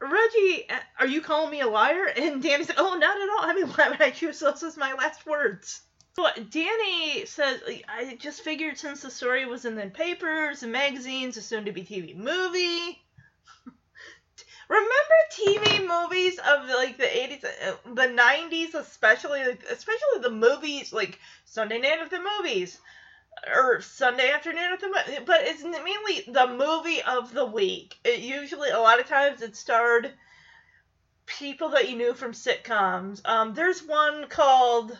Reggie, 0.00 0.68
uh, 0.68 0.78
are 0.98 1.06
you 1.06 1.22
calling 1.22 1.50
me 1.50 1.60
a 1.60 1.66
liar? 1.66 2.06
And 2.16 2.42
Danny 2.42 2.64
said, 2.64 2.76
oh, 2.78 2.94
not 2.94 3.16
at 3.16 3.28
all. 3.30 3.50
I 3.50 3.54
mean, 3.54 3.66
why 3.74 3.88
would 3.88 4.02
I 4.02 4.10
choose 4.10 4.40
those 4.40 4.62
as 4.62 4.76
my 4.76 4.92
last 4.92 5.24
words? 5.26 5.80
So 6.16 6.26
Danny 6.50 7.24
says, 7.26 7.60
I 7.88 8.16
just 8.18 8.42
figured 8.42 8.76
since 8.76 9.02
the 9.02 9.10
story 9.10 9.46
was 9.46 9.64
in 9.64 9.76
the 9.76 9.86
papers 9.86 10.64
and 10.64 10.72
magazines, 10.72 11.36
a 11.36 11.42
soon 11.42 11.64
to 11.66 11.72
be 11.72 11.82
TV 11.82 12.16
movie. 12.16 13.00
Remember 14.68 15.18
TV 15.32 15.86
movies 15.86 16.38
of 16.38 16.68
like 16.68 16.98
the 16.98 17.04
80s, 17.04 17.44
uh, 17.44 17.94
the 17.94 18.08
90s, 18.08 18.74
especially, 18.74 19.44
like, 19.44 19.64
especially 19.70 20.20
the 20.20 20.30
movies 20.30 20.92
like 20.92 21.18
Sunday 21.46 21.78
Night 21.78 22.00
at 22.00 22.10
the 22.10 22.20
Movies 22.38 22.78
or 23.54 23.80
Sunday 23.80 24.30
Afternoon 24.30 24.72
at 24.72 24.80
the 24.80 25.22
but 25.24 25.40
it's 25.42 25.62
mainly 25.62 26.24
the 26.28 26.46
movie 26.48 27.02
of 27.02 27.32
the 27.32 27.46
week. 27.46 27.96
It 28.04 28.20
usually 28.20 28.70
a 28.70 28.80
lot 28.80 29.00
of 29.00 29.06
times 29.06 29.42
it 29.42 29.56
starred 29.56 30.12
people 31.24 31.70
that 31.70 31.88
you 31.88 31.96
knew 31.96 32.14
from 32.14 32.32
sitcoms. 32.32 33.26
Um, 33.26 33.54
there's 33.54 33.82
one 33.82 34.28
called 34.28 34.90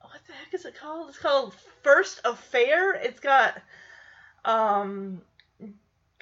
what 0.00 0.20
the 0.26 0.32
heck 0.32 0.54
is 0.54 0.64
it 0.64 0.78
called? 0.78 1.08
It's 1.08 1.18
called 1.18 1.54
First 1.82 2.20
Affair. 2.24 2.94
It's 2.94 3.20
got 3.20 3.60
um 4.44 5.22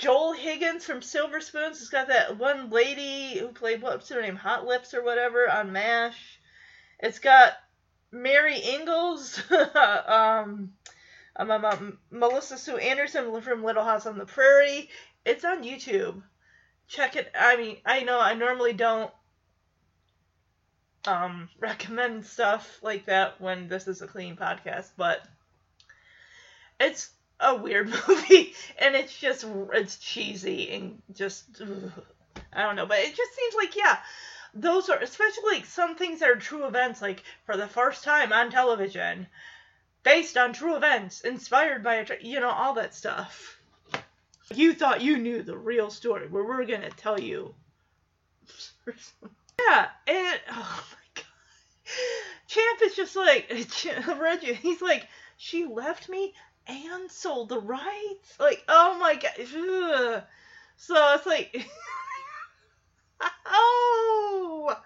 Joel 0.03 0.33
Higgins 0.33 0.85
from 0.85 1.01
Silver 1.01 1.41
Spoons. 1.41 1.81
It's 1.81 1.89
got 1.89 2.09
that 2.09 2.37
one 2.37 2.71
lady 2.71 3.39
who 3.39 3.53
played 3.53 3.83
what's 3.83 4.09
her 4.09 4.21
name, 4.21 4.35
Hot 4.35 4.67
Lips 4.67 4.95
or 4.95 5.05
whatever 5.05 5.49
on 5.49 5.71
MASH. 5.71 6.41
It's 6.99 7.21
got 7.21 7.53
Mary 8.11 8.61
Ingalls, 8.61 9.41
um, 9.53 10.73
um, 11.37 11.51
um, 11.53 11.65
um, 11.65 11.99
Melissa 12.11 12.59
Sue 12.59 12.79
Anderson 12.79 13.41
from 13.43 13.63
Little 13.63 13.85
House 13.85 14.05
on 14.05 14.19
the 14.19 14.27
Prairie, 14.27 14.91
It's 15.25 15.45
on 15.45 15.63
YouTube. 15.63 16.21
Check 16.89 17.15
it. 17.15 17.31
I 17.39 17.57
mean, 17.57 17.77
I 17.87 18.03
know 18.03 18.19
I 18.19 18.35
normally 18.35 18.73
don't 18.73 19.13
um 21.07 21.49
recommend 21.61 22.27
stuff 22.27 22.81
like 22.83 23.07
that 23.07 23.41
when 23.41 23.69
this 23.69 23.87
is 23.87 24.03
a 24.03 24.09
clean 24.09 24.35
podcast, 24.35 24.91
but 24.97 25.23
it's 26.81 27.11
a 27.43 27.55
weird 27.57 27.89
movie 28.09 28.55
and 28.79 28.95
it's 28.95 29.17
just 29.17 29.45
it's 29.73 29.99
cheesy 29.99 30.71
and 30.73 31.03
just 31.15 31.45
ugh, 31.61 31.93
I 32.53 32.63
don't 32.63 32.77
know, 32.77 32.87
but 32.87 32.99
it 32.99 33.15
just 33.15 33.35
seems 33.35 33.55
like 33.57 33.77
yeah, 33.77 33.99
those 34.55 34.89
are 34.89 34.99
especially 34.99 35.55
like 35.55 35.67
some 35.67 35.97
things 35.97 36.21
that 36.21 36.31
are 36.31 36.37
true 36.37 36.67
events 36.67 37.03
like 37.03 37.23
for 37.45 37.57
the 37.57 37.67
first 37.67 38.05
time 38.05 38.33
on 38.33 38.51
television 38.51 39.27
based 40.03 40.37
on 40.37 40.53
true 40.53 40.77
events 40.77 41.21
inspired 41.23 41.83
by 41.83 41.97
a 41.97 42.07
you 42.21 42.41
know 42.41 42.51
all 42.51 42.75
that 42.75 42.95
stuff. 42.95 43.59
You 44.55 44.75
thought 44.75 45.01
you 45.01 45.17
knew 45.17 45.43
the 45.43 45.57
real 45.57 45.91
story, 45.91 46.29
where 46.29 46.45
we're 46.45 46.67
gonna 46.67 46.91
tell 46.91 47.19
you. 47.19 47.55
yeah, 48.87 49.89
and 50.07 50.41
oh 50.51 50.85
my 50.93 51.07
god, 51.15 51.25
Champ 52.49 52.81
is 52.83 52.95
just 52.95 53.17
like 53.17 53.51
Reggie. 54.21 54.55
He's 54.55 54.83
like, 54.83 55.07
she 55.37 55.65
left 55.65 56.09
me 56.09 56.35
and 56.67 57.11
sold 57.11 57.49
the 57.49 57.61
rights. 57.61 58.39
Like, 58.39 58.63
oh 58.69 58.99
my 58.99 59.15
god. 59.15 59.33
ugh. 59.39 60.23
So 60.77 61.15
it's 61.15 61.27
like, 61.27 61.67
oh, 63.47 64.77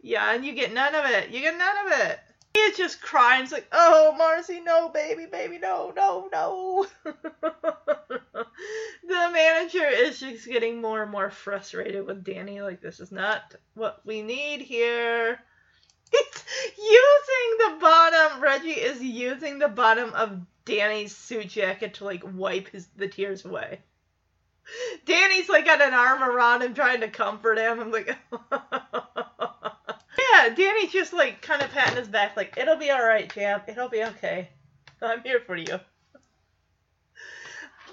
yeah, 0.00 0.34
and 0.34 0.44
you 0.44 0.54
get 0.54 0.72
none 0.72 0.94
of 0.94 1.04
it. 1.06 1.30
You 1.30 1.40
get 1.40 1.58
none 1.58 1.86
of 1.86 2.00
it. 2.00 2.20
He's 2.54 2.76
just 2.76 3.02
crying. 3.02 3.42
It's 3.42 3.52
like, 3.52 3.66
oh, 3.72 4.14
Marcy, 4.16 4.60
no, 4.60 4.88
baby, 4.88 5.26
baby, 5.26 5.58
no, 5.58 5.92
no, 5.94 6.28
no. 6.32 6.86
the 7.04 8.36
manager 9.08 9.86
is 9.86 10.20
just 10.20 10.46
getting 10.46 10.80
more 10.80 11.02
and 11.02 11.10
more 11.10 11.30
frustrated 11.30 12.06
with 12.06 12.22
Danny. 12.22 12.62
Like, 12.62 12.80
this 12.80 13.00
is 13.00 13.10
not 13.10 13.56
what 13.74 14.00
we 14.04 14.22
need 14.22 14.60
here. 14.60 15.40
It's 16.16 16.44
using 16.78 17.58
the 17.58 17.76
bottom. 17.80 18.40
Reggie 18.40 18.70
is 18.70 19.02
using 19.02 19.58
the 19.58 19.66
bottom 19.66 20.14
of 20.14 20.38
Danny's 20.64 21.16
suit 21.16 21.48
jacket 21.48 21.94
to 21.94 22.04
like 22.04 22.22
wipe 22.24 22.68
his 22.68 22.86
the 22.96 23.08
tears 23.08 23.44
away. 23.44 23.80
Danny's 25.04 25.48
like 25.48 25.66
got 25.66 25.82
an 25.82 25.92
arm 25.92 26.22
around 26.22 26.62
him 26.62 26.74
trying 26.74 27.00
to 27.00 27.08
comfort 27.08 27.58
him. 27.58 27.80
I'm 27.80 27.92
like, 27.92 28.06
yeah, 28.32 28.48
Danny's 30.54 30.92
just 30.92 31.12
like 31.12 31.42
kind 31.42 31.62
of 31.62 31.70
patting 31.70 31.96
his 31.96 32.08
back, 32.08 32.36
like 32.36 32.56
it'll 32.56 32.76
be 32.76 32.90
all 32.90 33.04
right, 33.04 33.30
champ. 33.30 33.64
It'll 33.68 33.88
be 33.88 34.04
okay. 34.04 34.50
I'm 35.02 35.22
here 35.22 35.40
for 35.40 35.56
you. 35.56 35.80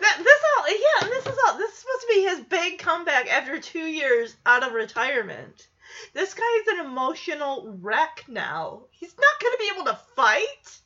That, 0.01 0.17
this 0.23 0.41
all, 0.57 0.69
yeah, 0.69 1.09
this 1.09 1.25
is 1.27 1.37
all. 1.45 1.57
This 1.57 1.71
is 1.71 1.77
supposed 1.77 2.01
to 2.01 2.07
be 2.09 2.23
his 2.23 2.39
big 2.39 2.79
comeback 2.79 3.31
after 3.31 3.59
two 3.59 3.85
years 3.85 4.35
out 4.45 4.65
of 4.65 4.73
retirement. 4.73 5.67
This 6.13 6.33
guy's 6.33 6.79
an 6.79 6.85
emotional 6.85 7.77
wreck 7.81 8.23
now. 8.27 8.85
He's 8.91 9.15
not 9.15 9.41
gonna 9.41 9.57
be 9.59 9.71
able 9.75 9.85
to 9.91 9.99
fight. 10.15 10.80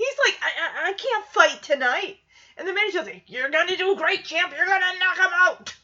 He's 0.00 0.16
like, 0.24 0.38
I, 0.42 0.48
I, 0.48 0.88
I 0.88 0.92
can't 0.94 1.26
fight 1.26 1.62
tonight. 1.62 2.16
And 2.56 2.66
the 2.66 2.72
manager's 2.72 3.04
like, 3.04 3.24
You're 3.26 3.50
gonna 3.50 3.76
do 3.76 3.96
great, 3.96 4.24
champ. 4.24 4.54
You're 4.56 4.64
gonna 4.64 4.98
knock 4.98 5.18
him 5.18 5.32
out. 5.34 5.74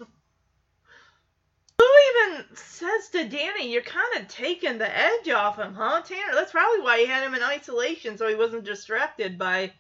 Who 1.79 1.89
even 2.09 2.45
says 2.55 3.11
to 3.11 3.29
Danny, 3.29 3.71
You're 3.71 3.83
kind 3.83 4.17
of 4.19 4.29
taking 4.29 4.79
the 4.79 4.99
edge 4.99 5.29
off 5.29 5.57
him, 5.57 5.75
huh, 5.75 6.01
Tanner? 6.01 6.33
That's 6.33 6.51
probably 6.51 6.81
why 6.81 7.01
he 7.01 7.07
had 7.07 7.27
him 7.27 7.35
in 7.35 7.43
isolation 7.43 8.17
so 8.17 8.27
he 8.27 8.35
wasn't 8.35 8.65
distracted 8.65 9.37
by 9.37 9.75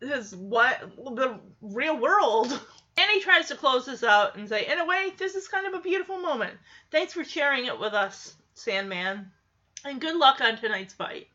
his 0.00 0.36
what 0.36 0.80
the 0.96 1.40
real 1.60 1.98
world. 1.98 2.56
Danny 2.96 3.20
tries 3.20 3.48
to 3.48 3.56
close 3.56 3.84
this 3.86 4.04
out 4.04 4.36
and 4.36 4.48
say, 4.48 4.64
In 4.64 4.78
a 4.78 4.86
way, 4.86 5.12
this 5.18 5.34
is 5.34 5.48
kind 5.48 5.66
of 5.66 5.74
a 5.74 5.82
beautiful 5.82 6.20
moment. 6.20 6.54
Thanks 6.92 7.12
for 7.12 7.24
sharing 7.24 7.66
it 7.66 7.80
with 7.80 7.94
us, 7.94 8.36
Sandman. 8.54 9.32
And 9.84 10.00
good 10.00 10.14
luck 10.14 10.40
on 10.40 10.56
tonight's 10.56 10.94
fight. 10.94 11.26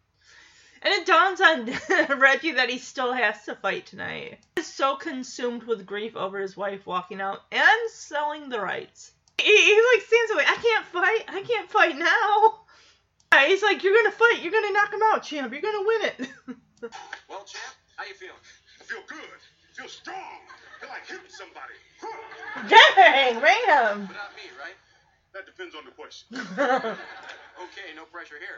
And 0.84 0.94
it 0.94 1.06
dawns 1.06 1.40
on 1.42 2.20
Reggie 2.20 2.54
that 2.54 2.70
he 2.70 2.80
still 2.80 3.14
has 3.14 3.44
to 3.46 3.56
fight 3.56 3.86
tonight. 3.86 4.40
He's 4.56 4.66
so 4.66 4.96
consumed 4.96 5.64
with 5.64 5.86
grief 5.86 6.16
over 6.16 6.40
his 6.40 6.58
wife 6.58 6.88
walking 6.88 7.22
out 7.22 7.42
and 7.52 7.92
selling 7.92 8.50
the 8.50 8.60
rights. 8.60 9.12
He, 9.40 9.46
he 9.56 9.82
like 9.94 10.04
stands 10.06 10.32
away. 10.32 10.44
I 10.48 10.56
can't 10.56 10.86
fight. 10.86 11.24
I 11.28 11.42
can't 11.44 11.70
fight 11.70 11.98
now. 11.98 12.58
Yeah, 13.34 13.48
He's 13.48 13.64
like, 13.64 13.82
you're 13.82 13.96
gonna 13.96 14.12
fight. 14.12 14.40
You're 14.42 14.52
gonna 14.52 14.74
knock 14.74 14.92
him 14.92 15.00
out, 15.06 15.24
champ. 15.24 15.54
You're 15.54 15.62
gonna 15.62 15.88
win 15.88 16.02
it. 16.04 16.30
Well, 17.30 17.46
champ, 17.46 17.76
how 17.96 18.04
you 18.04 18.14
feeling? 18.14 18.36
I 18.82 18.84
feel 18.84 19.00
good. 19.08 19.20
I 19.20 19.74
feel 19.74 19.88
strong. 19.88 20.18
I 20.18 20.82
feel 20.82 20.90
like 20.90 21.08
hitting 21.08 21.30
somebody. 21.30 21.76
Huh. 22.02 22.68
Dang, 22.68 23.36
Ram. 23.36 24.08
But 24.08 24.16
not 24.16 24.36
me, 24.36 24.50
right? 24.60 24.76
That 25.34 25.46
depends 25.46 25.76
on 25.76 25.86
the 25.86 25.92
question. 25.92 26.98
Okay, 27.70 27.94
no 27.94 28.10
pressure 28.10 28.42
here. 28.42 28.58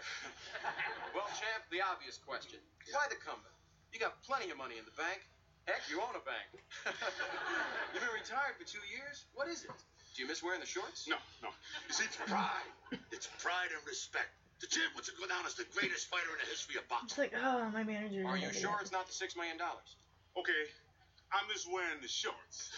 well, 1.16 1.28
champ, 1.36 1.68
the 1.68 1.84
obvious 1.84 2.16
question. 2.24 2.60
Why 2.96 3.04
the 3.12 3.20
comeback? 3.20 3.52
You 3.92 4.00
got 4.00 4.16
plenty 4.24 4.48
of 4.48 4.58
money 4.58 4.80
in 4.80 4.86
the 4.88 4.96
bank. 4.96 5.20
Heck, 5.68 5.84
you 5.92 6.00
own 6.00 6.16
a 6.16 6.24
bank. 6.24 6.48
You've 7.92 8.04
been 8.04 8.16
retired 8.16 8.56
for 8.60 8.64
two 8.68 8.84
years? 8.92 9.28
What 9.36 9.48
is 9.48 9.64
it? 9.64 9.72
Do 10.16 10.24
you 10.24 10.28
miss 10.28 10.44
wearing 10.44 10.60
the 10.60 10.68
shorts? 10.70 11.08
No, 11.08 11.20
no. 11.42 11.50
You 11.88 11.94
see, 11.94 12.08
it's 12.08 12.16
pride. 12.16 12.68
It's 13.12 13.28
pride 13.40 13.72
and 13.72 13.80
respect. 13.88 14.32
The 14.60 14.68
champ 14.68 14.96
wants 14.96 15.12
to 15.12 15.16
go 15.20 15.28
down 15.28 15.44
as 15.44 15.56
the 15.56 15.68
greatest 15.76 16.08
fighter 16.08 16.32
in 16.32 16.40
the 16.40 16.48
history 16.48 16.80
of 16.80 16.88
boxing. 16.88 17.28
It's 17.28 17.36
boxing. 17.36 17.44
like, 17.44 17.44
oh, 17.44 17.72
my 17.76 17.84
manager. 17.84 18.24
Are 18.24 18.38
you 18.38 18.52
sure 18.56 18.76
it's 18.80 18.92
not 18.92 19.08
the 19.08 19.16
six 19.16 19.36
million 19.36 19.58
dollars? 19.60 20.00
Okay, 20.40 20.64
I'm 21.32 21.48
just 21.52 21.68
wearing 21.68 22.00
the 22.00 22.08
shorts. 22.08 22.72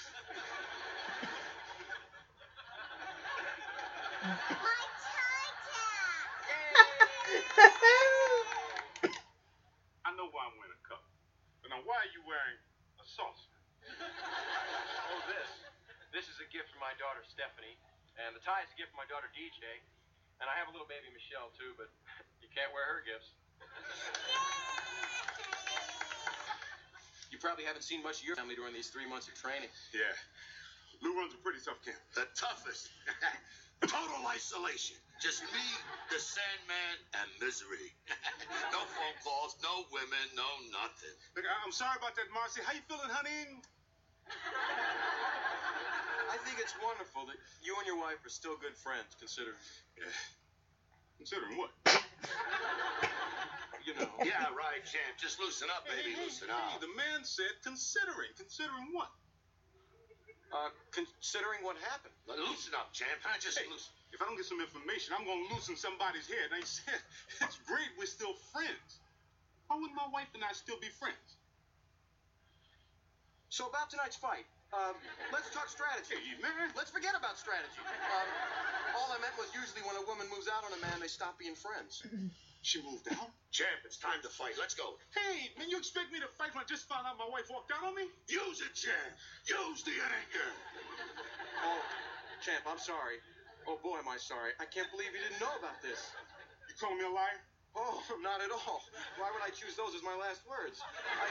I 10.06 10.14
know 10.14 10.30
why 10.30 10.46
I'm 10.46 10.54
wearing 10.62 10.78
a 10.78 10.84
cup. 10.86 11.02
But 11.66 11.74
now, 11.74 11.82
why 11.82 11.98
are 12.06 12.12
you 12.14 12.22
wearing 12.30 12.60
a 13.02 13.06
saucer? 13.06 13.50
Oh, 13.90 15.22
this. 15.26 15.50
This 16.14 16.30
is 16.30 16.38
a 16.38 16.48
gift 16.54 16.70
from 16.70 16.86
my 16.86 16.94
daughter 17.02 17.26
Stephanie, 17.26 17.76
and 18.22 18.38
the 18.38 18.44
tie 18.46 18.62
is 18.62 18.70
a 18.70 18.78
gift 18.78 18.94
from 18.94 19.02
my 19.02 19.10
daughter 19.10 19.28
DJ, 19.34 19.66
and 20.40 20.46
I 20.46 20.54
have 20.56 20.70
a 20.70 20.74
little 20.74 20.88
baby 20.88 21.10
Michelle 21.12 21.50
too, 21.58 21.74
but 21.76 21.90
you 22.40 22.48
can't 22.54 22.70
wear 22.72 22.86
her 22.88 23.02
gifts. 23.04 23.34
You 27.34 27.42
probably 27.42 27.66
haven't 27.66 27.84
seen 27.84 28.06
much 28.06 28.22
of 28.22 28.26
your 28.30 28.38
family 28.38 28.56
during 28.56 28.72
these 28.72 28.94
three 28.94 29.10
months 29.10 29.28
of 29.28 29.36
training. 29.36 29.68
Yeah. 29.92 30.14
Lou 31.04 31.18
runs 31.18 31.34
a 31.34 31.42
pretty 31.42 31.60
tough 31.60 31.82
camp. 31.84 32.00
The 32.16 32.30
toughest. 32.38 32.88
Total 33.82 34.22
isolation. 34.30 34.96
Just 35.24 35.42
me, 35.50 35.64
the 36.12 36.20
Sandman, 36.20 36.98
and 37.24 37.28
misery. 37.42 37.90
no 38.76 38.82
phone 38.84 39.18
calls, 39.24 39.56
no 39.64 39.88
women, 39.90 40.26
no 40.36 40.46
nothing. 40.76 41.16
Look, 41.36 41.48
I- 41.48 41.62
I'm 41.66 41.72
sorry 41.72 41.96
about 41.98 42.14
that, 42.20 42.28
Marcy. 42.36 42.62
How 42.62 42.76
you 42.76 42.84
feeling, 42.86 43.10
honey? 43.10 43.58
I 46.30 46.38
think 46.44 46.60
it's 46.60 46.76
wonderful 46.84 47.26
that 47.32 47.40
you 47.64 47.74
and 47.80 47.88
your 47.88 47.98
wife 47.98 48.20
are 48.28 48.34
still 48.34 48.60
good 48.60 48.76
friends, 48.76 49.16
considering, 49.18 49.58
Yeah. 49.98 50.12
Considering 51.18 51.56
what? 51.56 51.72
you 53.88 53.96
know. 53.96 54.12
Yeah, 54.20 54.52
right, 54.52 54.84
champ. 54.84 55.16
Just 55.16 55.40
loosen 55.40 55.72
up, 55.72 55.88
baby. 55.88 56.12
Loosen 56.20 56.52
up. 56.52 56.82
The 56.84 56.92
man 56.92 57.24
said 57.24 57.56
considering. 57.64 58.36
Considering 58.36 58.92
what? 58.92 59.08
Uh, 60.52 60.70
considering 60.92 61.64
what 61.64 61.80
happened. 61.88 62.12
Loosen 62.28 62.76
up, 62.76 62.92
champ. 62.92 63.16
Huh? 63.24 63.40
Just 63.40 63.58
Hey. 63.58 63.72
loosen. 63.72 63.94
If 64.16 64.24
I 64.24 64.32
don't 64.32 64.40
get 64.40 64.48
some 64.48 64.64
information, 64.64 65.12
I'm 65.12 65.28
gonna 65.28 65.52
loosen 65.52 65.76
somebody's 65.76 66.32
head. 66.32 66.48
Now 66.48 66.64
you 66.64 66.72
said 66.80 67.04
it's 67.44 67.60
great 67.68 67.92
we're 68.00 68.08
still 68.08 68.32
friends. 68.56 69.04
Why 69.68 69.76
wouldn't 69.76 69.98
my 69.98 70.08
wife 70.08 70.32
and 70.32 70.40
I 70.40 70.56
still 70.56 70.80
be 70.80 70.88
friends? 70.88 71.36
So 73.52 73.68
about 73.68 73.92
tonight's 73.92 74.16
fight, 74.16 74.48
um, 74.72 74.96
let's 75.36 75.52
talk 75.52 75.68
strategy. 75.68 76.16
Hey, 76.16 76.40
man. 76.40 76.72
Let's 76.80 76.96
forget 76.96 77.12
about 77.12 77.36
strategy. 77.36 77.76
Um, 77.84 78.28
all 78.96 79.12
I 79.12 79.20
meant 79.20 79.36
was 79.36 79.52
usually 79.52 79.84
when 79.84 80.00
a 80.00 80.06
woman 80.08 80.32
moves 80.32 80.48
out 80.48 80.64
on 80.64 80.72
a 80.72 80.80
man, 80.80 81.04
they 81.04 81.12
stop 81.12 81.36
being 81.36 81.56
friends. 81.60 82.00
She 82.66 82.82
moved 82.82 83.06
out. 83.14 83.30
Champ, 83.54 83.86
it's 83.86 84.02
time 84.02 84.18
to 84.26 84.32
fight. 84.42 84.58
Let's 84.58 84.74
go. 84.74 84.98
Hey, 85.14 85.54
man, 85.54 85.70
you 85.70 85.78
expect 85.78 86.10
me 86.10 86.18
to 86.18 86.26
fight 86.34 86.50
when 86.58 86.66
I 86.66 86.66
just 86.66 86.90
found 86.90 87.06
out 87.06 87.14
my 87.14 87.30
wife 87.30 87.46
walked 87.46 87.70
out 87.70 87.86
on 87.86 87.94
me? 87.94 88.10
Use 88.26 88.58
it, 88.58 88.74
champ. 88.74 89.14
Use 89.46 89.86
the 89.86 89.94
anger. 89.94 90.50
Oh, 91.62 91.78
champ, 92.42 92.66
I'm 92.66 92.82
sorry. 92.82 93.22
Oh 93.66 93.82
boy, 93.82 93.98
am 93.98 94.06
I 94.06 94.18
sorry. 94.22 94.54
I 94.62 94.66
can't 94.70 94.90
believe 94.94 95.10
you 95.10 95.22
didn't 95.26 95.42
know 95.42 95.50
about 95.58 95.82
this. 95.82 95.98
You 96.70 96.74
calling 96.78 97.02
me 97.02 97.06
a 97.06 97.10
liar? 97.10 97.42
Oh, 97.74 97.98
not 98.22 98.42
at 98.46 98.54
all. 98.54 98.82
Why 99.18 99.34
would 99.34 99.42
I 99.42 99.50
choose 99.50 99.74
those 99.74 99.98
as 99.98 100.06
my 100.06 100.14
last 100.14 100.46
words? 100.46 100.78
I, 100.86 101.28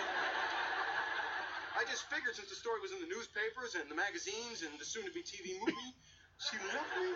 I 1.79 1.83
just 1.87 2.11
figured 2.11 2.35
since 2.35 2.51
the 2.51 2.59
story 2.59 2.83
was 2.83 2.91
in 2.91 2.99
the 2.99 3.11
newspapers 3.11 3.79
and 3.79 3.87
the 3.87 3.95
magazines 3.95 4.67
and 4.67 4.75
the 4.83 4.87
soon-to-be 4.87 5.23
TV 5.23 5.55
movie, 5.63 5.95
She 6.43 6.59
left 6.75 6.91
me 6.99 7.15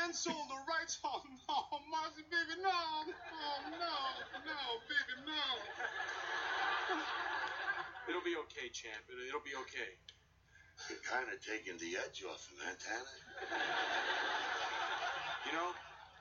and 0.00 0.14
sold 0.16 0.48
the 0.48 0.60
rights. 0.64 0.98
Oh 1.04 1.20
no, 1.24 1.80
Marcy, 1.92 2.24
baby, 2.32 2.60
no. 2.64 2.72
Oh 2.72 3.58
no, 3.72 3.96
no, 4.44 4.60
baby, 4.88 5.14
no. 5.24 5.44
it'll 8.08 8.24
be 8.24 8.36
okay, 8.48 8.68
champ. 8.72 9.04
It, 9.08 9.16
it'll 9.28 9.44
be 9.44 9.56
okay. 9.68 9.92
You're 10.86 11.02
kind 11.02 11.26
of 11.26 11.42
taking 11.42 11.74
the 11.82 11.98
edge 11.98 12.22
off 12.30 12.46
him, 12.46 12.58
huh, 12.62 12.74
Tanner? 12.78 13.14
You 15.46 15.56
know, 15.56 15.72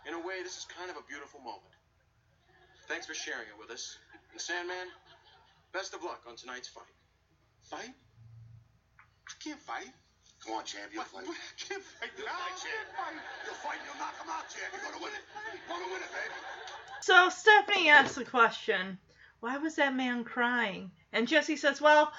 in 0.07 0.13
a 0.15 0.21
way, 0.23 0.39
this 0.39 0.55
is 0.55 0.65
kind 0.71 0.87
of 0.89 0.95
a 0.95 1.03
beautiful 1.03 1.41
moment. 1.43 1.67
Thanks 2.87 3.05
for 3.05 3.13
sharing 3.13 3.43
it 3.51 3.57
with 3.59 3.67
us. 3.75 3.97
And 4.31 4.39
Sandman, 4.39 4.87
best 5.73 5.91
of 5.93 5.99
luck 6.03 6.23
on 6.29 6.37
tonight's 6.39 6.69
fight. 6.71 6.95
Fight? 7.67 7.91
I 7.91 9.33
can't 9.43 9.59
fight. 9.59 9.91
Come 10.45 10.55
on, 10.55 10.63
champ, 10.63 10.93
you'll 10.93 11.03
fight. 11.03 11.27
What? 11.27 11.35
I 11.35 11.55
can't 11.59 11.83
fight. 11.83 12.11
You'll 12.15 12.27
No, 12.27 12.31
I 12.31 12.39
fight, 12.39 12.55
champ. 12.55 12.71
can't 12.71 12.95
fight. 12.95 13.19
You'll 13.43 13.59
fight, 13.59 13.79
you'll 13.83 13.99
knock 13.99 14.15
him 14.15 14.29
out, 14.31 14.45
champ. 14.47 14.69
You're 14.71 14.85
gonna 14.87 15.03
win 15.03 15.11
it. 15.11 15.23
You're 15.51 15.67
gonna 15.75 15.91
win 15.91 15.99
it, 15.99 16.11
baby. 16.15 16.37
So 17.01 17.27
Stephanie 17.27 17.89
asks 17.89 18.15
the 18.15 18.23
question, 18.23 18.97
why 19.41 19.57
was 19.57 19.75
that 19.75 19.93
man 19.95 20.23
crying? 20.23 20.91
And 21.11 21.27
Jesse 21.27 21.57
says, 21.57 21.81
well, 21.81 22.13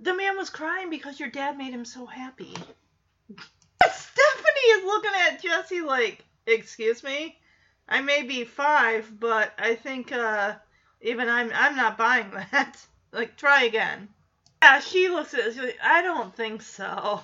the 0.00 0.16
man 0.16 0.36
was 0.36 0.50
crying 0.50 0.90
because 0.90 1.20
your 1.20 1.30
dad 1.30 1.56
made 1.56 1.72
him 1.72 1.84
so 1.84 2.06
happy. 2.06 2.54
Stephanie 3.86 4.70
is 4.70 4.84
looking 4.84 5.12
at 5.28 5.42
Jesse 5.42 5.80
like, 5.82 6.24
excuse 6.46 7.02
me? 7.02 7.38
I 7.88 8.00
may 8.00 8.22
be 8.22 8.44
five, 8.44 9.20
but 9.20 9.52
I 9.58 9.74
think 9.74 10.12
uh, 10.12 10.54
even 11.02 11.28
I'm 11.28 11.50
I'm 11.54 11.76
not 11.76 11.98
buying 11.98 12.30
that. 12.30 12.78
like, 13.12 13.36
try 13.36 13.64
again. 13.64 14.08
Yeah, 14.62 14.80
she 14.80 15.08
looks 15.08 15.34
at. 15.34 15.44
She's 15.44 15.58
like, 15.58 15.78
I 15.82 16.02
don't 16.02 16.34
think 16.34 16.62
so. 16.62 17.20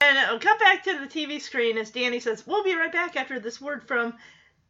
And 0.00 0.16
it'll 0.16 0.38
cut 0.38 0.58
back 0.58 0.84
to 0.84 0.98
the 0.98 1.06
TV 1.06 1.40
screen 1.40 1.76
as 1.76 1.90
Danny 1.90 2.20
says, 2.20 2.46
"We'll 2.46 2.64
be 2.64 2.74
right 2.74 2.92
back 2.92 3.16
after 3.16 3.38
this 3.38 3.60
word 3.60 3.86
from 3.86 4.14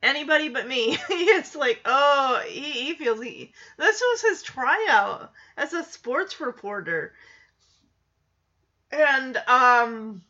anybody 0.03 0.49
but 0.49 0.67
me." 0.67 0.99
it's 1.11 1.55
like, 1.55 1.81
oh, 1.85 2.43
he, 2.47 2.61
he 2.61 2.95
feels 2.95 3.23
he. 3.23 3.53
This 3.77 4.01
was 4.01 4.23
his 4.23 4.43
tryout 4.43 5.33
as 5.57 5.73
a 5.73 5.85
sports 5.85 6.41
reporter. 6.41 7.15
And 8.91 9.37
um, 9.47 10.23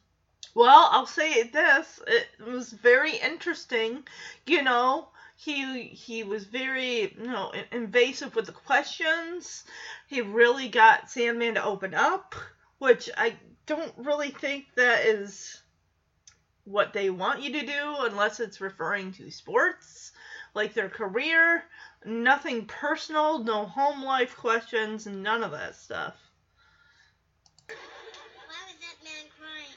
well, 0.55 0.89
I'll 0.93 1.07
say 1.07 1.45
this: 1.45 2.01
it 2.07 2.27
was 2.45 2.73
very 2.73 3.17
interesting. 3.17 4.05
You 4.47 4.63
know, 4.63 5.09
he 5.37 5.85
he 5.85 6.25
was 6.25 6.45
very 6.45 7.15
you 7.17 7.27
know 7.27 7.53
invasive 7.71 8.35
with 8.35 8.47
the 8.47 8.53
questions. 8.53 9.65
He 10.09 10.21
really 10.21 10.69
got 10.69 11.11
Sandman 11.11 11.55
to 11.55 11.65
open 11.65 11.95
up, 11.95 12.35
which 12.79 13.09
I 13.17 13.37
don't 13.67 13.93
really 13.99 14.31
think 14.31 14.67
that 14.75 15.05
is 15.07 15.63
what 16.65 16.93
they 16.93 17.09
want 17.11 17.43
you 17.43 17.53
to 17.53 17.67
do 17.67 17.97
unless 18.01 18.41
it's 18.41 18.61
referring 18.61 19.13
to 19.13 19.31
sports, 19.31 20.13
like 20.55 20.75
their 20.75 20.89
career. 20.89 21.65
Nothing 22.05 22.67
personal, 22.67 23.39
no 23.39 23.65
home 23.65 24.03
life 24.05 24.37
questions, 24.37 25.07
none 25.07 25.43
of 25.45 25.53
that 25.53 25.77
stuff. 25.77 26.17
Why 27.69 27.75
was 28.67 28.77
that 28.81 29.05
man 29.05 29.31
crying? 29.39 29.77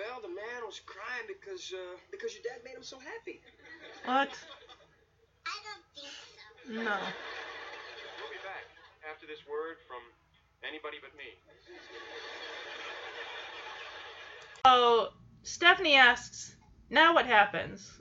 Well, 0.00 0.22
the 0.22 0.28
man 0.28 0.64
was 0.64 0.80
crying 0.86 1.28
because 1.28 1.74
uh, 1.76 1.98
because 2.10 2.32
your 2.32 2.42
dad 2.42 2.64
made 2.64 2.74
him 2.74 2.82
so 2.82 2.98
happy. 2.98 3.42
What? 4.06 4.32
I 5.44 5.56
don't 5.60 5.84
think 5.92 6.08
so. 6.64 6.72
No. 6.72 6.96
We'll 8.16 8.32
be 8.32 8.40
back 8.40 8.64
after 9.04 9.26
this 9.26 9.44
word 9.44 9.76
from 9.86 10.00
anybody 10.66 10.96
but 11.02 11.12
me. 11.18 11.36
So 14.64 15.08
Stephanie 15.42 15.96
asks, 15.96 16.56
now 16.88 17.14
what 17.14 17.26
happens? 17.26 18.00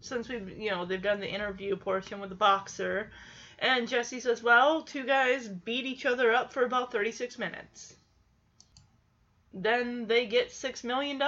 Since 0.00 0.28
we've, 0.28 0.50
you 0.50 0.70
know, 0.70 0.84
they've 0.84 1.00
done 1.00 1.20
the 1.20 1.32
interview 1.32 1.76
portion 1.76 2.20
with 2.20 2.28
the 2.28 2.36
boxer. 2.36 3.10
And 3.58 3.88
Jesse 3.88 4.20
says, 4.20 4.42
well, 4.42 4.82
two 4.82 5.04
guys 5.04 5.48
beat 5.48 5.86
each 5.86 6.04
other 6.04 6.30
up 6.32 6.52
for 6.52 6.64
about 6.64 6.92
36 6.92 7.38
minutes. 7.38 7.96
Then 9.52 10.06
they 10.06 10.26
get 10.26 10.50
$6 10.50 10.84
million. 10.84 11.20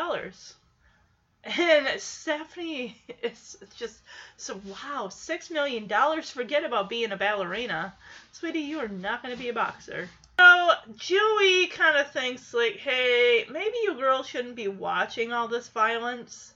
And 1.43 2.01
Stephanie 2.01 2.97
is 3.23 3.57
just 3.77 4.01
so, 4.37 4.61
wow, 4.67 5.09
$6 5.09 5.51
million? 5.51 5.89
Forget 6.23 6.65
about 6.65 6.91
being 6.91 7.13
a 7.13 7.17
ballerina. 7.17 7.95
Sweetie, 8.33 8.61
you 8.61 8.79
are 8.81 8.89
not 8.89 9.23
going 9.23 9.35
to 9.35 9.41
be 9.43 9.49
a 9.49 9.55
boxer. 9.55 10.09
So 10.39 10.71
Joey 10.97 11.67
kind 11.69 11.97
of 11.97 12.11
thinks 12.13 12.53
like, 12.53 12.77
hey, 12.77 13.47
maybe 13.51 13.75
you 13.83 13.95
girls 13.95 14.27
shouldn't 14.27 14.57
be 14.57 14.69
watching 14.69 15.33
all 15.33 15.49
this 15.49 15.69
violence. 15.69 16.55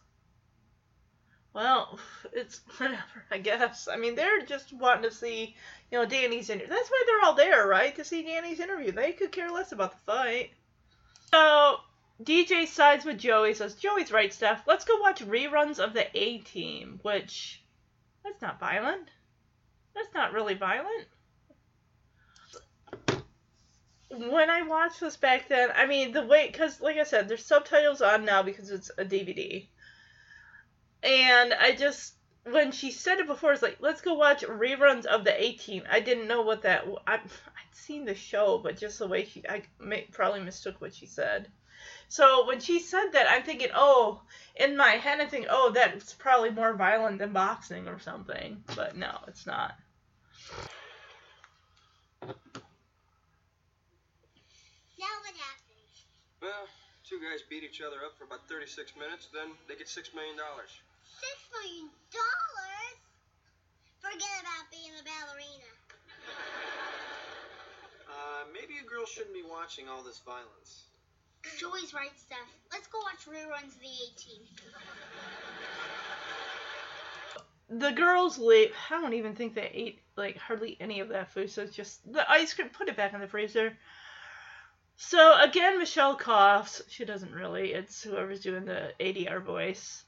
Well, 1.55 1.99
it's 2.33 2.61
whatever, 2.79 3.25
I 3.31 3.39
guess. 3.39 3.89
I 3.89 3.97
mean, 3.97 4.17
they're 4.17 4.43
just 4.43 4.73
wanting 4.73 5.05
to 5.05 5.15
see, 5.15 5.55
you 5.91 5.99
know, 5.99 6.05
Danny's 6.05 6.51
interview. 6.51 6.69
That's 6.69 6.91
why 6.91 7.05
they're 7.07 7.29
all 7.29 7.35
there, 7.35 7.67
right? 7.67 7.95
To 7.97 8.05
see 8.05 8.23
Danny's 8.23 8.61
interview. 8.61 8.93
They 8.93 9.13
could 9.13 9.33
care 9.33 9.51
less 9.51 9.73
about 9.73 9.93
the 9.93 9.99
fight. 9.99 10.51
So 11.35 11.81
DJ 12.23 12.69
sides 12.69 13.05
with 13.05 13.19
Joey. 13.19 13.55
Says 13.55 13.75
Joey's 13.75 14.13
right, 14.13 14.33
Steph. 14.33 14.63
Let's 14.69 14.85
go 14.85 15.01
watch 15.01 15.21
reruns 15.21 15.81
of 15.81 15.93
the 15.93 16.07
A 16.17 16.39
Team, 16.39 17.01
which 17.03 17.61
that's 18.23 18.41
not 18.41 18.61
violent. 18.61 19.09
That's 19.97 20.15
not 20.15 20.33
really 20.33 20.55
violent 20.55 21.09
when 24.17 24.51
I 24.51 24.63
watched 24.63 25.01
this 25.01 25.17
back 25.17 25.49
then, 25.49 25.71
I 25.75 25.87
mean, 25.87 26.13
the 26.13 26.25
way, 26.25 26.49
because 26.51 26.81
like 26.81 26.97
I 26.97 27.05
said, 27.05 27.29
there's 27.29 27.45
subtitles 27.45 28.01
on 28.01 28.25
now 28.25 28.43
because 28.43 28.71
it's 28.71 28.91
a 28.97 29.05
DVD. 29.05 29.67
And 31.03 31.53
I 31.53 31.73
just, 31.73 32.15
when 32.45 32.73
she 32.73 32.91
said 32.91 33.19
it 33.19 33.27
before, 33.27 33.53
it's 33.53 33.63
like, 33.63 33.79
let's 33.81 34.01
go 34.01 34.15
watch 34.15 34.43
reruns 34.43 35.05
of 35.07 35.25
the 35.25 35.43
18. 35.43 35.85
I 35.91 36.01
didn't 36.01 36.29
know 36.29 36.43
what 36.43 36.63
that, 36.63 36.85
I, 37.07 37.21
seen 37.77 38.05
the 38.05 38.15
show, 38.15 38.59
but 38.63 38.79
just 38.79 38.99
the 38.99 39.09
way 39.09 39.25
she, 39.25 39.43
I 39.49 39.63
may, 39.79 40.03
probably 40.13 40.41
mistook 40.41 40.81
what 40.81 40.95
she 40.95 41.07
said. 41.07 41.49
So 42.09 42.47
when 42.47 42.61
she 42.61 42.81
said 42.81 43.11
that, 43.13 43.27
I'm 43.29 43.43
thinking, 43.43 43.69
oh, 43.75 44.23
in 44.57 44.77
my 44.77 44.93
head, 44.93 45.21
I 45.21 45.27
think, 45.27 45.47
oh, 45.51 45.73
that's 45.75 46.15
probably 46.15 46.51
more 46.51 46.75
violent 46.75 47.19
than 47.19 47.33
boxing 47.33 47.89
or 47.89 47.99
something. 47.99 48.63
But 48.75 48.97
no, 48.97 49.19
it's 49.29 49.47
not. 49.47 49.75
Now 52.23 52.33
what 55.21 55.37
happens? 55.37 55.93
Well, 56.41 56.69
two 57.09 57.21
guys 57.21 57.41
beat 57.51 57.65
each 57.65 57.81
other 57.81 57.97
up 58.05 58.17
for 58.17 58.25
about 58.25 58.49
36 58.49 58.93
minutes, 58.97 59.29
then 59.33 59.49
they 59.69 59.77
get 59.77 59.89
$6 59.89 60.15
million. 60.15 60.37
Six 61.21 61.37
million 61.53 61.89
dollars? 62.13 62.97
Forget 64.01 64.41
about 64.41 64.71
being 64.71 64.93
a 64.93 65.03
ballerina. 65.05 65.73
Uh, 68.15 68.45
maybe 68.53 68.75
a 68.79 68.89
girl 68.89 69.05
shouldn't 69.07 69.35
be 69.35 69.43
watching 69.49 69.89
all 69.89 70.03
this 70.03 70.21
violence. 70.21 70.85
Joey's 71.59 71.93
right, 71.93 72.17
Steph. 72.17 72.39
Let's 72.73 72.87
go 72.87 72.99
watch 72.99 73.27
reruns 73.27 73.75
of 73.75 73.81
the 73.81 73.87
A 73.87 74.19
Team. 74.19 74.43
the 77.69 77.91
girls 77.91 78.39
leave. 78.39 78.73
I 78.91 79.01
don't 79.01 79.15
even 79.15 79.35
think 79.35 79.55
they 79.55 79.71
ate 79.73 80.01
like 80.17 80.37
hardly 80.37 80.77
any 80.81 81.01
of 81.01 81.09
that 81.09 81.33
food. 81.33 81.51
So 81.51 81.63
it's 81.63 81.75
just 81.75 82.11
the 82.11 82.29
ice 82.31 82.55
cream. 82.55 82.69
Put 82.69 82.89
it 82.89 82.97
back 82.97 83.13
in 83.15 83.21
the 83.21 83.27
freezer. 83.27 83.77
So 84.97 85.41
again, 85.41 85.79
Michelle 85.79 86.17
coughs. 86.17 86.83
She 86.89 87.05
doesn't 87.05 87.33
really. 87.33 87.73
It's 87.73 88.03
whoever's 88.03 88.41
doing 88.41 88.65
the 88.65 88.93
ADR 89.01 89.43
voice. 89.43 90.05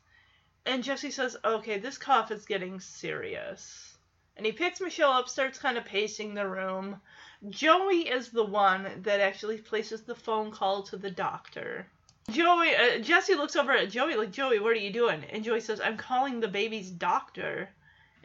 And 0.64 0.82
Jesse 0.82 1.10
says, 1.10 1.36
"Okay, 1.44 1.78
this 1.78 1.98
cough 1.98 2.30
is 2.30 2.46
getting 2.46 2.80
serious." 2.80 3.96
And 4.36 4.44
he 4.44 4.52
picks 4.52 4.80
Michelle 4.80 5.12
up, 5.12 5.28
starts 5.28 5.58
kind 5.58 5.78
of 5.78 5.84
pacing 5.84 6.34
the 6.34 6.46
room. 6.48 7.00
Joey 7.48 8.08
is 8.08 8.30
the 8.30 8.44
one 8.44 9.02
that 9.02 9.20
actually 9.20 9.58
places 9.58 10.02
the 10.02 10.14
phone 10.14 10.50
call 10.50 10.82
to 10.84 10.96
the 10.96 11.10
doctor. 11.10 11.86
Joey, 12.30 12.74
uh, 12.74 12.98
Jesse 12.98 13.34
looks 13.34 13.56
over 13.56 13.72
at 13.72 13.90
Joey 13.90 14.16
like, 14.16 14.32
Joey, 14.32 14.58
what 14.58 14.72
are 14.72 14.76
you 14.76 14.92
doing? 14.92 15.22
And 15.30 15.44
Joey 15.44 15.60
says, 15.60 15.80
I'm 15.80 15.96
calling 15.96 16.40
the 16.40 16.48
baby's 16.48 16.90
doctor. 16.90 17.68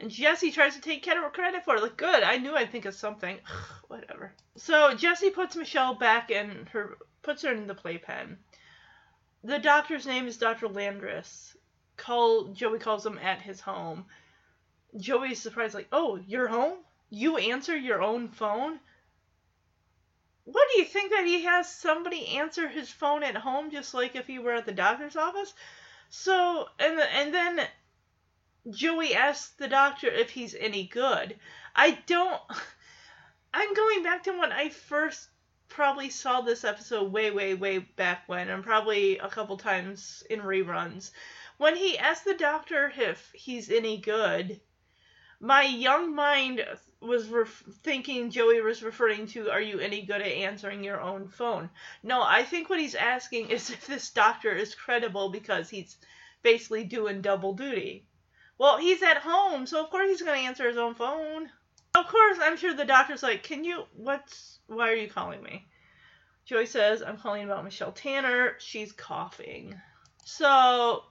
And 0.00 0.10
Jesse 0.10 0.50
tries 0.50 0.74
to 0.74 0.80
take 0.80 1.04
credit 1.04 1.64
for 1.64 1.76
it. 1.76 1.82
Like, 1.82 1.96
good, 1.96 2.22
I 2.22 2.38
knew 2.38 2.54
I'd 2.54 2.72
think 2.72 2.86
of 2.86 2.94
something. 2.94 3.38
Whatever. 3.88 4.32
So 4.56 4.94
Jesse 4.94 5.30
puts 5.30 5.54
Michelle 5.54 5.94
back 5.94 6.30
in 6.30 6.66
her, 6.72 6.96
puts 7.22 7.42
her 7.42 7.52
in 7.52 7.66
the 7.66 7.74
playpen. 7.74 8.38
The 9.44 9.58
doctor's 9.58 10.06
name 10.06 10.26
is 10.26 10.36
Dr. 10.36 10.68
Landris. 10.68 11.54
Call 11.96 12.48
Joey 12.48 12.78
calls 12.78 13.06
him 13.06 13.18
at 13.18 13.40
his 13.40 13.60
home. 13.60 14.06
Joey's 14.96 15.40
surprised, 15.40 15.74
like, 15.74 15.88
oh, 15.92 16.18
you're 16.26 16.48
home? 16.48 16.78
You 17.10 17.36
answer 17.36 17.76
your 17.76 18.02
own 18.02 18.28
phone? 18.28 18.80
What 20.44 20.68
do 20.72 20.80
you 20.80 20.86
think 20.86 21.12
that 21.12 21.24
he 21.24 21.44
has 21.44 21.70
somebody 21.72 22.36
answer 22.36 22.68
his 22.68 22.90
phone 22.90 23.22
at 23.22 23.36
home 23.36 23.70
just 23.70 23.94
like 23.94 24.16
if 24.16 24.26
he 24.26 24.38
were 24.38 24.54
at 24.54 24.66
the 24.66 24.72
doctor's 24.72 25.16
office? 25.16 25.54
So 26.08 26.68
and 26.78 27.00
and 27.00 27.32
then 27.32 27.68
Joey 28.70 29.14
asks 29.14 29.54
the 29.54 29.68
doctor 29.68 30.08
if 30.08 30.30
he's 30.30 30.54
any 30.54 30.86
good. 30.86 31.38
I 31.76 31.92
don't 32.06 32.40
I'm 33.54 33.74
going 33.74 34.02
back 34.02 34.24
to 34.24 34.38
when 34.38 34.52
I 34.52 34.68
first 34.70 35.28
probably 35.68 36.10
saw 36.10 36.40
this 36.40 36.64
episode 36.64 37.12
way 37.12 37.30
way 37.30 37.54
way 37.54 37.78
back 37.78 38.28
when 38.28 38.50
and 38.50 38.64
probably 38.64 39.18
a 39.18 39.28
couple 39.28 39.56
times 39.56 40.22
in 40.28 40.40
reruns 40.40 41.12
when 41.56 41.76
he 41.76 41.96
asked 41.96 42.24
the 42.24 42.34
doctor 42.34 42.92
if 42.96 43.32
he's 43.34 43.70
any 43.70 43.96
good 43.96 44.60
my 45.40 45.62
young 45.62 46.14
mind 46.14 46.64
was 47.02 47.28
ref- 47.28 47.64
thinking 47.82 48.30
Joey 48.30 48.60
was 48.60 48.82
referring 48.82 49.26
to 49.28 49.50
are 49.50 49.60
you 49.60 49.80
any 49.80 50.02
good 50.02 50.20
at 50.20 50.28
answering 50.28 50.84
your 50.84 51.00
own 51.00 51.28
phone? 51.28 51.68
No, 52.02 52.22
I 52.22 52.44
think 52.44 52.70
what 52.70 52.80
he's 52.80 52.94
asking 52.94 53.50
is 53.50 53.70
if 53.70 53.86
this 53.86 54.10
doctor 54.10 54.52
is 54.52 54.74
credible 54.74 55.30
because 55.30 55.68
he's 55.68 55.96
basically 56.42 56.84
doing 56.84 57.20
double 57.20 57.54
duty. 57.54 58.06
Well, 58.58 58.78
he's 58.78 59.02
at 59.02 59.18
home, 59.18 59.66
so 59.66 59.82
of 59.82 59.90
course 59.90 60.08
he's 60.08 60.22
going 60.22 60.40
to 60.40 60.46
answer 60.46 60.68
his 60.68 60.76
own 60.76 60.94
phone. 60.94 61.50
Of 61.94 62.06
course, 62.06 62.38
I'm 62.40 62.56
sure 62.56 62.74
the 62.74 62.84
doctor's 62.84 63.22
like, 63.22 63.42
"Can 63.42 63.64
you 63.64 63.84
what's 63.94 64.60
why 64.66 64.90
are 64.90 64.94
you 64.94 65.08
calling 65.08 65.42
me?" 65.42 65.66
Joey 66.44 66.66
says, 66.66 67.02
"I'm 67.02 67.18
calling 67.18 67.44
about 67.44 67.64
Michelle 67.64 67.92
Tanner. 67.92 68.56
She's 68.58 68.92
coughing." 68.92 69.80
So, 70.24 71.04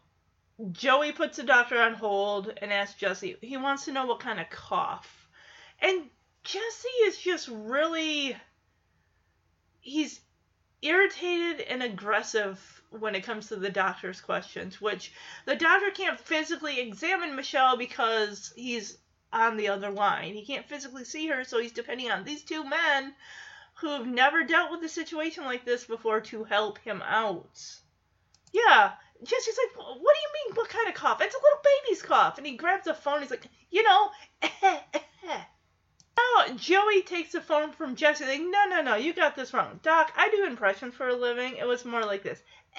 Joey 0.71 1.11
puts 1.11 1.37
the 1.37 1.43
doctor 1.43 1.79
on 1.79 1.93
hold 1.93 2.53
and 2.57 2.71
asks 2.71 2.99
Jesse. 2.99 3.37
He 3.41 3.57
wants 3.57 3.85
to 3.85 3.91
know 3.91 4.05
what 4.05 4.21
kind 4.21 4.39
of 4.39 4.49
cough. 4.49 5.20
And 5.81 6.09
Jesse 6.43 6.87
is 7.05 7.17
just 7.17 7.47
really 7.47 8.35
he's 9.79 10.21
irritated 10.81 11.61
and 11.61 11.83
aggressive 11.83 12.83
when 12.91 13.15
it 13.15 13.23
comes 13.23 13.47
to 13.47 13.55
the 13.55 13.69
doctor's 13.69 14.21
questions, 14.21 14.81
which 14.81 15.11
the 15.45 15.55
doctor 15.55 15.91
can't 15.91 16.19
physically 16.19 16.79
examine 16.79 17.35
Michelle 17.35 17.77
because 17.77 18.53
he's 18.55 18.97
on 19.31 19.57
the 19.57 19.69
other 19.69 19.89
line. 19.89 20.33
He 20.33 20.45
can't 20.45 20.67
physically 20.67 21.05
see 21.05 21.27
her, 21.27 21.43
so 21.43 21.59
he's 21.59 21.71
depending 21.71 22.11
on 22.11 22.23
these 22.23 22.43
two 22.43 22.63
men 22.63 23.15
who 23.75 23.89
have 23.89 24.05
never 24.05 24.43
dealt 24.43 24.71
with 24.71 24.83
a 24.83 24.89
situation 24.89 25.45
like 25.45 25.65
this 25.65 25.85
before 25.85 26.21
to 26.21 26.43
help 26.43 26.79
him 26.79 27.01
out. 27.01 27.59
Yeah, 28.51 28.91
Jesse's 29.23 29.57
like, 29.57 29.77
what 29.77 29.97
do 29.97 30.19
you 30.21 30.33
mean, 30.33 30.55
what 30.55 30.69
kind 30.69 30.89
of 30.89 30.95
cough? 30.95 31.21
It's 31.21 31.35
a 31.35 31.37
little 31.37 31.59
baby's 31.63 32.01
cough. 32.01 32.37
And 32.37 32.45
he 32.45 32.57
grabs 32.57 32.85
the 32.85 32.93
phone. 32.93 33.21
He's 33.21 33.31
like, 33.31 33.47
you 33.69 33.83
know, 33.83 34.09
eh, 34.41 34.49
eh, 34.63 34.99
eh. 35.29 35.41
No, 36.21 36.53
Joey 36.55 37.01
takes 37.03 37.31
the 37.31 37.41
phone 37.41 37.71
from 37.71 37.95
Jesse. 37.95 38.25
Like, 38.25 38.41
no, 38.41 38.65
no, 38.69 38.81
no, 38.81 38.95
you 38.95 39.13
got 39.13 39.35
this 39.35 39.53
wrong. 39.53 39.79
Doc, 39.83 40.11
I 40.15 40.29
do 40.29 40.45
impressions 40.45 40.93
for 40.95 41.07
a 41.07 41.15
living. 41.15 41.57
It 41.57 41.67
was 41.67 41.85
more 41.85 42.05
like 42.05 42.23
this. 42.23 42.41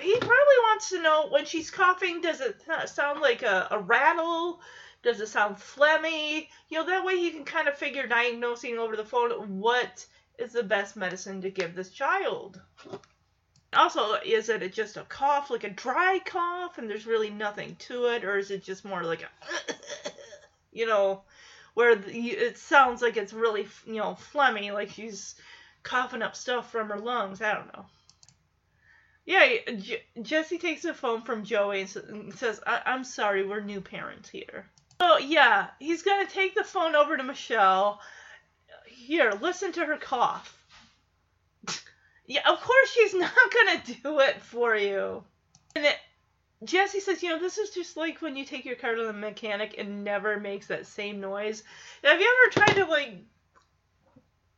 he 0.00 0.16
probably 0.16 0.58
wants 0.64 0.90
to 0.90 1.02
know 1.02 1.28
when 1.30 1.44
she's 1.44 1.70
coughing, 1.70 2.20
does 2.20 2.40
it 2.40 2.62
sound 2.86 3.20
like 3.20 3.42
a, 3.42 3.68
a 3.70 3.78
rattle? 3.78 4.60
Does 5.02 5.20
it 5.20 5.28
sound 5.28 5.56
phlegmy? 5.56 6.48
You 6.68 6.78
know, 6.78 6.86
that 6.86 7.04
way 7.04 7.18
he 7.18 7.30
can 7.30 7.44
kind 7.44 7.68
of 7.68 7.76
figure 7.76 8.06
diagnosing 8.06 8.78
over 8.78 8.96
the 8.96 9.04
phone 9.04 9.58
what 9.58 10.06
is 10.38 10.52
the 10.52 10.62
best 10.62 10.96
medicine 10.96 11.42
to 11.42 11.50
give 11.50 11.74
this 11.74 11.90
child. 11.90 12.60
Also, 13.74 14.14
is 14.24 14.48
it 14.48 14.72
just 14.72 14.96
a 14.96 15.02
cough, 15.02 15.50
like 15.50 15.64
a 15.64 15.70
dry 15.70 16.20
cough, 16.24 16.78
and 16.78 16.88
there's 16.88 17.06
really 17.06 17.30
nothing 17.30 17.74
to 17.76 18.06
it, 18.06 18.24
or 18.24 18.38
is 18.38 18.50
it 18.50 18.62
just 18.62 18.84
more 18.84 19.02
like 19.02 19.22
a, 19.22 19.28
you 20.72 20.86
know, 20.86 21.22
where 21.74 21.90
it 22.06 22.58
sounds 22.58 23.02
like 23.02 23.16
it's 23.16 23.32
really, 23.32 23.66
you 23.86 23.96
know, 23.96 24.16
phlegmy, 24.32 24.72
like 24.72 24.90
she's 24.90 25.34
coughing 25.82 26.22
up 26.22 26.36
stuff 26.36 26.70
from 26.70 26.88
her 26.88 26.98
lungs? 26.98 27.40
I 27.40 27.54
don't 27.54 27.72
know. 27.72 27.86
Yeah, 29.24 29.46
J- 29.76 30.02
Jesse 30.20 30.58
takes 30.58 30.82
the 30.82 30.94
phone 30.94 31.22
from 31.22 31.44
Joey 31.44 31.82
and 31.82 32.34
says, 32.34 32.60
I- 32.66 32.82
I'm 32.86 33.04
sorry, 33.04 33.46
we're 33.46 33.60
new 33.60 33.80
parents 33.80 34.28
here. 34.28 34.66
So, 35.00 35.18
yeah, 35.18 35.68
he's 35.78 36.02
to 36.02 36.26
take 36.32 36.54
the 36.54 36.64
phone 36.64 36.94
over 36.94 37.16
to 37.16 37.22
Michelle. 37.22 38.00
Here, 38.86 39.32
listen 39.40 39.72
to 39.72 39.84
her 39.84 39.96
cough. 39.96 40.56
Yeah, 42.24 42.48
of 42.48 42.60
course 42.60 42.90
she's 42.92 43.14
not 43.16 43.32
gonna 43.34 43.82
do 44.02 44.20
it 44.20 44.40
for 44.40 44.76
you. 44.76 45.24
And 45.74 45.84
it, 45.84 45.96
Jesse 46.64 47.00
says, 47.00 47.22
you 47.22 47.30
know, 47.30 47.38
this 47.38 47.58
is 47.58 47.70
just 47.70 47.96
like 47.96 48.22
when 48.22 48.36
you 48.36 48.44
take 48.44 48.64
your 48.64 48.76
car 48.76 48.94
to 48.94 49.04
the 49.04 49.12
mechanic 49.12 49.74
and 49.78 50.04
never 50.04 50.38
makes 50.38 50.66
that 50.68 50.86
same 50.86 51.20
noise. 51.20 51.62
Have 52.04 52.20
you 52.20 52.34
ever 52.44 52.52
tried 52.52 52.80
to 52.82 52.90
like, 52.90 53.24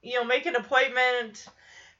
you 0.02 0.14
know, 0.14 0.24
make 0.24 0.46
an 0.46 0.56
appointment 0.56 1.46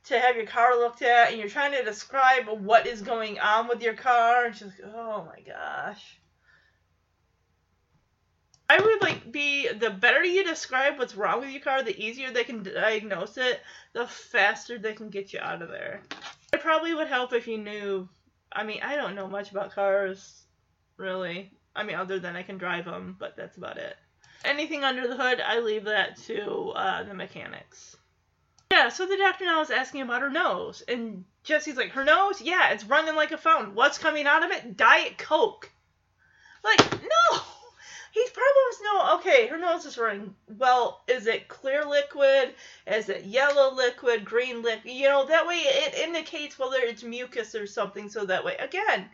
to 0.05 0.19
have 0.19 0.37
your 0.37 0.47
car 0.47 0.77
looked 0.77 1.01
at, 1.01 1.31
and 1.31 1.39
you're 1.39 1.49
trying 1.49 1.73
to 1.73 1.83
describe 1.83 2.47
what 2.49 2.87
is 2.87 3.01
going 3.01 3.39
on 3.41 3.69
with 3.69 3.83
your 3.83 3.95
car, 3.95 4.45
and 4.45 4.55
she's 4.55 4.67
like, 4.67 4.93
oh 4.95 5.27
my 5.27 5.41
gosh. 5.41 6.19
I 8.69 8.81
would 8.81 9.03
like 9.03 9.31
be 9.31 9.69
the 9.69 9.91
better 9.91 10.23
you 10.23 10.45
describe 10.45 10.99
what's 10.99 11.15
wrong 11.15 11.41
with 11.41 11.51
your 11.51 11.63
car, 11.63 11.83
the 11.83 11.99
easier 11.99 12.31
they 12.31 12.45
can 12.45 12.63
diagnose 12.63 13.39
it, 13.39 13.61
the 13.93 14.07
faster 14.07 14.79
they 14.79 14.93
can 14.93 15.09
get 15.09 15.33
you 15.33 15.41
out 15.41 15.63
of 15.63 15.69
there. 15.69 16.03
It 16.53 16.61
probably 16.61 16.93
would 16.95 17.09
help 17.09 17.33
if 17.33 17.47
you 17.47 17.59
knew. 17.59 18.09
I 18.55 18.63
mean, 18.63 18.81
I 18.83 18.97
don't 18.97 19.15
know 19.15 19.27
much 19.27 19.51
about 19.51 19.75
cars, 19.75 20.43
really. 20.97 21.53
I 21.75 21.83
mean, 21.83 21.97
other 21.97 22.19
than 22.19 22.37
I 22.37 22.43
can 22.43 22.59
drive 22.59 22.85
them, 22.85 23.17
but 23.19 23.37
that's 23.37 23.57
about 23.57 23.79
it. 23.79 23.97
Anything 24.45 24.85
under 24.85 25.09
the 25.09 25.17
hood, 25.17 25.41
I 25.41 25.61
leave 25.61 25.85
that 25.85 26.17
to 26.27 26.71
uh, 26.71 27.03
the 27.03 27.15
mechanics. 27.15 27.97
Yeah, 28.71 28.89
so 28.89 29.07
the 29.07 29.17
doctor 29.17 29.45
now 29.45 29.61
is 29.61 29.71
asking 29.71 30.03
about 30.03 30.23
her 30.23 30.31
nose, 30.31 30.83
and 30.87 31.25
Jesse's 31.45 31.77
like, 31.77 31.93
her 31.93 32.05
nose? 32.05 32.41
Yeah, 32.41 32.71
it's 32.71 32.85
running 32.85 33.15
like 33.15 33.33
a 33.33 33.39
fountain. 33.39 33.75
What's 33.75 33.99
coming 33.99 34.27
out 34.27 34.45
of 34.45 34.51
it? 34.51 34.77
Diet 34.77 35.19
Coke. 35.19 35.71
Like, 36.63 36.81
no! 37.03 37.41
He 38.15 38.23
probably 38.33 38.65
to 38.85 39.15
okay, 39.15 39.47
her 39.49 39.59
nose 39.59 39.87
is 39.87 39.99
running. 39.99 40.37
Well, 40.47 41.03
is 41.09 41.27
it 41.27 41.49
clear 41.49 41.85
liquid? 41.85 42.55
Is 42.87 43.09
it 43.09 43.25
yellow 43.25 43.75
liquid, 43.75 44.25
green 44.25 44.63
liquid? 44.63 44.95
You 44.95 45.09
know, 45.09 45.27
that 45.27 45.49
way 45.49 45.57
it 45.57 45.95
indicates 45.95 46.57
whether 46.57 46.79
it's 46.79 47.03
mucus 47.03 47.57
or 47.57 47.67
something, 47.67 48.09
so 48.09 48.25
that 48.25 48.45
way, 48.45 48.57
again, 48.59 49.11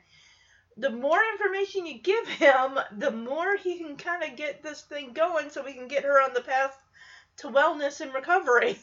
the 0.76 0.90
more 0.90 1.22
information 1.32 1.86
you 1.86 1.98
give 1.98 2.28
him, 2.28 2.78
the 2.98 3.10
more 3.10 3.56
he 3.56 3.78
can 3.78 3.96
kind 3.96 4.22
of 4.22 4.36
get 4.36 4.62
this 4.62 4.82
thing 4.82 5.14
going 5.14 5.48
so 5.48 5.64
we 5.64 5.72
can 5.72 5.88
get 5.88 6.04
her 6.04 6.20
on 6.20 6.34
the 6.34 6.42
path 6.42 6.78
to 7.38 7.48
wellness 7.48 8.02
and 8.02 8.12
recovery. 8.12 8.78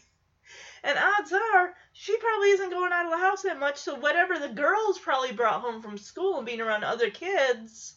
And 0.83 0.97
odds 0.97 1.31
are, 1.31 1.75
she 1.93 2.17
probably 2.17 2.49
isn't 2.49 2.71
going 2.71 2.91
out 2.91 3.05
of 3.05 3.11
the 3.11 3.17
house 3.19 3.43
that 3.43 3.59
much, 3.59 3.77
so 3.77 3.93
whatever 3.93 4.39
the 4.39 4.49
girls 4.49 4.97
probably 4.97 5.31
brought 5.31 5.61
home 5.61 5.81
from 5.81 5.99
school 5.99 6.37
and 6.37 6.45
being 6.45 6.61
around 6.61 6.83
other 6.83 7.11
kids 7.11 7.93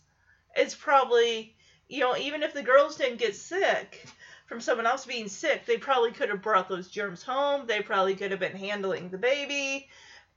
is 0.55 0.75
probably, 0.75 1.57
you 1.91 2.01
know, 2.01 2.17
even 2.17 2.43
if 2.43 2.55
the 2.55 2.63
girls 2.63 2.97
didn't 2.97 3.19
get 3.19 3.35
sick 3.35 4.07
from 4.47 4.61
someone 4.61 4.87
else 4.87 5.05
being 5.05 5.29
sick, 5.29 5.67
they 5.67 5.77
probably 5.77 6.13
could 6.13 6.29
have 6.29 6.41
brought 6.41 6.69
those 6.69 6.89
germs 6.89 7.23
home. 7.23 7.67
They 7.67 7.83
probably 7.83 8.15
could 8.15 8.31
have 8.31 8.39
been 8.39 8.57
handling 8.57 9.09
the 9.09 9.19
baby, 9.19 9.89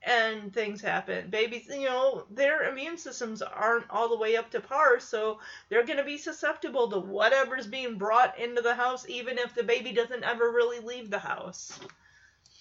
and 0.02 0.52
things 0.52 0.80
happen. 0.80 1.30
Babies, 1.30 1.66
you 1.68 1.84
know, 1.84 2.24
their 2.28 2.68
immune 2.68 2.98
systems 2.98 3.40
aren't 3.40 3.88
all 3.88 4.08
the 4.08 4.18
way 4.18 4.36
up 4.36 4.50
to 4.50 4.60
par, 4.60 4.98
so 4.98 5.38
they're 5.68 5.86
going 5.86 5.98
to 5.98 6.04
be 6.04 6.18
susceptible 6.18 6.90
to 6.90 6.98
whatever's 6.98 7.68
being 7.68 7.98
brought 7.98 8.36
into 8.38 8.60
the 8.60 8.74
house, 8.74 9.06
even 9.08 9.38
if 9.38 9.54
the 9.54 9.62
baby 9.62 9.92
doesn't 9.92 10.24
ever 10.24 10.50
really 10.50 10.80
leave 10.80 11.08
the 11.08 11.20
house. 11.20 11.78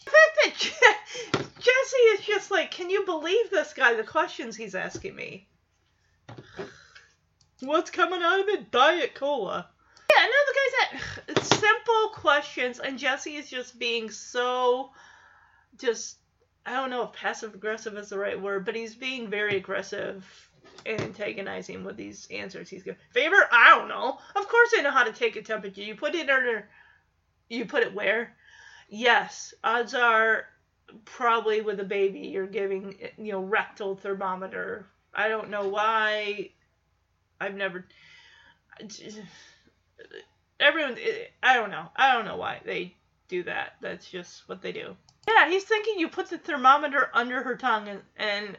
The 0.06 0.12
fact 0.12 0.38
that 0.44 0.54
Je- 0.56 1.46
Jesse 1.60 1.98
is 2.14 2.22
just 2.22 2.52
like, 2.52 2.70
can 2.70 2.92
you 2.92 3.06
believe 3.06 3.50
this 3.50 3.74
guy? 3.74 3.96
The 3.96 4.04
questions 4.04 4.56
he's 4.56 4.76
asking 4.76 5.16
me. 5.16 5.48
What's 7.64 7.92
coming 7.92 8.22
out 8.22 8.40
of 8.40 8.48
it? 8.50 8.72
Diet 8.72 9.16
Cola. 9.16 9.70
Yeah, 10.10 10.26
no, 10.26 10.38
the 10.48 10.56
guy's 10.60 11.38
at 11.38 11.46
simple 11.46 12.10
questions, 12.14 12.80
and 12.80 13.00
Jesse 13.00 13.36
is 13.36 13.50
just 13.50 13.80
being 13.80 14.10
so, 14.10 14.92
just, 15.78 16.18
I 16.66 16.74
don't 16.74 16.90
know 16.90 17.04
if 17.04 17.14
passive 17.14 17.54
aggressive 17.56 17.98
is 17.98 18.10
the 18.10 18.18
right 18.18 18.40
word, 18.40 18.66
but 18.66 18.76
he's 18.76 18.96
being 18.96 19.30
very 19.30 19.58
aggressive 19.58 20.26
and 20.86 21.02
antagonizing 21.02 21.84
with 21.84 21.98
these 21.98 22.28
answers 22.32 22.70
he's 22.70 22.84
giving. 22.84 23.00
Favor? 23.12 23.48
I 23.52 23.76
don't 23.76 23.88
know. 23.88 24.18
Of 24.36 24.48
course 24.48 24.74
I 24.78 24.82
know 24.82 24.92
how 24.92 25.04
to 25.04 25.14
take 25.14 25.36
a 25.36 25.42
temperature. 25.42 25.82
You 25.82 25.96
put 25.96 26.16
it 26.16 26.30
under, 26.30 26.68
you 27.50 27.66
put 27.66 27.84
it 27.84 27.94
where? 27.94 28.36
Yes, 28.90 29.54
odds 29.64 29.94
are 29.94 30.46
probably 31.06 31.62
with 31.62 31.80
a 31.80 31.84
baby 31.84 32.20
you're 32.20 32.46
giving 32.46 32.96
you 33.18 33.32
know 33.32 33.42
rectal 33.42 33.96
thermometer. 33.96 34.86
I 35.14 35.28
don't 35.28 35.50
know 35.50 35.68
why. 35.68 36.50
I've 37.44 37.56
never. 37.56 37.86
Everyone, 40.60 40.98
eh, 40.98 41.26
I 41.42 41.56
don't 41.56 41.72
know. 41.72 41.90
I 41.96 42.14
don't 42.14 42.26
know 42.26 42.38
why 42.38 42.62
they 42.64 42.96
do 43.28 43.44
that. 43.44 43.74
That's 43.82 44.10
just 44.10 44.48
what 44.48 44.62
they 44.62 44.72
do. 44.72 44.96
Yeah, 45.28 45.50
he's 45.50 45.66
thinking 45.66 46.00
you 46.00 46.08
put 46.08 46.30
the 46.30 46.38
thermometer 46.38 47.10
under 47.14 47.44
her 47.44 47.56
tongue 47.56 47.90
and, 47.90 48.02
and 48.16 48.58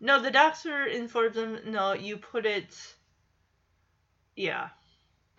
no, 0.00 0.20
the 0.20 0.30
doctor 0.30 0.86
informs 0.86 1.36
him 1.36 1.58
no, 1.66 1.92
you 1.92 2.16
put 2.16 2.46
it. 2.46 2.74
Yeah, 4.34 4.68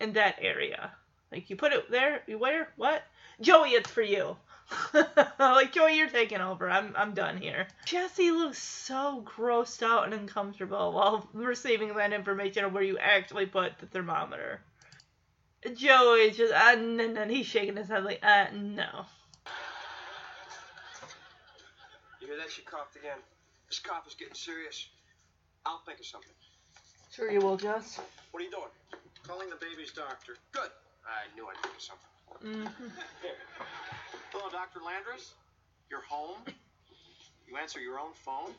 in 0.00 0.12
that 0.12 0.36
area. 0.40 0.92
Like 1.32 1.50
you 1.50 1.56
put 1.56 1.72
it 1.72 1.90
there. 1.90 2.22
You 2.28 2.38
where? 2.38 2.68
What? 2.76 3.02
Joey, 3.40 3.70
it's 3.70 3.90
for 3.90 4.02
you. 4.02 4.36
like 5.38 5.72
Joey, 5.72 5.96
you're 5.96 6.08
taking 6.08 6.40
over. 6.40 6.70
I'm 6.70 6.94
I'm 6.96 7.14
done 7.14 7.36
here. 7.36 7.66
Jesse 7.84 8.30
looks 8.30 8.58
so 8.58 9.24
grossed 9.24 9.82
out 9.82 10.04
and 10.04 10.14
uncomfortable 10.14 10.92
while 10.92 11.28
receiving 11.32 11.94
that 11.94 12.12
information 12.12 12.64
of 12.64 12.72
where 12.72 12.82
you 12.82 12.98
actually 12.98 13.46
put 13.46 13.78
the 13.78 13.86
thermometer. 13.86 14.60
Joey's 15.74 16.36
just 16.36 16.52
uh, 16.52 16.74
no, 16.74 17.06
no, 17.08 17.24
he's 17.26 17.46
shaking 17.46 17.76
his 17.76 17.88
head 17.88 18.04
like 18.04 18.20
uh 18.22 18.46
no. 18.52 19.06
You 22.20 22.26
hear 22.28 22.36
that? 22.36 22.50
She 22.50 22.62
coughed 22.62 22.96
again. 22.96 23.18
This 23.68 23.78
cough 23.78 24.06
is 24.06 24.14
getting 24.14 24.34
serious. 24.34 24.88
I'll 25.64 25.82
think 25.86 26.00
of 26.00 26.06
something. 26.06 26.32
Sure 27.12 27.30
you 27.30 27.40
will, 27.40 27.56
Jess. 27.56 28.00
What 28.30 28.40
are 28.40 28.44
you 28.44 28.50
doing? 28.50 28.72
Calling 29.26 29.50
the 29.50 29.56
baby's 29.56 29.92
doctor. 29.92 30.36
Good. 30.52 30.70
I 31.06 31.34
knew 31.34 31.46
I'd 31.46 31.62
think 31.62 31.76
of 31.76 31.82
something. 31.82 32.08
Mhm. 32.40 32.92
Hello, 34.32 34.48
Dr. 34.50 34.80
Landris. 34.80 35.32
You're 35.90 36.00
home? 36.00 36.44
You 37.46 37.56
answer 37.58 37.80
your 37.80 37.98
own 37.98 38.14
phone? 38.24 38.54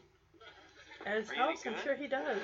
At 1.05 1.17
his 1.17 1.29
Are 1.29 1.35
you 1.35 1.41
any 1.41 1.51
house, 1.53 1.65
I'm 1.65 1.73
good? 1.73 1.83
sure 1.83 1.95
he 1.95 2.07
does. 2.07 2.39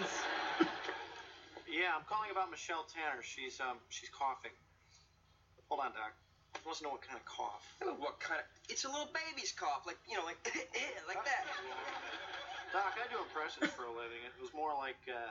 Yeah, 1.67 1.95
I'm 1.95 2.03
calling 2.09 2.31
about 2.31 2.49
Michelle 2.49 2.83
Tanner. 2.83 3.21
She's 3.21 3.59
um 3.61 3.77
she's 3.89 4.09
coughing. 4.09 4.51
Hold 5.69 5.81
on, 5.81 5.91
Doc. 5.93 6.11
I 6.55 6.59
want 6.65 6.77
to 6.79 6.83
know 6.83 6.89
what 6.89 7.01
kind 7.05 7.15
of 7.15 7.25
cough. 7.25 7.63
What 7.79 8.19
kind 8.19 8.41
of? 8.41 8.45
It's 8.67 8.83
a 8.83 8.89
little 8.89 9.05
baby's 9.13 9.51
cough, 9.53 9.85
like 9.85 9.97
you 10.09 10.17
know, 10.17 10.25
like 10.25 10.41
like 11.07 11.23
that. 11.23 11.45
Doc, 12.73 12.97
I 12.97 13.07
do 13.13 13.19
impressions 13.21 13.69
for 13.77 13.85
a 13.85 13.91
living. 13.93 14.19
It 14.25 14.33
was 14.41 14.51
more 14.53 14.73
like 14.75 14.99
uh 15.07 15.29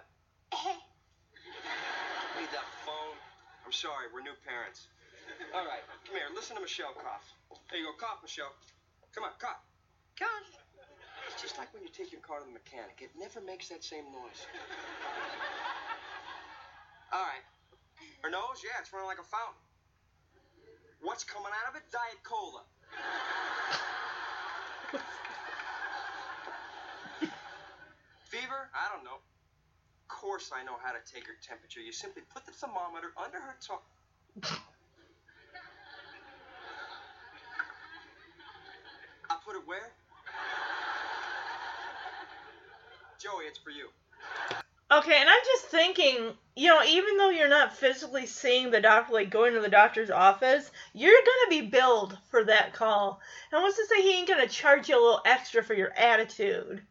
Need 2.38 2.50
that 2.54 2.68
phone. 2.86 3.18
I'm 3.66 3.72
sorry, 3.72 4.06
we're 4.14 4.22
new 4.22 4.36
parents. 4.46 4.86
All 5.54 5.66
right, 5.66 5.84
come 6.06 6.16
here. 6.16 6.28
Listen 6.34 6.56
to 6.56 6.62
Michelle 6.62 6.92
cough. 6.92 7.24
There 7.70 7.80
you 7.80 7.86
go, 7.86 7.94
cough, 7.98 8.20
Michelle. 8.22 8.52
Come 9.14 9.24
on, 9.24 9.32
cough. 9.38 9.60
Cough. 10.18 10.48
It's 11.28 11.42
just 11.42 11.58
like 11.58 11.72
when 11.74 11.82
you 11.82 11.92
take 11.92 12.12
your 12.12 12.20
car 12.20 12.40
to 12.40 12.46
the 12.46 12.52
mechanic. 12.52 13.00
It 13.00 13.10
never 13.18 13.40
makes 13.40 13.68
that 13.68 13.84
same 13.84 14.04
noise. 14.12 14.40
All 17.12 17.20
right. 17.20 17.44
Her 18.22 18.30
nose, 18.30 18.64
yeah, 18.64 18.80
it's 18.80 18.92
running 18.92 19.08
like 19.08 19.20
a 19.20 19.28
fountain. 19.28 19.60
What's 21.02 21.24
coming 21.24 21.52
out 21.52 21.70
of 21.70 21.76
it? 21.76 21.84
Diet 21.92 22.22
Cola. 22.24 22.62
Fever? 28.28 28.68
I 28.74 28.92
don't 28.92 29.04
know. 29.04 29.20
Of 29.20 30.08
course 30.08 30.50
I 30.52 30.64
know 30.64 30.76
how 30.82 30.92
to 30.92 31.00
take 31.12 31.26
her 31.26 31.36
temperature. 31.46 31.80
You 31.80 31.92
simply 31.92 32.22
put 32.32 32.44
the 32.44 32.52
thermometer 32.52 33.12
under 33.16 33.38
her 33.38 33.56
tongue. 33.60 33.84
Put 39.48 39.56
it 39.56 39.66
where? 39.66 39.92
Joey, 43.18 43.44
it's 43.44 43.58
for 43.58 43.70
you. 43.70 43.88
Okay, 44.90 45.16
and 45.18 45.28
I'm 45.28 45.40
just 45.44 45.64
thinking, 45.66 46.32
you 46.54 46.68
know, 46.68 46.82
even 46.84 47.16
though 47.16 47.30
you're 47.30 47.48
not 47.48 47.74
physically 47.74 48.26
seeing 48.26 48.70
the 48.70 48.80
doctor, 48.80 49.14
like 49.14 49.30
going 49.30 49.54
to 49.54 49.60
the 49.60 49.68
doctor's 49.70 50.10
office, 50.10 50.70
you're 50.92 51.12
gonna 51.12 51.62
be 51.62 51.66
billed 51.66 52.18
for 52.30 52.44
that 52.44 52.74
call. 52.74 53.20
And 53.50 53.62
what's 53.62 53.76
to 53.76 53.86
say 53.86 54.02
he 54.02 54.18
ain't 54.18 54.28
gonna 54.28 54.48
charge 54.48 54.88
you 54.90 54.96
a 54.96 55.02
little 55.02 55.22
extra 55.24 55.64
for 55.64 55.74
your 55.74 55.92
attitude? 55.96 56.82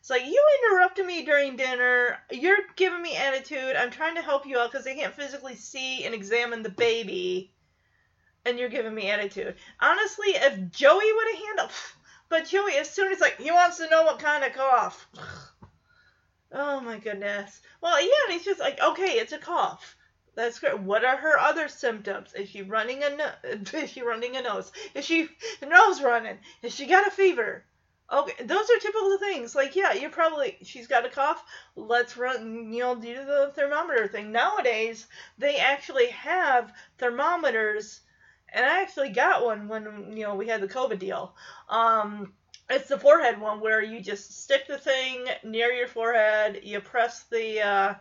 It's 0.00 0.10
like 0.10 0.26
you 0.26 0.44
interrupted 0.64 1.06
me 1.06 1.24
during 1.24 1.56
dinner. 1.56 2.18
You're 2.30 2.58
giving 2.76 3.00
me 3.00 3.16
attitude. 3.16 3.74
I'm 3.76 3.90
trying 3.90 4.16
to 4.16 4.22
help 4.22 4.46
you 4.46 4.58
out 4.58 4.70
because 4.70 4.86
I 4.86 4.94
can't 4.94 5.14
physically 5.14 5.54
see 5.54 6.04
and 6.04 6.14
examine 6.14 6.62
the 6.62 6.70
baby, 6.70 7.52
and 8.44 8.58
you're 8.58 8.68
giving 8.68 8.94
me 8.94 9.10
attitude. 9.10 9.54
Honestly, 9.80 10.28
if 10.28 10.70
Joey 10.72 11.12
would 11.12 11.28
have 11.34 11.44
handled, 11.46 11.70
but 12.32 12.46
Joey, 12.46 12.78
as 12.78 12.88
soon 12.88 13.12
as 13.12 13.20
like 13.20 13.38
he 13.38 13.50
wants 13.50 13.76
to 13.76 13.90
know 13.90 14.04
what 14.04 14.18
kind 14.18 14.42
of 14.42 14.54
cough. 14.54 15.06
Oh 16.54 16.80
my 16.80 16.98
goodness. 16.98 17.62
Well, 17.80 17.98
yeah, 18.02 18.30
he's 18.30 18.44
just 18.44 18.60
like, 18.60 18.78
okay, 18.78 19.12
it's 19.12 19.32
a 19.32 19.38
cough. 19.38 19.96
That's 20.34 20.58
great. 20.58 20.78
What 20.80 21.02
are 21.02 21.16
her 21.16 21.38
other 21.38 21.66
symptoms? 21.66 22.34
Is 22.34 22.50
she 22.50 22.60
running 22.60 23.02
a 23.02 23.16
no- 23.16 23.32
is 23.78 23.88
she 23.88 24.02
running 24.02 24.36
a 24.36 24.42
nose? 24.42 24.70
Is 24.94 25.06
she 25.06 25.30
nose 25.66 26.02
running? 26.02 26.36
Is 26.62 26.74
she 26.74 26.84
got 26.84 27.06
a 27.06 27.10
fever? 27.10 27.64
Okay, 28.12 28.44
those 28.44 28.68
are 28.68 28.78
typical 28.80 29.16
things. 29.16 29.54
Like, 29.54 29.74
yeah, 29.76 29.94
you're 29.94 30.10
probably 30.10 30.58
she's 30.62 30.86
got 30.86 31.06
a 31.06 31.08
cough. 31.08 31.42
Let's 31.74 32.18
run, 32.18 32.70
you 32.70 32.80
know, 32.80 32.96
do 32.96 33.14
the 33.14 33.52
thermometer 33.54 34.08
thing. 34.08 34.30
Nowadays, 34.30 35.06
they 35.38 35.56
actually 35.56 36.08
have 36.08 36.70
thermometers, 36.98 38.02
and 38.52 38.64
I 38.64 38.82
actually 38.82 39.10
got 39.10 39.44
one 39.44 39.68
when 39.68 40.16
you 40.16 40.24
know 40.24 40.34
we 40.34 40.48
had 40.48 40.60
the 40.60 40.68
COVID 40.68 40.98
deal. 40.98 41.34
Um, 41.68 42.32
it's 42.70 42.88
the 42.88 42.98
forehead 42.98 43.40
one 43.40 43.60
where 43.60 43.82
you 43.82 44.00
just 44.00 44.42
stick 44.42 44.66
the 44.66 44.78
thing 44.78 45.26
near 45.44 45.70
your 45.72 45.88
forehead, 45.88 46.60
you 46.62 46.80
press 46.80 47.24
the 47.24 47.60
uh, 47.60 47.94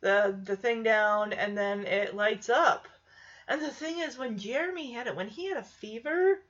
the 0.00 0.38
the 0.42 0.56
thing 0.56 0.82
down, 0.82 1.32
and 1.32 1.56
then 1.56 1.86
it 1.86 2.14
lights 2.14 2.48
up. 2.48 2.88
And 3.48 3.60
the 3.60 3.70
thing 3.70 3.98
is, 3.98 4.16
when 4.16 4.38
Jeremy 4.38 4.92
had 4.92 5.06
it, 5.06 5.16
when 5.16 5.28
he 5.28 5.48
had 5.48 5.56
a 5.56 5.62
fever, 5.62 6.40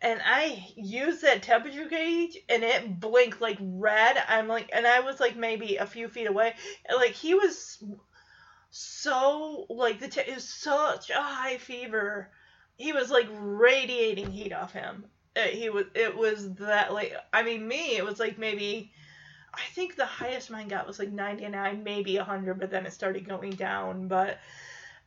and 0.00 0.20
I 0.24 0.72
used 0.76 1.22
that 1.22 1.42
temperature 1.42 1.88
gauge, 1.88 2.38
and 2.48 2.62
it 2.62 3.00
blinked 3.00 3.40
like 3.40 3.58
red. 3.60 4.16
I'm 4.28 4.48
like, 4.48 4.70
and 4.72 4.86
I 4.86 5.00
was 5.00 5.20
like 5.20 5.36
maybe 5.36 5.76
a 5.76 5.86
few 5.86 6.08
feet 6.08 6.26
away, 6.26 6.54
like 6.96 7.12
he 7.12 7.34
was 7.34 7.82
so 8.70 9.66
like 9.68 10.00
the 10.00 10.28
it 10.28 10.34
was 10.34 10.48
such 10.48 11.10
a 11.10 11.22
high 11.22 11.58
fever. 11.58 12.30
He 12.76 12.92
was 12.92 13.10
like 13.10 13.28
radiating 13.30 14.30
heat 14.30 14.52
off 14.52 14.72
him. 14.72 15.06
It, 15.36 15.54
he 15.54 15.70
was 15.70 15.86
it 15.94 16.16
was 16.16 16.54
that 16.54 16.92
like 16.92 17.14
I 17.32 17.42
mean 17.42 17.66
me 17.66 17.96
it 17.96 18.04
was 18.04 18.20
like 18.20 18.38
maybe 18.38 18.92
I 19.52 19.62
think 19.72 19.96
the 19.96 20.06
highest 20.06 20.50
mine 20.50 20.68
got 20.68 20.86
was 20.86 20.98
like 20.98 21.10
99 21.10 21.84
maybe 21.84 22.16
100 22.16 22.58
but 22.58 22.70
then 22.70 22.86
it 22.86 22.92
started 22.92 23.26
going 23.28 23.52
down. 23.52 24.08
But 24.08 24.38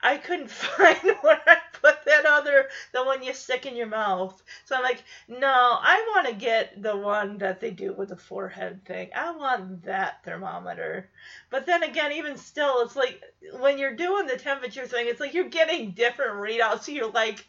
I 0.02 0.18
couldn't 0.18 0.52
find 0.52 0.98
where 1.22 1.41
I 1.45 1.57
put 1.74 2.06
that 2.06 2.26
other 2.26 2.68
the 2.94 3.03
one 3.03 3.24
you 3.24 3.34
stick 3.34 3.65
in 3.65 3.76
your 3.76 3.88
mouth 3.88 4.41
so 4.65 4.76
I'm 4.76 4.84
like 4.84 5.03
no 5.28 5.48
I 5.48 6.11
want 6.15 6.28
to 6.28 6.34
get 6.34 6.82
the 6.82 6.95
one 6.95 7.38
that 7.40 7.60
they 7.60 7.72
do 7.72 7.94
with 7.94 8.10
the 8.10 8.18
forehead 8.18 8.86
thing 8.86 9.10
I 9.15 9.32
want 9.32 9.84
that 9.86 10.24
thermometer 10.24 11.10
but 11.49 11.65
then 11.65 11.84
again 11.84 12.14
even 12.14 12.38
still 12.38 12.82
it's 12.82 12.95
like 12.95 13.22
when 13.60 13.78
you're 13.78 13.95
doing 13.95 14.28
the 14.28 14.38
temperature 14.38 14.88
thing 14.88 15.07
it's 15.07 15.19
like 15.19 15.34
you're 15.34 15.49
getting 15.49 15.91
different 15.91 16.36
readouts 16.38 16.84
so 16.84 16.91
you're 16.91 17.11
like 17.11 17.45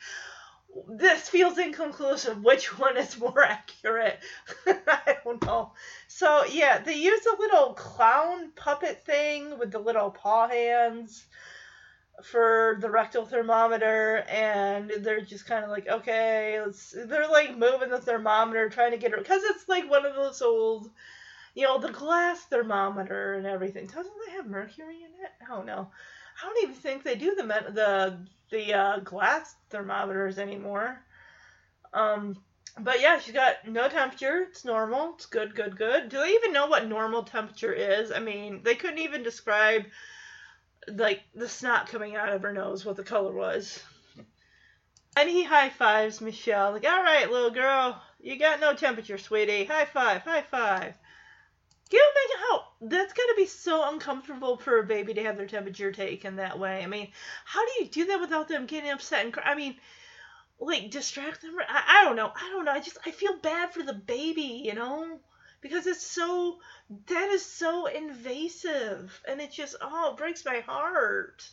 this 0.86 1.28
feels 1.28 1.58
inconclusive. 1.58 2.42
Which 2.42 2.78
one 2.78 2.96
is 2.96 3.18
more 3.18 3.42
accurate? 3.42 4.20
I 4.66 5.16
don't 5.24 5.42
know. 5.44 5.72
So 6.06 6.44
yeah, 6.44 6.78
they 6.78 6.94
use 6.94 7.26
a 7.26 7.40
little 7.40 7.72
clown 7.74 8.52
puppet 8.54 9.04
thing 9.04 9.58
with 9.58 9.70
the 9.72 9.78
little 9.78 10.10
paw 10.10 10.48
hands 10.48 11.26
for 12.22 12.78
the 12.80 12.90
rectal 12.90 13.24
thermometer, 13.24 14.24
and 14.28 14.90
they're 15.00 15.20
just 15.20 15.46
kind 15.46 15.64
of 15.64 15.70
like, 15.70 15.88
okay, 15.88 16.60
let's. 16.64 16.94
They're 17.06 17.28
like 17.28 17.56
moving 17.56 17.90
the 17.90 18.00
thermometer, 18.00 18.68
trying 18.68 18.92
to 18.92 18.98
get 18.98 19.12
it 19.12 19.18
because 19.18 19.42
it's 19.44 19.68
like 19.68 19.90
one 19.90 20.04
of 20.04 20.14
those 20.14 20.42
old, 20.42 20.90
you 21.54 21.64
know, 21.64 21.78
the 21.78 21.92
glass 21.92 22.40
thermometer 22.44 23.34
and 23.34 23.46
everything. 23.46 23.86
Doesn't 23.86 24.12
it 24.28 24.32
have 24.32 24.46
mercury 24.46 24.96
in 24.96 25.10
it? 25.24 25.30
I 25.42 25.54
don't 25.54 25.66
know. 25.66 25.90
I 26.42 26.46
don't 26.46 26.62
even 26.62 26.74
think 26.74 27.02
they 27.02 27.14
do 27.14 27.34
the 27.34 27.42
the 27.42 28.18
the 28.50 28.74
uh, 28.74 28.98
glass 29.00 29.54
thermometers 29.70 30.38
anymore. 30.38 31.00
Um, 31.92 32.36
but 32.80 33.00
yeah, 33.00 33.18
she's 33.18 33.34
got 33.34 33.66
no 33.66 33.88
temperature. 33.88 34.46
It's 34.48 34.64
normal. 34.64 35.14
It's 35.14 35.26
good, 35.26 35.54
good, 35.54 35.76
good. 35.76 36.08
Do 36.08 36.18
they 36.18 36.34
even 36.34 36.52
know 36.52 36.66
what 36.66 36.86
normal 36.86 37.24
temperature 37.24 37.72
is? 37.72 38.12
I 38.12 38.20
mean, 38.20 38.62
they 38.62 38.74
couldn't 38.74 38.98
even 38.98 39.22
describe 39.22 39.84
like 40.94 41.22
the 41.34 41.48
snot 41.48 41.88
coming 41.88 42.16
out 42.16 42.32
of 42.32 42.42
her 42.42 42.52
nose, 42.52 42.84
what 42.84 42.96
the 42.96 43.04
color 43.04 43.32
was. 43.32 43.82
And 45.16 45.28
he 45.28 45.42
high 45.42 45.70
fives 45.70 46.20
Michelle, 46.20 46.72
like, 46.72 46.84
all 46.84 47.02
right, 47.02 47.30
little 47.30 47.50
girl, 47.50 48.00
you 48.20 48.38
got 48.38 48.60
no 48.60 48.74
temperature, 48.74 49.18
sweetie. 49.18 49.64
High 49.64 49.86
five, 49.86 50.22
high 50.22 50.42
five. 50.42 50.94
Can 51.90 51.98
you 51.98 52.12
imagine 52.12 52.46
how 52.48 52.64
that's 52.82 53.12
gotta 53.14 53.34
be 53.36 53.46
so 53.46 53.90
uncomfortable 53.90 54.58
for 54.58 54.78
a 54.78 54.86
baby 54.86 55.14
to 55.14 55.22
have 55.22 55.36
their 55.36 55.46
temperature 55.46 55.90
taken 55.90 56.36
that 56.36 56.58
way? 56.58 56.82
I 56.82 56.86
mean, 56.86 57.08
how 57.44 57.64
do 57.64 57.72
you 57.80 57.88
do 57.88 58.04
that 58.06 58.20
without 58.20 58.48
them 58.48 58.66
getting 58.66 58.90
upset 58.90 59.24
and 59.24 59.32
cry? 59.32 59.44
I 59.46 59.54
mean, 59.54 59.76
like 60.60 60.90
distract 60.90 61.42
them? 61.42 61.56
I, 61.68 62.00
I 62.00 62.04
don't 62.04 62.16
know. 62.16 62.30
I 62.34 62.50
don't 62.50 62.64
know. 62.64 62.72
I 62.72 62.80
just 62.80 62.98
I 63.06 63.10
feel 63.10 63.36
bad 63.38 63.72
for 63.72 63.82
the 63.82 63.94
baby, 63.94 64.62
you 64.64 64.74
know, 64.74 65.18
because 65.60 65.86
it's 65.86 66.06
so 66.06 66.58
that 67.06 67.30
is 67.30 67.44
so 67.44 67.86
invasive, 67.86 69.20
and 69.26 69.40
it 69.40 69.52
just 69.52 69.76
oh 69.80 70.12
it 70.12 70.16
breaks 70.16 70.44
my 70.44 70.60
heart. 70.60 71.48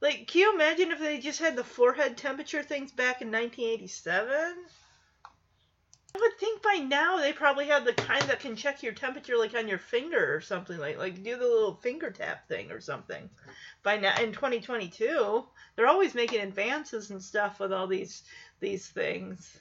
Like, 0.00 0.26
can 0.26 0.40
you 0.42 0.54
imagine 0.54 0.90
if 0.90 0.98
they 0.98 1.18
just 1.18 1.40
had 1.40 1.56
the 1.56 1.64
forehead 1.64 2.16
temperature 2.16 2.62
things 2.62 2.92
back 2.92 3.22
in 3.22 3.30
1987? 3.30 4.54
I 6.16 6.20
would 6.20 6.38
think 6.38 6.62
by 6.62 6.74
now 6.74 7.16
they 7.16 7.32
probably 7.32 7.66
have 7.66 7.84
the 7.84 7.92
kind 7.92 8.22
that 8.24 8.38
can 8.38 8.54
check 8.54 8.82
your 8.82 8.92
temperature 8.92 9.36
like 9.36 9.54
on 9.54 9.66
your 9.66 9.78
finger 9.78 10.32
or 10.34 10.40
something 10.40 10.78
like 10.78 10.96
like 10.96 11.24
do 11.24 11.36
the 11.36 11.44
little 11.44 11.74
finger 11.74 12.10
tap 12.10 12.46
thing 12.46 12.70
or 12.70 12.80
something. 12.80 13.28
By 13.82 13.96
now 13.96 14.16
in 14.20 14.32
2022, 14.32 15.44
they're 15.74 15.88
always 15.88 16.14
making 16.14 16.40
advances 16.40 17.10
and 17.10 17.20
stuff 17.20 17.58
with 17.58 17.72
all 17.72 17.88
these 17.88 18.22
these 18.60 18.86
things. 18.86 19.58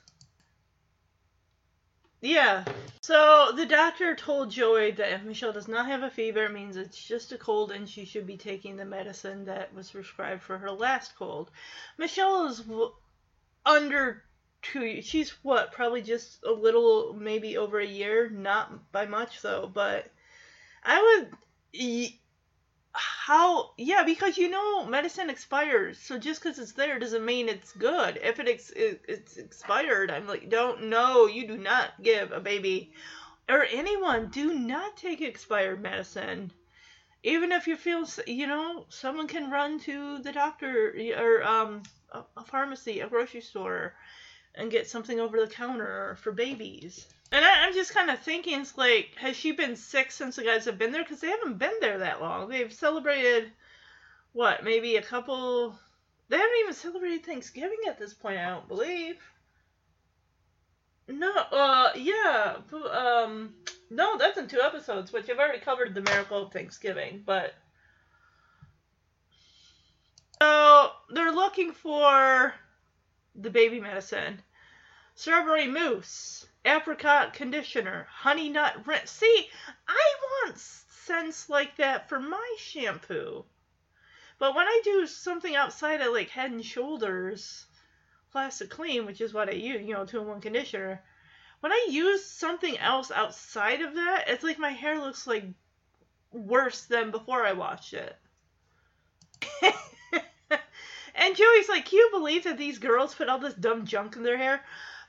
Yeah. 2.24 2.64
So 3.02 3.52
the 3.54 3.66
doctor 3.66 4.16
told 4.16 4.50
Joey 4.50 4.92
that 4.92 5.12
if 5.12 5.24
Michelle 5.24 5.52
does 5.52 5.68
not 5.68 5.88
have 5.88 6.04
a 6.04 6.10
fever, 6.10 6.46
it 6.46 6.54
means 6.54 6.78
it's 6.78 7.06
just 7.06 7.34
a 7.34 7.38
cold 7.38 7.72
and 7.72 7.88
she 7.88 8.06
should 8.06 8.26
be 8.26 8.38
taking 8.38 8.78
the 8.78 8.86
medicine 8.86 9.44
that 9.46 9.74
was 9.76 9.92
prescribed 9.92 10.42
for 10.42 10.58
her 10.58 10.72
last 10.72 11.18
cold. 11.18 11.52
Michelle 11.98 12.48
is 12.48 12.64
under 13.66 14.24
two 14.62 15.02
she's 15.02 15.32
what 15.44 15.74
probably 15.74 16.02
just 16.02 16.42
a 16.46 16.52
little 16.52 17.14
maybe 17.20 17.58
over 17.58 17.80
a 17.80 17.86
year 17.86 18.30
not 18.30 18.92
by 18.92 19.06
much 19.06 19.42
though 19.42 19.70
but 19.72 20.10
i 20.84 21.02
would 21.02 21.30
how 22.94 23.72
yeah 23.78 24.04
because 24.04 24.38
you 24.38 24.50
know 24.50 24.86
medicine 24.86 25.30
expires 25.30 25.98
so 25.98 26.20
just 26.20 26.42
because 26.42 26.60
it's 26.60 26.74
there 26.74 27.00
doesn't 27.00 27.26
mean 27.26 27.50
it's 27.50 27.72
good. 27.74 28.20
If 28.22 28.40
it 28.40 28.48
ex- 28.48 28.72
it's 28.76 29.38
expired 29.38 30.12
i'm 30.12 30.28
like 30.28 30.50
don't 30.50 30.84
know 30.86 31.26
you 31.26 31.48
do 31.48 31.58
not 31.58 31.92
give 32.02 32.32
a 32.32 32.40
baby 32.40 32.92
or 33.50 33.66
anyone 33.72 34.30
do 34.30 34.54
not 34.54 34.96
take 34.96 35.22
expired 35.22 35.82
medicine. 35.82 36.52
Even 37.24 37.52
if 37.52 37.68
you 37.68 37.76
feel 37.78 38.06
you 38.28 38.48
know 38.48 38.86
someone 38.90 39.28
can 39.28 39.50
run 39.50 39.80
to 39.80 40.20
the 40.20 40.32
doctor 40.32 40.94
or 41.18 41.44
um 41.44 41.84
a 42.38 42.44
pharmacy 42.46 43.00
a 43.00 43.08
grocery 43.08 43.42
store 43.42 43.96
and 44.56 44.70
get 44.70 44.88
something 44.88 45.20
over 45.20 45.40
the 45.40 45.48
counter 45.48 46.16
for 46.22 46.32
babies 46.32 47.08
and 47.34 47.44
I, 47.44 47.66
I'm 47.66 47.74
just 47.74 47.96
kind 47.96 48.12
of 48.12 48.20
thinking, 48.20 48.62
it's 48.62 48.78
like, 48.78 49.10
has 49.16 49.36
she 49.36 49.54
been 49.54 49.76
sick 49.76 50.12
since 50.12 50.36
the 50.36 50.44
guys 50.44 50.66
have 50.66 50.78
been 50.78 50.92
there? 50.92 51.02
Because 51.02 51.20
they 51.20 51.32
haven't 51.32 51.58
been 51.58 51.74
there 51.82 51.98
that 51.98 52.22
long. 52.22 52.48
They've 52.48 52.72
celebrated, 52.72 53.52
what, 54.34 54.64
maybe 54.64 54.98
a 54.98 55.02
couple. 55.02 55.76
They 56.30 56.38
haven't 56.38 56.60
even 56.62 56.76
celebrated 56.76 57.26
Thanksgiving 57.26 57.80
at 57.88 57.98
this 57.98 58.14
point, 58.14 58.38
I 58.38 58.52
don't 58.52 58.68
believe. 58.68 59.16
No, 61.08 61.32
uh, 61.32 61.90
yeah, 61.96 62.58
um, 62.92 63.56
no, 63.90 64.16
that's 64.20 64.38
in 64.38 64.48
two 64.48 64.62
episodes, 64.62 65.12
which 65.12 65.28
I've 65.28 65.40
already 65.40 65.60
covered 65.60 65.96
the 65.96 66.02
miracle 66.02 66.44
of 66.44 66.54
Thanksgiving, 66.54 67.24
but. 67.26 67.56
So, 70.40 70.92
they're 71.10 71.32
looking 71.32 71.72
for 71.72 72.54
the 73.34 73.50
baby 73.50 73.80
medicine. 73.80 74.40
Strawberry 75.16 75.68
mousse 75.68 76.46
apricot 76.66 77.34
conditioner, 77.34 78.08
honey 78.10 78.50
nut 78.50 78.86
rinse. 78.88 79.12
See, 79.12 79.50
I 79.88 80.14
want 80.22 80.58
scents 80.58 81.50
like 81.50 81.76
that 81.78 82.10
for 82.10 82.20
my 82.20 82.56
shampoo. 82.58 83.46
But 84.40 84.56
when 84.56 84.68
I 84.68 84.82
do 84.84 85.06
something 85.08 85.56
outside 85.56 86.02
of 86.02 86.14
like 86.14 86.30
head 86.30 86.52
and 86.52 86.66
shoulders, 86.66 87.66
classic 88.32 88.70
clean, 88.70 89.06
which 89.06 89.22
is 89.22 89.34
what 89.34 89.50
I 89.50 89.54
use, 89.54 89.82
you 89.82 89.94
know, 89.94 90.06
two 90.06 90.20
in 90.20 90.28
one 90.28 90.42
conditioner, 90.42 91.04
when 91.60 91.72
I 91.72 91.88
use 91.90 92.26
something 92.26 92.78
else 92.78 93.12
outside 93.12 93.82
of 93.82 93.96
that, 93.96 94.26
it's 94.28 94.44
like 94.44 94.60
my 94.60 94.72
hair 94.72 95.00
looks 95.00 95.28
like 95.28 95.46
worse 96.32 96.86
than 96.86 97.12
before 97.12 97.46
I 97.46 97.54
washed 97.54 97.94
it. 97.94 98.18
and 101.16 101.36
Joey's 101.36 101.70
like, 101.70 101.86
Can 101.86 102.00
you 102.00 102.10
believe 102.12 102.44
that 102.46 102.58
these 102.58 102.80
girls 102.80 103.16
put 103.16 103.30
all 103.30 103.40
this 103.40 103.54
dumb 103.54 103.86
junk 103.86 104.16
in 104.16 104.24
their 104.24 104.38
hair? 104.38 104.62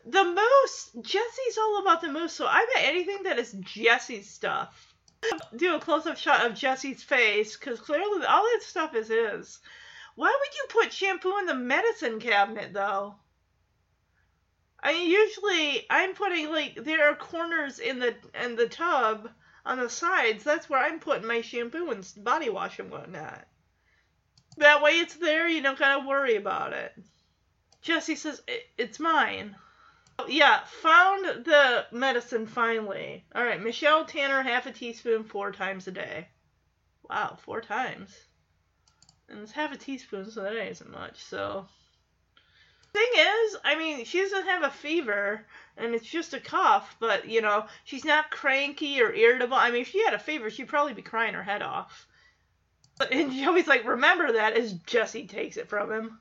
The 0.07 0.23
mousse 0.23 0.91
jesse's 1.01 1.57
all 1.57 1.79
about 1.81 2.03
the 2.03 2.09
mousse 2.09 2.35
so 2.35 2.47
i 2.47 2.67
bet 2.75 2.85
anything 2.85 3.23
that 3.23 3.39
is 3.39 3.53
jesse's 3.61 4.29
stuff. 4.29 4.95
Do 5.57 5.75
a 5.77 5.81
close-up 5.81 6.19
shot 6.19 6.45
of 6.45 6.55
jesse's 6.55 7.03
face 7.03 7.57
because 7.57 7.81
clearly 7.81 8.27
all 8.27 8.43
that 8.43 8.63
stuff 8.63 8.95
is 8.95 9.09
his. 9.09 9.61
Why 10.15 10.29
would 10.29 10.55
you 10.55 10.67
put 10.69 10.93
shampoo 10.93 11.39
in 11.39 11.47
the 11.47 11.55
medicine 11.55 12.21
cabinet 12.21 12.75
though? 12.75 13.15
I 14.83 14.91
usually 14.91 15.87
i'm 15.89 16.13
putting 16.15 16.51
like 16.51 16.85
there 16.85 17.11
are 17.11 17.17
corners 17.17 17.79
in 17.79 17.99
the 17.99 18.15
in 18.35 18.57
the 18.57 18.69
tub 18.69 19.31
on 19.65 19.81
the 19.81 19.89
sides. 19.89 20.45
That's 20.45 20.69
where 20.69 20.85
i'm 20.85 21.01
putting 21.01 21.27
my 21.27 21.41
shampoo 21.41 21.91
and 21.91 22.07
body 22.19 22.51
wash 22.51 22.79
and 22.79 22.91
whatnot. 22.91 23.49
That 24.59 24.83
way 24.83 24.99
it's 24.99 25.15
there 25.15 25.49
you 25.49 25.63
don't 25.63 25.79
gotta 25.79 26.07
worry 26.07 26.37
about 26.37 26.75
it. 26.75 26.93
Jesse 27.81 28.17
says 28.17 28.43
"I- 28.47 28.65
it's 28.77 29.01
mine 29.01 29.57
yeah, 30.29 30.61
found 30.65 31.45
the 31.45 31.87
medicine 31.93 32.47
finally. 32.47 33.25
All 33.35 33.45
right, 33.45 33.63
Michelle 33.63 34.05
Tanner, 34.05 34.43
half 34.43 34.67
a 34.67 34.73
teaspoon, 34.73 35.25
four 35.25 35.53
times 35.53 35.87
a 35.89 35.93
day. 35.93 36.29
Wow, 37.09 37.37
four 37.41 37.61
times. 37.61 38.17
And 39.29 39.41
it's 39.41 39.53
half 39.53 39.73
a 39.73 39.77
teaspoon, 39.77 40.31
so 40.31 40.43
that 40.43 40.55
isn't 40.55 40.91
much. 40.91 41.23
So, 41.23 41.67
thing 42.93 43.09
is, 43.17 43.57
I 43.65 43.77
mean, 43.77 44.05
she 44.05 44.21
doesn't 44.21 44.47
have 44.47 44.63
a 44.63 44.71
fever, 44.71 45.45
and 45.77 45.95
it's 45.95 46.07
just 46.07 46.35
a 46.35 46.41
cough. 46.41 46.97
But 47.01 47.29
you 47.29 47.41
know, 47.41 47.67
she's 47.85 48.05
not 48.05 48.31
cranky 48.31 49.01
or 49.01 49.13
irritable. 49.13 49.57
I 49.57 49.71
mean, 49.71 49.83
if 49.83 49.89
she 49.89 50.05
had 50.05 50.15
a 50.15 50.19
fever, 50.19 50.51
she'd 50.51 50.69
probably 50.69 50.95
be 50.95 51.03
crying 51.03 51.35
her 51.35 51.43
head 51.43 51.63
off. 51.63 52.07
And 53.11 53.33
Joey's 53.33 53.67
like, 53.67 53.85
remember 53.85 54.33
that 54.33 54.57
as 54.57 54.73
Jesse 54.73 55.27
takes 55.27 55.57
it 55.57 55.69
from 55.69 55.91
him. 55.91 56.21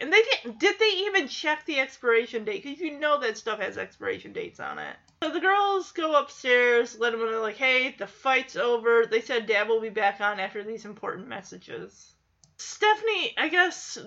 And 0.00 0.12
they 0.12 0.22
didn't. 0.22 0.58
Did 0.58 0.78
they 0.78 1.04
even 1.06 1.28
check 1.28 1.64
the 1.64 1.80
expiration 1.80 2.44
date? 2.44 2.62
Because 2.62 2.80
you 2.80 2.98
know 2.98 3.20
that 3.20 3.36
stuff 3.36 3.60
has 3.60 3.78
expiration 3.78 4.32
dates 4.32 4.60
on 4.60 4.78
it. 4.78 4.96
So 5.22 5.30
the 5.30 5.40
girls 5.40 5.92
go 5.92 6.18
upstairs, 6.18 6.98
let 6.98 7.12
them 7.12 7.20
know, 7.20 7.40
like, 7.40 7.56
hey, 7.56 7.94
the 7.98 8.06
fight's 8.06 8.56
over. 8.56 9.06
They 9.06 9.20
said 9.20 9.46
Dad 9.46 9.68
will 9.68 9.80
be 9.80 9.90
back 9.90 10.20
on 10.20 10.40
after 10.40 10.62
these 10.64 10.84
important 10.84 11.28
messages. 11.28 12.12
Stephanie, 12.56 13.34
I 13.36 13.48
guess. 13.48 13.98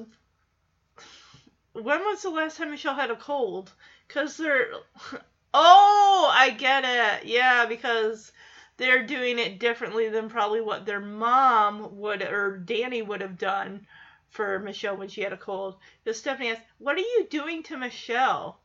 When 1.73 1.99
was 1.99 2.21
the 2.21 2.29
last 2.29 2.57
time 2.57 2.71
Michelle 2.71 2.95
had 2.95 3.11
a 3.11 3.15
cold? 3.15 3.71
Because 4.07 4.37
they're. 4.37 4.67
Oh, 5.57 6.29
I 6.33 6.49
get 6.49 6.83
it. 6.83 7.27
Yeah, 7.27 7.65
because 7.65 8.33
they're 8.75 9.05
doing 9.05 9.39
it 9.39 9.57
differently 9.57 10.09
than 10.09 10.27
probably 10.27 10.59
what 10.59 10.85
their 10.85 10.99
mom 10.99 11.97
would 11.97 12.21
or 12.21 12.57
Danny 12.57 13.01
would 13.01 13.21
have 13.21 13.37
done 13.37 13.87
for 14.35 14.59
Michelle 14.59 14.97
when 14.97 15.07
she 15.07 15.21
had 15.21 15.33
a 15.33 15.37
cold. 15.37 15.77
Because 16.03 16.19
Stephanie 16.19 16.51
asked, 16.51 16.61
What 16.77 16.97
are 16.97 16.99
you 16.99 17.27
doing 17.29 17.63
to 17.63 17.77
Michelle? 17.77 18.59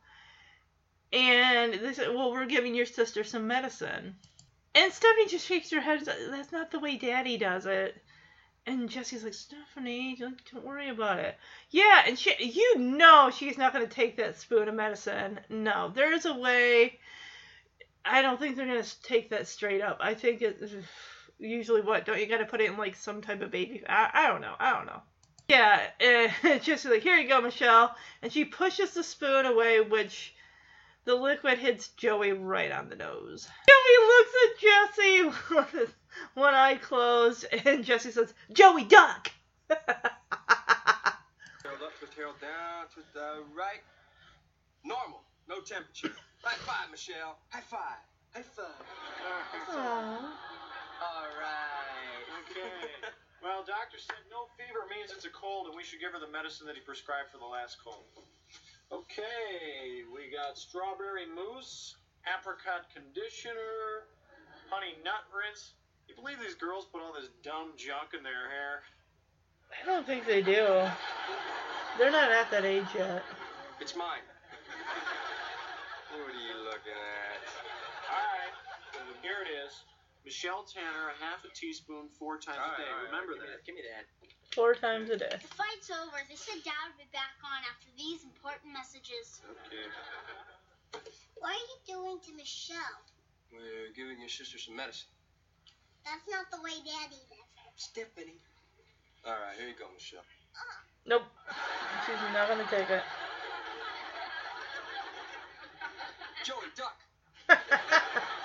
And 1.13 1.73
they 1.73 1.93
said, 1.93 2.13
Well, 2.13 2.31
we're 2.31 2.45
giving 2.45 2.75
your 2.75 2.85
sister 2.85 3.23
some 3.23 3.47
medicine. 3.47 4.15
And 4.75 4.93
Stephanie 4.93 5.27
just 5.27 5.47
shakes 5.47 5.71
her 5.71 5.81
head. 5.81 6.05
That's 6.05 6.51
not 6.51 6.71
the 6.71 6.79
way 6.79 6.97
Daddy 6.97 7.37
does 7.37 7.65
it. 7.65 8.01
And 8.65 8.89
Jesse's 8.89 9.23
like, 9.23 9.33
Stephanie, 9.33 10.15
don't 10.19 10.39
don't 10.51 10.65
worry 10.65 10.89
about 10.89 11.19
it. 11.19 11.35
Yeah, 11.71 12.03
and 12.05 12.17
she, 12.17 12.35
you 12.39 12.77
know 12.77 13.31
she's 13.31 13.57
not 13.57 13.73
going 13.73 13.85
to 13.85 13.93
take 13.93 14.17
that 14.17 14.39
spoon 14.39 14.69
of 14.69 14.75
medicine. 14.75 15.39
No, 15.49 15.91
there's 15.93 16.25
a 16.25 16.33
way. 16.33 16.99
I 18.05 18.21
don't 18.21 18.39
think 18.39 18.55
they're 18.55 18.67
going 18.67 18.83
to 18.83 19.01
take 19.01 19.31
that 19.31 19.47
straight 19.47 19.81
up. 19.81 19.97
I 19.99 20.13
think 20.13 20.41
it's 20.41 20.73
usually 21.39 21.81
what 21.81 22.05
don't 22.05 22.19
you 22.19 22.27
got 22.27 22.37
to 22.37 22.45
put 22.45 22.61
it 22.61 22.69
in 22.69 22.77
like 22.77 22.95
some 22.95 23.21
type 23.21 23.41
of 23.41 23.51
baby? 23.51 23.83
I, 23.89 24.09
I 24.13 24.27
don't 24.27 24.41
know. 24.41 24.55
I 24.59 24.73
don't 24.73 24.85
know. 24.85 25.01
Yeah, 25.51 25.81
uh, 26.45 26.59
just 26.63 26.85
like 26.85 27.01
here 27.01 27.17
you 27.17 27.27
go, 27.27 27.41
Michelle, 27.41 27.93
and 28.21 28.31
she 28.31 28.45
pushes 28.45 28.93
the 28.93 29.03
spoon 29.03 29.45
away, 29.45 29.81
which 29.81 30.33
the 31.03 31.13
liquid 31.13 31.57
hits 31.57 31.89
Joey 31.89 32.31
right 32.31 32.71
on 32.71 32.87
the 32.87 32.95
nose. 32.95 33.49
Joey 33.67 34.07
looks 34.07 34.33
at 34.45 34.59
Jesse 34.61 35.23
with 35.75 35.93
one 36.35 36.53
eye 36.53 36.75
closed, 36.75 37.45
and 37.65 37.83
Jesse 37.83 38.11
says, 38.11 38.33
"Joey, 38.53 38.85
duck." 38.85 39.29
Tail 39.67 39.77
up, 41.83 41.97
twist 41.99 42.15
tail 42.15 42.33
down, 42.39 42.85
twist 42.93 43.13
the 43.13 43.43
right. 43.53 43.81
Normal, 44.85 45.21
no 45.49 45.59
temperature. 45.59 46.15
High 46.43 46.55
five, 46.59 46.89
Michelle. 46.91 47.37
High 47.49 47.59
five. 47.59 47.99
High 48.33 48.43
five. 48.43 48.85
Aww. 49.69 50.31
All 51.01 51.27
right. 51.41 52.23
Okay. 52.49 52.87
Well, 53.41 53.65
doctor 53.65 53.97
said 53.97 54.21
no 54.29 54.45
fever 54.53 54.85
means 54.85 55.09
it's 55.09 55.25
a 55.25 55.33
cold, 55.33 55.65
and 55.65 55.73
we 55.73 55.81
should 55.81 55.97
give 55.97 56.13
her 56.13 56.21
the 56.21 56.29
medicine 56.29 56.69
that 56.69 56.77
he 56.77 56.81
prescribed 56.85 57.33
for 57.33 57.41
the 57.41 57.49
last 57.49 57.81
cold. 57.81 58.05
Okay, 58.93 60.05
we 60.13 60.29
got 60.29 60.61
strawberry 60.61 61.25
mousse, 61.25 61.97
apricot 62.29 62.85
conditioner, 62.93 64.05
honey 64.69 64.93
nut 65.01 65.25
rinse. 65.33 65.73
You 66.05 66.13
believe 66.13 66.37
these 66.37 66.53
girls 66.53 66.85
put 66.85 67.01
all 67.01 67.13
this 67.17 67.33
dumb 67.41 67.73
junk 67.81 68.13
in 68.13 68.21
their 68.21 68.45
hair? 68.53 68.85
I 69.73 69.85
don't 69.89 70.05
think 70.05 70.29
they 70.29 70.45
do. 70.45 70.85
They're 71.97 72.11
not 72.13 72.29
at 72.31 72.51
that 72.51 72.63
age 72.63 72.85
yet. 72.93 73.23
It's 73.79 73.95
mine. 73.95 74.21
What 76.11 76.27
are 76.27 76.43
you 76.43 76.59
looking 76.67 76.91
at? 76.91 77.39
All 78.11 78.27
right, 78.35 78.51
here 79.23 79.39
it 79.47 79.49
is. 79.63 79.71
Michelle 80.23 80.63
Tanner, 80.69 81.09
a 81.09 81.17
half 81.17 81.41
a 81.45 81.49
teaspoon, 81.49 82.09
four 82.19 82.37
times 82.37 82.61
a 82.61 82.77
day. 82.77 82.91
Remember 83.09 83.33
that. 83.41 83.65
Give 83.65 83.73
me 83.73 83.81
that. 83.89 84.05
Four 84.53 84.75
times 84.75 85.09
a 85.09 85.17
day. 85.17 85.33
The 85.33 85.53
fight's 85.57 85.89
over. 85.89 86.21
They 86.29 86.37
said 86.37 86.61
Dad 86.61 86.93
would 86.93 86.99
be 87.01 87.09
back 87.09 87.33
on 87.41 87.59
after 87.65 87.89
these 87.97 88.21
important 88.21 88.69
messages. 88.69 89.41
Okay. 89.49 89.87
What 91.39 91.57
are 91.57 91.65
you 91.73 91.77
doing 91.87 92.19
to 92.27 92.31
Michelle? 92.37 93.01
We're 93.49 93.89
giving 93.95 94.19
your 94.19 94.29
sister 94.29 94.59
some 94.59 94.75
medicine. 94.75 95.09
That's 96.05 96.25
not 96.29 96.51
the 96.51 96.61
way 96.61 96.77
Daddy 96.85 97.17
does 97.29 97.49
it. 97.57 97.73
Stephanie. 97.75 98.41
All 99.25 99.33
right, 99.33 99.57
here 99.57 99.69
you 99.69 99.75
go, 99.77 99.85
Michelle. 99.93 100.25
Nope. 101.05 101.23
She's 102.05 102.15
not 102.33 102.47
gonna 102.47 102.67
take 102.69 102.89
it. 102.89 103.03
Joey, 106.45 106.69
duck. 106.75 106.97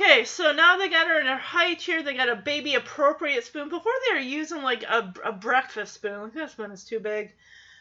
Okay, 0.00 0.24
so 0.24 0.52
now 0.52 0.76
they 0.76 0.88
got 0.88 1.08
her 1.08 1.18
in 1.18 1.26
her 1.26 1.36
high 1.36 1.74
chair. 1.74 2.02
They 2.04 2.14
got 2.14 2.28
a 2.28 2.36
baby 2.36 2.74
appropriate 2.76 3.42
spoon. 3.44 3.68
Before 3.68 3.92
they 4.06 4.14
were 4.14 4.20
using 4.20 4.62
like 4.62 4.84
a, 4.84 5.12
a 5.24 5.32
breakfast 5.32 5.94
spoon. 5.94 6.30
That 6.34 6.50
spoon 6.52 6.70
is 6.70 6.84
too 6.84 7.00
big. 7.00 7.34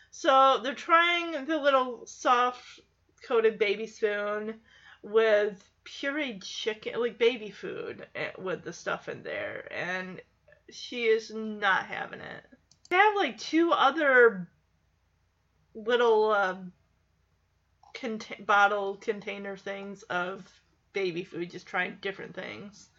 So 0.09 0.59
they're 0.63 0.73
trying 0.73 1.45
the 1.45 1.57
little 1.59 2.07
soft 2.07 2.63
coated 3.27 3.59
baby 3.59 3.85
spoon. 3.87 4.61
with 5.03 5.63
pureed 5.85 6.43
chicken, 6.43 6.99
like 6.99 7.17
baby 7.17 7.51
food, 7.51 8.07
eh, 8.15 8.31
with 8.37 8.63
the 8.63 8.73
stuff 8.73 9.07
in 9.09 9.23
there, 9.23 9.67
and 9.71 10.21
she 10.71 11.05
is 11.05 11.31
not 11.33 11.85
having 11.85 12.19
it. 12.19 12.43
They 12.89 12.95
have 12.95 13.15
like 13.15 13.37
two 13.37 13.71
other 13.71 14.49
little 15.75 16.31
uh, 16.31 16.57
cont- 17.93 18.45
bottle 18.45 18.95
container 18.97 19.55
things 19.55 20.03
of 20.03 20.45
baby 20.97 21.23
food, 21.23 21.51
just 21.51 21.67
trying 21.67 21.95
different 22.01 22.33
things. 22.33 22.89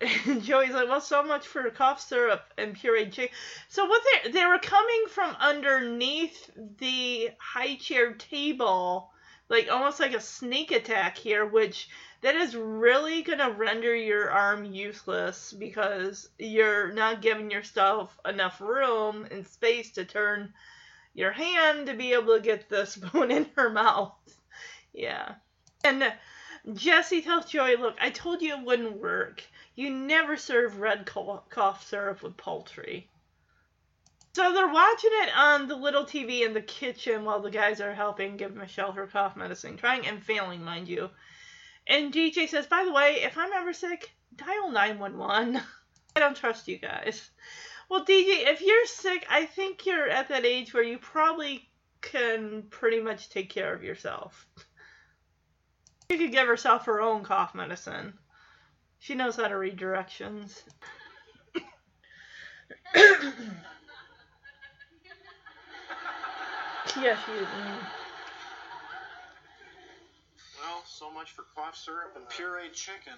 And 0.26 0.42
Joey's 0.42 0.72
like, 0.72 0.88
well, 0.88 1.00
so 1.00 1.22
much 1.22 1.46
for 1.46 1.70
cough 1.70 2.00
syrup 2.00 2.42
and 2.58 2.76
pureed 2.76 3.12
chicken. 3.12 3.34
So 3.68 3.84
what 3.84 4.02
they 4.24 4.32
they 4.32 4.44
were 4.44 4.58
coming 4.58 5.04
from 5.08 5.36
underneath 5.38 6.50
the 6.78 7.30
high 7.38 7.76
chair 7.76 8.14
table, 8.14 9.12
like 9.48 9.70
almost 9.70 10.00
like 10.00 10.12
a 10.12 10.20
sneak 10.20 10.72
attack 10.72 11.16
here, 11.16 11.46
which 11.46 11.88
that 12.22 12.34
is 12.34 12.56
really 12.56 13.22
gonna 13.22 13.50
render 13.50 13.94
your 13.94 14.28
arm 14.28 14.64
useless 14.64 15.52
because 15.52 16.28
you're 16.40 16.92
not 16.92 17.22
giving 17.22 17.52
yourself 17.52 18.18
enough 18.26 18.60
room 18.60 19.28
and 19.30 19.46
space 19.46 19.92
to 19.92 20.04
turn 20.04 20.52
your 21.14 21.30
hand 21.30 21.86
to 21.86 21.94
be 21.94 22.12
able 22.12 22.34
to 22.34 22.42
get 22.42 22.68
the 22.68 22.84
spoon 22.94 23.30
in 23.30 23.46
her 23.54 23.70
mouth. 23.70 24.16
Yeah. 24.92 25.36
And 25.84 26.12
Jesse 26.72 27.20
tells 27.20 27.44
Joey, 27.46 27.76
look, 27.76 27.96
I 28.00 28.10
told 28.10 28.40
you 28.40 28.56
it 28.56 28.64
wouldn't 28.64 28.96
work. 28.96 29.42
You 29.74 29.90
never 29.90 30.36
serve 30.36 30.80
red 30.80 31.04
cough 31.04 31.86
syrup 31.86 32.22
with 32.22 32.36
poultry. 32.38 33.08
So 34.34 34.52
they're 34.52 34.72
watching 34.72 35.10
it 35.12 35.36
on 35.36 35.68
the 35.68 35.76
little 35.76 36.04
TV 36.04 36.40
in 36.40 36.54
the 36.54 36.62
kitchen 36.62 37.24
while 37.24 37.40
the 37.40 37.50
guys 37.50 37.80
are 37.80 37.94
helping 37.94 38.36
give 38.36 38.54
Michelle 38.54 38.92
her 38.92 39.06
cough 39.06 39.36
medicine, 39.36 39.76
trying 39.76 40.06
and 40.06 40.24
failing, 40.24 40.64
mind 40.64 40.88
you. 40.88 41.10
And 41.86 42.12
DJ 42.12 42.48
says, 42.48 42.66
by 42.66 42.84
the 42.84 42.92
way, 42.92 43.22
if 43.22 43.36
I'm 43.36 43.52
ever 43.52 43.72
sick, 43.72 44.10
dial 44.34 44.70
911. 44.70 45.60
I 46.16 46.20
don't 46.20 46.36
trust 46.36 46.66
you 46.66 46.78
guys. 46.78 47.30
Well, 47.90 48.04
DJ, 48.04 48.48
if 48.48 48.62
you're 48.62 48.86
sick, 48.86 49.26
I 49.28 49.44
think 49.44 49.84
you're 49.84 50.08
at 50.08 50.28
that 50.28 50.46
age 50.46 50.72
where 50.72 50.82
you 50.82 50.98
probably 50.98 51.68
can 52.00 52.62
pretty 52.70 53.00
much 53.00 53.28
take 53.28 53.50
care 53.50 53.74
of 53.74 53.84
yourself. 53.84 54.46
She 56.10 56.18
could 56.18 56.32
give 56.32 56.46
herself 56.46 56.86
her 56.86 57.00
own 57.00 57.24
cough 57.24 57.54
medicine. 57.54 58.18
She 58.98 59.14
knows 59.14 59.36
how 59.36 59.48
to 59.48 59.56
read 59.56 59.76
directions. 59.76 60.62
yeah, 67.00 67.16
she 67.24 67.32
is. 67.32 67.48
mm. 67.48 67.80
Well, 70.62 70.82
so 70.86 71.10
much 71.10 71.32
for 71.32 71.44
cough 71.54 71.76
syrup 71.76 72.16
and 72.16 72.24
pureed 72.28 72.72
chicken. 72.72 73.14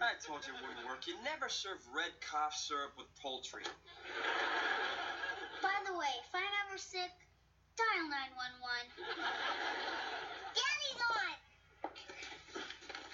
I 0.00 0.14
told 0.24 0.46
you 0.46 0.54
it 0.54 0.62
wouldn't 0.62 0.86
work. 0.86 1.06
You 1.08 1.14
never 1.24 1.48
serve 1.48 1.78
red 1.94 2.14
cough 2.22 2.54
syrup 2.54 2.92
with 2.96 3.06
poultry. 3.20 3.64
By 5.60 5.74
the 5.86 5.98
way, 5.98 6.06
if 6.22 6.30
I'm 6.32 6.54
ever 6.68 6.78
sick, 6.78 7.10
dial 7.76 8.06
911. 8.06 8.94
Daddy's 10.54 11.02
on! 11.02 11.34
Come 11.82 11.96
on. 12.56 12.68
Well, 12.98 13.07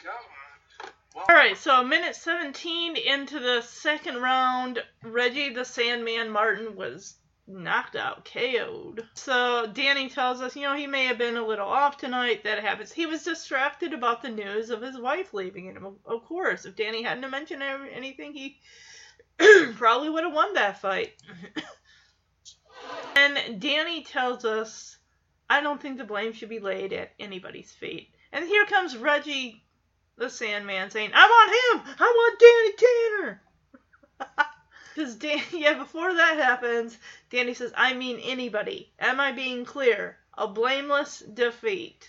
All 1.17 1.35
right, 1.37 1.57
so 1.57 1.83
minute 1.85 2.17
17 2.17 2.97
into 2.97 3.39
the 3.39 3.63
second 3.63 4.21
round, 4.21 4.83
Reggie 5.03 5.51
the 5.55 5.65
Sandman 5.65 6.31
Martin 6.31 6.77
was 6.77 7.17
knocked 7.47 7.95
out, 7.95 8.25
KO'd. 8.25 9.07
So 9.15 9.67
Danny 9.73 10.09
tells 10.09 10.41
us, 10.41 10.57
you 10.57 10.63
know, 10.63 10.75
he 10.75 10.87
may 10.87 11.05
have 11.05 11.19
been 11.19 11.37
a 11.37 11.47
little 11.47 11.69
off 11.69 11.97
tonight. 11.99 12.45
That 12.45 12.61
happens. 12.65 12.93
He 12.93 13.07
was 13.07 13.23
distracted 13.23 13.93
about 13.93 14.23
the 14.23 14.31
news 14.31 14.71
of 14.71 14.83
his 14.83 14.99
wife 14.99 15.33
leaving 15.35 15.67
him. 15.67 15.85
Of- 15.85 15.99
Of 16.05 16.25
course, 16.25 16.65
if 16.65 16.77
Danny 16.77 17.03
hadn't 17.03 17.31
mentioned 17.31 17.63
anything, 17.63 18.33
he 18.33 18.59
probably 19.77 20.11
would 20.11 20.25
have 20.25 20.33
won 20.35 20.55
that 20.55 20.81
fight. 20.81 21.13
and 23.17 23.61
Danny 23.61 24.03
tells 24.05 24.45
us, 24.45 24.99
I 25.49 25.61
don't 25.61 25.81
think 25.81 25.99
the 25.99 26.05
blame 26.05 26.33
should 26.33 26.49
be 26.49 26.61
laid 26.61 26.93
at 26.93 27.13
anybody's 27.19 27.73
feet. 27.73 28.11
And 28.33 28.45
here 28.47 28.67
comes 28.67 28.97
Reggie 28.97 29.64
the 30.17 30.31
Sandman 30.31 30.91
saying, 30.91 31.11
I 31.15 31.27
want 31.27 31.89
him! 31.89 31.95
I 31.99 32.13
want 32.17 32.41
Danny 32.41 34.29
Tanner! 34.29 34.47
Because 34.95 35.17
Dan- 35.17 35.43
yeah, 35.53 35.75
before 35.75 36.15
that 36.15 36.37
happens, 36.37 36.97
Danny 37.31 37.55
says, 37.55 37.73
I 37.77 37.95
mean 37.95 38.21
anybody. 38.21 38.93
Am 39.01 39.21
I 39.21 39.33
being 39.33 39.65
clear? 39.65 40.17
A 40.39 40.47
blameless 40.47 41.21
defeat. 41.21 42.09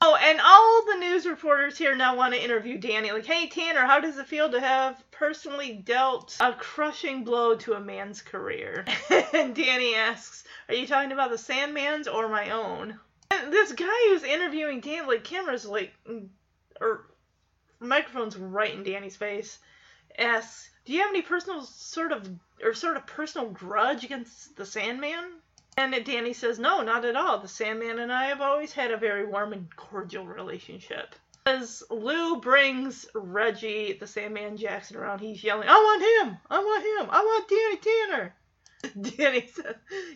Oh, 0.00 0.16
and 0.16 0.40
all 0.40 0.84
the 0.84 0.98
news 0.98 1.26
reporters 1.26 1.78
here 1.78 1.94
now 1.94 2.16
want 2.16 2.34
to 2.34 2.42
interview 2.42 2.76
Danny. 2.76 3.12
Like, 3.12 3.26
hey, 3.26 3.46
Tanner, 3.46 3.86
how 3.86 4.00
does 4.00 4.18
it 4.18 4.26
feel 4.26 4.50
to 4.50 4.60
have 4.60 5.02
personally 5.12 5.74
dealt 5.74 6.36
a 6.40 6.52
crushing 6.54 7.22
blow 7.22 7.54
to 7.56 7.74
a 7.74 7.80
man's 7.80 8.20
career? 8.20 8.84
and 9.32 9.54
Danny 9.54 9.94
asks, 9.94 10.44
Are 10.68 10.74
you 10.74 10.86
talking 10.86 11.12
about 11.12 11.30
the 11.30 11.38
Sandman's 11.38 12.08
or 12.08 12.28
my 12.28 12.50
own? 12.50 12.98
And 13.30 13.52
this 13.52 13.72
guy 13.72 14.08
who's 14.08 14.24
interviewing 14.24 14.80
Danny, 14.80 15.06
like, 15.06 15.22
camera's 15.22 15.66
like, 15.66 15.92
mm, 16.08 16.26
or 17.82 17.86
microphone's 17.86 18.36
right 18.36 18.72
in 18.72 18.84
Danny's 18.84 19.16
face, 19.16 19.58
asks, 20.16 20.70
"Do 20.84 20.92
you 20.92 21.00
have 21.00 21.10
any 21.10 21.22
personal 21.22 21.62
sort 21.62 22.12
of 22.12 22.28
or 22.62 22.74
sort 22.74 22.96
of 22.96 23.06
personal 23.06 23.48
grudge 23.48 24.04
against 24.04 24.56
the 24.56 24.64
Sandman?" 24.64 25.40
And 25.76 25.92
Danny 26.04 26.32
says, 26.32 26.58
"No, 26.58 26.82
not 26.82 27.04
at 27.04 27.16
all. 27.16 27.38
The 27.38 27.48
Sandman 27.48 27.98
and 27.98 28.12
I 28.12 28.26
have 28.26 28.40
always 28.40 28.72
had 28.72 28.92
a 28.92 28.96
very 28.96 29.24
warm 29.24 29.52
and 29.52 29.74
cordial 29.74 30.26
relationship." 30.26 31.16
As 31.44 31.82
Lou 31.90 32.36
brings 32.40 33.04
Reggie, 33.14 33.94
the 33.94 34.06
Sandman 34.06 34.56
Jackson, 34.56 34.96
around, 34.96 35.18
he's 35.18 35.42
yelling, 35.42 35.68
"I 35.68 35.74
want 35.74 36.28
him! 36.28 36.38
I 36.48 36.58
want 36.58 36.84
him! 36.84 37.10
I 37.10 37.20
want 37.20 37.48
Danny 37.48 37.76
Tanner!" 37.78 38.36
Danny 39.16 39.46
says, 39.48 39.74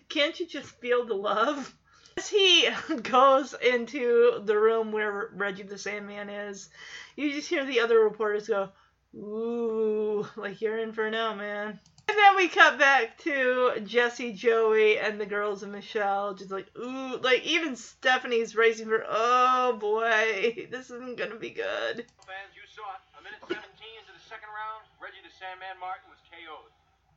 "Can't 0.09 0.39
you 0.39 0.47
just 0.47 0.69
feel 0.81 1.05
the 1.05 1.15
love?" 1.15 1.75
As 2.17 2.29
he 2.29 2.69
goes 3.03 3.55
into 3.55 4.41
the 4.45 4.59
room 4.59 4.91
where 4.91 5.31
Reggie 5.35 5.65
the 5.65 5.77
Sandman 5.77 6.31
is, 6.31 6.71
you 7.15 7.33
just 7.33 7.49
hear 7.49 7.65
the 7.65 7.81
other 7.81 8.01
reporters 8.01 8.49
go, 8.49 8.71
Ooh, 9.15 10.27
like 10.37 10.61
you're 10.61 10.79
in 10.79 10.93
for 10.93 11.11
now, 11.11 11.35
man. 11.35 11.79
And 12.09 12.17
then 12.17 12.37
we 12.37 12.49
cut 12.49 12.79
back 12.79 13.19
to 13.19 13.81
Jesse, 13.85 14.33
Joey, 14.33 14.99
and 14.99 15.21
the 15.21 15.27
girls 15.27 15.63
and 15.63 15.73
Michelle, 15.73 16.35
just 16.35 16.51
like, 16.51 16.67
ooh, 16.79 17.19
like 17.19 17.45
even 17.45 17.75
Stephanie's 17.77 18.55
racing 18.55 18.87
for, 18.87 19.05
oh 19.09 19.77
boy, 19.77 20.69
this 20.71 20.91
isn't 20.91 21.19
gonna 21.19 21.37
be 21.37 21.51
good. 21.51 22.07
Fans, 22.25 22.53
you 22.55 22.63
saw 22.71 22.95
it. 22.95 23.03
A 23.19 23.23
minute 23.25 23.41
17 23.43 23.59
into 23.59 24.13
the 24.15 24.25
second 24.29 24.49
round, 24.55 24.87
Reggie 25.03 25.21
the 25.25 25.35
Sandman 25.35 25.81
Martin 25.81 26.09
was 26.09 26.21
KO'd. 26.31 26.71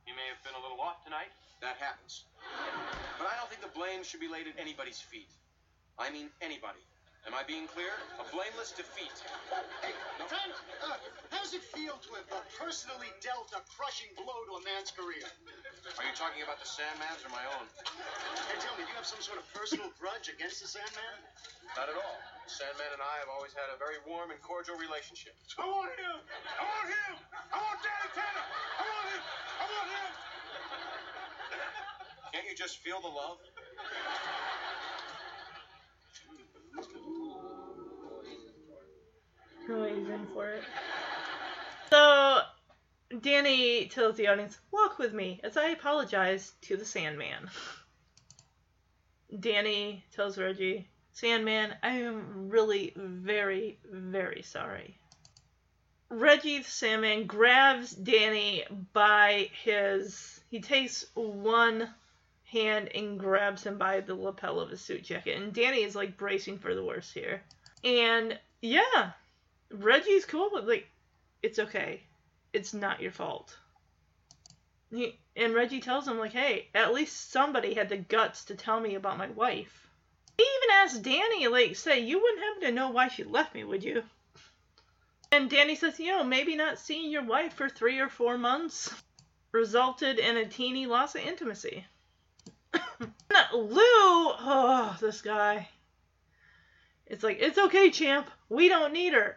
He 0.04 0.12
may 0.12 0.26
have 0.28 0.42
been 0.42 0.58
a 0.58 0.62
little 0.62 0.80
off 0.80 1.04
tonight. 1.04 1.30
That 1.60 1.76
happens. 1.76 2.24
But 3.20 3.28
I 3.28 3.36
don't 3.36 3.48
think 3.52 3.60
the 3.60 3.72
blame 3.76 4.00
should 4.02 4.20
be 4.20 4.28
laid 4.28 4.48
at 4.48 4.56
anybody's 4.56 5.00
feet. 5.00 5.28
I 6.00 6.08
mean 6.08 6.32
anybody. 6.40 6.80
Am 7.28 7.36
I 7.36 7.44
being 7.44 7.68
clear? 7.68 7.92
A 8.16 8.24
blameless 8.32 8.72
defeat. 8.72 9.12
Hey, 9.84 9.92
uh, 9.92 10.96
how 11.28 11.44
does 11.44 11.52
it 11.52 11.60
feel 11.60 12.00
to 12.00 12.10
have 12.16 12.24
personally 12.56 13.12
dealt 13.20 13.52
a 13.52 13.60
crushing 13.68 14.08
blow 14.16 14.40
to 14.48 14.56
a 14.56 14.62
man's 14.64 14.88
career? 14.88 15.20
Are 16.00 16.06
you 16.08 16.16
talking 16.16 16.40
about 16.40 16.56
the 16.56 16.64
Sandman's 16.64 17.20
or 17.20 17.28
my 17.28 17.44
own? 17.60 17.68
Hey, 18.48 18.56
tell 18.64 18.72
me, 18.80 18.88
do 18.88 18.90
you 18.90 18.96
have 18.96 19.04
some 19.04 19.20
sort 19.20 19.36
of 19.36 19.44
personal 19.52 19.92
grudge 20.00 20.32
against 20.32 20.64
the 20.64 20.68
Sandman? 20.72 21.16
Not 21.76 21.92
at 21.92 21.96
all. 22.00 22.16
The 22.48 22.52
Sandman 22.56 22.88
and 22.96 23.04
I 23.04 23.20
have 23.20 23.28
always 23.28 23.52
had 23.52 23.68
a 23.68 23.76
very 23.76 24.00
warm 24.08 24.32
and 24.32 24.40
cordial 24.40 24.80
relationship. 24.80 25.36
I 25.60 25.68
want 25.68 25.92
him! 25.92 26.24
I 26.24 26.62
want 26.64 26.88
him! 26.88 27.14
I 27.52 27.56
want 27.60 27.78
Danny 27.84 28.08
Tanner! 28.16 28.46
I 28.48 28.82
want 28.88 29.06
him! 29.12 29.22
I 29.60 29.64
want 29.68 29.88
him! 29.92 30.29
Can't 32.32 32.46
you 32.48 32.54
just 32.56 32.78
feel 32.78 33.00
the 33.00 33.08
love? 33.08 33.38
Oh, 39.68 39.84
he's 39.84 40.08
in 40.08 40.26
for 40.32 40.48
it. 40.50 40.62
So, 41.90 42.40
Danny 43.20 43.86
tells 43.86 44.16
the 44.16 44.28
audience, 44.28 44.58
walk 44.70 44.98
with 44.98 45.12
me 45.12 45.40
as 45.42 45.56
I 45.56 45.70
apologize 45.70 46.52
to 46.62 46.76
the 46.76 46.84
Sandman. 46.84 47.50
Danny 49.38 50.04
tells 50.12 50.38
Reggie, 50.38 50.88
Sandman, 51.12 51.74
I 51.82 51.98
am 51.98 52.48
really 52.48 52.92
very, 52.96 53.78
very 53.90 54.42
sorry. 54.42 54.98
Reggie 56.08 56.58
the 56.58 56.70
Sandman 56.70 57.26
grabs 57.26 57.92
Danny 57.92 58.64
by 58.92 59.50
his. 59.62 60.40
He 60.50 60.60
takes 60.60 61.06
one 61.14 61.88
hand 62.50 62.88
and 62.94 63.18
grabs 63.18 63.64
him 63.64 63.78
by 63.78 64.00
the 64.00 64.14
lapel 64.14 64.58
of 64.60 64.70
his 64.70 64.80
suit 64.80 65.04
jacket. 65.04 65.40
And 65.40 65.52
Danny 65.52 65.82
is 65.82 65.94
like 65.94 66.16
bracing 66.16 66.58
for 66.58 66.74
the 66.74 66.84
worst 66.84 67.14
here. 67.14 67.42
And 67.84 68.38
yeah, 68.60 69.12
Reggie's 69.70 70.24
cool, 70.24 70.50
but 70.52 70.66
like, 70.66 70.88
it's 71.42 71.58
okay. 71.58 72.02
It's 72.52 72.74
not 72.74 73.00
your 73.00 73.12
fault. 73.12 73.56
He, 74.92 75.20
and 75.36 75.54
Reggie 75.54 75.80
tells 75.80 76.08
him, 76.08 76.18
like, 76.18 76.32
hey, 76.32 76.68
at 76.74 76.92
least 76.92 77.30
somebody 77.30 77.74
had 77.74 77.88
the 77.88 77.96
guts 77.96 78.46
to 78.46 78.56
tell 78.56 78.80
me 78.80 78.96
about 78.96 79.18
my 79.18 79.28
wife. 79.28 79.88
He 80.36 80.42
even 80.42 80.74
asks 80.74 80.98
Danny, 80.98 81.46
like, 81.46 81.76
say, 81.76 82.00
you 82.00 82.20
wouldn't 82.20 82.42
happen 82.42 82.62
to 82.62 82.72
know 82.72 82.90
why 82.90 83.06
she 83.06 83.22
left 83.22 83.54
me, 83.54 83.62
would 83.62 83.84
you? 83.84 84.02
And 85.30 85.48
Danny 85.48 85.76
says, 85.76 86.00
you 86.00 86.10
know, 86.10 86.24
maybe 86.24 86.56
not 86.56 86.80
seeing 86.80 87.10
your 87.10 87.22
wife 87.22 87.52
for 87.54 87.68
three 87.68 88.00
or 88.00 88.08
four 88.08 88.36
months 88.36 88.92
resulted 89.52 90.18
in 90.18 90.36
a 90.36 90.48
teeny 90.48 90.86
loss 90.86 91.14
of 91.14 91.20
intimacy. 91.20 91.84
Lou, 93.52 93.80
oh, 93.82 94.96
this 95.00 95.22
guy. 95.22 95.68
It's 97.06 97.24
like, 97.24 97.38
it's 97.40 97.58
okay, 97.58 97.90
champ. 97.90 98.30
We 98.48 98.68
don't 98.68 98.92
need 98.92 99.12
her. 99.12 99.36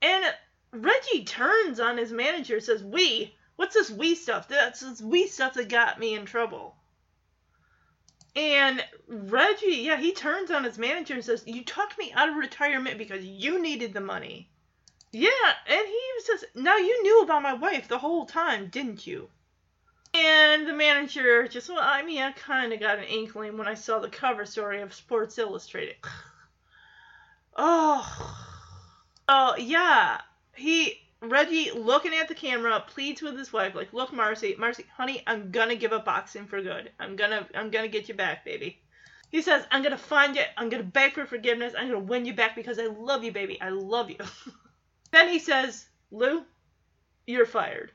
And 0.00 0.24
Reggie 0.72 1.24
turns 1.24 1.78
on 1.78 1.96
his 1.96 2.12
manager 2.12 2.58
says, 2.60 2.82
We? 2.82 3.34
What's 3.56 3.74
this 3.74 3.90
we 3.90 4.14
stuff? 4.14 4.48
That's 4.48 4.80
this 4.80 5.00
we 5.00 5.28
stuff 5.28 5.54
that 5.54 5.68
got 5.68 6.00
me 6.00 6.14
in 6.14 6.24
trouble. 6.24 6.74
And 8.34 8.82
Reggie, 9.06 9.82
yeah, 9.82 9.98
he 9.98 10.12
turns 10.12 10.50
on 10.50 10.64
his 10.64 10.78
manager 10.78 11.14
and 11.14 11.24
says, 11.24 11.44
You 11.46 11.64
talked 11.64 11.98
me 11.98 12.12
out 12.12 12.30
of 12.30 12.36
retirement 12.36 12.98
because 12.98 13.24
you 13.24 13.60
needed 13.60 13.92
the 13.92 14.00
money. 14.00 14.48
Yeah, 15.12 15.28
and 15.68 15.86
he 15.86 16.00
says, 16.20 16.44
Now 16.54 16.78
you 16.78 17.02
knew 17.02 17.22
about 17.22 17.42
my 17.42 17.52
wife 17.52 17.88
the 17.88 17.98
whole 17.98 18.24
time, 18.24 18.68
didn't 18.68 19.06
you? 19.06 19.28
And 20.14 20.66
the 20.66 20.74
manager 20.74 21.48
just, 21.48 21.70
well, 21.70 21.78
I 21.80 22.02
mean, 22.02 22.20
I 22.20 22.32
kind 22.32 22.72
of 22.72 22.80
got 22.80 22.98
an 22.98 23.04
inkling 23.04 23.56
when 23.56 23.66
I 23.66 23.74
saw 23.74 23.98
the 23.98 24.10
cover 24.10 24.44
story 24.44 24.82
of 24.82 24.92
Sports 24.92 25.38
Illustrated. 25.38 25.96
oh. 27.56 28.38
Oh, 29.28 29.56
yeah. 29.56 30.20
He, 30.54 31.00
Reggie, 31.22 31.70
looking 31.70 32.12
at 32.14 32.28
the 32.28 32.34
camera, 32.34 32.84
pleads 32.86 33.22
with 33.22 33.38
his 33.38 33.52
wife, 33.52 33.74
like, 33.74 33.92
look, 33.94 34.12
Marcy, 34.12 34.54
Marcy, 34.58 34.84
honey, 34.94 35.22
I'm 35.26 35.50
gonna 35.50 35.76
give 35.76 35.92
up 35.92 36.04
boxing 36.04 36.46
for 36.46 36.60
good. 36.60 36.90
I'm 37.00 37.16
gonna, 37.16 37.48
I'm 37.54 37.70
gonna 37.70 37.88
get 37.88 38.08
you 38.08 38.14
back, 38.14 38.44
baby. 38.44 38.82
He 39.30 39.40
says, 39.40 39.64
I'm 39.70 39.82
gonna 39.82 39.96
find 39.96 40.36
you, 40.36 40.42
I'm 40.58 40.68
gonna 40.68 40.82
beg 40.82 41.14
for 41.14 41.24
forgiveness, 41.24 41.72
I'm 41.78 41.86
gonna 41.86 42.00
win 42.00 42.26
you 42.26 42.34
back 42.34 42.54
because 42.54 42.78
I 42.78 42.86
love 42.86 43.24
you, 43.24 43.32
baby. 43.32 43.58
I 43.60 43.70
love 43.70 44.10
you. 44.10 44.18
then 45.12 45.28
he 45.30 45.38
says, 45.38 45.86
Lou, 46.10 46.44
you're 47.26 47.46
fired. 47.46 47.92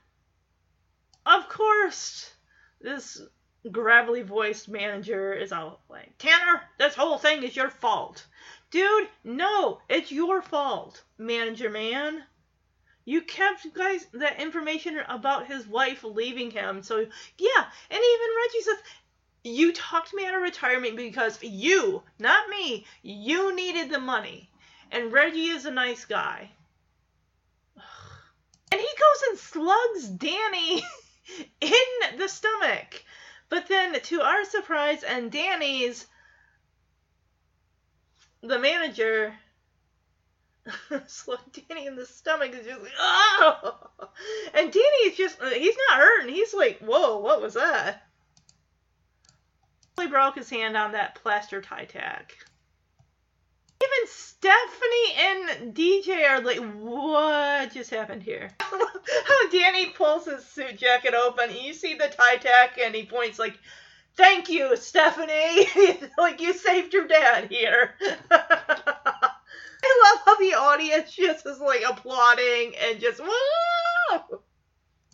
Of 1.28 1.50
course, 1.50 2.32
this 2.80 3.22
gravelly 3.70 4.22
voiced 4.22 4.70
manager 4.70 5.34
is 5.34 5.52
all 5.52 5.82
like, 5.90 6.18
Tanner, 6.18 6.62
this 6.80 6.96
whole 6.96 7.18
thing 7.18 7.44
is 7.44 7.54
your 7.54 7.70
fault. 7.70 8.26
Dude, 8.72 9.10
no, 9.26 9.82
it's 9.90 10.10
your 10.10 10.42
fault, 10.42 11.04
manager 11.18 11.70
man. 11.70 12.24
You 13.04 13.24
kept 13.24 13.74
guys 13.74 14.08
that 14.14 14.40
information 14.40 15.00
about 15.10 15.48
his 15.48 15.68
wife 15.68 16.06
leaving 16.06 16.50
him. 16.50 16.82
So 16.82 16.96
yeah, 16.96 17.66
and 17.92 18.02
even 18.02 18.38
Reggie 18.38 18.62
says 18.62 18.78
you 19.44 19.74
talked 19.74 20.14
me 20.14 20.26
out 20.26 20.36
of 20.36 20.42
retirement 20.42 20.96
because 20.96 21.44
you, 21.44 22.04
not 22.20 22.48
me, 22.48 22.86
you 23.02 23.54
needed 23.54 23.90
the 23.90 24.00
money. 24.00 24.50
And 24.94 25.12
Reggie 25.12 25.50
is 25.50 25.66
a 25.66 25.72
nice 25.72 26.06
guy. 26.06 26.52
And 28.72 28.80
he 28.80 28.88
goes 28.88 29.24
and 29.30 29.38
slugs 29.40 30.08
Danny 30.08 30.84
in 31.62 32.18
the 32.18 32.28
stomach. 32.28 33.04
But 33.50 33.68
then, 33.68 34.00
to 34.00 34.22
our 34.22 34.46
surprise 34.46 35.04
and 35.04 35.32
Danny's, 35.32 36.06
the 38.42 38.60
manager 38.60 39.34
slug 41.08 41.40
Danny 41.54 41.88
in 41.88 41.96
the 41.96 42.06
stomach 42.06 42.54
is 42.54 42.66
just 42.66 42.82
like, 42.82 42.92
oh! 43.00 43.90
And 44.54 44.72
Danny 44.72 45.04
is 45.06 45.18
just, 45.18 45.42
uh, 45.42 45.50
he's 45.50 45.76
not 45.90 46.00
hurting. 46.00 46.34
He's 46.34 46.54
like, 46.54 46.80
whoa, 46.80 47.20
what 47.20 47.42
was 47.42 47.54
that? 47.54 48.04
He 50.00 50.08
broke 50.08 50.36
his 50.36 50.50
hand 50.50 50.78
on 50.78 50.92
that 50.92 51.16
plaster 51.16 51.62
tie 51.62 51.86
tack. 51.86 52.38
Even 53.82 54.08
Stephanie 54.08 55.14
and 55.20 55.76
DJ 55.76 56.28
are 56.30 56.42
like, 56.42 56.60
what 56.76 57.72
just 57.74 57.90
happened 57.90 58.24
here? 58.24 58.50
How 58.60 59.50
Danny 59.52 59.92
pulls 59.92 60.26
his 60.26 60.46
suit 60.46 60.78
jacket 60.78 61.14
open, 61.14 61.56
you 61.56 61.74
see 61.74 61.94
the 61.94 62.08
tie 62.08 62.38
tack, 62.38 62.78
and 62.84 62.96
he 62.96 63.06
points 63.06 63.38
like, 63.40 63.58
thank 64.16 64.50
you, 64.50 64.76
Stephanie. 64.76 65.68
like, 66.18 66.42
you 66.42 66.54
saved 66.54 66.94
your 66.94 67.08
dad 67.08 67.50
here. 67.52 67.94
I 69.88 70.16
love 70.16 70.22
how 70.26 70.36
the 70.38 70.54
audience 70.56 71.14
just 71.14 71.46
is 71.46 71.60
like 71.60 71.84
applauding 71.88 72.74
and 72.76 73.00
just 73.00 73.22
whoa. 73.24 74.42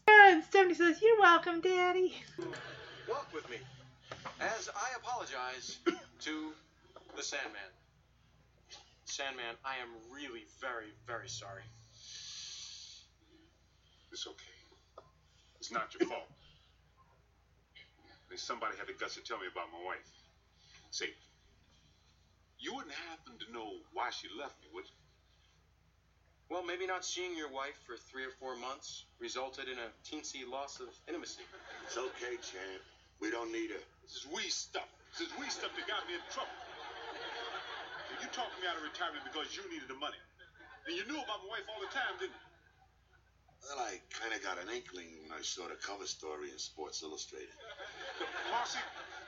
And 0.08 0.44
Stephanie 0.44 0.74
says, 0.74 1.02
"You're 1.02 1.20
welcome, 1.20 1.62
Daddy." 1.62 2.16
Walk 3.10 3.28
with 3.34 3.50
me 3.50 3.58
as 4.40 4.70
I 4.76 4.98
apologize 4.98 5.80
to 6.22 6.54
the 7.16 7.24
Sandman. 7.24 7.62
Sandman, 9.14 9.54
I 9.62 9.78
am 9.78 9.94
really 10.10 10.42
very, 10.58 10.90
very 11.06 11.30
sorry. 11.30 11.62
It's 14.10 14.26
okay. 14.26 14.58
It's 15.62 15.70
not 15.70 15.94
your 15.94 16.10
fault. 16.10 16.26
Then 18.30 18.42
somebody 18.42 18.74
had 18.74 18.90
the 18.90 18.98
guts 18.98 19.14
to 19.14 19.22
tell 19.22 19.38
me 19.38 19.46
about 19.46 19.70
my 19.70 19.86
wife. 19.86 20.10
Say, 20.90 21.14
you 22.58 22.74
wouldn't 22.74 22.98
happen 23.14 23.38
to 23.38 23.54
know 23.54 23.70
why 23.94 24.10
she 24.10 24.34
left 24.34 24.58
me, 24.66 24.74
would 24.74 24.90
you? 24.90 24.98
Well, 26.50 26.66
maybe 26.66 26.90
not 26.90 27.06
seeing 27.06 27.38
your 27.38 27.54
wife 27.54 27.78
for 27.86 28.02
three 28.10 28.26
or 28.26 28.34
four 28.42 28.58
months 28.58 29.06
resulted 29.22 29.70
in 29.70 29.78
a 29.78 29.94
teensy 30.02 30.42
loss 30.42 30.82
of 30.82 30.90
intimacy. 31.06 31.46
It's 31.86 31.98
okay, 32.02 32.34
champ. 32.42 32.82
We 33.22 33.30
don't 33.30 33.54
need 33.54 33.70
her. 33.70 33.84
This 34.02 34.26
is 34.26 34.28
we 34.34 34.42
stuff. 34.50 34.90
This 35.14 35.30
is 35.30 35.34
we 35.38 35.46
stuff 35.54 35.70
that 35.78 35.86
got 35.86 36.02
me 36.10 36.18
in 36.18 36.26
trouble. 36.34 36.63
You 38.24 38.32
talked 38.32 38.56
me 38.64 38.72
out 38.72 38.80
of 38.80 38.88
retirement 38.88 39.28
because 39.28 39.52
you 39.52 39.68
needed 39.68 39.92
the 39.92 40.00
money. 40.00 40.16
And 40.88 40.96
you 40.96 41.04
knew 41.12 41.20
about 41.20 41.44
my 41.44 41.60
wife 41.60 41.68
all 41.68 41.84
the 41.84 41.92
time, 41.92 42.16
didn't 42.24 42.32
you? 42.32 42.48
Well, 43.68 43.84
I 43.84 44.00
kind 44.16 44.32
of 44.32 44.40
got 44.40 44.56
an 44.64 44.72
inkling 44.72 45.12
when 45.28 45.36
I 45.36 45.44
saw 45.44 45.68
the 45.68 45.76
cover 45.76 46.08
story 46.08 46.48
in 46.48 46.56
Sports 46.56 47.04
Illustrated. 47.04 47.52
Marcy, 48.48 48.80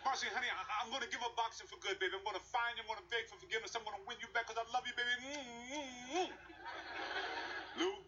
Marcy, 0.07 0.31
honey, 0.31 0.47
I, 0.47 0.63
I'm 0.79 0.87
going 0.95 1.03
to 1.03 1.11
give 1.11 1.19
up 1.27 1.35
boxing 1.35 1.67
for 1.67 1.75
good, 1.83 1.99
baby. 1.99 2.15
I'm 2.15 2.23
going 2.23 2.39
to 2.39 2.47
find 2.55 2.79
you. 2.79 2.87
I'm 2.87 2.91
going 2.95 3.03
to 3.03 3.09
beg 3.11 3.27
for 3.27 3.35
forgiveness. 3.35 3.75
I'm 3.75 3.83
going 3.83 3.99
to 3.99 4.05
win 4.07 4.15
you 4.23 4.31
back 4.31 4.47
because 4.47 4.63
I 4.63 4.67
love 4.71 4.87
you, 4.87 4.95
baby. 4.95 5.11
Mm-hmm. 5.27 6.31
Lou, 7.83 7.99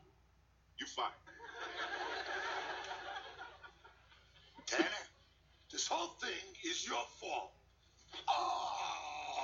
you 0.80 0.88
fired. 0.88 1.19
Tanner, 4.72 5.03
this 5.68 5.84
whole 5.84 6.15
thing 6.23 6.47
is 6.64 6.88
your 6.88 7.03
fault. 7.19 7.51
Oh. 8.31 8.97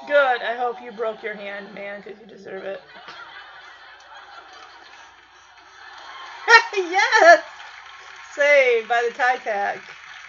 Good. 0.07 0.41
I 0.41 0.55
hope 0.55 0.81
you 0.81 0.91
broke 0.91 1.23
your 1.23 1.35
hand, 1.35 1.73
man, 1.73 2.01
because 2.01 2.19
you 2.19 2.27
deserve 2.27 2.63
it. 2.63 2.81
yes! 6.75 7.41
Saved 8.35 8.87
by 8.87 9.03
the 9.07 9.11
tie 9.15 9.37
tag. 9.37 9.79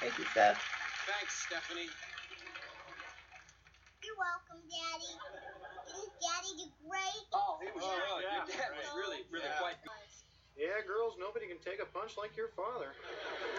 Thank 0.00 0.18
you, 0.18 0.24
Steph. 0.32 0.58
Thanks, 1.06 1.34
Stephanie. 1.46 1.90
You're 4.02 4.16
welcome, 4.16 4.60
Daddy. 4.68 5.14
Didn't 5.86 6.12
Daddy 6.20 6.52
do 6.56 6.66
great? 6.88 7.26
Oh, 7.32 7.58
he 7.62 7.70
was 7.70 7.82
Oh, 7.82 7.94
good. 7.94 8.22
yeah, 8.22 8.28
Your 8.30 8.42
dad 8.42 8.72
was 8.74 8.90
really, 8.92 9.24
really 9.30 9.50
Yeah. 9.50 9.58
quite 9.58 9.80
good. 9.82 10.03
Yeah, 10.56 10.86
girls, 10.86 11.14
nobody 11.18 11.46
can 11.46 11.58
take 11.58 11.82
a 11.82 11.86
punch 11.86 12.12
like 12.16 12.36
your 12.36 12.48
father. 12.48 12.92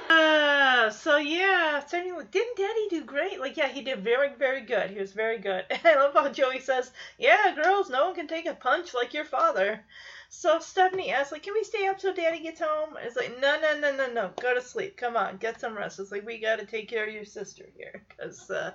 Uh, 0.10 0.90
so 0.90 1.18
yeah, 1.18 1.86
so 1.86 1.98
anyway, 1.98 2.24
didn't 2.32 2.56
Daddy 2.56 2.88
do 2.90 3.04
great? 3.04 3.40
Like, 3.40 3.58
yeah, 3.58 3.68
he 3.68 3.82
did 3.82 4.00
very, 4.00 4.30
very 4.40 4.62
good. 4.62 4.92
He 4.92 5.00
was 5.00 5.12
very 5.12 5.38
good. 5.38 5.66
I 5.84 5.96
love 5.96 6.14
how 6.14 6.30
Joey 6.30 6.62
says, 6.62 6.92
"Yeah, 7.18 7.54
girls, 7.54 7.90
no 7.90 8.06
one 8.06 8.16
can 8.16 8.28
take 8.28 8.46
a 8.46 8.54
punch 8.54 8.94
like 8.94 9.14
your 9.14 9.26
father." 9.26 9.84
So 10.30 10.60
Stephanie 10.60 11.12
asks, 11.12 11.34
like, 11.34 11.44
"Can 11.44 11.54
we 11.54 11.66
stay 11.66 11.86
up 11.88 11.98
till 11.98 12.14
Daddy 12.14 12.40
gets 12.40 12.62
home?" 12.62 12.96
It's 13.02 13.18
like, 13.18 13.38
"No, 13.40 13.60
no, 13.60 13.78
no, 13.78 13.94
no, 13.94 14.12
no. 14.12 14.32
Go 14.40 14.54
to 14.54 14.62
sleep. 14.62 14.96
Come 14.96 15.18
on, 15.18 15.36
get 15.36 15.60
some 15.60 15.78
rest." 15.78 16.00
It's 16.00 16.14
like 16.14 16.26
we 16.26 16.40
got 16.40 16.60
to 16.60 16.66
take 16.66 16.88
care 16.88 17.06
of 17.06 17.14
your 17.14 17.26
sister 17.26 17.66
here, 17.76 18.06
cause, 18.18 18.50
uh, 18.50 18.72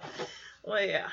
well, 0.62 0.84
yeah. 0.84 1.08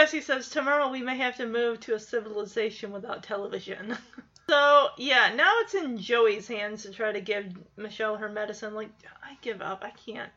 Jesse 0.00 0.20
says 0.22 0.48
tomorrow 0.48 0.90
we 0.90 1.02
may 1.02 1.16
have 1.16 1.36
to 1.36 1.46
move 1.46 1.80
to 1.80 1.94
a 1.94 2.00
civilization 2.00 2.90
without 2.92 3.22
television. 3.22 3.96
So 4.48 4.88
yeah, 4.96 5.34
now 5.34 5.52
it's 5.60 5.74
in 5.74 5.98
Joey's 5.98 6.48
hands 6.48 6.82
to 6.82 6.90
try 6.90 7.12
to 7.12 7.20
give 7.20 7.52
Michelle 7.76 8.16
her 8.16 8.30
medicine. 8.30 8.74
Like 8.74 8.90
I 9.22 9.36
give 9.42 9.60
up. 9.60 9.84
I 9.84 9.90
can't. 9.90 10.30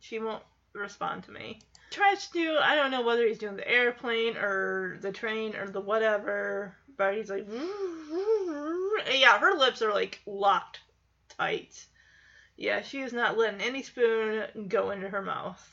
She 0.00 0.18
won't 0.18 0.42
respond 0.74 1.24
to 1.24 1.30
me. 1.30 1.60
Tries 1.90 2.26
to 2.26 2.32
do. 2.32 2.58
I 2.60 2.74
don't 2.74 2.90
know 2.90 3.02
whether 3.02 3.26
he's 3.26 3.38
doing 3.38 3.56
the 3.56 3.68
airplane 3.68 4.36
or 4.36 4.98
the 5.00 5.12
train 5.12 5.56
or 5.56 5.70
the 5.70 5.80
whatever. 5.80 6.76
But 6.96 7.16
he's 7.16 7.30
like, 7.30 7.48
yeah, 9.18 9.38
her 9.38 9.56
lips 9.56 9.80
are 9.80 9.92
like 9.92 10.20
locked 10.26 10.80
tight. 11.38 11.86
Yeah, 12.56 12.82
she 12.82 13.00
is 13.00 13.12
not 13.12 13.38
letting 13.38 13.60
any 13.60 13.82
spoon 13.82 14.68
go 14.68 14.90
into 14.90 15.08
her 15.08 15.22
mouth. 15.22 15.70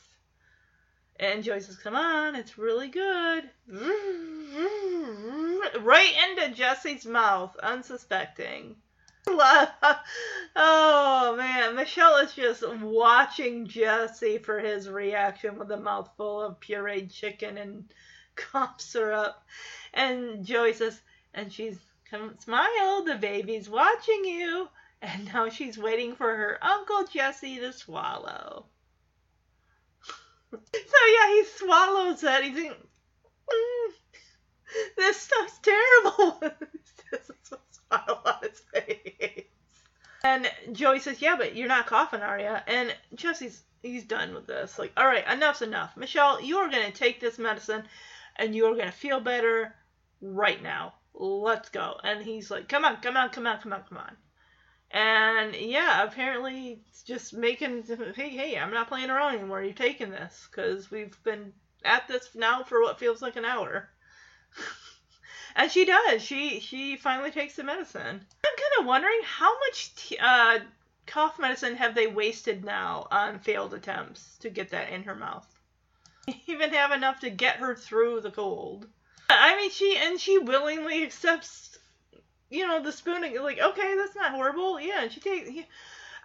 And 1.16 1.44
Joey 1.44 1.60
says, 1.60 1.76
Come 1.78 1.94
on, 1.94 2.34
it's 2.34 2.58
really 2.58 2.88
good. 2.88 3.50
Right 5.80 6.12
into 6.28 6.54
Jesse's 6.54 7.06
mouth, 7.06 7.56
unsuspecting. 7.62 8.76
Oh 10.54 11.34
man, 11.36 11.76
Michelle 11.76 12.16
is 12.16 12.34
just 12.34 12.68
watching 12.68 13.66
Jesse 13.66 14.38
for 14.38 14.58
his 14.58 14.88
reaction 14.88 15.58
with 15.58 15.70
a 15.70 15.76
mouthful 15.76 16.42
of 16.42 16.60
pureed 16.60 17.10
chicken 17.10 17.56
and 17.56 17.84
cough 18.36 18.80
syrup. 18.80 19.36
And 19.94 20.44
Joey 20.44 20.74
says, 20.74 21.00
and 21.32 21.52
she's 21.52 21.78
Come, 22.12 22.36
smile, 22.40 23.04
the 23.04 23.14
baby's 23.14 23.70
watching 23.70 24.26
you. 24.26 24.68
And 25.00 25.32
now 25.32 25.48
she's 25.48 25.78
waiting 25.78 26.14
for 26.14 26.36
her 26.36 26.58
Uncle 26.62 27.04
Jesse 27.06 27.58
to 27.58 27.72
swallow. 27.72 28.66
So 30.52 31.06
yeah, 31.14 31.34
he 31.34 31.44
swallows 31.56 32.20
that. 32.22 32.44
He's 32.44 32.56
like, 32.56 32.78
mm, 33.50 33.92
this 34.96 35.16
stuff's 35.16 35.58
terrible. 35.58 36.40
Just 37.10 37.30
a 37.52 37.58
smile 37.70 38.22
on 38.24 38.34
his 38.42 38.60
face. 38.72 39.44
And 40.24 40.50
Joey 40.72 41.00
says, 41.00 41.20
yeah, 41.20 41.36
but 41.36 41.56
you're 41.56 41.68
not 41.68 41.86
coughing, 41.86 42.20
are 42.20 42.38
you? 42.38 42.56
And 42.66 42.94
Jesse's, 43.14 43.62
he's 43.82 44.04
done 44.04 44.34
with 44.34 44.46
this. 44.46 44.78
Like, 44.78 44.92
all 44.96 45.06
right, 45.06 45.24
enough's 45.26 45.62
enough. 45.62 45.96
Michelle, 45.96 46.40
you 46.40 46.58
are 46.58 46.70
going 46.70 46.86
to 46.86 46.96
take 46.96 47.20
this 47.20 47.38
medicine 47.38 47.84
and 48.36 48.54
you 48.54 48.66
are 48.66 48.74
going 48.74 48.86
to 48.86 48.92
feel 48.92 49.20
better 49.20 49.74
right 50.20 50.62
now. 50.62 50.94
Let's 51.14 51.68
go. 51.70 51.96
And 52.04 52.22
he's 52.22 52.50
like, 52.50 52.68
come 52.68 52.84
on, 52.84 52.98
come 52.98 53.16
on, 53.16 53.30
come 53.30 53.46
on, 53.46 53.60
come 53.60 53.72
on, 53.72 53.82
come 53.88 53.98
on. 53.98 54.16
And 54.92 55.56
yeah, 55.56 56.04
apparently 56.04 56.82
just 57.06 57.32
making, 57.32 57.84
hey, 58.14 58.28
hey, 58.28 58.58
I'm 58.58 58.72
not 58.72 58.88
playing 58.88 59.10
around 59.10 59.36
anymore. 59.36 59.62
You're 59.62 59.72
taking 59.72 60.10
this 60.10 60.48
because 60.50 60.90
we've 60.90 61.16
been 61.24 61.52
at 61.84 62.06
this 62.08 62.28
now 62.34 62.62
for 62.62 62.80
what 62.82 62.98
feels 62.98 63.22
like 63.22 63.36
an 63.36 63.44
hour. 63.44 63.88
and 65.56 65.70
she 65.70 65.84
does. 65.84 66.22
She 66.22 66.60
she 66.60 66.96
finally 66.96 67.30
takes 67.30 67.56
the 67.56 67.64
medicine. 67.64 68.26
I'm 68.44 68.56
kind 68.56 68.80
of 68.80 68.86
wondering 68.86 69.20
how 69.24 69.58
much 69.60 69.94
t- 69.94 70.18
uh, 70.18 70.60
cough 71.06 71.38
medicine 71.38 71.76
have 71.76 71.94
they 71.94 72.06
wasted 72.06 72.64
now 72.64 73.06
on 73.10 73.38
failed 73.38 73.74
attempts 73.74 74.36
to 74.38 74.50
get 74.50 74.70
that 74.70 74.90
in 74.90 75.04
her 75.04 75.14
mouth. 75.14 75.46
Even 76.46 76.70
have 76.70 76.92
enough 76.92 77.20
to 77.20 77.30
get 77.30 77.56
her 77.56 77.74
through 77.74 78.20
the 78.20 78.30
cold. 78.30 78.86
I 79.28 79.56
mean, 79.56 79.70
she 79.70 79.96
and 79.96 80.20
she 80.20 80.38
willingly 80.38 81.02
accepts, 81.02 81.71
you 82.52 82.66
know, 82.66 82.82
the 82.82 82.92
spooning. 82.92 83.40
Like, 83.42 83.58
okay, 83.58 83.96
that's 83.96 84.14
not 84.14 84.32
horrible. 84.32 84.78
Yeah, 84.78 85.02
and 85.02 85.12
she 85.12 85.20
takes. 85.20 85.50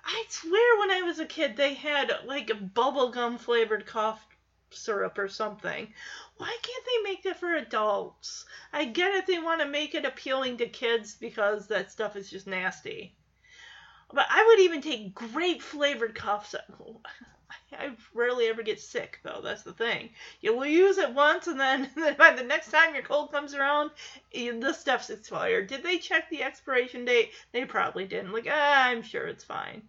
I 0.05 0.23
swear, 0.29 0.79
when 0.79 0.91
I 0.91 1.01
was 1.01 1.19
a 1.19 1.25
kid, 1.25 1.55
they 1.55 1.73
had 1.73 2.11
like 2.25 2.47
bubblegum 2.47 3.39
flavored 3.39 3.85
cough 3.85 4.25
syrup 4.69 5.17
or 5.17 5.27
something. 5.27 5.93
Why 6.37 6.57
can't 6.61 6.85
they 6.85 7.09
make 7.09 7.23
that 7.23 7.39
for 7.39 7.55
adults? 7.55 8.45
I 8.71 8.85
get 8.85 9.15
it, 9.15 9.25
they 9.25 9.39
want 9.39 9.61
to 9.61 9.67
make 9.67 9.95
it 9.95 10.05
appealing 10.05 10.57
to 10.57 10.67
kids 10.67 11.15
because 11.15 11.67
that 11.67 11.91
stuff 11.91 12.15
is 12.15 12.29
just 12.29 12.47
nasty. 12.47 13.15
But 14.13 14.27
I 14.29 14.45
would 14.45 14.59
even 14.59 14.81
take 14.81 15.13
grape 15.13 15.61
flavored 15.61 16.15
cough 16.15 16.49
syrup. 16.49 17.07
I 17.71 17.95
rarely 18.13 18.47
ever 18.47 18.61
get 18.63 18.79
sick, 18.79 19.19
though. 19.23 19.41
That's 19.41 19.63
the 19.63 19.73
thing. 19.73 20.09
You'll 20.41 20.65
use 20.65 20.97
it 20.97 21.13
once, 21.13 21.47
and 21.47 21.59
then, 21.59 21.89
then 21.95 22.15
by 22.15 22.31
the 22.31 22.43
next 22.43 22.71
time 22.71 22.93
your 22.93 23.03
cold 23.03 23.31
comes 23.31 23.53
around, 23.53 23.91
you, 24.31 24.59
the 24.59 24.73
stuff's 24.73 25.09
expired. 25.09 25.67
Did 25.67 25.83
they 25.83 25.97
check 25.97 26.29
the 26.29 26.43
expiration 26.43 27.05
date? 27.05 27.31
They 27.51 27.65
probably 27.65 28.05
didn't. 28.05 28.33
Like, 28.33 28.47
ah, 28.49 28.87
I'm 28.87 29.01
sure 29.01 29.27
it's 29.27 29.43
fine. 29.43 29.87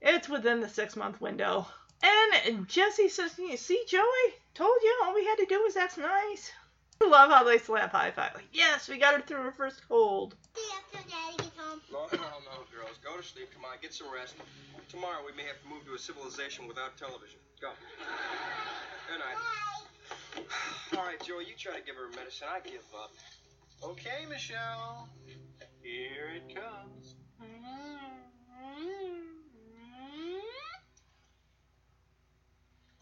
It's 0.00 0.28
within 0.28 0.60
the 0.60 0.68
six 0.68 0.96
month 0.96 1.20
window. 1.20 1.66
And 2.02 2.66
Jesse 2.68 3.08
says, 3.08 3.32
"See, 3.32 3.84
Joey, 3.86 4.34
told 4.54 4.76
you 4.82 5.00
all 5.04 5.14
we 5.14 5.24
had 5.24 5.36
to 5.36 5.46
do 5.46 5.62
was 5.62 5.76
ask 5.76 5.98
nice." 5.98 6.52
I 7.02 7.08
love 7.10 7.30
how 7.30 7.44
they 7.44 7.58
slap 7.58 7.92
high 7.92 8.10
five. 8.10 8.34
Like, 8.34 8.48
yes, 8.52 8.88
we 8.88 8.98
got 8.98 9.14
her 9.14 9.20
through 9.20 9.42
her 9.42 9.52
first 9.52 9.80
cold. 9.88 10.34
See 10.54 10.62
you 10.62 10.98
after 10.98 11.08
Daddy 11.08 11.36
gets 11.36 11.56
home. 11.56 11.80
No, 11.90 12.06
no, 12.12 12.22
no, 12.22 12.64
girls. 12.74 12.98
Go 13.02 13.16
to 13.16 13.22
sleep. 13.22 13.48
Come 13.54 13.64
on, 13.64 13.76
get 13.80 13.92
some 13.94 14.12
rest. 14.12 14.34
Tomorrow 14.88 15.20
we 15.26 15.32
may 15.36 15.46
have 15.48 15.60
to 15.62 15.68
move 15.68 15.84
to 15.86 15.94
a 15.94 15.98
civilization 15.98 16.68
without 16.68 16.96
television. 16.96 17.38
Go. 17.60 17.70
Good 19.08 19.18
night. 19.18 19.38
All 20.96 21.04
right, 21.04 21.20
Joey, 21.22 21.44
you 21.44 21.54
try 21.58 21.78
to 21.78 21.84
give 21.84 21.96
her 21.96 22.08
medicine. 22.16 22.48
I 22.50 22.60
give 22.60 22.84
up. 22.94 23.10
Okay, 23.82 24.26
Michelle. 24.28 25.08
Here 25.82 26.30
it 26.36 26.54
comes. 26.54 27.14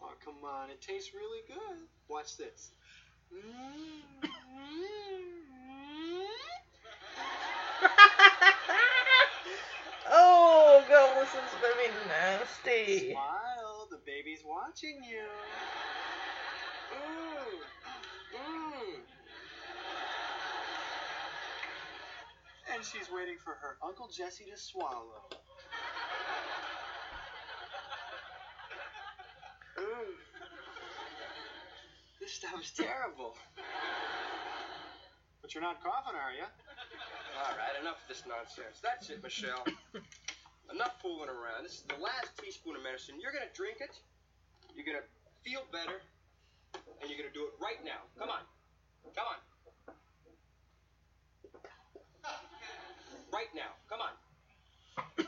Oh, 0.01 0.13
come 0.25 0.43
on. 0.43 0.69
It 0.69 0.81
tastes 0.81 1.13
really 1.13 1.41
good. 1.47 1.77
Watch 2.07 2.37
this. 2.37 2.71
oh, 10.11 10.85
God, 10.89 11.21
this 11.21 11.29
is 11.29 11.53
very 11.61 11.89
nasty. 12.07 13.11
Smile. 13.11 13.87
The 13.91 13.99
baby's 14.05 14.41
watching 14.45 15.01
you. 15.03 15.27
Ooh. 16.93 17.61
Mmm. 18.37 18.99
And 22.73 22.83
she's 22.83 23.09
waiting 23.11 23.37
for 23.43 23.53
her 23.53 23.77
Uncle 23.85 24.09
Jesse 24.09 24.45
to 24.51 24.57
swallow. 24.57 25.29
Ooh. 29.79 30.15
Mm. 30.30 30.30
This 32.21 32.33
stuff's 32.33 32.71
terrible. 32.71 33.35
But 35.41 35.55
you're 35.55 35.63
not 35.65 35.81
coughing, 35.81 36.13
are 36.13 36.31
you? 36.37 36.45
All 36.45 37.57
right, 37.57 37.73
enough 37.81 37.97
of 37.97 38.07
this 38.07 38.21
nonsense. 38.29 38.77
That's 38.77 39.09
it, 39.09 39.23
Michelle. 39.23 39.65
enough 40.71 41.01
fooling 41.01 41.33
around. 41.33 41.65
This 41.65 41.81
is 41.81 41.85
the 41.89 41.97
last 41.97 42.37
teaspoon 42.37 42.77
of 42.77 42.83
medicine. 42.83 43.17
You're 43.19 43.33
gonna 43.33 43.49
drink 43.57 43.81
it. 43.81 43.97
You're 44.77 44.85
gonna 44.85 45.03
feel 45.41 45.65
better, 45.73 46.05
and 47.01 47.09
you're 47.09 47.17
gonna 47.17 47.33
do 47.33 47.49
it 47.49 47.57
right 47.57 47.81
now. 47.83 48.05
Come 48.21 48.29
on, 48.29 48.45
come 49.17 49.25
on. 49.25 49.41
Right 53.33 53.49
now, 53.57 53.73
come 53.89 54.05
on. 54.05 54.13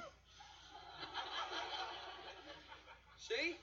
See? 3.17 3.57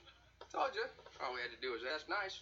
Told 0.51 0.75
you. 0.75 0.83
All 1.23 1.33
we 1.35 1.41
had 1.41 1.51
to 1.51 1.61
do 1.61 1.71
was 1.71 1.81
ask 1.93 2.09
nice. 2.09 2.39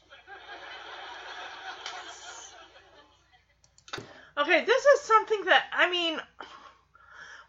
Okay, 4.38 4.64
this 4.64 4.86
is 4.86 5.02
something 5.02 5.46
that 5.46 5.66
I 5.74 5.90
mean, 5.90 6.20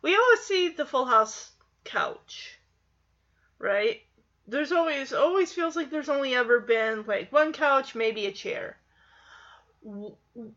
we 0.03 0.17
always 0.17 0.41
see 0.41 0.71
the 0.71 0.85
Full 0.85 1.05
House 1.05 1.53
couch, 1.85 2.59
right? 3.59 4.01
There's 4.49 4.73
always 4.73 5.13
always 5.13 5.53
feels 5.53 5.77
like 5.77 5.91
there's 5.91 6.09
only 6.09 6.35
ever 6.35 6.59
been 6.59 7.05
like 7.07 7.31
one 7.31 7.53
couch, 7.53 7.95
maybe 7.95 8.27
a 8.27 8.33
chair. 8.33 8.77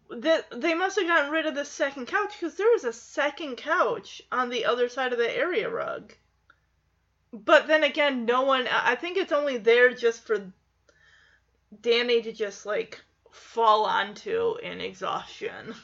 That 0.10 0.60
they 0.60 0.74
must 0.74 0.98
have 0.98 1.08
gotten 1.08 1.32
rid 1.32 1.45
of 1.45 1.54
the 1.54 1.66
second 1.66 2.08
couch 2.08 2.34
because 2.40 2.56
there 2.56 2.72
was 2.72 2.84
a 2.84 2.94
second 2.94 3.58
couch 3.58 4.24
on 4.32 4.50
the 4.50 4.66
other 4.66 4.90
side 4.90 5.14
of 5.14 5.20
the 5.20 5.38
area 5.38 5.70
rug. 5.70 6.14
But 7.32 7.68
then 7.68 7.84
again, 7.84 8.26
no 8.26 8.41
one. 8.41 8.68
I 8.68 8.95
think 8.95 9.18
it's 9.18 9.32
only 9.32 9.58
there 9.58 9.94
just 9.94 10.26
for 10.26 10.52
Danny 11.82 12.22
to 12.22 12.32
just 12.32 12.66
like 12.66 13.02
fall 13.32 13.86
onto 13.86 14.56
in 14.62 14.82
exhaustion. 14.82 15.76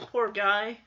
Poor 0.00 0.30
guy. 0.30 0.78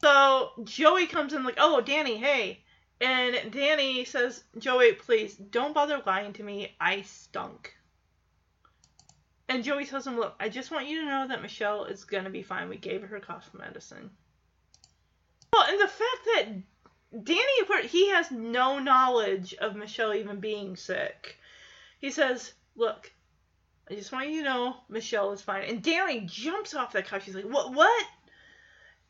So 0.00 0.52
Joey 0.64 1.06
comes 1.06 1.32
in 1.32 1.44
like, 1.44 1.58
"Oh, 1.58 1.80
Danny, 1.80 2.16
hey." 2.16 2.64
And 3.00 3.52
Danny 3.52 4.04
says, 4.04 4.44
"Joey, 4.58 4.92
please 4.92 5.36
don't 5.36 5.74
bother 5.74 6.02
lying 6.04 6.32
to 6.34 6.42
me. 6.42 6.76
I 6.80 7.02
stunk." 7.02 7.74
And 9.48 9.64
Joey 9.64 9.84
tells 9.84 10.06
him, 10.06 10.16
"Look, 10.16 10.36
I 10.38 10.48
just 10.48 10.70
want 10.70 10.86
you 10.86 11.00
to 11.00 11.06
know 11.06 11.28
that 11.28 11.42
Michelle 11.42 11.84
is 11.84 12.04
going 12.04 12.24
to 12.24 12.30
be 12.30 12.42
fine. 12.42 12.68
We 12.68 12.76
gave 12.76 13.02
her 13.02 13.20
cough 13.20 13.50
medicine." 13.52 14.10
Well, 15.52 15.66
and 15.68 15.80
the 15.80 15.88
fact 15.88 16.24
that 16.26 17.24
Danny, 17.24 17.88
he 17.88 18.10
has 18.10 18.30
no 18.30 18.78
knowledge 18.78 19.54
of 19.54 19.76
Michelle 19.76 20.14
even 20.14 20.40
being 20.40 20.76
sick. 20.76 21.38
He 21.98 22.10
says, 22.10 22.52
"Look, 22.76 23.12
I 23.90 23.94
just 23.94 24.12
want 24.12 24.28
you 24.28 24.42
to 24.42 24.48
know 24.48 24.76
Michelle 24.88 25.32
is 25.32 25.42
fine." 25.42 25.64
And 25.64 25.82
Danny 25.82 26.20
jumps 26.20 26.74
off 26.74 26.92
that 26.92 27.08
couch. 27.08 27.24
She's 27.24 27.34
like, 27.34 27.44
"What? 27.44 27.72
What?" 27.74 28.06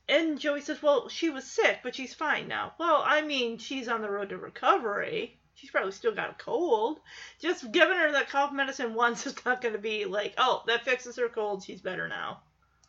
And 0.08 0.40
Joey 0.40 0.62
says, 0.62 0.82
"Well, 0.82 1.08
she 1.08 1.30
was 1.30 1.44
sick, 1.44 1.80
but 1.82 1.94
she's 1.94 2.14
fine 2.14 2.48
now." 2.48 2.74
Well, 2.78 3.02
I 3.04 3.20
mean, 3.22 3.58
she's 3.58 3.88
on 3.88 4.02
the 4.02 4.10
road 4.10 4.30
to 4.30 4.38
recovery. 4.38 5.38
She's 5.54 5.70
probably 5.70 5.92
still 5.92 6.14
got 6.14 6.30
a 6.30 6.34
cold. 6.34 7.00
Just 7.40 7.70
giving 7.70 7.96
her 7.96 8.12
that 8.12 8.30
cough 8.30 8.52
medicine 8.52 8.94
once 8.94 9.26
is 9.26 9.44
not 9.44 9.60
going 9.60 9.74
to 9.74 9.80
be 9.80 10.06
like, 10.06 10.34
"Oh, 10.38 10.62
that 10.66 10.84
fixes 10.84 11.16
her 11.16 11.28
cold. 11.28 11.62
She's 11.62 11.80
better 11.80 12.08
now." 12.08 12.40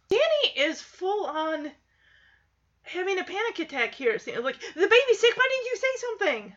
Danny 0.09 0.67
is 0.67 0.81
full 0.81 1.25
on 1.25 1.71
having 2.83 3.19
a 3.19 3.23
panic 3.23 3.59
attack 3.59 3.95
here. 3.95 4.19
Like, 4.41 4.59
the 4.59 4.87
baby's 4.87 5.19
sick. 5.19 5.37
Why 5.37 5.49
didn't 5.49 5.65
you 5.65 5.77
say 5.77 5.87
something? 5.97 6.55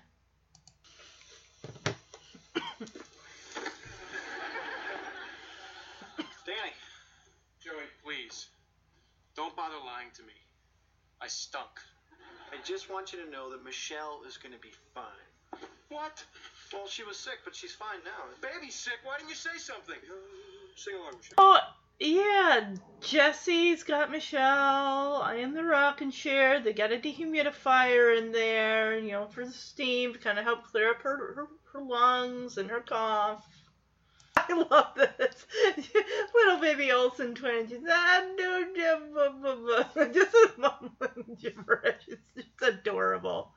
Danny. 6.46 6.72
Joey, 7.62 7.88
please. 8.02 8.46
Don't 9.36 9.56
bother 9.56 9.76
lying 9.84 10.03
to 10.14 10.22
me. 10.22 10.32
I 11.20 11.26
stunk. 11.26 11.80
I 12.52 12.56
just 12.64 12.90
want 12.90 13.12
you 13.12 13.24
to 13.24 13.30
know 13.30 13.50
that 13.50 13.64
Michelle 13.64 14.20
is 14.28 14.36
going 14.36 14.52
to 14.52 14.60
be 14.60 14.72
fine. 14.94 15.60
What? 15.88 16.24
Well, 16.72 16.86
she 16.86 17.02
was 17.04 17.16
sick, 17.16 17.38
but 17.44 17.54
she's 17.54 17.72
fine 17.72 17.98
now. 18.04 18.24
Baby's 18.40 18.74
sick. 18.74 18.98
Why 19.02 19.18
didn't 19.18 19.30
you 19.30 19.36
say 19.36 19.58
something? 19.58 19.96
Sing 20.76 20.94
along, 20.94 21.16
Michelle. 21.16 21.34
Oh, 21.38 21.58
Yeah, 21.98 22.74
Jesse's 23.00 23.84
got 23.84 24.10
Michelle 24.10 25.22
I 25.22 25.36
am 25.36 25.54
the 25.54 25.64
rocking 25.64 26.10
chair. 26.10 26.60
They 26.60 26.72
got 26.72 26.92
a 26.92 26.96
dehumidifier 26.96 28.18
in 28.18 28.32
there, 28.32 28.98
you 28.98 29.12
know, 29.12 29.26
for 29.26 29.44
the 29.44 29.52
steam 29.52 30.12
to 30.12 30.18
kind 30.18 30.38
of 30.38 30.44
help 30.44 30.64
clear 30.64 30.90
up 30.90 31.02
her, 31.02 31.34
her, 31.34 31.46
her 31.72 31.82
lungs 31.82 32.58
and 32.58 32.70
her 32.70 32.80
cough. 32.80 33.46
I 34.48 34.66
love 34.70 34.94
this. 34.96 35.46
Little 36.34 36.60
baby 36.60 36.92
Olsen 36.92 37.34
twin. 37.34 37.68
She's 37.68 37.78
ah, 37.88 38.24
no, 38.36 38.64
no, 38.76 39.84
just 40.12 40.34
a 40.34 40.52
mumbling 40.58 41.36
gibberish. 41.40 42.08
It's 42.08 42.20
just 42.36 42.62
adorable. 42.62 43.52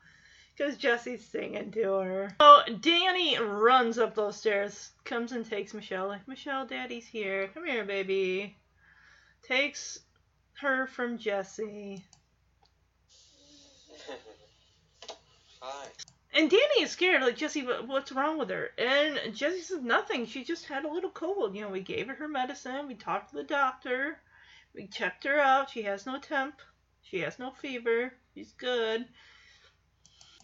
Because 0.56 0.76
Jesse's 0.76 1.24
singing 1.24 1.70
to 1.72 1.82
her. 1.82 2.34
Oh, 2.40 2.62
Danny 2.80 3.38
runs 3.38 3.98
up 3.98 4.14
those 4.14 4.36
stairs, 4.36 4.90
comes 5.04 5.32
and 5.32 5.48
takes 5.48 5.72
Michelle. 5.72 6.08
Like, 6.08 6.26
Michelle, 6.26 6.66
daddy's 6.66 7.06
here. 7.06 7.48
Come 7.54 7.66
here, 7.66 7.84
baby. 7.84 8.56
Takes 9.46 10.00
her 10.60 10.88
from 10.88 11.18
Jesse. 11.18 12.04
Hi. 15.60 15.86
And 16.34 16.50
Danny 16.50 16.82
is 16.82 16.90
scared, 16.90 17.22
like, 17.22 17.36
Jesse, 17.36 17.62
what's 17.62 18.12
wrong 18.12 18.38
with 18.38 18.50
her? 18.50 18.70
And 18.76 19.34
Jesse 19.34 19.62
says, 19.62 19.82
nothing. 19.82 20.26
She 20.26 20.44
just 20.44 20.66
had 20.66 20.84
a 20.84 20.92
little 20.92 21.10
cold. 21.10 21.54
You 21.54 21.62
know, 21.62 21.70
we 21.70 21.80
gave 21.80 22.08
her 22.08 22.14
her 22.14 22.28
medicine. 22.28 22.86
We 22.86 22.94
talked 22.94 23.30
to 23.30 23.36
the 23.36 23.44
doctor. 23.44 24.18
We 24.74 24.86
checked 24.86 25.24
her 25.24 25.40
out. 25.40 25.70
She 25.70 25.82
has 25.82 26.04
no 26.04 26.18
temp. 26.18 26.60
She 27.02 27.20
has 27.20 27.38
no 27.38 27.50
fever. 27.50 28.12
She's 28.34 28.52
good. 28.52 29.06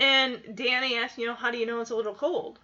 And 0.00 0.56
Danny 0.56 0.96
asks, 0.96 1.18
you 1.18 1.26
know, 1.26 1.34
how 1.34 1.50
do 1.50 1.58
you 1.58 1.66
know 1.66 1.80
it's 1.80 1.90
a 1.90 1.96
little 1.96 2.14
cold? 2.14 2.58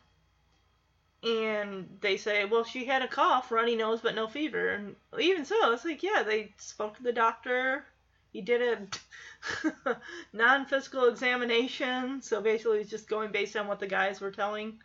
And 1.23 1.99
they 2.01 2.17
say, 2.17 2.47
well, 2.47 2.65
she 2.65 2.87
had 2.87 3.03
a 3.03 3.09
cough, 3.09 3.53
runny 3.53 3.77
nose, 3.77 4.01
but 4.01 4.15
no 4.15 4.27
fever. 4.27 4.71
And 4.71 4.97
even 5.19 5.45
so, 5.45 5.73
it's 5.73 5.85
like, 5.85 6.03
yeah, 6.03 6.23
they 6.23 6.55
spoke 6.57 6.97
to 6.97 7.03
the 7.03 7.13
doctor. 7.13 7.85
He 8.33 8.43
did 8.43 8.63
a 8.63 9.97
non-physical 10.33 11.09
examination, 11.09 12.23
so 12.23 12.41
basically 12.41 12.79
he's 12.79 12.91
just 12.91 13.09
going 13.09 13.33
based 13.33 13.57
on 13.57 13.67
what 13.67 13.81
the 13.81 13.87
guys 13.87 14.21
were 14.21 14.31
telling 14.31 14.81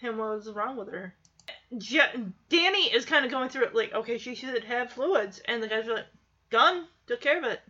him 0.00 0.18
what 0.18 0.30
was 0.36 0.50
wrong 0.50 0.76
with 0.76 0.90
her. 0.92 1.14
Je- 1.76 2.32
Danny 2.48 2.84
is 2.94 3.04
kind 3.04 3.24
of 3.24 3.30
going 3.30 3.48
through 3.48 3.64
it 3.64 3.74
like, 3.74 3.92
okay, 3.92 4.18
she 4.18 4.34
should 4.34 4.64
have 4.64 4.92
fluids, 4.92 5.40
and 5.46 5.62
the 5.62 5.68
guys 5.68 5.86
are 5.88 5.94
like, 5.94 6.06
done, 6.50 6.86
took 7.06 7.20
care 7.20 7.38
of 7.38 7.44
it. 7.44 7.60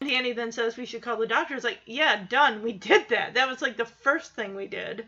Danny 0.00 0.32
then 0.32 0.52
says 0.52 0.76
we 0.76 0.86
should 0.86 1.02
call 1.02 1.16
the 1.16 1.26
doctor. 1.26 1.54
It's 1.54 1.64
like, 1.64 1.80
yeah, 1.86 2.24
done, 2.28 2.62
we 2.62 2.72
did 2.72 3.08
that. 3.08 3.34
That 3.34 3.48
was 3.48 3.62
like 3.62 3.76
the 3.76 3.86
first 3.86 4.34
thing 4.34 4.54
we 4.54 4.66
did. 4.66 5.06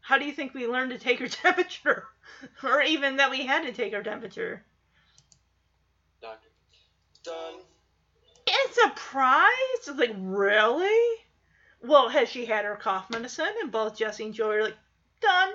How 0.00 0.18
do 0.18 0.24
you 0.24 0.32
think 0.32 0.54
we 0.54 0.66
learned 0.66 0.90
to 0.90 0.98
take 0.98 1.18
her 1.20 1.28
temperature? 1.28 2.04
or 2.62 2.82
even 2.82 3.16
that 3.16 3.30
we 3.30 3.46
had 3.46 3.62
to 3.64 3.72
take 3.72 3.92
her 3.92 4.02
temperature? 4.02 4.64
Doctor. 6.20 6.48
Done. 7.22 7.60
And 8.64 8.74
surprised? 8.74 9.96
Like, 9.96 10.14
really? 10.18 11.20
Well, 11.82 12.08
has 12.08 12.28
she 12.28 12.46
had 12.46 12.64
her 12.64 12.76
cough 12.76 13.10
medicine? 13.10 13.52
And 13.60 13.70
both 13.70 13.96
Jesse 13.96 14.24
and 14.24 14.34
Joey 14.34 14.56
are 14.56 14.62
like, 14.64 14.76
done. 15.20 15.50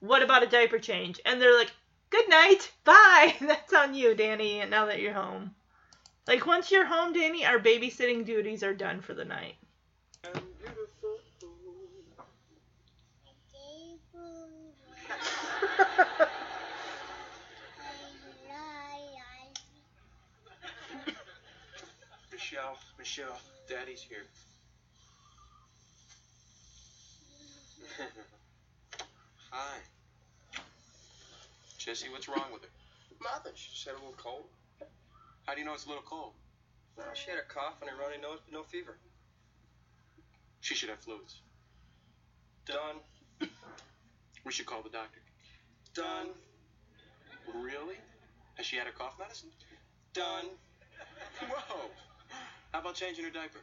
What 0.00 0.22
about 0.22 0.42
a 0.42 0.46
diaper 0.46 0.78
change? 0.78 1.20
And 1.24 1.40
they're 1.40 1.56
like, 1.56 1.72
good 2.10 2.28
night, 2.28 2.70
bye. 2.84 3.34
That's 3.40 3.72
on 3.72 3.94
you, 3.94 4.14
Danny, 4.14 4.60
And 4.60 4.70
now 4.70 4.86
that 4.86 5.00
you're 5.00 5.12
home. 5.12 5.54
Like, 6.26 6.46
once 6.46 6.70
you're 6.70 6.86
home, 6.86 7.12
Danny, 7.12 7.44
our 7.44 7.58
babysitting 7.58 8.24
duties 8.24 8.62
are 8.62 8.74
done 8.74 9.00
for 9.00 9.14
the 9.14 9.24
night. 9.24 9.56
Michelle, 22.52 22.76
Michelle, 22.98 23.40
Daddy's 23.66 24.02
here. 24.02 24.26
Hi. 29.50 29.78
Jesse, 31.78 32.10
what's 32.10 32.28
wrong 32.28 32.52
with 32.52 32.60
her? 32.60 32.68
Nothing. 33.22 33.52
She 33.54 33.70
just 33.70 33.86
had 33.86 33.94
a 33.94 33.98
little 34.00 34.12
cold. 34.18 34.44
How 35.46 35.54
do 35.54 35.60
you 35.60 35.64
know 35.64 35.72
it's 35.72 35.86
a 35.86 35.88
little 35.88 36.02
cold? 36.02 36.32
Well, 36.98 37.06
she 37.14 37.30
had 37.30 37.38
a 37.38 37.48
cough 37.48 37.80
and 37.80 37.88
a 37.88 37.94
runny 37.94 38.20
nose, 38.20 38.40
but 38.44 38.52
no 38.52 38.64
fever. 38.64 38.98
She 40.60 40.74
should 40.74 40.90
have 40.90 40.98
fluids. 40.98 41.40
Done. 42.66 43.48
We 44.44 44.52
should 44.52 44.66
call 44.66 44.82
the 44.82 44.90
doctor. 44.90 45.20
Done. 45.94 46.28
Really? 47.54 47.96
Has 48.56 48.66
she 48.66 48.76
had 48.76 48.86
her 48.86 48.92
cough 48.92 49.18
medicine? 49.18 49.48
Done. 50.12 50.50
Whoa. 51.48 51.88
How 52.72 52.80
about 52.80 52.94
changing 52.94 53.24
her 53.24 53.30
diaper? 53.30 53.60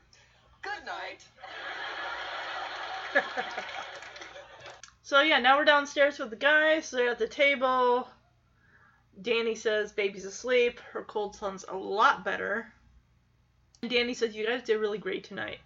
Good 0.61 0.85
night. 0.85 1.25
So 5.09 5.21
yeah, 5.21 5.39
now 5.39 5.57
we're 5.57 5.65
downstairs 5.65 6.19
with 6.19 6.29
the 6.29 6.35
guys. 6.35 6.91
They're 6.91 7.09
at 7.09 7.17
the 7.17 7.27
table. 7.27 8.07
Danny 9.19 9.55
says 9.55 9.91
baby's 9.91 10.23
asleep. 10.23 10.79
Her 10.91 11.03
cold 11.03 11.35
sounds 11.35 11.65
a 11.67 11.75
lot 11.75 12.23
better. 12.23 12.71
And 13.81 13.89
Danny 13.89 14.13
says 14.13 14.35
you 14.35 14.45
guys 14.45 14.61
did 14.61 14.77
really 14.77 14.99
great 14.99 15.23
tonight. 15.23 15.61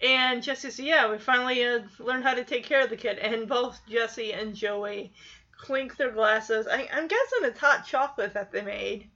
And 0.00 0.42
Jesse 0.42 0.62
says, 0.62 0.80
yeah, 0.80 1.08
we 1.08 1.18
finally 1.18 1.64
uh, 1.64 1.82
learned 2.00 2.24
how 2.24 2.34
to 2.34 2.42
take 2.42 2.64
care 2.64 2.82
of 2.82 2.90
the 2.90 2.96
kid. 2.96 3.18
And 3.18 3.46
both 3.46 3.80
Jesse 3.88 4.32
and 4.32 4.52
Joey 4.52 5.12
clink 5.56 5.96
their 5.96 6.10
glasses. 6.10 6.66
I, 6.66 6.88
I'm 6.92 7.06
guessing 7.06 7.44
it's 7.44 7.60
hot 7.60 7.86
chocolate 7.86 8.34
that 8.34 8.50
they 8.50 8.62
made. 8.62 9.08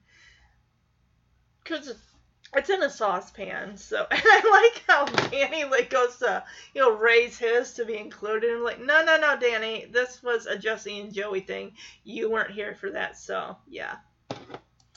Because 1.65 1.89
it's 1.89 2.16
in 2.55 2.83
a 2.83 2.91
saucepan. 2.91 3.77
So, 3.77 4.07
and 4.11 4.23
I 4.25 4.73
like 4.73 4.85
how 4.87 5.05
Danny 5.29 5.65
like 5.65 5.91
goes 5.91 6.17
to, 6.19 6.45
you 6.75 6.81
know, 6.81 6.97
raise 6.97 7.39
his 7.39 7.73
to 7.75 7.85
be 7.85 7.97
included. 7.97 8.51
And 8.51 8.63
like, 8.63 8.81
no, 8.81 9.05
no, 9.05 9.17
no, 9.17 9.39
Danny, 9.39 9.87
this 9.91 10.23
was 10.23 10.47
a 10.47 10.59
Jesse 10.59 11.01
and 11.01 11.13
Joey 11.13 11.41
thing. 11.41 11.73
You 12.05 12.31
weren't 12.31 12.51
here 12.51 12.75
for 12.75 12.91
that. 12.91 13.19
So, 13.19 13.57
yeah. 13.69 13.97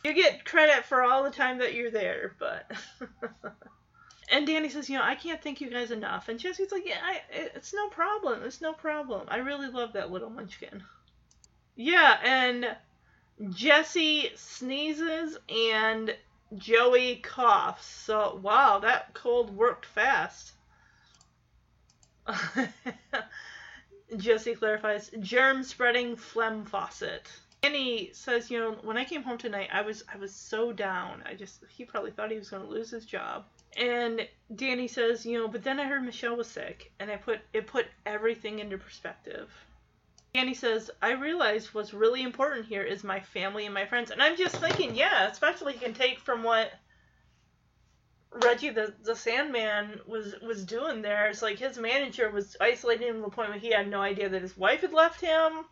You 0.04 0.14
get 0.14 0.46
credit 0.46 0.86
for 0.86 1.04
all 1.04 1.24
the 1.24 1.30
time 1.30 1.58
that 1.60 1.74
you're 1.74 1.92
there, 1.92 2.36
but. 2.40 2.72
And 4.32 4.46
Danny 4.46 4.70
says, 4.70 4.90
you 4.90 4.98
know, 4.98 5.04
I 5.04 5.16
can't 5.16 5.42
thank 5.42 5.60
you 5.60 5.70
guys 5.70 5.90
enough. 5.90 6.30
And 6.30 6.40
Jesse's 6.40 6.72
like, 6.72 6.86
yeah, 6.86 7.00
I, 7.04 7.22
it's 7.32 7.74
no 7.74 7.90
problem. 7.90 8.44
It's 8.44 8.62
no 8.62 8.74
problem. 8.74 9.26
I 9.28 9.38
really 9.38 9.70
love 9.70 9.94
that 9.94 10.12
little 10.12 10.30
munchkin. 10.30 10.84
Yeah, 11.76 12.20
and 12.24 12.76
Jesse 13.50 14.32
sneezes 14.36 15.38
and 15.50 16.16
Joey 16.58 17.18
coughs. 17.18 17.86
So, 17.86 18.40
wow, 18.42 18.80
that 18.80 19.14
cold 19.14 19.56
worked 19.56 19.86
fast. 19.86 20.54
Jesse 24.18 24.56
clarifies, 24.56 25.12
germ 25.20 25.64
spreading 25.64 26.16
phlegm 26.16 26.66
faucet. 26.66 27.30
Danny 27.62 28.12
says, 28.14 28.50
you 28.50 28.58
know, 28.60 28.78
when 28.84 28.98
I 28.98 29.04
came 29.04 29.22
home 29.22 29.38
tonight, 29.38 29.70
I 29.72 29.82
was 29.82 30.04
I 30.12 30.18
was 30.18 30.34
so 30.34 30.72
down. 30.72 31.24
I 31.26 31.34
just 31.34 31.64
he 31.68 31.86
probably 31.86 32.12
thought 32.12 32.32
he 32.32 32.38
was 32.38 32.50
going 32.50 32.64
to 32.64 32.70
lose 32.70 32.90
his 32.90 33.06
job. 33.06 33.46
And 33.76 34.28
Danny 34.56 34.88
says, 34.88 35.26
you 35.26 35.38
know, 35.38 35.48
but 35.48 35.64
then 35.64 35.80
I 35.80 35.86
heard 35.86 36.04
Michelle 36.04 36.38
was 36.38 36.48
sick, 36.48 36.92
and 37.00 37.12
I 37.12 37.18
put 37.18 37.40
it 37.54 37.68
put 37.68 37.88
everything 38.06 38.60
into 38.60 38.78
perspective. 38.78 39.52
Danny 40.34 40.53
says, 40.53 40.91
I 41.01 41.11
realized 41.11 41.73
what's 41.73 41.93
really 41.93 42.22
important 42.22 42.68
here 42.68 42.84
is 42.84 43.03
my 43.03 43.19
family 43.19 43.65
and 43.65 43.73
my 43.73 43.85
friends. 43.85 44.11
And 44.11 44.22
I'm 44.22 44.38
just 44.38 44.56
thinking, 44.57 44.95
yeah, 44.95 45.27
especially 45.27 45.73
you 45.73 45.80
can 45.80 45.93
take 45.93 46.19
from 46.19 46.43
what 46.43 46.72
Reggie 48.31 48.69
the, 48.69 48.93
the 49.03 49.15
Sandman 49.15 50.01
was 50.06 50.35
was 50.41 50.64
doing 50.64 51.01
there. 51.01 51.30
It's 51.30 51.41
like 51.41 51.57
his 51.57 51.80
manager 51.80 52.30
was 52.30 52.56
isolating 52.61 53.07
him 53.07 53.15
to 53.15 53.22
the 53.22 53.30
point 53.30 53.49
where 53.49 53.57
he 53.57 53.72
had 53.72 53.88
no 53.88 54.01
idea 54.01 54.30
that 54.30 54.43
his 54.43 54.56
wife 54.56 54.81
had 54.81 54.93
left 54.93 55.19
him. 55.19 55.65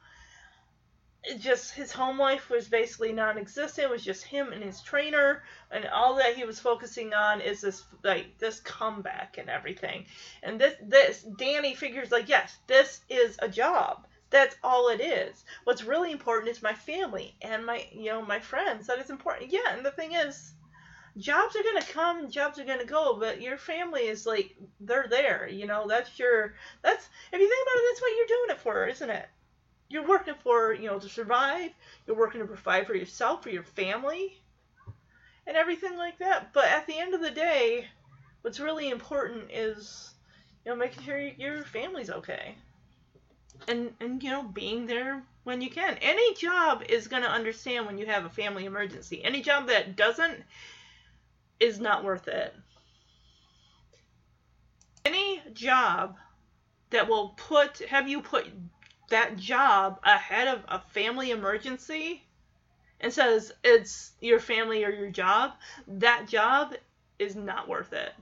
It 1.23 1.39
just 1.39 1.75
his 1.75 1.91
home 1.91 2.17
life 2.17 2.49
was 2.49 2.67
basically 2.67 3.13
non-existent. 3.13 3.85
It 3.85 3.91
was 3.91 4.03
just 4.03 4.23
him 4.23 4.53
and 4.53 4.63
his 4.63 4.81
trainer, 4.81 5.43
and 5.69 5.85
all 5.85 6.15
that 6.15 6.35
he 6.35 6.45
was 6.45 6.59
focusing 6.59 7.13
on 7.13 7.41
is 7.41 7.61
this 7.61 7.83
like 8.03 8.39
this 8.39 8.59
comeback 8.61 9.37
and 9.37 9.49
everything. 9.49 10.07
And 10.41 10.59
this 10.59 10.75
this 10.81 11.21
Danny 11.21 11.75
figures 11.75 12.11
like 12.11 12.27
yes, 12.27 12.57
this 12.65 13.01
is 13.07 13.37
a 13.39 13.49
job. 13.49 14.06
That's 14.29 14.57
all 14.61 14.89
it 14.89 14.99
is. 14.99 15.45
What's 15.63 15.83
really 15.85 16.11
important 16.11 16.51
is 16.51 16.61
my 16.61 16.73
family 16.73 17.35
and 17.41 17.65
my 17.65 17.87
you 17.93 18.05
know 18.05 18.21
my 18.21 18.39
friends. 18.39 18.87
That 18.87 18.99
is 18.99 19.09
important. 19.09 19.51
Yeah, 19.51 19.73
and 19.73 19.85
the 19.85 19.91
thing 19.91 20.13
is, 20.13 20.53
jobs 21.17 21.55
are 21.55 21.63
gonna 21.63 21.85
come, 21.85 22.29
jobs 22.29 22.59
are 22.59 22.65
gonna 22.65 22.85
go, 22.85 23.15
but 23.17 23.41
your 23.41 23.57
family 23.57 24.07
is 24.07 24.25
like 24.25 24.55
they're 24.81 25.07
there. 25.07 25.47
You 25.47 25.65
know 25.65 25.87
that's 25.87 26.19
your 26.19 26.55
that's 26.81 27.07
if 27.31 27.39
you 27.39 27.47
think 27.47 27.67
about 27.67 27.81
it, 27.81 27.85
that's 27.89 28.01
what 28.01 28.17
you're 28.17 28.27
doing 28.27 28.49
it 28.49 28.59
for, 28.59 28.87
isn't 28.87 29.09
it? 29.09 29.29
You're 29.87 30.07
working 30.07 30.35
for 30.35 30.73
you 30.73 30.87
know 30.87 30.99
to 30.99 31.09
survive. 31.09 31.71
You're 32.05 32.17
working 32.17 32.41
to 32.41 32.47
provide 32.47 32.85
for 32.85 32.95
yourself, 32.95 33.43
for 33.43 33.49
your 33.49 33.63
family, 33.63 34.41
and 35.47 35.55
everything 35.55 35.95
like 35.95 36.17
that. 36.19 36.51
But 36.51 36.65
at 36.65 36.85
the 36.85 36.99
end 36.99 37.13
of 37.13 37.21
the 37.21 37.31
day, 37.31 37.87
what's 38.41 38.59
really 38.59 38.89
important 38.89 39.51
is 39.51 40.13
you 40.65 40.71
know 40.71 40.77
making 40.77 41.03
sure 41.03 41.17
your 41.17 41.63
family's 41.63 42.09
okay 42.09 42.57
and 43.67 43.93
and 43.99 44.21
you 44.23 44.29
know 44.29 44.43
being 44.43 44.85
there 44.85 45.23
when 45.43 45.61
you 45.61 45.69
can. 45.69 45.97
Any 46.01 46.33
job 46.35 46.83
is 46.89 47.07
going 47.07 47.23
to 47.23 47.29
understand 47.29 47.85
when 47.85 47.97
you 47.97 48.05
have 48.05 48.25
a 48.25 48.29
family 48.29 48.65
emergency. 48.65 49.23
Any 49.23 49.41
job 49.41 49.67
that 49.67 49.95
doesn't 49.95 50.43
is 51.59 51.79
not 51.79 52.03
worth 52.03 52.27
it. 52.27 52.53
Any 55.05 55.41
job 55.53 56.17
that 56.89 57.07
will 57.07 57.29
put 57.37 57.79
have 57.89 58.07
you 58.07 58.21
put 58.21 58.47
that 59.09 59.37
job 59.37 59.99
ahead 60.03 60.47
of 60.47 60.63
a 60.67 60.79
family 60.89 61.31
emergency 61.31 62.23
and 62.99 63.13
says 63.13 63.53
it's 63.63 64.11
your 64.19 64.39
family 64.39 64.83
or 64.83 64.89
your 64.89 65.09
job, 65.09 65.51
that 65.87 66.27
job 66.27 66.73
is 67.19 67.35
not 67.35 67.67
worth 67.67 67.93
it. 67.93 68.13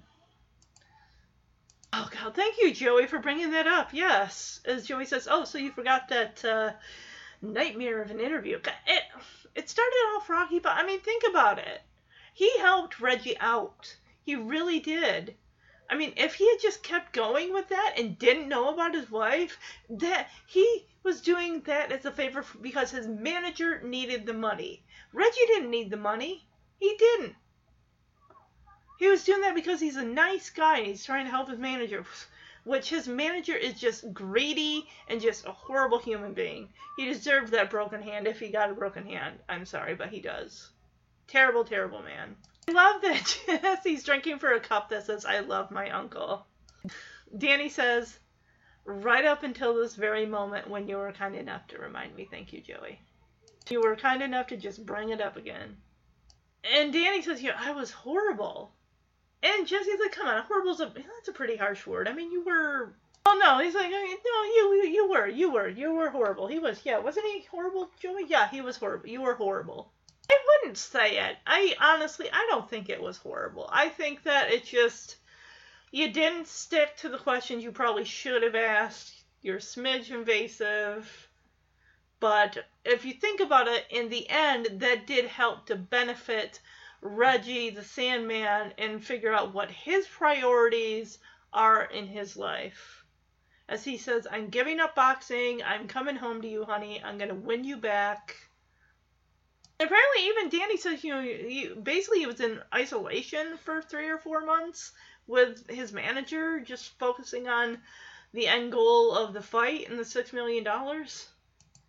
Oh 1.97 2.09
God, 2.11 2.35
thank 2.35 2.57
you, 2.57 2.73
Joey, 2.73 3.07
for 3.07 3.19
bringing 3.19 3.51
that 3.51 3.67
up. 3.67 3.93
Yes, 3.93 4.59
as 4.65 4.85
Joey 4.85 5.05
says, 5.05 5.29
oh, 5.31 5.45
so 5.45 5.57
you 5.57 5.71
forgot 5.71 6.09
that 6.09 6.43
uh, 6.43 6.73
nightmare 7.41 8.01
of 8.01 8.11
an 8.11 8.19
interview. 8.19 8.57
It 8.85 9.03
it 9.55 9.69
started 9.69 9.95
off 10.13 10.29
rocky, 10.29 10.59
but 10.59 10.73
I 10.73 10.85
mean, 10.85 10.99
think 10.99 11.23
about 11.25 11.57
it. 11.57 11.81
He 12.33 12.59
helped 12.59 12.99
Reggie 12.99 13.37
out. 13.39 13.95
He 14.25 14.35
really 14.35 14.81
did. 14.81 15.35
I 15.89 15.95
mean, 15.95 16.11
if 16.17 16.33
he 16.35 16.49
had 16.49 16.59
just 16.59 16.83
kept 16.83 17.13
going 17.13 17.53
with 17.53 17.69
that 17.69 17.93
and 17.97 18.19
didn't 18.19 18.49
know 18.49 18.73
about 18.73 18.93
his 18.93 19.09
wife, 19.09 19.57
that 19.89 20.29
he 20.47 20.87
was 21.01 21.21
doing 21.21 21.61
that 21.61 21.93
as 21.93 22.03
a 22.03 22.11
favor 22.11 22.43
because 22.61 22.91
his 22.91 23.07
manager 23.07 23.81
needed 23.81 24.25
the 24.25 24.33
money. 24.33 24.83
Reggie 25.13 25.47
didn't 25.47 25.71
need 25.71 25.89
the 25.89 25.95
money. 25.95 26.45
He 26.77 26.97
didn't. 26.97 27.37
He 28.97 29.07
was 29.07 29.23
doing 29.23 29.41
that 29.41 29.55
because 29.55 29.79
he's 29.79 29.97
a 29.97 30.03
nice 30.03 30.49
guy 30.49 30.77
and 30.77 30.87
he's 30.87 31.05
trying 31.05 31.25
to 31.25 31.31
help 31.31 31.49
his 31.49 31.59
manager, 31.59 32.05
which 32.63 32.89
his 32.89 33.07
manager 33.07 33.55
is 33.55 33.79
just 33.79 34.13
greedy 34.13 34.87
and 35.07 35.21
just 35.21 35.45
a 35.45 35.51
horrible 35.51 35.99
human 35.99 36.33
being. 36.33 36.69
He 36.97 37.05
deserved 37.05 37.51
that 37.51 37.69
broken 37.69 38.01
hand 38.01 38.27
if 38.27 38.39
he 38.39 38.49
got 38.49 38.69
a 38.69 38.73
broken 38.73 39.05
hand. 39.05 39.39
I'm 39.49 39.65
sorry, 39.65 39.95
but 39.95 40.09
he 40.09 40.21
does. 40.21 40.71
Terrible, 41.27 41.65
terrible 41.65 42.01
man. 42.01 42.35
I 42.67 42.71
love 42.71 43.01
that 43.01 43.37
Jesse's 43.61 44.03
drinking 44.03 44.39
for 44.39 44.53
a 44.53 44.59
cup 44.59 44.89
that 44.89 45.05
says, 45.05 45.25
I 45.25 45.39
love 45.39 45.71
my 45.71 45.89
uncle. 45.89 46.45
Danny 47.37 47.69
says, 47.69 48.17
right 48.85 49.25
up 49.25 49.43
until 49.43 49.73
this 49.73 49.95
very 49.95 50.25
moment 50.25 50.69
when 50.69 50.87
you 50.87 50.97
were 50.97 51.11
kind 51.11 51.35
enough 51.35 51.67
to 51.67 51.79
remind 51.79 52.15
me. 52.15 52.27
Thank 52.29 52.53
you, 52.53 52.61
Joey. 52.61 53.01
You 53.69 53.81
were 53.81 53.95
kind 53.95 54.21
enough 54.21 54.47
to 54.47 54.57
just 54.57 54.85
bring 54.85 55.09
it 55.09 55.19
up 55.19 55.37
again. 55.37 55.77
And 56.63 56.93
Danny 56.93 57.21
says, 57.21 57.41
yeah, 57.41 57.57
I 57.59 57.71
was 57.71 57.91
horrible. 57.91 58.74
And 59.43 59.67
Jesse's 59.67 59.99
like, 59.99 60.11
come 60.11 60.27
on, 60.27 60.43
horrible's 60.43 60.81
a 60.81 60.85
that's 60.85 61.27
a 61.27 61.33
pretty 61.33 61.55
harsh 61.55 61.85
word. 61.85 62.07
I 62.07 62.13
mean, 62.13 62.31
you 62.31 62.43
were. 62.43 62.93
Oh 63.25 63.39
no, 63.41 63.59
he's 63.59 63.75
like, 63.75 63.89
no, 63.89 63.97
you 63.97 64.83
you 64.87 65.09
were 65.09 65.27
you 65.27 65.51
were 65.51 65.67
you 65.67 65.93
were 65.93 66.09
horrible. 66.09 66.47
He 66.47 66.59
was, 66.59 66.81
yeah, 66.83 66.99
wasn't 66.99 67.25
he 67.25 67.45
horrible, 67.51 67.89
Joey? 67.99 68.25
Yeah, 68.27 68.47
he 68.49 68.61
was 68.61 68.77
horrible. 68.77 69.07
You 69.07 69.21
were 69.21 69.35
horrible. 69.35 69.91
I 70.29 70.37
wouldn't 70.47 70.77
say 70.77 71.17
it. 71.17 71.37
I 71.45 71.75
honestly, 71.79 72.29
I 72.31 72.47
don't 72.49 72.69
think 72.69 72.89
it 72.89 73.01
was 73.01 73.17
horrible. 73.17 73.69
I 73.71 73.89
think 73.89 74.23
that 74.23 74.51
it 74.51 74.65
just 74.65 75.17
you 75.91 76.11
didn't 76.11 76.47
stick 76.47 76.97
to 76.97 77.09
the 77.09 77.17
questions 77.17 77.63
you 77.63 77.71
probably 77.71 78.05
should 78.05 78.43
have 78.43 78.55
asked. 78.55 79.23
You're 79.41 79.59
smidge 79.59 80.09
invasive. 80.09 81.29
But 82.19 82.65
if 82.83 83.05
you 83.05 83.13
think 83.13 83.39
about 83.39 83.67
it, 83.67 83.85
in 83.89 84.09
the 84.09 84.27
end, 84.29 84.67
that 84.79 85.05
did 85.05 85.25
help 85.25 85.67
to 85.67 85.75
benefit 85.75 86.59
Reggie 87.05 87.69
the 87.69 87.83
Sandman 87.83 88.73
and 88.79 89.05
figure 89.05 89.31
out 89.31 89.53
what 89.53 89.69
his 89.69 90.07
priorities 90.07 91.19
are 91.53 91.83
in 91.83 92.07
his 92.07 92.35
life. 92.35 93.05
As 93.69 93.83
he 93.83 93.97
says, 93.97 94.27
I'm 94.29 94.49
giving 94.49 94.79
up 94.79 94.95
boxing. 94.95 95.61
I'm 95.63 95.87
coming 95.87 96.15
home 96.15 96.41
to 96.41 96.47
you, 96.47 96.65
honey. 96.65 97.03
I'm 97.03 97.19
going 97.19 97.29
to 97.29 97.35
win 97.35 97.63
you 97.63 97.77
back. 97.77 98.35
apparently, 99.79 100.25
even 100.25 100.49
Danny 100.49 100.77
says, 100.77 101.03
you 101.03 101.13
know, 101.13 101.21
he, 101.21 101.69
basically 101.81 102.19
he 102.19 102.25
was 102.25 102.41
in 102.41 102.61
isolation 102.73 103.57
for 103.57 103.81
three 103.81 104.09
or 104.09 104.17
four 104.17 104.43
months 104.43 104.91
with 105.27 105.69
his 105.69 105.93
manager, 105.93 106.59
just 106.59 106.97
focusing 106.97 107.47
on 107.47 107.81
the 108.33 108.47
end 108.47 108.71
goal 108.71 109.11
of 109.13 109.33
the 109.33 109.43
fight 109.43 109.89
and 109.89 109.99
the 109.99 110.03
$6 110.03 110.33
million. 110.33 110.67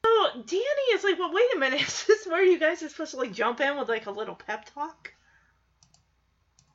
So 0.06 0.42
Danny 0.42 0.86
is 0.94 1.04
like, 1.04 1.18
well, 1.18 1.32
wait 1.32 1.54
a 1.54 1.58
minute, 1.58 1.80
is 1.88 2.04
this 2.06 2.26
where 2.26 2.44
you 2.44 2.58
guys 2.58 2.82
are 2.82 2.88
supposed 2.88 3.12
to 3.12 3.16
like 3.18 3.32
jump 3.32 3.60
in 3.60 3.78
with 3.78 3.88
like 3.88 4.06
a 4.06 4.10
little 4.10 4.34
pep 4.34 4.66
talk? 4.74 5.12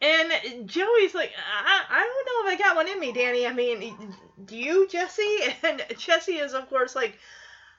And 0.02 0.68
Joey's 0.68 1.14
like, 1.14 1.32
I, 1.38 1.84
I 1.88 1.99
don't 1.99 2.26
know 2.26 2.52
if 2.52 2.60
I 2.60 2.64
got 2.64 2.76
one 2.76 2.88
in 2.88 2.99
me, 2.99 3.12
Danny. 3.12 3.45
I 3.45 3.53
mean, 3.53 4.16
do 4.45 4.58
you, 4.58 4.88
Jesse? 4.88 5.38
And 5.64 5.86
Jesse 5.95 6.38
is, 6.38 6.53
of 6.53 6.68
course, 6.70 6.95
like 6.95 7.20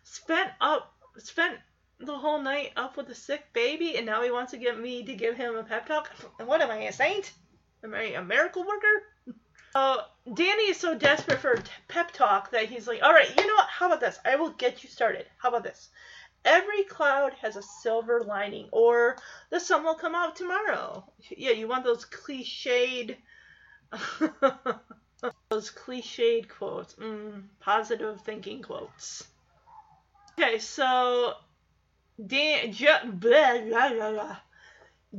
spent 0.04 0.50
up, 0.60 0.94
spent 1.18 1.58
the 1.98 2.16
whole 2.16 2.40
night 2.40 2.72
up 2.76 2.96
with 2.96 3.08
a 3.08 3.14
sick 3.14 3.52
baby, 3.52 3.96
and 3.96 4.06
now 4.06 4.22
he 4.22 4.30
wants 4.30 4.52
to 4.52 4.58
get 4.58 4.78
me 4.78 5.04
to 5.04 5.14
give 5.14 5.36
him 5.36 5.56
a 5.56 5.64
pep 5.64 5.86
talk. 5.86 6.10
What 6.38 6.60
am 6.60 6.70
I, 6.70 6.76
a 6.84 6.92
saint? 6.92 7.32
Am 7.82 7.92
I 7.92 8.14
a 8.14 8.22
miracle 8.22 8.62
worker? 8.62 9.02
Uh, 9.74 9.98
Danny 10.34 10.64
is 10.70 10.76
so 10.76 10.94
desperate 10.94 11.38
for 11.38 11.62
pep 11.88 12.12
talk 12.12 12.50
that 12.50 12.66
he's 12.66 12.86
like, 12.86 13.02
all 13.02 13.12
right, 13.12 13.28
you 13.36 13.46
know 13.46 13.54
what? 13.54 13.68
How 13.68 13.86
about 13.86 14.00
this? 14.00 14.18
I 14.24 14.36
will 14.36 14.50
get 14.50 14.84
you 14.84 14.90
started. 14.90 15.26
How 15.38 15.48
about 15.48 15.64
this? 15.64 15.88
Every 16.44 16.82
cloud 16.84 17.32
has 17.40 17.56
a 17.56 17.62
silver 17.62 18.20
lining, 18.20 18.68
or 18.72 19.16
the 19.50 19.60
sun 19.60 19.84
will 19.84 19.94
come 19.94 20.14
out 20.14 20.36
tomorrow. 20.36 21.04
Yeah, 21.30 21.52
you 21.52 21.68
want 21.68 21.84
those 21.84 22.04
cliched, 22.04 23.16
those 25.50 25.70
cliched 25.70 26.48
quotes, 26.48 26.94
mm, 26.96 27.44
positive 27.60 28.20
thinking 28.22 28.62
quotes. 28.62 29.24
Okay, 30.38 30.58
so 30.58 31.34
Dan, 32.24 32.72
jo- 32.72 33.10
blah, 33.12 33.58
blah, 33.60 33.90
blah, 33.90 34.36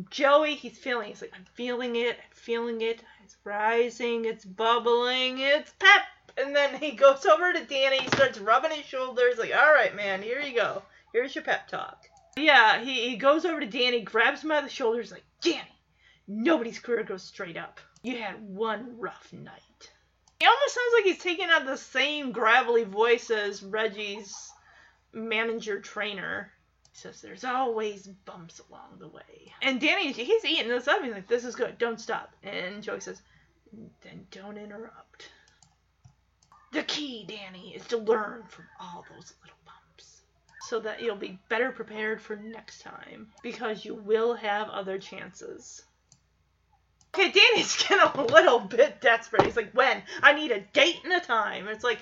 Joey, 0.10 0.56
he's 0.56 0.78
feeling. 0.78 1.10
He's 1.10 1.22
like, 1.22 1.34
I'm 1.36 1.46
feeling 1.54 1.96
it. 1.96 2.18
I'm 2.18 2.36
feeling 2.36 2.82
it. 2.82 3.02
It's 3.24 3.38
rising. 3.44 4.26
It's 4.26 4.46
bubbling. 4.46 5.40
It's 5.40 5.74
pep. 5.80 6.02
And 6.38 6.56
then 6.56 6.80
he 6.80 6.92
goes 6.92 7.26
over 7.26 7.54
to 7.54 7.66
Danny. 7.66 8.00
He 8.00 8.08
starts 8.08 8.40
rubbing 8.40 8.72
his 8.72 8.86
shoulders. 8.86 9.38
Like, 9.38 9.54
all 9.54 9.74
right, 9.74 9.96
man, 9.96 10.22
here 10.22 10.40
you 10.40 10.56
go. 10.56 10.82
Here's 11.14 11.36
your 11.36 11.44
pep 11.44 11.68
talk. 11.68 12.08
Yeah, 12.36 12.84
he, 12.84 13.10
he 13.10 13.16
goes 13.18 13.46
over 13.46 13.60
to 13.60 13.68
Danny, 13.68 14.02
grabs 14.02 14.42
him 14.42 14.50
by 14.50 14.62
the 14.62 14.70
shoulders, 14.70 15.12
like, 15.12 15.24
Danny, 15.42 15.78
nobody's 16.28 16.80
career 16.80 17.04
goes 17.04 17.22
straight 17.22 17.58
up. 17.58 17.80
You 18.02 18.18
had 18.18 18.42
one 18.42 18.96
rough 18.98 19.32
night. 19.32 19.92
He 20.40 20.48
almost 20.48 20.74
sounds 20.74 20.94
like 20.96 21.04
he's 21.06 21.20
taking 21.20 21.52
on 21.52 21.66
the 21.66 21.78
same 21.78 22.32
gravelly 22.32 22.86
voice 22.86 23.30
as 23.30 23.62
Reggie's 23.62 24.36
manager 25.14 25.80
trainer. 25.80 26.52
He 26.94 27.00
says 27.00 27.22
there's 27.22 27.44
always 27.44 28.08
bumps 28.08 28.62
along 28.70 29.00
the 29.00 29.08
way. 29.08 29.52
And 29.64 29.82
Danny, 29.82 30.12
he's 30.12 30.46
eating 30.46 30.70
this 30.70 30.88
up. 30.88 31.02
He's 31.02 31.12
like, 31.12 31.28
this 31.28 31.44
is 31.44 31.56
good. 31.56 31.80
Don't 31.80 32.00
stop. 32.00 32.32
And 32.44 32.84
Joey 32.84 33.00
says, 33.00 33.22
then 34.02 34.28
don't 34.30 34.58
interrupt. 34.58 35.30
The 36.72 36.84
key, 36.84 37.26
Danny, 37.28 37.74
is 37.76 37.86
to 37.88 37.98
learn 37.98 38.44
from 38.48 38.66
all 38.80 39.06
those 39.10 39.34
little 39.42 39.58
bumps 39.66 40.22
so 40.70 40.80
that 40.82 41.02
you'll 41.02 41.16
be 41.16 41.40
better 41.50 41.72
prepared 41.72 42.22
for 42.22 42.36
next 42.36 42.82
time 42.84 43.28
because 43.42 43.84
you 43.84 43.96
will 43.96 44.36
have 44.36 44.70
other 44.70 45.00
chances. 45.00 45.84
Okay, 47.16 47.32
Danny's 47.32 47.76
getting 47.88 48.00
a 48.02 48.26
little 48.26 48.60
bit 48.60 49.02
desperate. 49.02 49.46
He's 49.46 49.56
like, 49.56 49.72
when? 49.74 50.04
I 50.22 50.34
need 50.34 50.52
a 50.52 50.62
date 50.62 51.00
and 51.04 51.14
a 51.14 51.20
time. 51.20 51.68
It's 51.68 51.84
like, 51.84 52.00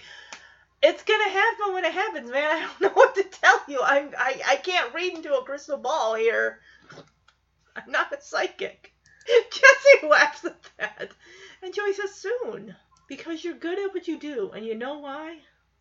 it's 0.81 1.03
gonna 1.03 1.29
happen 1.29 1.73
when 1.73 1.85
it 1.85 1.93
happens, 1.93 2.29
man. 2.29 2.51
I 2.51 2.59
don't 2.59 2.81
know 2.81 2.89
what 2.89 3.15
to 3.15 3.23
tell 3.23 3.61
you. 3.67 3.79
I'm, 3.83 4.09
I, 4.17 4.41
I 4.47 4.55
can't 4.57 4.93
read 4.93 5.13
into 5.13 5.33
a 5.33 5.43
crystal 5.43 5.77
ball 5.77 6.15
here. 6.15 6.59
I'm 7.75 7.91
not 7.91 8.11
a 8.11 8.21
psychic. 8.21 8.93
Jesse 9.27 10.07
laughs 10.07 10.45
at 10.45 10.57
that. 10.77 11.11
And 11.61 11.73
Joey 11.73 11.93
says, 11.93 12.13
soon. 12.15 12.75
Because 13.07 13.43
you're 13.43 13.55
good 13.55 13.77
at 13.77 13.93
what 13.93 14.07
you 14.07 14.17
do. 14.17 14.51
And 14.51 14.65
you 14.65 14.75
know 14.75 14.99
why? 14.99 15.37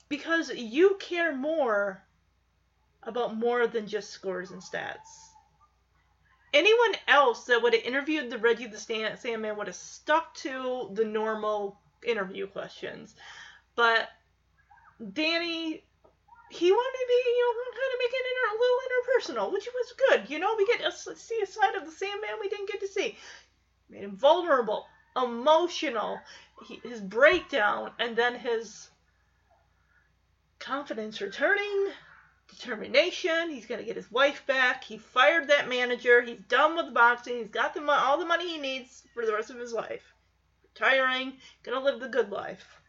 Because 0.09 0.51
you 0.51 0.97
care 0.99 1.35
more 1.35 2.03
about 3.03 3.37
more 3.37 3.67
than 3.67 3.87
just 3.87 4.11
scores 4.11 4.51
and 4.51 4.61
stats. 4.61 4.99
Anyone 6.53 6.97
else 7.07 7.45
that 7.45 7.63
would 7.63 7.75
have 7.75 7.85
interviewed 7.85 8.29
the 8.29 8.39
Reggie 8.39 8.67
the 8.67 8.79
Sandman 8.79 9.57
would 9.57 9.69
have 9.69 9.77
stuck 9.77 10.35
to 10.37 10.91
the 10.95 11.05
normal 11.05 11.79
interview 12.05 12.49
questions. 12.49 13.15
But 13.77 14.09
Danny, 15.01 15.83
he 16.51 16.73
wanted 16.73 16.99
to 16.99 17.07
be, 17.09 17.31
you 17.31 17.41
know, 17.41 17.71
kind 17.73 17.93
of 17.93 17.99
make 17.99 18.13
it 18.13 18.27
inter- 18.31 18.53
a 18.53 18.61
little 18.61 18.81
interpersonal, 18.87 19.53
which 19.53 19.69
was 19.73 19.95
good. 20.09 20.31
You 20.31 20.39
know, 20.39 20.55
we 20.57 20.67
get 20.67 20.81
to 20.81 21.17
see 21.17 21.41
a 21.43 21.47
side 21.47 21.75
of 21.75 21.87
the 21.87 21.93
Sandman 21.93 22.39
we 22.41 22.49
didn't 22.49 22.69
get 22.69 22.81
to 22.81 22.89
see. 22.89 23.17
Made 23.89 24.05
him 24.05 24.17
vulnerable, 24.17 24.87
emotional, 25.17 26.21
he, 26.67 26.81
his 26.83 27.01
breakdown, 27.01 27.93
and 27.99 28.15
then 28.15 28.35
his 28.35 28.91
confidence 30.59 31.21
returning, 31.21 31.89
determination. 32.49 33.51
He's 33.51 33.67
gonna 33.67 33.85
get 33.85 33.97
his 33.97 34.11
wife 34.11 34.45
back. 34.47 34.85
He 34.85 34.99
fired 34.99 35.49
that 35.49 35.69
manager. 35.69 36.21
He's 36.21 36.41
done 36.49 36.77
with 36.77 36.93
boxing. 36.93 37.39
He's 37.39 37.49
got 37.49 37.75
the 37.75 37.81
mo- 37.81 37.93
all 37.93 38.19
the 38.19 38.27
money 38.27 38.49
he 38.49 38.59
needs 38.59 39.03
for 39.15 39.25
the 39.25 39.33
rest 39.33 39.51
of 39.51 39.59
his 39.59 39.73
life. 39.73 40.13
Retiring, 40.63 41.39
gonna 41.63 41.81
live 41.81 42.01
the 42.01 42.09
good 42.09 42.31
life. 42.31 42.81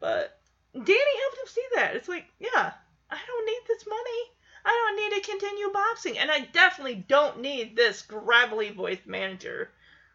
But 0.00 0.38
Danny 0.74 1.20
helped 1.20 1.38
him 1.38 1.46
see 1.46 1.66
that. 1.76 1.96
It's 1.96 2.08
like, 2.08 2.26
yeah, 2.38 2.72
I 3.10 3.18
don't 3.26 3.46
need 3.46 3.60
this 3.68 3.86
money. 3.86 4.30
I 4.64 4.70
don't 4.70 4.96
need 4.96 5.22
to 5.22 5.30
continue 5.30 5.72
boxing. 5.72 6.18
And 6.18 6.30
I 6.30 6.40
definitely 6.40 7.04
don't 7.06 7.40
need 7.40 7.76
this 7.76 8.02
gravelly 8.02 8.70
voiced 8.70 9.06
manager. 9.06 9.70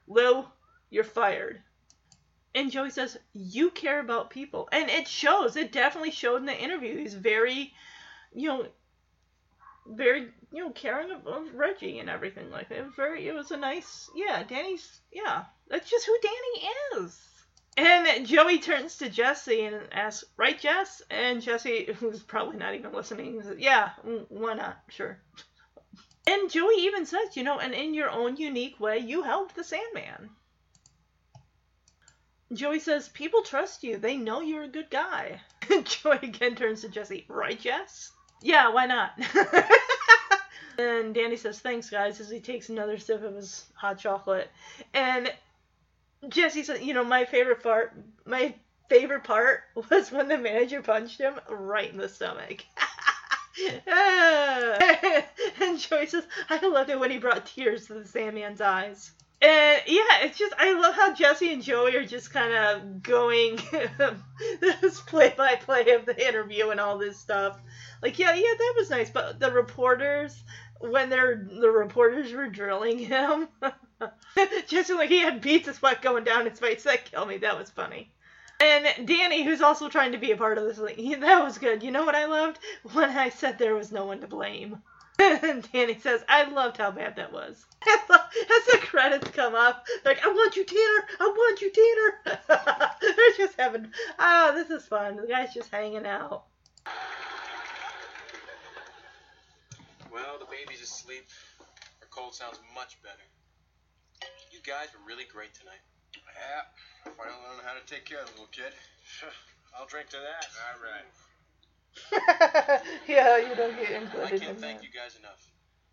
Lou, 0.07 0.45
you're 0.89 1.03
fired. 1.03 1.61
And 2.55 2.71
Joey 2.71 2.89
says, 2.89 3.17
You 3.33 3.69
care 3.69 3.99
about 3.99 4.31
people. 4.31 4.67
And 4.71 4.89
it 4.89 5.07
shows. 5.07 5.55
It 5.55 5.71
definitely 5.71 6.11
showed 6.11 6.37
in 6.37 6.45
the 6.45 6.57
interview. 6.57 6.97
He's 6.97 7.13
very, 7.13 7.73
you 8.33 8.49
know, 8.49 8.67
very, 9.87 10.29
you 10.51 10.63
know, 10.63 10.71
caring 10.71 11.11
of, 11.11 11.25
Reggie 11.53 11.99
and 11.99 12.09
everything 12.09 12.49
like 12.49 12.69
that. 12.69 12.95
Very, 12.95 13.27
it 13.27 13.33
was 13.33 13.51
a 13.51 13.57
nice, 13.57 14.09
yeah, 14.15 14.43
Danny's, 14.43 14.99
yeah. 15.11 15.45
That's 15.69 15.89
just 15.89 16.05
who 16.05 16.17
Danny 16.21 17.05
is. 17.05 17.19
And 17.79 18.27
Joey 18.27 18.59
turns 18.59 18.97
to 18.97 19.09
Jesse 19.09 19.61
and 19.61 19.81
asks, 19.93 20.25
Right, 20.35 20.59
Jess? 20.59 21.01
And 21.09 21.41
Jesse, 21.41 21.93
who's 21.95 22.21
probably 22.21 22.57
not 22.57 22.75
even 22.75 22.91
listening, 22.91 23.41
says, 23.41 23.57
Yeah, 23.57 23.91
why 24.27 24.55
not? 24.55 24.79
Sure. 24.89 25.17
And 26.27 26.51
Joey 26.51 26.75
even 26.79 27.05
says, 27.05 27.37
you 27.37 27.43
know, 27.43 27.57
and 27.57 27.73
in 27.73 27.93
your 27.93 28.09
own 28.09 28.35
unique 28.35 28.81
way, 28.81 28.97
you 28.97 29.23
helped 29.23 29.55
the 29.55 29.63
Sandman. 29.63 30.29
Joey 32.51 32.79
says, 32.79 33.07
People 33.07 33.43
trust 33.43 33.81
you. 33.81 33.97
They 33.97 34.17
know 34.17 34.41
you're 34.41 34.63
a 34.63 34.67
good 34.67 34.89
guy. 34.89 35.39
Joey 35.85 36.19
again 36.21 36.55
turns 36.55 36.81
to 36.81 36.89
Jesse, 36.89 37.25
Right, 37.29 37.59
Jess? 37.59 38.11
Yeah, 38.41 38.73
why 38.73 38.87
not? 38.87 39.11
and 40.77 41.15
Danny 41.15 41.37
says, 41.37 41.59
Thanks, 41.61 41.89
guys, 41.89 42.19
as 42.19 42.29
he 42.29 42.41
takes 42.41 42.67
another 42.67 42.97
sip 42.97 43.23
of 43.23 43.35
his 43.35 43.67
hot 43.73 43.99
chocolate. 43.99 44.51
And 44.93 45.31
Jesse 46.27 46.63
said, 46.63 46.81
You 46.81 46.93
know, 46.93 47.03
my 47.03 47.25
favorite 47.25 47.63
part, 47.63 47.93
my 48.25 48.53
favorite 48.89 49.23
part 49.23 49.61
was 49.89 50.11
when 50.11 50.27
the 50.27 50.37
manager 50.37 50.81
punched 50.81 51.19
him 51.19 51.39
right 51.49 51.91
in 51.91 51.97
the 51.97 52.09
stomach. 52.09 52.65
and 55.61 55.79
Joey 55.79 56.07
says, 56.07 56.25
I 56.49 56.65
loved 56.65 56.89
it 56.89 56.99
when 56.99 57.11
he 57.11 57.17
brought 57.17 57.45
tears 57.45 57.87
to 57.87 57.93
the 57.95 58.05
Sandman's 58.05 58.61
eyes. 58.61 59.11
And 59.41 59.81
yeah, 59.87 60.23
it's 60.23 60.37
just 60.37 60.53
I 60.57 60.73
love 60.73 60.95
how 60.95 61.13
Jesse 61.13 61.53
and 61.53 61.63
Joey 61.63 61.95
are 61.95 62.05
just 62.05 62.33
kind 62.33 62.53
of 62.53 63.01
going 63.01 63.57
this 64.59 64.99
play 65.01 65.33
by 65.37 65.55
play 65.55 65.91
of 65.91 66.05
the 66.05 66.27
interview 66.27 66.69
and 66.71 66.79
all 66.79 66.97
this 66.97 67.17
stuff. 67.17 67.57
Like 68.01 68.19
yeah, 68.19 68.33
yeah, 68.33 68.53
that 68.57 68.73
was 68.75 68.89
nice. 68.89 69.09
But 69.09 69.39
the 69.39 69.51
reporters, 69.51 70.43
when 70.81 71.09
they're 71.09 71.47
the 71.49 71.69
reporters 71.69 72.33
were 72.33 72.49
drilling 72.49 72.99
him, 72.99 73.47
Jesse 74.67 74.93
like 74.93 75.09
he 75.09 75.19
had 75.19 75.45
of 75.45 75.75
sweat 75.75 76.01
going 76.01 76.23
down 76.23 76.45
his 76.45 76.59
face. 76.59 76.83
That 76.83 77.05
killed 77.05 77.27
me. 77.27 77.37
That 77.37 77.57
was 77.57 77.69
funny. 77.69 78.11
And 78.61 79.07
Danny, 79.07 79.43
who's 79.43 79.61
also 79.61 79.87
trying 79.87 80.11
to 80.11 80.17
be 80.17 80.31
a 80.31 80.37
part 80.37 80.57
of 80.57 80.65
this, 80.65 80.77
like, 80.77 80.97
that 81.19 81.43
was 81.43 81.57
good. 81.57 81.81
You 81.83 81.91
know 81.91 82.05
what 82.05 82.15
I 82.15 82.25
loved 82.25 82.59
when 82.93 83.09
I 83.09 83.29
said 83.29 83.57
there 83.57 83.75
was 83.75 83.91
no 83.91 84.05
one 84.05 84.21
to 84.21 84.27
blame. 84.27 84.81
And 85.21 85.69
Danny 85.73 85.99
says, 85.99 86.23
I 86.29 86.49
loved 86.49 86.77
how 86.77 86.91
bad 86.91 87.17
that 87.17 87.33
was. 87.33 87.65
As 87.85 88.07
the 88.07 88.77
credits 88.77 89.29
come 89.31 89.53
up, 89.53 89.85
like, 90.05 90.25
I 90.25 90.29
want 90.29 90.55
you, 90.55 90.63
Tanner! 90.63 91.07
I 91.19 91.25
want 91.25 91.61
you, 91.61 91.69
Tanner! 91.71 92.37
They're 93.01 93.35
just 93.35 93.59
having, 93.59 93.91
oh, 94.17 94.53
this 94.55 94.69
is 94.69 94.87
fun. 94.87 95.17
The 95.17 95.27
guy's 95.27 95.53
just 95.53 95.71
hanging 95.71 96.05
out. 96.05 96.45
Well, 100.09 100.39
the 100.39 100.45
baby's 100.45 100.81
asleep. 100.81 101.27
Her 101.99 102.07
cold 102.09 102.33
sounds 102.33 102.59
much 102.73 103.01
better. 103.03 103.19
You 104.69 104.77
guys 104.77 104.93
were 104.93 105.01
really 105.01 105.25
great 105.25 105.49
tonight. 105.57 105.81
Yeah, 106.13 106.61
finally 107.17 107.41
learned 107.41 107.65
how 107.65 107.73
to 107.73 107.81
take 107.89 108.05
care 108.05 108.21
of 108.21 108.29
the 108.29 108.37
little 108.37 108.53
kid. 108.53 108.69
I'll 109.73 109.89
drink 109.89 110.13
to 110.13 110.21
that. 110.21 110.45
All 110.61 110.77
right. 110.77 111.09
yeah, 113.09 113.41
you 113.41 113.57
don't 113.57 113.73
get 113.73 113.97
included. 113.97 114.29
I 114.29 114.37
can't 114.37 114.53
in 114.53 114.61
thank 114.61 114.77
that. 114.77 114.85
you 114.85 114.93
guys 114.93 115.17
enough. 115.17 115.41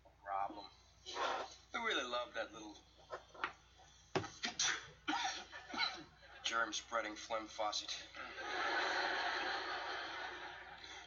No 0.05 0.13
problem. 0.21 0.69
We 1.73 1.81
really 1.89 2.05
love 2.05 2.37
that 2.37 2.53
little 2.53 2.77
germ-spreading 6.45 7.17
phlegm 7.17 7.49
faucet. 7.49 7.89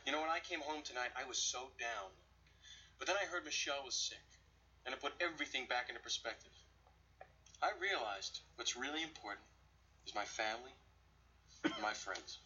You 0.03 0.11
know, 0.11 0.19
when 0.19 0.35
I 0.35 0.43
came 0.43 0.59
home 0.59 0.83
tonight, 0.83 1.15
I 1.15 1.23
was 1.23 1.39
so 1.39 1.71
down. 1.79 2.11
But 2.99 3.07
then 3.07 3.15
I 3.15 3.31
heard 3.31 3.47
Michelle 3.47 3.87
was 3.87 3.95
sick, 3.95 4.27
and 4.87 4.93
it 4.93 4.99
put 4.99 5.15
everything 5.23 5.71
back 5.71 5.87
into 5.87 6.03
perspective. 6.03 6.51
I 7.61 7.77
realized 7.77 8.41
what's 8.57 8.73
really 8.73 9.03
important 9.05 9.45
is 10.09 10.15
my 10.15 10.25
family 10.25 10.73
and 11.65 11.77
my 11.83 11.93
friends. 11.93 12.41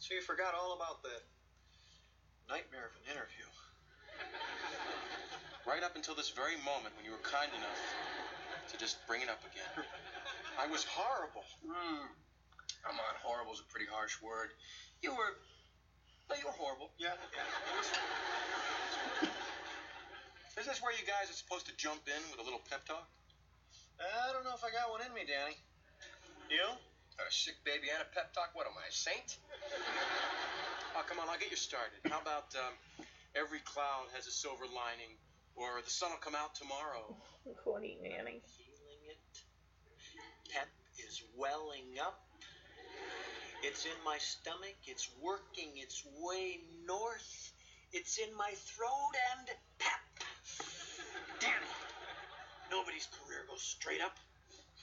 So 0.00 0.14
you 0.16 0.24
forgot 0.24 0.56
all 0.56 0.72
about 0.72 1.04
the 1.04 1.12
nightmare 2.48 2.88
of 2.88 2.96
an 3.04 3.12
interview. 3.12 3.44
Right 5.68 5.84
up 5.84 5.96
until 5.96 6.16
this 6.16 6.32
very 6.32 6.56
moment 6.64 6.96
when 6.96 7.04
you 7.04 7.12
were 7.12 7.24
kind 7.24 7.52
enough 7.52 7.80
to 8.72 8.76
just 8.80 8.96
bring 9.06 9.20
it 9.20 9.28
up 9.28 9.44
again. 9.44 9.84
I 10.56 10.68
was 10.72 10.84
horrible. 10.84 11.44
Hmm. 11.60 12.08
Come 12.80 12.96
on, 12.96 13.14
horrible's 13.20 13.60
a 13.60 13.68
pretty 13.68 13.88
harsh 13.88 14.20
word. 14.20 14.52
You 15.00 15.12
were. 15.12 15.36
No, 16.28 16.36
you 16.36 16.44
were 16.48 16.56
horrible. 16.56 16.92
Yeah. 16.96 17.16
Is 20.56 20.64
this 20.64 20.80
where 20.80 20.92
you 20.92 21.04
guys 21.04 21.28
are 21.28 21.36
supposed 21.36 21.66
to 21.68 21.76
jump 21.76 22.08
in 22.08 22.20
with 22.30 22.40
a 22.40 22.44
little 22.44 22.60
pep 22.70 22.84
talk? 22.88 23.08
I 24.00 24.32
don't 24.32 24.44
know 24.44 24.54
if 24.54 24.64
I 24.64 24.70
got 24.74 24.90
one 24.90 25.02
in 25.06 25.12
me, 25.14 25.22
Danny. 25.26 25.56
You? 26.50 26.66
A 27.18 27.30
sick 27.30 27.54
baby 27.64 27.90
and 27.94 28.02
a 28.02 28.08
pep 28.10 28.34
talk? 28.34 28.50
What 28.54 28.66
am 28.66 28.74
I, 28.74 28.90
a 28.90 28.92
saint? 28.92 29.38
Oh, 30.96 31.02
come 31.06 31.18
on, 31.18 31.30
I'll 31.30 31.38
get 31.38 31.50
you 31.50 31.56
started. 31.56 31.98
How 32.10 32.20
about 32.20 32.54
um, 32.58 32.74
every 33.34 33.62
cloud 33.62 34.10
has 34.14 34.26
a 34.26 34.34
silver 34.34 34.66
lining, 34.66 35.14
or 35.54 35.82
the 35.82 35.90
sun 35.90 36.10
will 36.10 36.22
come 36.22 36.34
out 36.34 36.54
tomorrow? 36.54 37.14
Corny 37.62 37.98
Nanny. 38.02 38.42
Feeling 38.58 39.02
it. 39.10 39.22
Pep 40.50 40.68
is 40.98 41.22
welling 41.38 41.98
up. 42.02 42.18
It's 43.62 43.86
in 43.86 43.98
my 44.04 44.18
stomach. 44.18 44.76
It's 44.86 45.08
working 45.22 45.70
its 45.76 46.04
way 46.20 46.60
north. 46.86 47.52
It's 47.92 48.18
in 48.18 48.34
my 48.36 48.52
throat 48.54 49.14
and 49.38 49.48
pep. 49.78 50.03
Danny, 52.70 52.80
nobody's 52.80 53.08
career 53.24 53.44
goes 53.48 53.62
straight 53.62 54.00
up. 54.00 54.16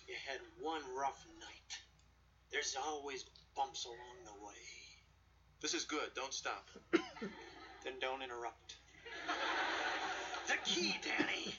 You 0.07 0.15
had 0.27 0.39
one 0.61 0.81
rough 0.95 1.25
night. 1.39 1.79
There's 2.51 2.75
always 2.85 3.25
bumps 3.55 3.85
along 3.85 4.25
the 4.25 4.45
way. 4.45 4.53
This 5.61 5.73
is 5.73 5.85
good. 5.85 6.13
Don't 6.15 6.33
stop. 6.33 6.67
Then 7.83 7.93
don't 7.99 8.21
interrupt. 8.21 8.75
The 10.47 10.53
key, 10.65 10.95
Danny, 11.01 11.55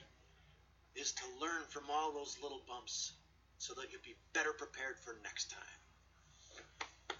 is 0.94 1.12
to 1.12 1.24
learn 1.40 1.62
from 1.69 1.85
all 1.90 2.12
those 2.12 2.36
little 2.43 2.61
bumps 2.69 3.12
so 3.59 3.74
that 3.74 3.86
you'll 3.90 4.03
be 4.05 4.15
better 4.32 4.53
prepared 4.53 4.99
for 5.01 5.16
next 5.24 5.51
time. 5.51 7.19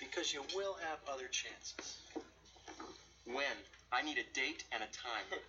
Because 0.00 0.34
you 0.34 0.42
will 0.56 0.74
have 0.88 0.98
other 1.12 1.28
chances. 1.28 1.98
When? 3.26 3.56
I 3.92 4.02
need 4.02 4.18
a 4.18 4.34
date 4.34 4.64
and 4.72 4.82
a 4.82 4.86
time. 4.86 5.40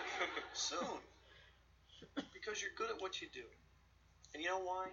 Soon. 0.54 0.98
Because 2.42 2.60
you're 2.60 2.72
good 2.76 2.90
at 2.90 3.00
what 3.00 3.22
you 3.22 3.28
do. 3.32 3.46
And 4.34 4.42
you 4.42 4.48
know 4.48 4.58
why? 4.58 4.88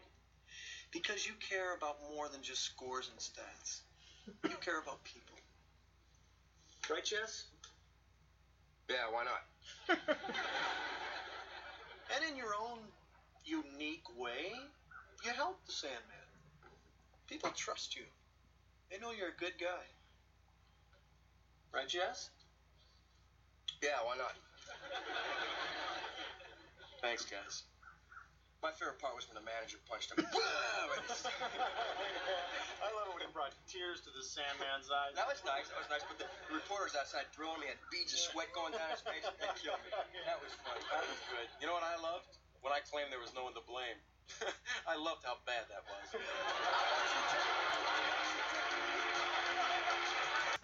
Because 0.91 1.25
you 1.25 1.33
care 1.39 1.75
about 1.75 1.97
more 2.13 2.29
than 2.29 2.41
just 2.43 2.61
scores 2.61 3.09
and 3.09 3.19
stats. 3.19 3.81
You 4.43 4.55
care 4.61 4.79
about 4.79 5.03
people. 5.03 5.35
Right, 6.89 7.03
Jess? 7.03 7.45
Yeah, 8.89 9.09
why 9.11 9.23
not? 9.25 9.97
And 12.15 12.31
in 12.31 12.35
your 12.35 12.53
own 12.59 12.79
unique 13.45 14.17
way, 14.17 14.51
you 15.23 15.31
help 15.31 15.63
the 15.65 15.71
Sandman. 15.71 16.27
People 17.27 17.51
trust 17.55 17.95
you. 17.95 18.01
They 18.89 18.97
know 18.97 19.11
you're 19.11 19.29
a 19.29 19.39
good 19.39 19.53
guy. 19.59 19.85
Right, 21.71 21.87
Jess? 21.87 22.31
Yeah, 23.83 24.01
why 24.03 24.17
not? 24.17 24.33
Thanks, 27.01 27.25
guys. 27.25 27.63
My 28.59 28.75
favorite 28.75 28.99
part 28.99 29.15
was 29.15 29.23
when 29.31 29.39
the 29.39 29.47
manager 29.47 29.79
punched 29.87 30.11
him. 30.11 30.19
I 32.83 32.91
love 32.91 33.07
it 33.07 33.15
when 33.15 33.23
he 33.23 33.31
brought 33.31 33.55
tears 33.71 34.03
to 34.03 34.11
the 34.11 34.19
Sandman's 34.19 34.91
eyes. 34.91 35.15
That 35.15 35.31
was 35.31 35.39
nice. 35.47 35.71
That 35.71 35.79
was 35.79 35.87
nice. 35.87 36.03
But 36.03 36.19
the 36.19 36.27
reporters 36.51 36.91
outside 36.91 37.31
drilling 37.31 37.63
me 37.63 37.71
had 37.71 37.79
beads 37.87 38.11
of 38.11 38.19
sweat 38.19 38.51
going 38.51 38.75
down 38.75 38.91
his 38.91 38.99
face. 38.99 39.23
That 39.23 39.55
killed 39.55 39.79
me. 39.87 39.95
That 40.27 40.43
was 40.43 40.51
funny. 40.59 40.83
That 40.91 41.07
was 41.07 41.23
good. 41.31 41.47
You 41.63 41.71
know 41.71 41.75
what 41.79 41.87
I 41.87 41.95
loved? 42.03 42.35
When 42.59 42.75
I 42.75 42.83
claimed 42.83 43.15
there 43.15 43.23
was 43.23 43.31
no 43.31 43.47
one 43.47 43.55
to 43.55 43.63
blame. 43.63 43.95
I 44.91 44.99
loved 44.99 45.23
how 45.23 45.39
bad 45.47 45.63
that 45.71 45.87
was. 45.87 46.19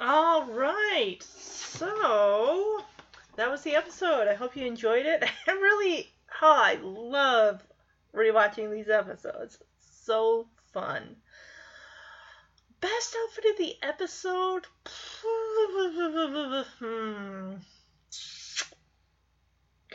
All 0.03 0.43
right. 0.51 1.23
So 1.23 2.83
that 3.35 3.49
was 3.49 3.61
the 3.63 3.75
episode. 3.75 4.27
I 4.27 4.33
hope 4.35 4.55
you 4.55 4.65
enjoyed 4.65 5.05
it. 5.05 5.23
I 5.47 5.51
really, 5.51 6.11
I 6.41 6.79
love 6.81 7.63
rewatching 8.13 8.71
these 8.71 8.89
episodes. 8.89 9.57
So 9.79 10.47
fun. 10.73 11.15
Best 12.81 13.15
outfit 13.23 13.45
of 13.51 13.57
the 13.57 13.75
episode? 13.81 14.67
Hmm. 16.79 17.55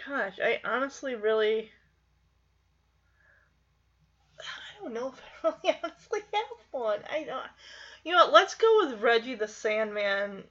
Gosh, 0.06 0.38
I 0.42 0.60
honestly 0.64 1.14
really. 1.14 1.70
I 4.40 4.82
don't 4.82 4.94
know 4.94 5.08
if 5.08 5.22
I 5.44 5.48
really 5.64 5.78
honestly 5.84 6.20
have 6.32 6.44
one. 6.70 7.00
I 7.10 7.24
don't. 7.24 7.46
You 8.04 8.12
know 8.12 8.24
what? 8.24 8.32
Let's 8.32 8.54
go 8.54 8.86
with 8.86 9.02
Reggie 9.02 9.34
the 9.34 9.46
Sandman 9.46 10.44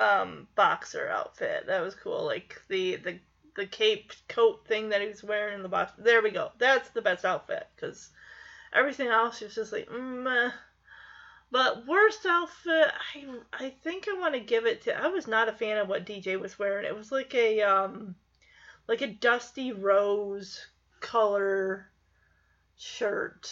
um 0.00 0.48
boxer 0.56 1.08
outfit. 1.08 1.66
That 1.66 1.82
was 1.82 1.94
cool. 1.94 2.24
Like 2.24 2.60
the 2.68 2.96
the 2.96 3.20
the 3.56 3.66
cape 3.66 4.12
coat 4.28 4.66
thing 4.66 4.88
that 4.88 5.00
he 5.00 5.08
was 5.08 5.22
wearing 5.22 5.54
in 5.54 5.62
the 5.62 5.68
box. 5.68 5.92
There 5.98 6.22
we 6.22 6.30
go. 6.30 6.52
That's 6.58 6.88
the 6.90 7.02
best 7.02 7.24
outfit 7.24 7.66
because 7.74 8.10
everything 8.72 9.08
else 9.08 9.40
is 9.42 9.54
just 9.54 9.72
like 9.72 9.88
mm, 9.88 10.52
but 11.54 11.86
worst 11.86 12.26
outfit, 12.26 12.90
I 13.14 13.26
I 13.52 13.70
think 13.84 14.08
I 14.08 14.18
want 14.18 14.34
to 14.34 14.40
give 14.40 14.66
it 14.66 14.82
to. 14.82 14.96
I 14.96 15.06
was 15.06 15.28
not 15.28 15.48
a 15.48 15.52
fan 15.52 15.78
of 15.78 15.88
what 15.88 16.04
DJ 16.04 16.36
was 16.40 16.58
wearing. 16.58 16.84
It 16.84 16.96
was 16.96 17.12
like 17.12 17.32
a 17.32 17.62
um, 17.62 18.16
like 18.88 19.02
a 19.02 19.06
dusty 19.06 19.70
rose 19.70 20.66
color 20.98 21.92
shirt, 22.76 23.48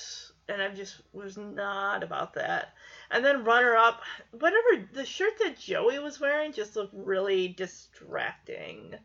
and 0.48 0.60
I 0.60 0.70
just 0.74 1.00
was 1.12 1.36
not 1.36 2.02
about 2.02 2.34
that. 2.34 2.74
And 3.08 3.24
then 3.24 3.44
runner 3.44 3.76
up, 3.76 4.02
whatever 4.32 4.88
the 4.92 5.06
shirt 5.06 5.38
that 5.38 5.60
Joey 5.60 6.00
was 6.00 6.18
wearing 6.18 6.52
just 6.52 6.74
looked 6.74 6.94
really 6.94 7.46
distracting. 7.46 8.96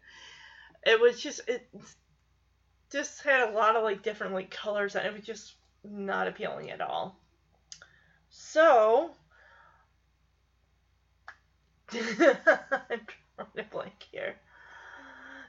It 0.88 1.02
was 1.02 1.20
just 1.20 1.42
it 1.50 1.68
just 2.90 3.22
had 3.22 3.50
a 3.50 3.52
lot 3.52 3.76
of 3.76 3.84
like 3.84 4.04
different 4.04 4.34
like 4.34 4.50
colors 4.50 4.96
and 4.96 5.06
it 5.06 5.14
was 5.14 5.26
just 5.26 5.56
not 5.84 6.30
appealing 6.30 6.72
at 6.72 6.80
all. 6.80 7.20
So 8.30 9.12
I'm 11.94 12.00
drawing 12.16 13.58
a 13.58 13.64
blank 13.70 14.06
here. 14.12 14.36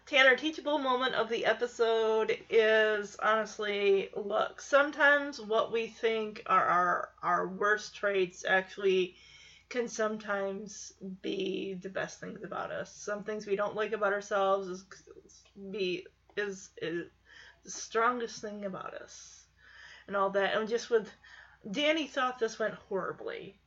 Tanner, 0.06 0.34
teachable 0.34 0.78
moment 0.78 1.14
of 1.14 1.28
the 1.28 1.44
episode 1.44 2.36
is 2.50 3.16
honestly 3.22 4.08
look, 4.16 4.60
sometimes 4.60 5.40
what 5.40 5.70
we 5.70 5.86
think 5.86 6.42
are 6.46 6.64
our 6.64 7.08
our 7.22 7.46
worst 7.46 7.94
traits 7.94 8.44
actually 8.44 9.14
can 9.68 9.88
sometimes 9.88 10.94
be 11.22 11.74
the 11.74 11.90
best 11.90 12.20
things 12.20 12.42
about 12.42 12.70
us. 12.70 12.94
Some 12.94 13.22
things 13.22 13.46
we 13.46 13.56
don't 13.56 13.76
like 13.76 13.92
about 13.92 14.12
ourselves 14.12 14.68
is 14.68 14.84
be 15.70 16.06
is, 16.36 16.70
is 16.80 17.06
the 17.64 17.70
strongest 17.70 18.40
thing 18.40 18.64
about 18.64 18.94
us 18.94 19.44
and 20.06 20.16
all 20.16 20.30
that. 20.30 20.56
And 20.56 20.68
just 20.68 20.90
with 20.90 21.10
Danny 21.70 22.06
thought 22.06 22.38
this 22.38 22.58
went 22.58 22.74
horribly. 22.74 23.58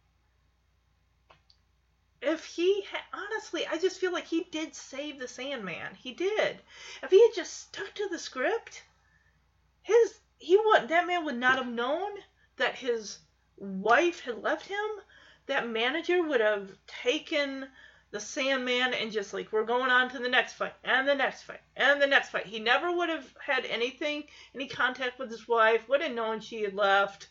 If 2.21 2.45
he 2.45 2.85
honestly, 3.13 3.65
I 3.67 3.77
just 3.77 3.99
feel 3.99 4.13
like 4.13 4.27
he 4.27 4.45
did 4.51 4.75
save 4.75 5.19
the 5.19 5.27
Sandman. 5.27 5.95
He 5.95 6.13
did. 6.13 6.61
If 7.01 7.09
he 7.09 7.21
had 7.21 7.35
just 7.35 7.67
stuck 7.67 7.93
to 7.95 8.07
the 8.09 8.19
script, 8.19 8.83
his 9.81 10.19
he 10.37 10.57
would 10.57 10.87
that 10.89 11.07
man 11.07 11.25
would 11.25 11.37
not 11.37 11.57
have 11.57 11.67
known 11.67 12.11
that 12.57 12.75
his 12.75 13.19
wife 13.57 14.21
had 14.21 14.41
left 14.41 14.67
him. 14.67 14.77
That 15.51 15.67
manager 15.67 16.23
would 16.23 16.39
have 16.39 16.71
taken 16.87 17.67
the 18.11 18.21
Sandman 18.21 18.93
and 18.93 19.11
just 19.11 19.33
like 19.33 19.51
we're 19.51 19.65
going 19.65 19.91
on 19.91 20.09
to 20.11 20.19
the 20.19 20.29
next 20.29 20.53
fight 20.53 20.75
and 20.81 21.05
the 21.05 21.13
next 21.13 21.43
fight 21.43 21.59
and 21.75 22.01
the 22.01 22.07
next 22.07 22.29
fight. 22.29 22.45
He 22.45 22.59
never 22.59 22.89
would 22.89 23.09
have 23.09 23.35
had 23.37 23.65
anything, 23.65 24.23
any 24.55 24.69
contact 24.69 25.19
with 25.19 25.29
his 25.29 25.49
wife. 25.49 25.89
Wouldn't 25.89 26.07
have 26.07 26.15
known 26.15 26.39
she 26.39 26.61
had 26.61 26.73
left 26.73 27.27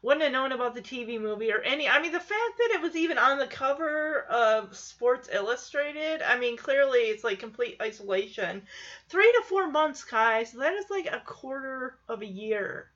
wouldn't 0.00 0.22
have 0.22 0.32
known 0.32 0.52
about 0.52 0.74
the 0.74 0.80
TV 0.80 1.20
movie 1.20 1.52
or 1.52 1.60
any. 1.60 1.86
I 1.86 2.00
mean, 2.00 2.12
the 2.12 2.20
fact 2.20 2.56
that 2.56 2.70
it 2.72 2.80
was 2.80 2.96
even 2.96 3.18
on 3.18 3.38
the 3.38 3.46
cover 3.46 4.22
of 4.22 4.74
Sports 4.74 5.28
Illustrated, 5.30 6.22
I 6.22 6.38
mean, 6.38 6.56
clearly 6.56 7.00
it's 7.00 7.24
like 7.24 7.38
complete 7.38 7.76
isolation. 7.82 8.62
Three 9.10 9.30
to 9.30 9.42
four 9.46 9.68
months, 9.68 10.02
guys, 10.04 10.52
that 10.52 10.72
is 10.72 10.88
like 10.88 11.06
a 11.06 11.20
quarter 11.20 11.98
of 12.08 12.22
a 12.22 12.26
year. 12.26 12.90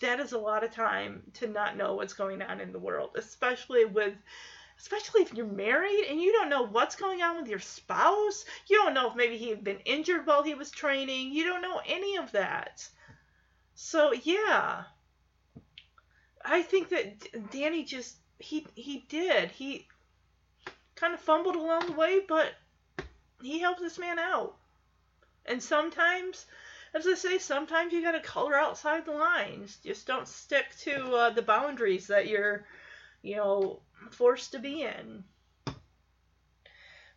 That 0.00 0.20
is 0.20 0.32
a 0.32 0.38
lot 0.38 0.64
of 0.64 0.72
time 0.72 1.22
to 1.34 1.46
not 1.46 1.76
know 1.76 1.94
what's 1.94 2.14
going 2.14 2.42
on 2.42 2.60
in 2.60 2.72
the 2.72 2.78
world, 2.78 3.10
especially 3.16 3.84
with. 3.84 4.14
Especially 4.78 5.22
if 5.22 5.32
you're 5.32 5.46
married 5.46 6.04
and 6.10 6.20
you 6.20 6.32
don't 6.32 6.50
know 6.50 6.66
what's 6.66 6.96
going 6.96 7.22
on 7.22 7.38
with 7.38 7.48
your 7.48 7.60
spouse. 7.60 8.44
You 8.68 8.76
don't 8.76 8.92
know 8.92 9.08
if 9.08 9.16
maybe 9.16 9.38
he 9.38 9.48
had 9.48 9.64
been 9.64 9.78
injured 9.86 10.26
while 10.26 10.42
he 10.42 10.54
was 10.54 10.70
training. 10.70 11.32
You 11.32 11.44
don't 11.44 11.62
know 11.62 11.80
any 11.86 12.16
of 12.16 12.32
that. 12.32 12.86
So, 13.74 14.12
yeah, 14.12 14.84
I 16.44 16.62
think 16.62 16.90
that 16.90 17.50
Danny 17.50 17.84
just 17.84 18.16
he 18.38 18.66
he 18.74 19.06
did 19.08 19.50
he 19.50 19.88
kind 20.94 21.14
of 21.14 21.20
fumbled 21.20 21.56
along 21.56 21.86
the 21.86 21.92
way, 21.92 22.20
but 22.26 22.54
he 23.42 23.58
helped 23.58 23.80
this 23.80 23.98
man 23.98 24.18
out. 24.18 24.56
And 25.44 25.62
sometimes, 25.62 26.46
as 26.96 27.06
I 27.06 27.12
say, 27.12 27.36
sometimes 27.36 27.92
you 27.92 28.00
got 28.00 28.12
to 28.12 28.20
color 28.20 28.54
outside 28.54 29.04
the 29.04 29.12
lines. 29.12 29.76
Just 29.84 30.06
don't 30.06 30.26
stick 30.26 30.64
to 30.80 31.14
uh, 31.14 31.30
the 31.30 31.42
boundaries 31.42 32.06
that 32.06 32.26
you're, 32.26 32.64
you 33.20 33.36
know, 33.36 33.80
forced 34.10 34.52
to 34.52 34.58
be 34.58 34.80
in. 34.80 35.22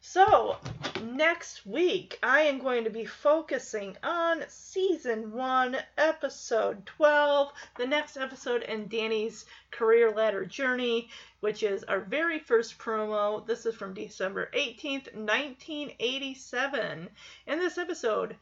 So, 0.02 0.58
next 1.02 1.66
week, 1.66 2.20
I 2.24 2.42
am 2.42 2.60
going 2.60 2.84
to 2.84 2.90
be 2.90 3.06
focusing 3.06 3.96
on 4.04 4.44
season 4.50 5.32
1, 5.32 5.78
episode 5.98 6.86
12, 6.86 7.52
the 7.78 7.88
next 7.88 8.18
episode 8.18 8.64
in 8.64 8.88
Danny's 8.88 9.46
career 9.72 10.12
ladder 10.12 10.46
journey, 10.46 11.10
which 11.40 11.64
is 11.64 11.84
our 11.86 12.00
very 12.00 12.40
first 12.40 12.78
promo. 12.78 13.46
This 13.46 13.66
is 13.66 13.76
from 13.76 13.94
December 13.94 14.50
18th, 14.54 15.14
1987. 15.14 17.10
In 17.48 17.60
this 17.60 17.78
episode, 17.78 18.36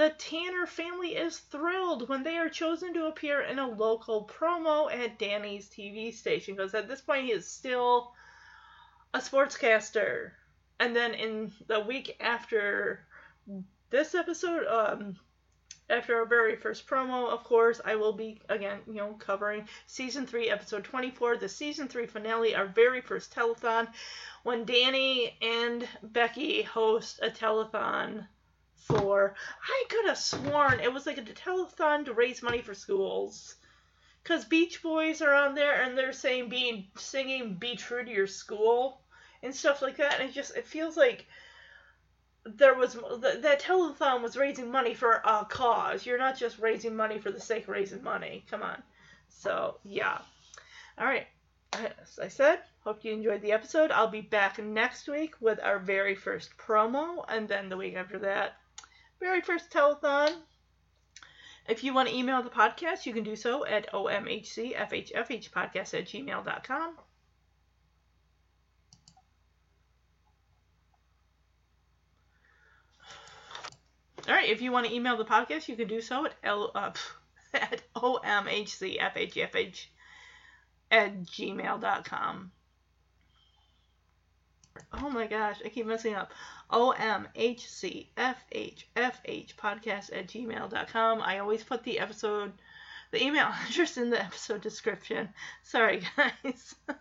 the 0.00 0.08
Tanner 0.08 0.64
family 0.64 1.14
is 1.14 1.40
thrilled 1.40 2.08
when 2.08 2.22
they 2.22 2.38
are 2.38 2.48
chosen 2.48 2.94
to 2.94 3.04
appear 3.04 3.42
in 3.42 3.58
a 3.58 3.68
local 3.68 4.26
promo 4.26 4.90
at 4.90 5.18
Danny's 5.18 5.68
TV 5.68 6.14
station 6.14 6.56
because 6.56 6.72
at 6.72 6.88
this 6.88 7.02
point 7.02 7.26
he 7.26 7.32
is 7.32 7.46
still 7.46 8.14
a 9.12 9.18
sportscaster. 9.18 10.30
And 10.78 10.96
then 10.96 11.12
in 11.12 11.52
the 11.66 11.80
week 11.80 12.16
after 12.18 13.04
this 13.90 14.14
episode, 14.14 14.66
um, 14.68 15.16
after 15.90 16.16
our 16.16 16.24
very 16.24 16.56
first 16.56 16.86
promo, 16.86 17.28
of 17.28 17.44
course, 17.44 17.82
I 17.84 17.96
will 17.96 18.14
be 18.14 18.40
again, 18.48 18.78
you 18.86 18.94
know, 18.94 19.12
covering 19.18 19.68
season 19.86 20.26
three, 20.26 20.48
episode 20.48 20.84
24, 20.84 21.36
the 21.36 21.48
season 21.50 21.88
three 21.88 22.06
finale, 22.06 22.54
our 22.54 22.68
very 22.68 23.02
first 23.02 23.34
telethon, 23.34 23.86
when 24.44 24.64
Danny 24.64 25.36
and 25.42 25.86
Becky 26.02 26.62
host 26.62 27.20
a 27.22 27.28
telethon 27.28 28.26
for. 28.80 29.34
I 29.62 29.84
could 29.88 30.06
have 30.06 30.18
sworn 30.18 30.80
it 30.80 30.92
was 30.92 31.06
like 31.06 31.18
a 31.18 31.22
telethon 31.22 32.04
to 32.06 32.14
raise 32.14 32.42
money 32.42 32.62
for 32.62 32.74
schools. 32.74 33.54
Because 34.22 34.44
Beach 34.44 34.82
Boys 34.82 35.22
are 35.22 35.32
on 35.32 35.54
there 35.54 35.82
and 35.82 35.96
they're 35.96 36.12
saying, 36.12 36.48
being 36.50 36.88
singing 36.96 37.54
Be 37.54 37.76
True 37.76 38.04
to 38.04 38.10
Your 38.10 38.26
School 38.26 39.00
and 39.42 39.54
stuff 39.54 39.82
like 39.82 39.96
that. 39.96 40.20
And 40.20 40.28
it 40.28 40.34
just 40.34 40.56
it 40.56 40.66
feels 40.66 40.96
like 40.96 41.26
there 42.44 42.74
was 42.74 42.94
that 42.94 43.60
telethon 43.60 44.22
was 44.22 44.36
raising 44.36 44.70
money 44.70 44.94
for 44.94 45.12
a 45.24 45.46
cause. 45.48 46.04
You're 46.04 46.18
not 46.18 46.38
just 46.38 46.58
raising 46.58 46.96
money 46.96 47.18
for 47.18 47.30
the 47.30 47.40
sake 47.40 47.64
of 47.64 47.70
raising 47.70 48.02
money. 48.02 48.44
Come 48.50 48.62
on. 48.62 48.82
So 49.28 49.78
yeah. 49.84 50.18
All 50.98 51.06
right. 51.06 51.26
As 51.72 52.18
I 52.20 52.28
said, 52.28 52.60
hope 52.80 53.04
you 53.04 53.12
enjoyed 53.12 53.42
the 53.42 53.52
episode. 53.52 53.90
I'll 53.92 54.08
be 54.08 54.22
back 54.22 54.58
next 54.58 55.06
week 55.08 55.34
with 55.40 55.60
our 55.62 55.78
very 55.78 56.16
first 56.16 56.56
promo, 56.58 57.24
and 57.28 57.48
then 57.48 57.68
the 57.68 57.76
week 57.76 57.94
after 57.94 58.18
that, 58.18 58.56
very 59.20 59.40
first 59.40 59.70
telethon. 59.70 60.34
If 61.68 61.84
you 61.84 61.94
want 61.94 62.08
to 62.08 62.16
email 62.16 62.42
the 62.42 62.50
podcast, 62.50 63.06
you 63.06 63.12
can 63.12 63.22
do 63.22 63.36
so 63.36 63.64
at 63.64 63.92
omhcfhfhpodcast 63.92 65.94
at 65.94 66.06
gmail.com. 66.06 66.96
All 74.28 74.34
right, 74.34 74.48
if 74.48 74.60
you 74.60 74.72
want 74.72 74.86
to 74.86 74.94
email 74.94 75.16
the 75.16 75.24
podcast, 75.24 75.68
you 75.68 75.76
can 75.76 75.88
do 75.88 76.00
so 76.00 76.26
at 76.26 76.34
l 76.42 76.72
uh, 76.74 76.90
at 77.54 77.82
omhcfhfh 77.94 79.86
at 80.90 81.22
gmail.com. 81.22 82.52
Oh 84.92 85.10
my 85.10 85.26
gosh, 85.26 85.58
I 85.64 85.68
keep 85.68 85.86
messing 85.86 86.14
up. 86.14 86.32
omhcfhfh 86.70 88.04
podcast 89.56 90.16
at 90.16 90.28
gmail.com. 90.28 91.22
I 91.22 91.38
always 91.38 91.64
put 91.64 91.82
the 91.84 91.98
episode, 91.98 92.52
the 93.10 93.22
email 93.22 93.48
address 93.68 93.96
in 93.96 94.10
the 94.10 94.22
episode 94.22 94.60
description. 94.60 95.28
Sorry, 95.62 96.02
guys. 96.16 96.74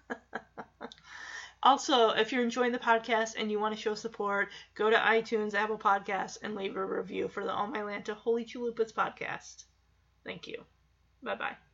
Also, 1.61 2.11
if 2.11 2.31
you're 2.31 2.43
enjoying 2.43 2.71
the 2.71 2.79
podcast 2.79 3.33
and 3.37 3.51
you 3.51 3.59
want 3.59 3.75
to 3.75 3.81
show 3.81 3.93
support, 3.93 4.49
go 4.75 4.89
to 4.89 4.95
iTunes, 4.95 5.53
Apple 5.53 5.77
Podcasts, 5.77 6.37
and 6.41 6.55
leave 6.55 6.77
a 6.77 6.85
review 6.85 7.27
for 7.27 7.43
the 7.43 7.51
All 7.51 7.67
My 7.67 7.79
Lanta 7.79 8.13
Holy 8.13 8.45
Chalupas 8.45 8.93
podcast. 8.93 9.65
Thank 10.23 10.47
you. 10.47 10.63
Bye 11.21 11.35
bye. 11.35 11.68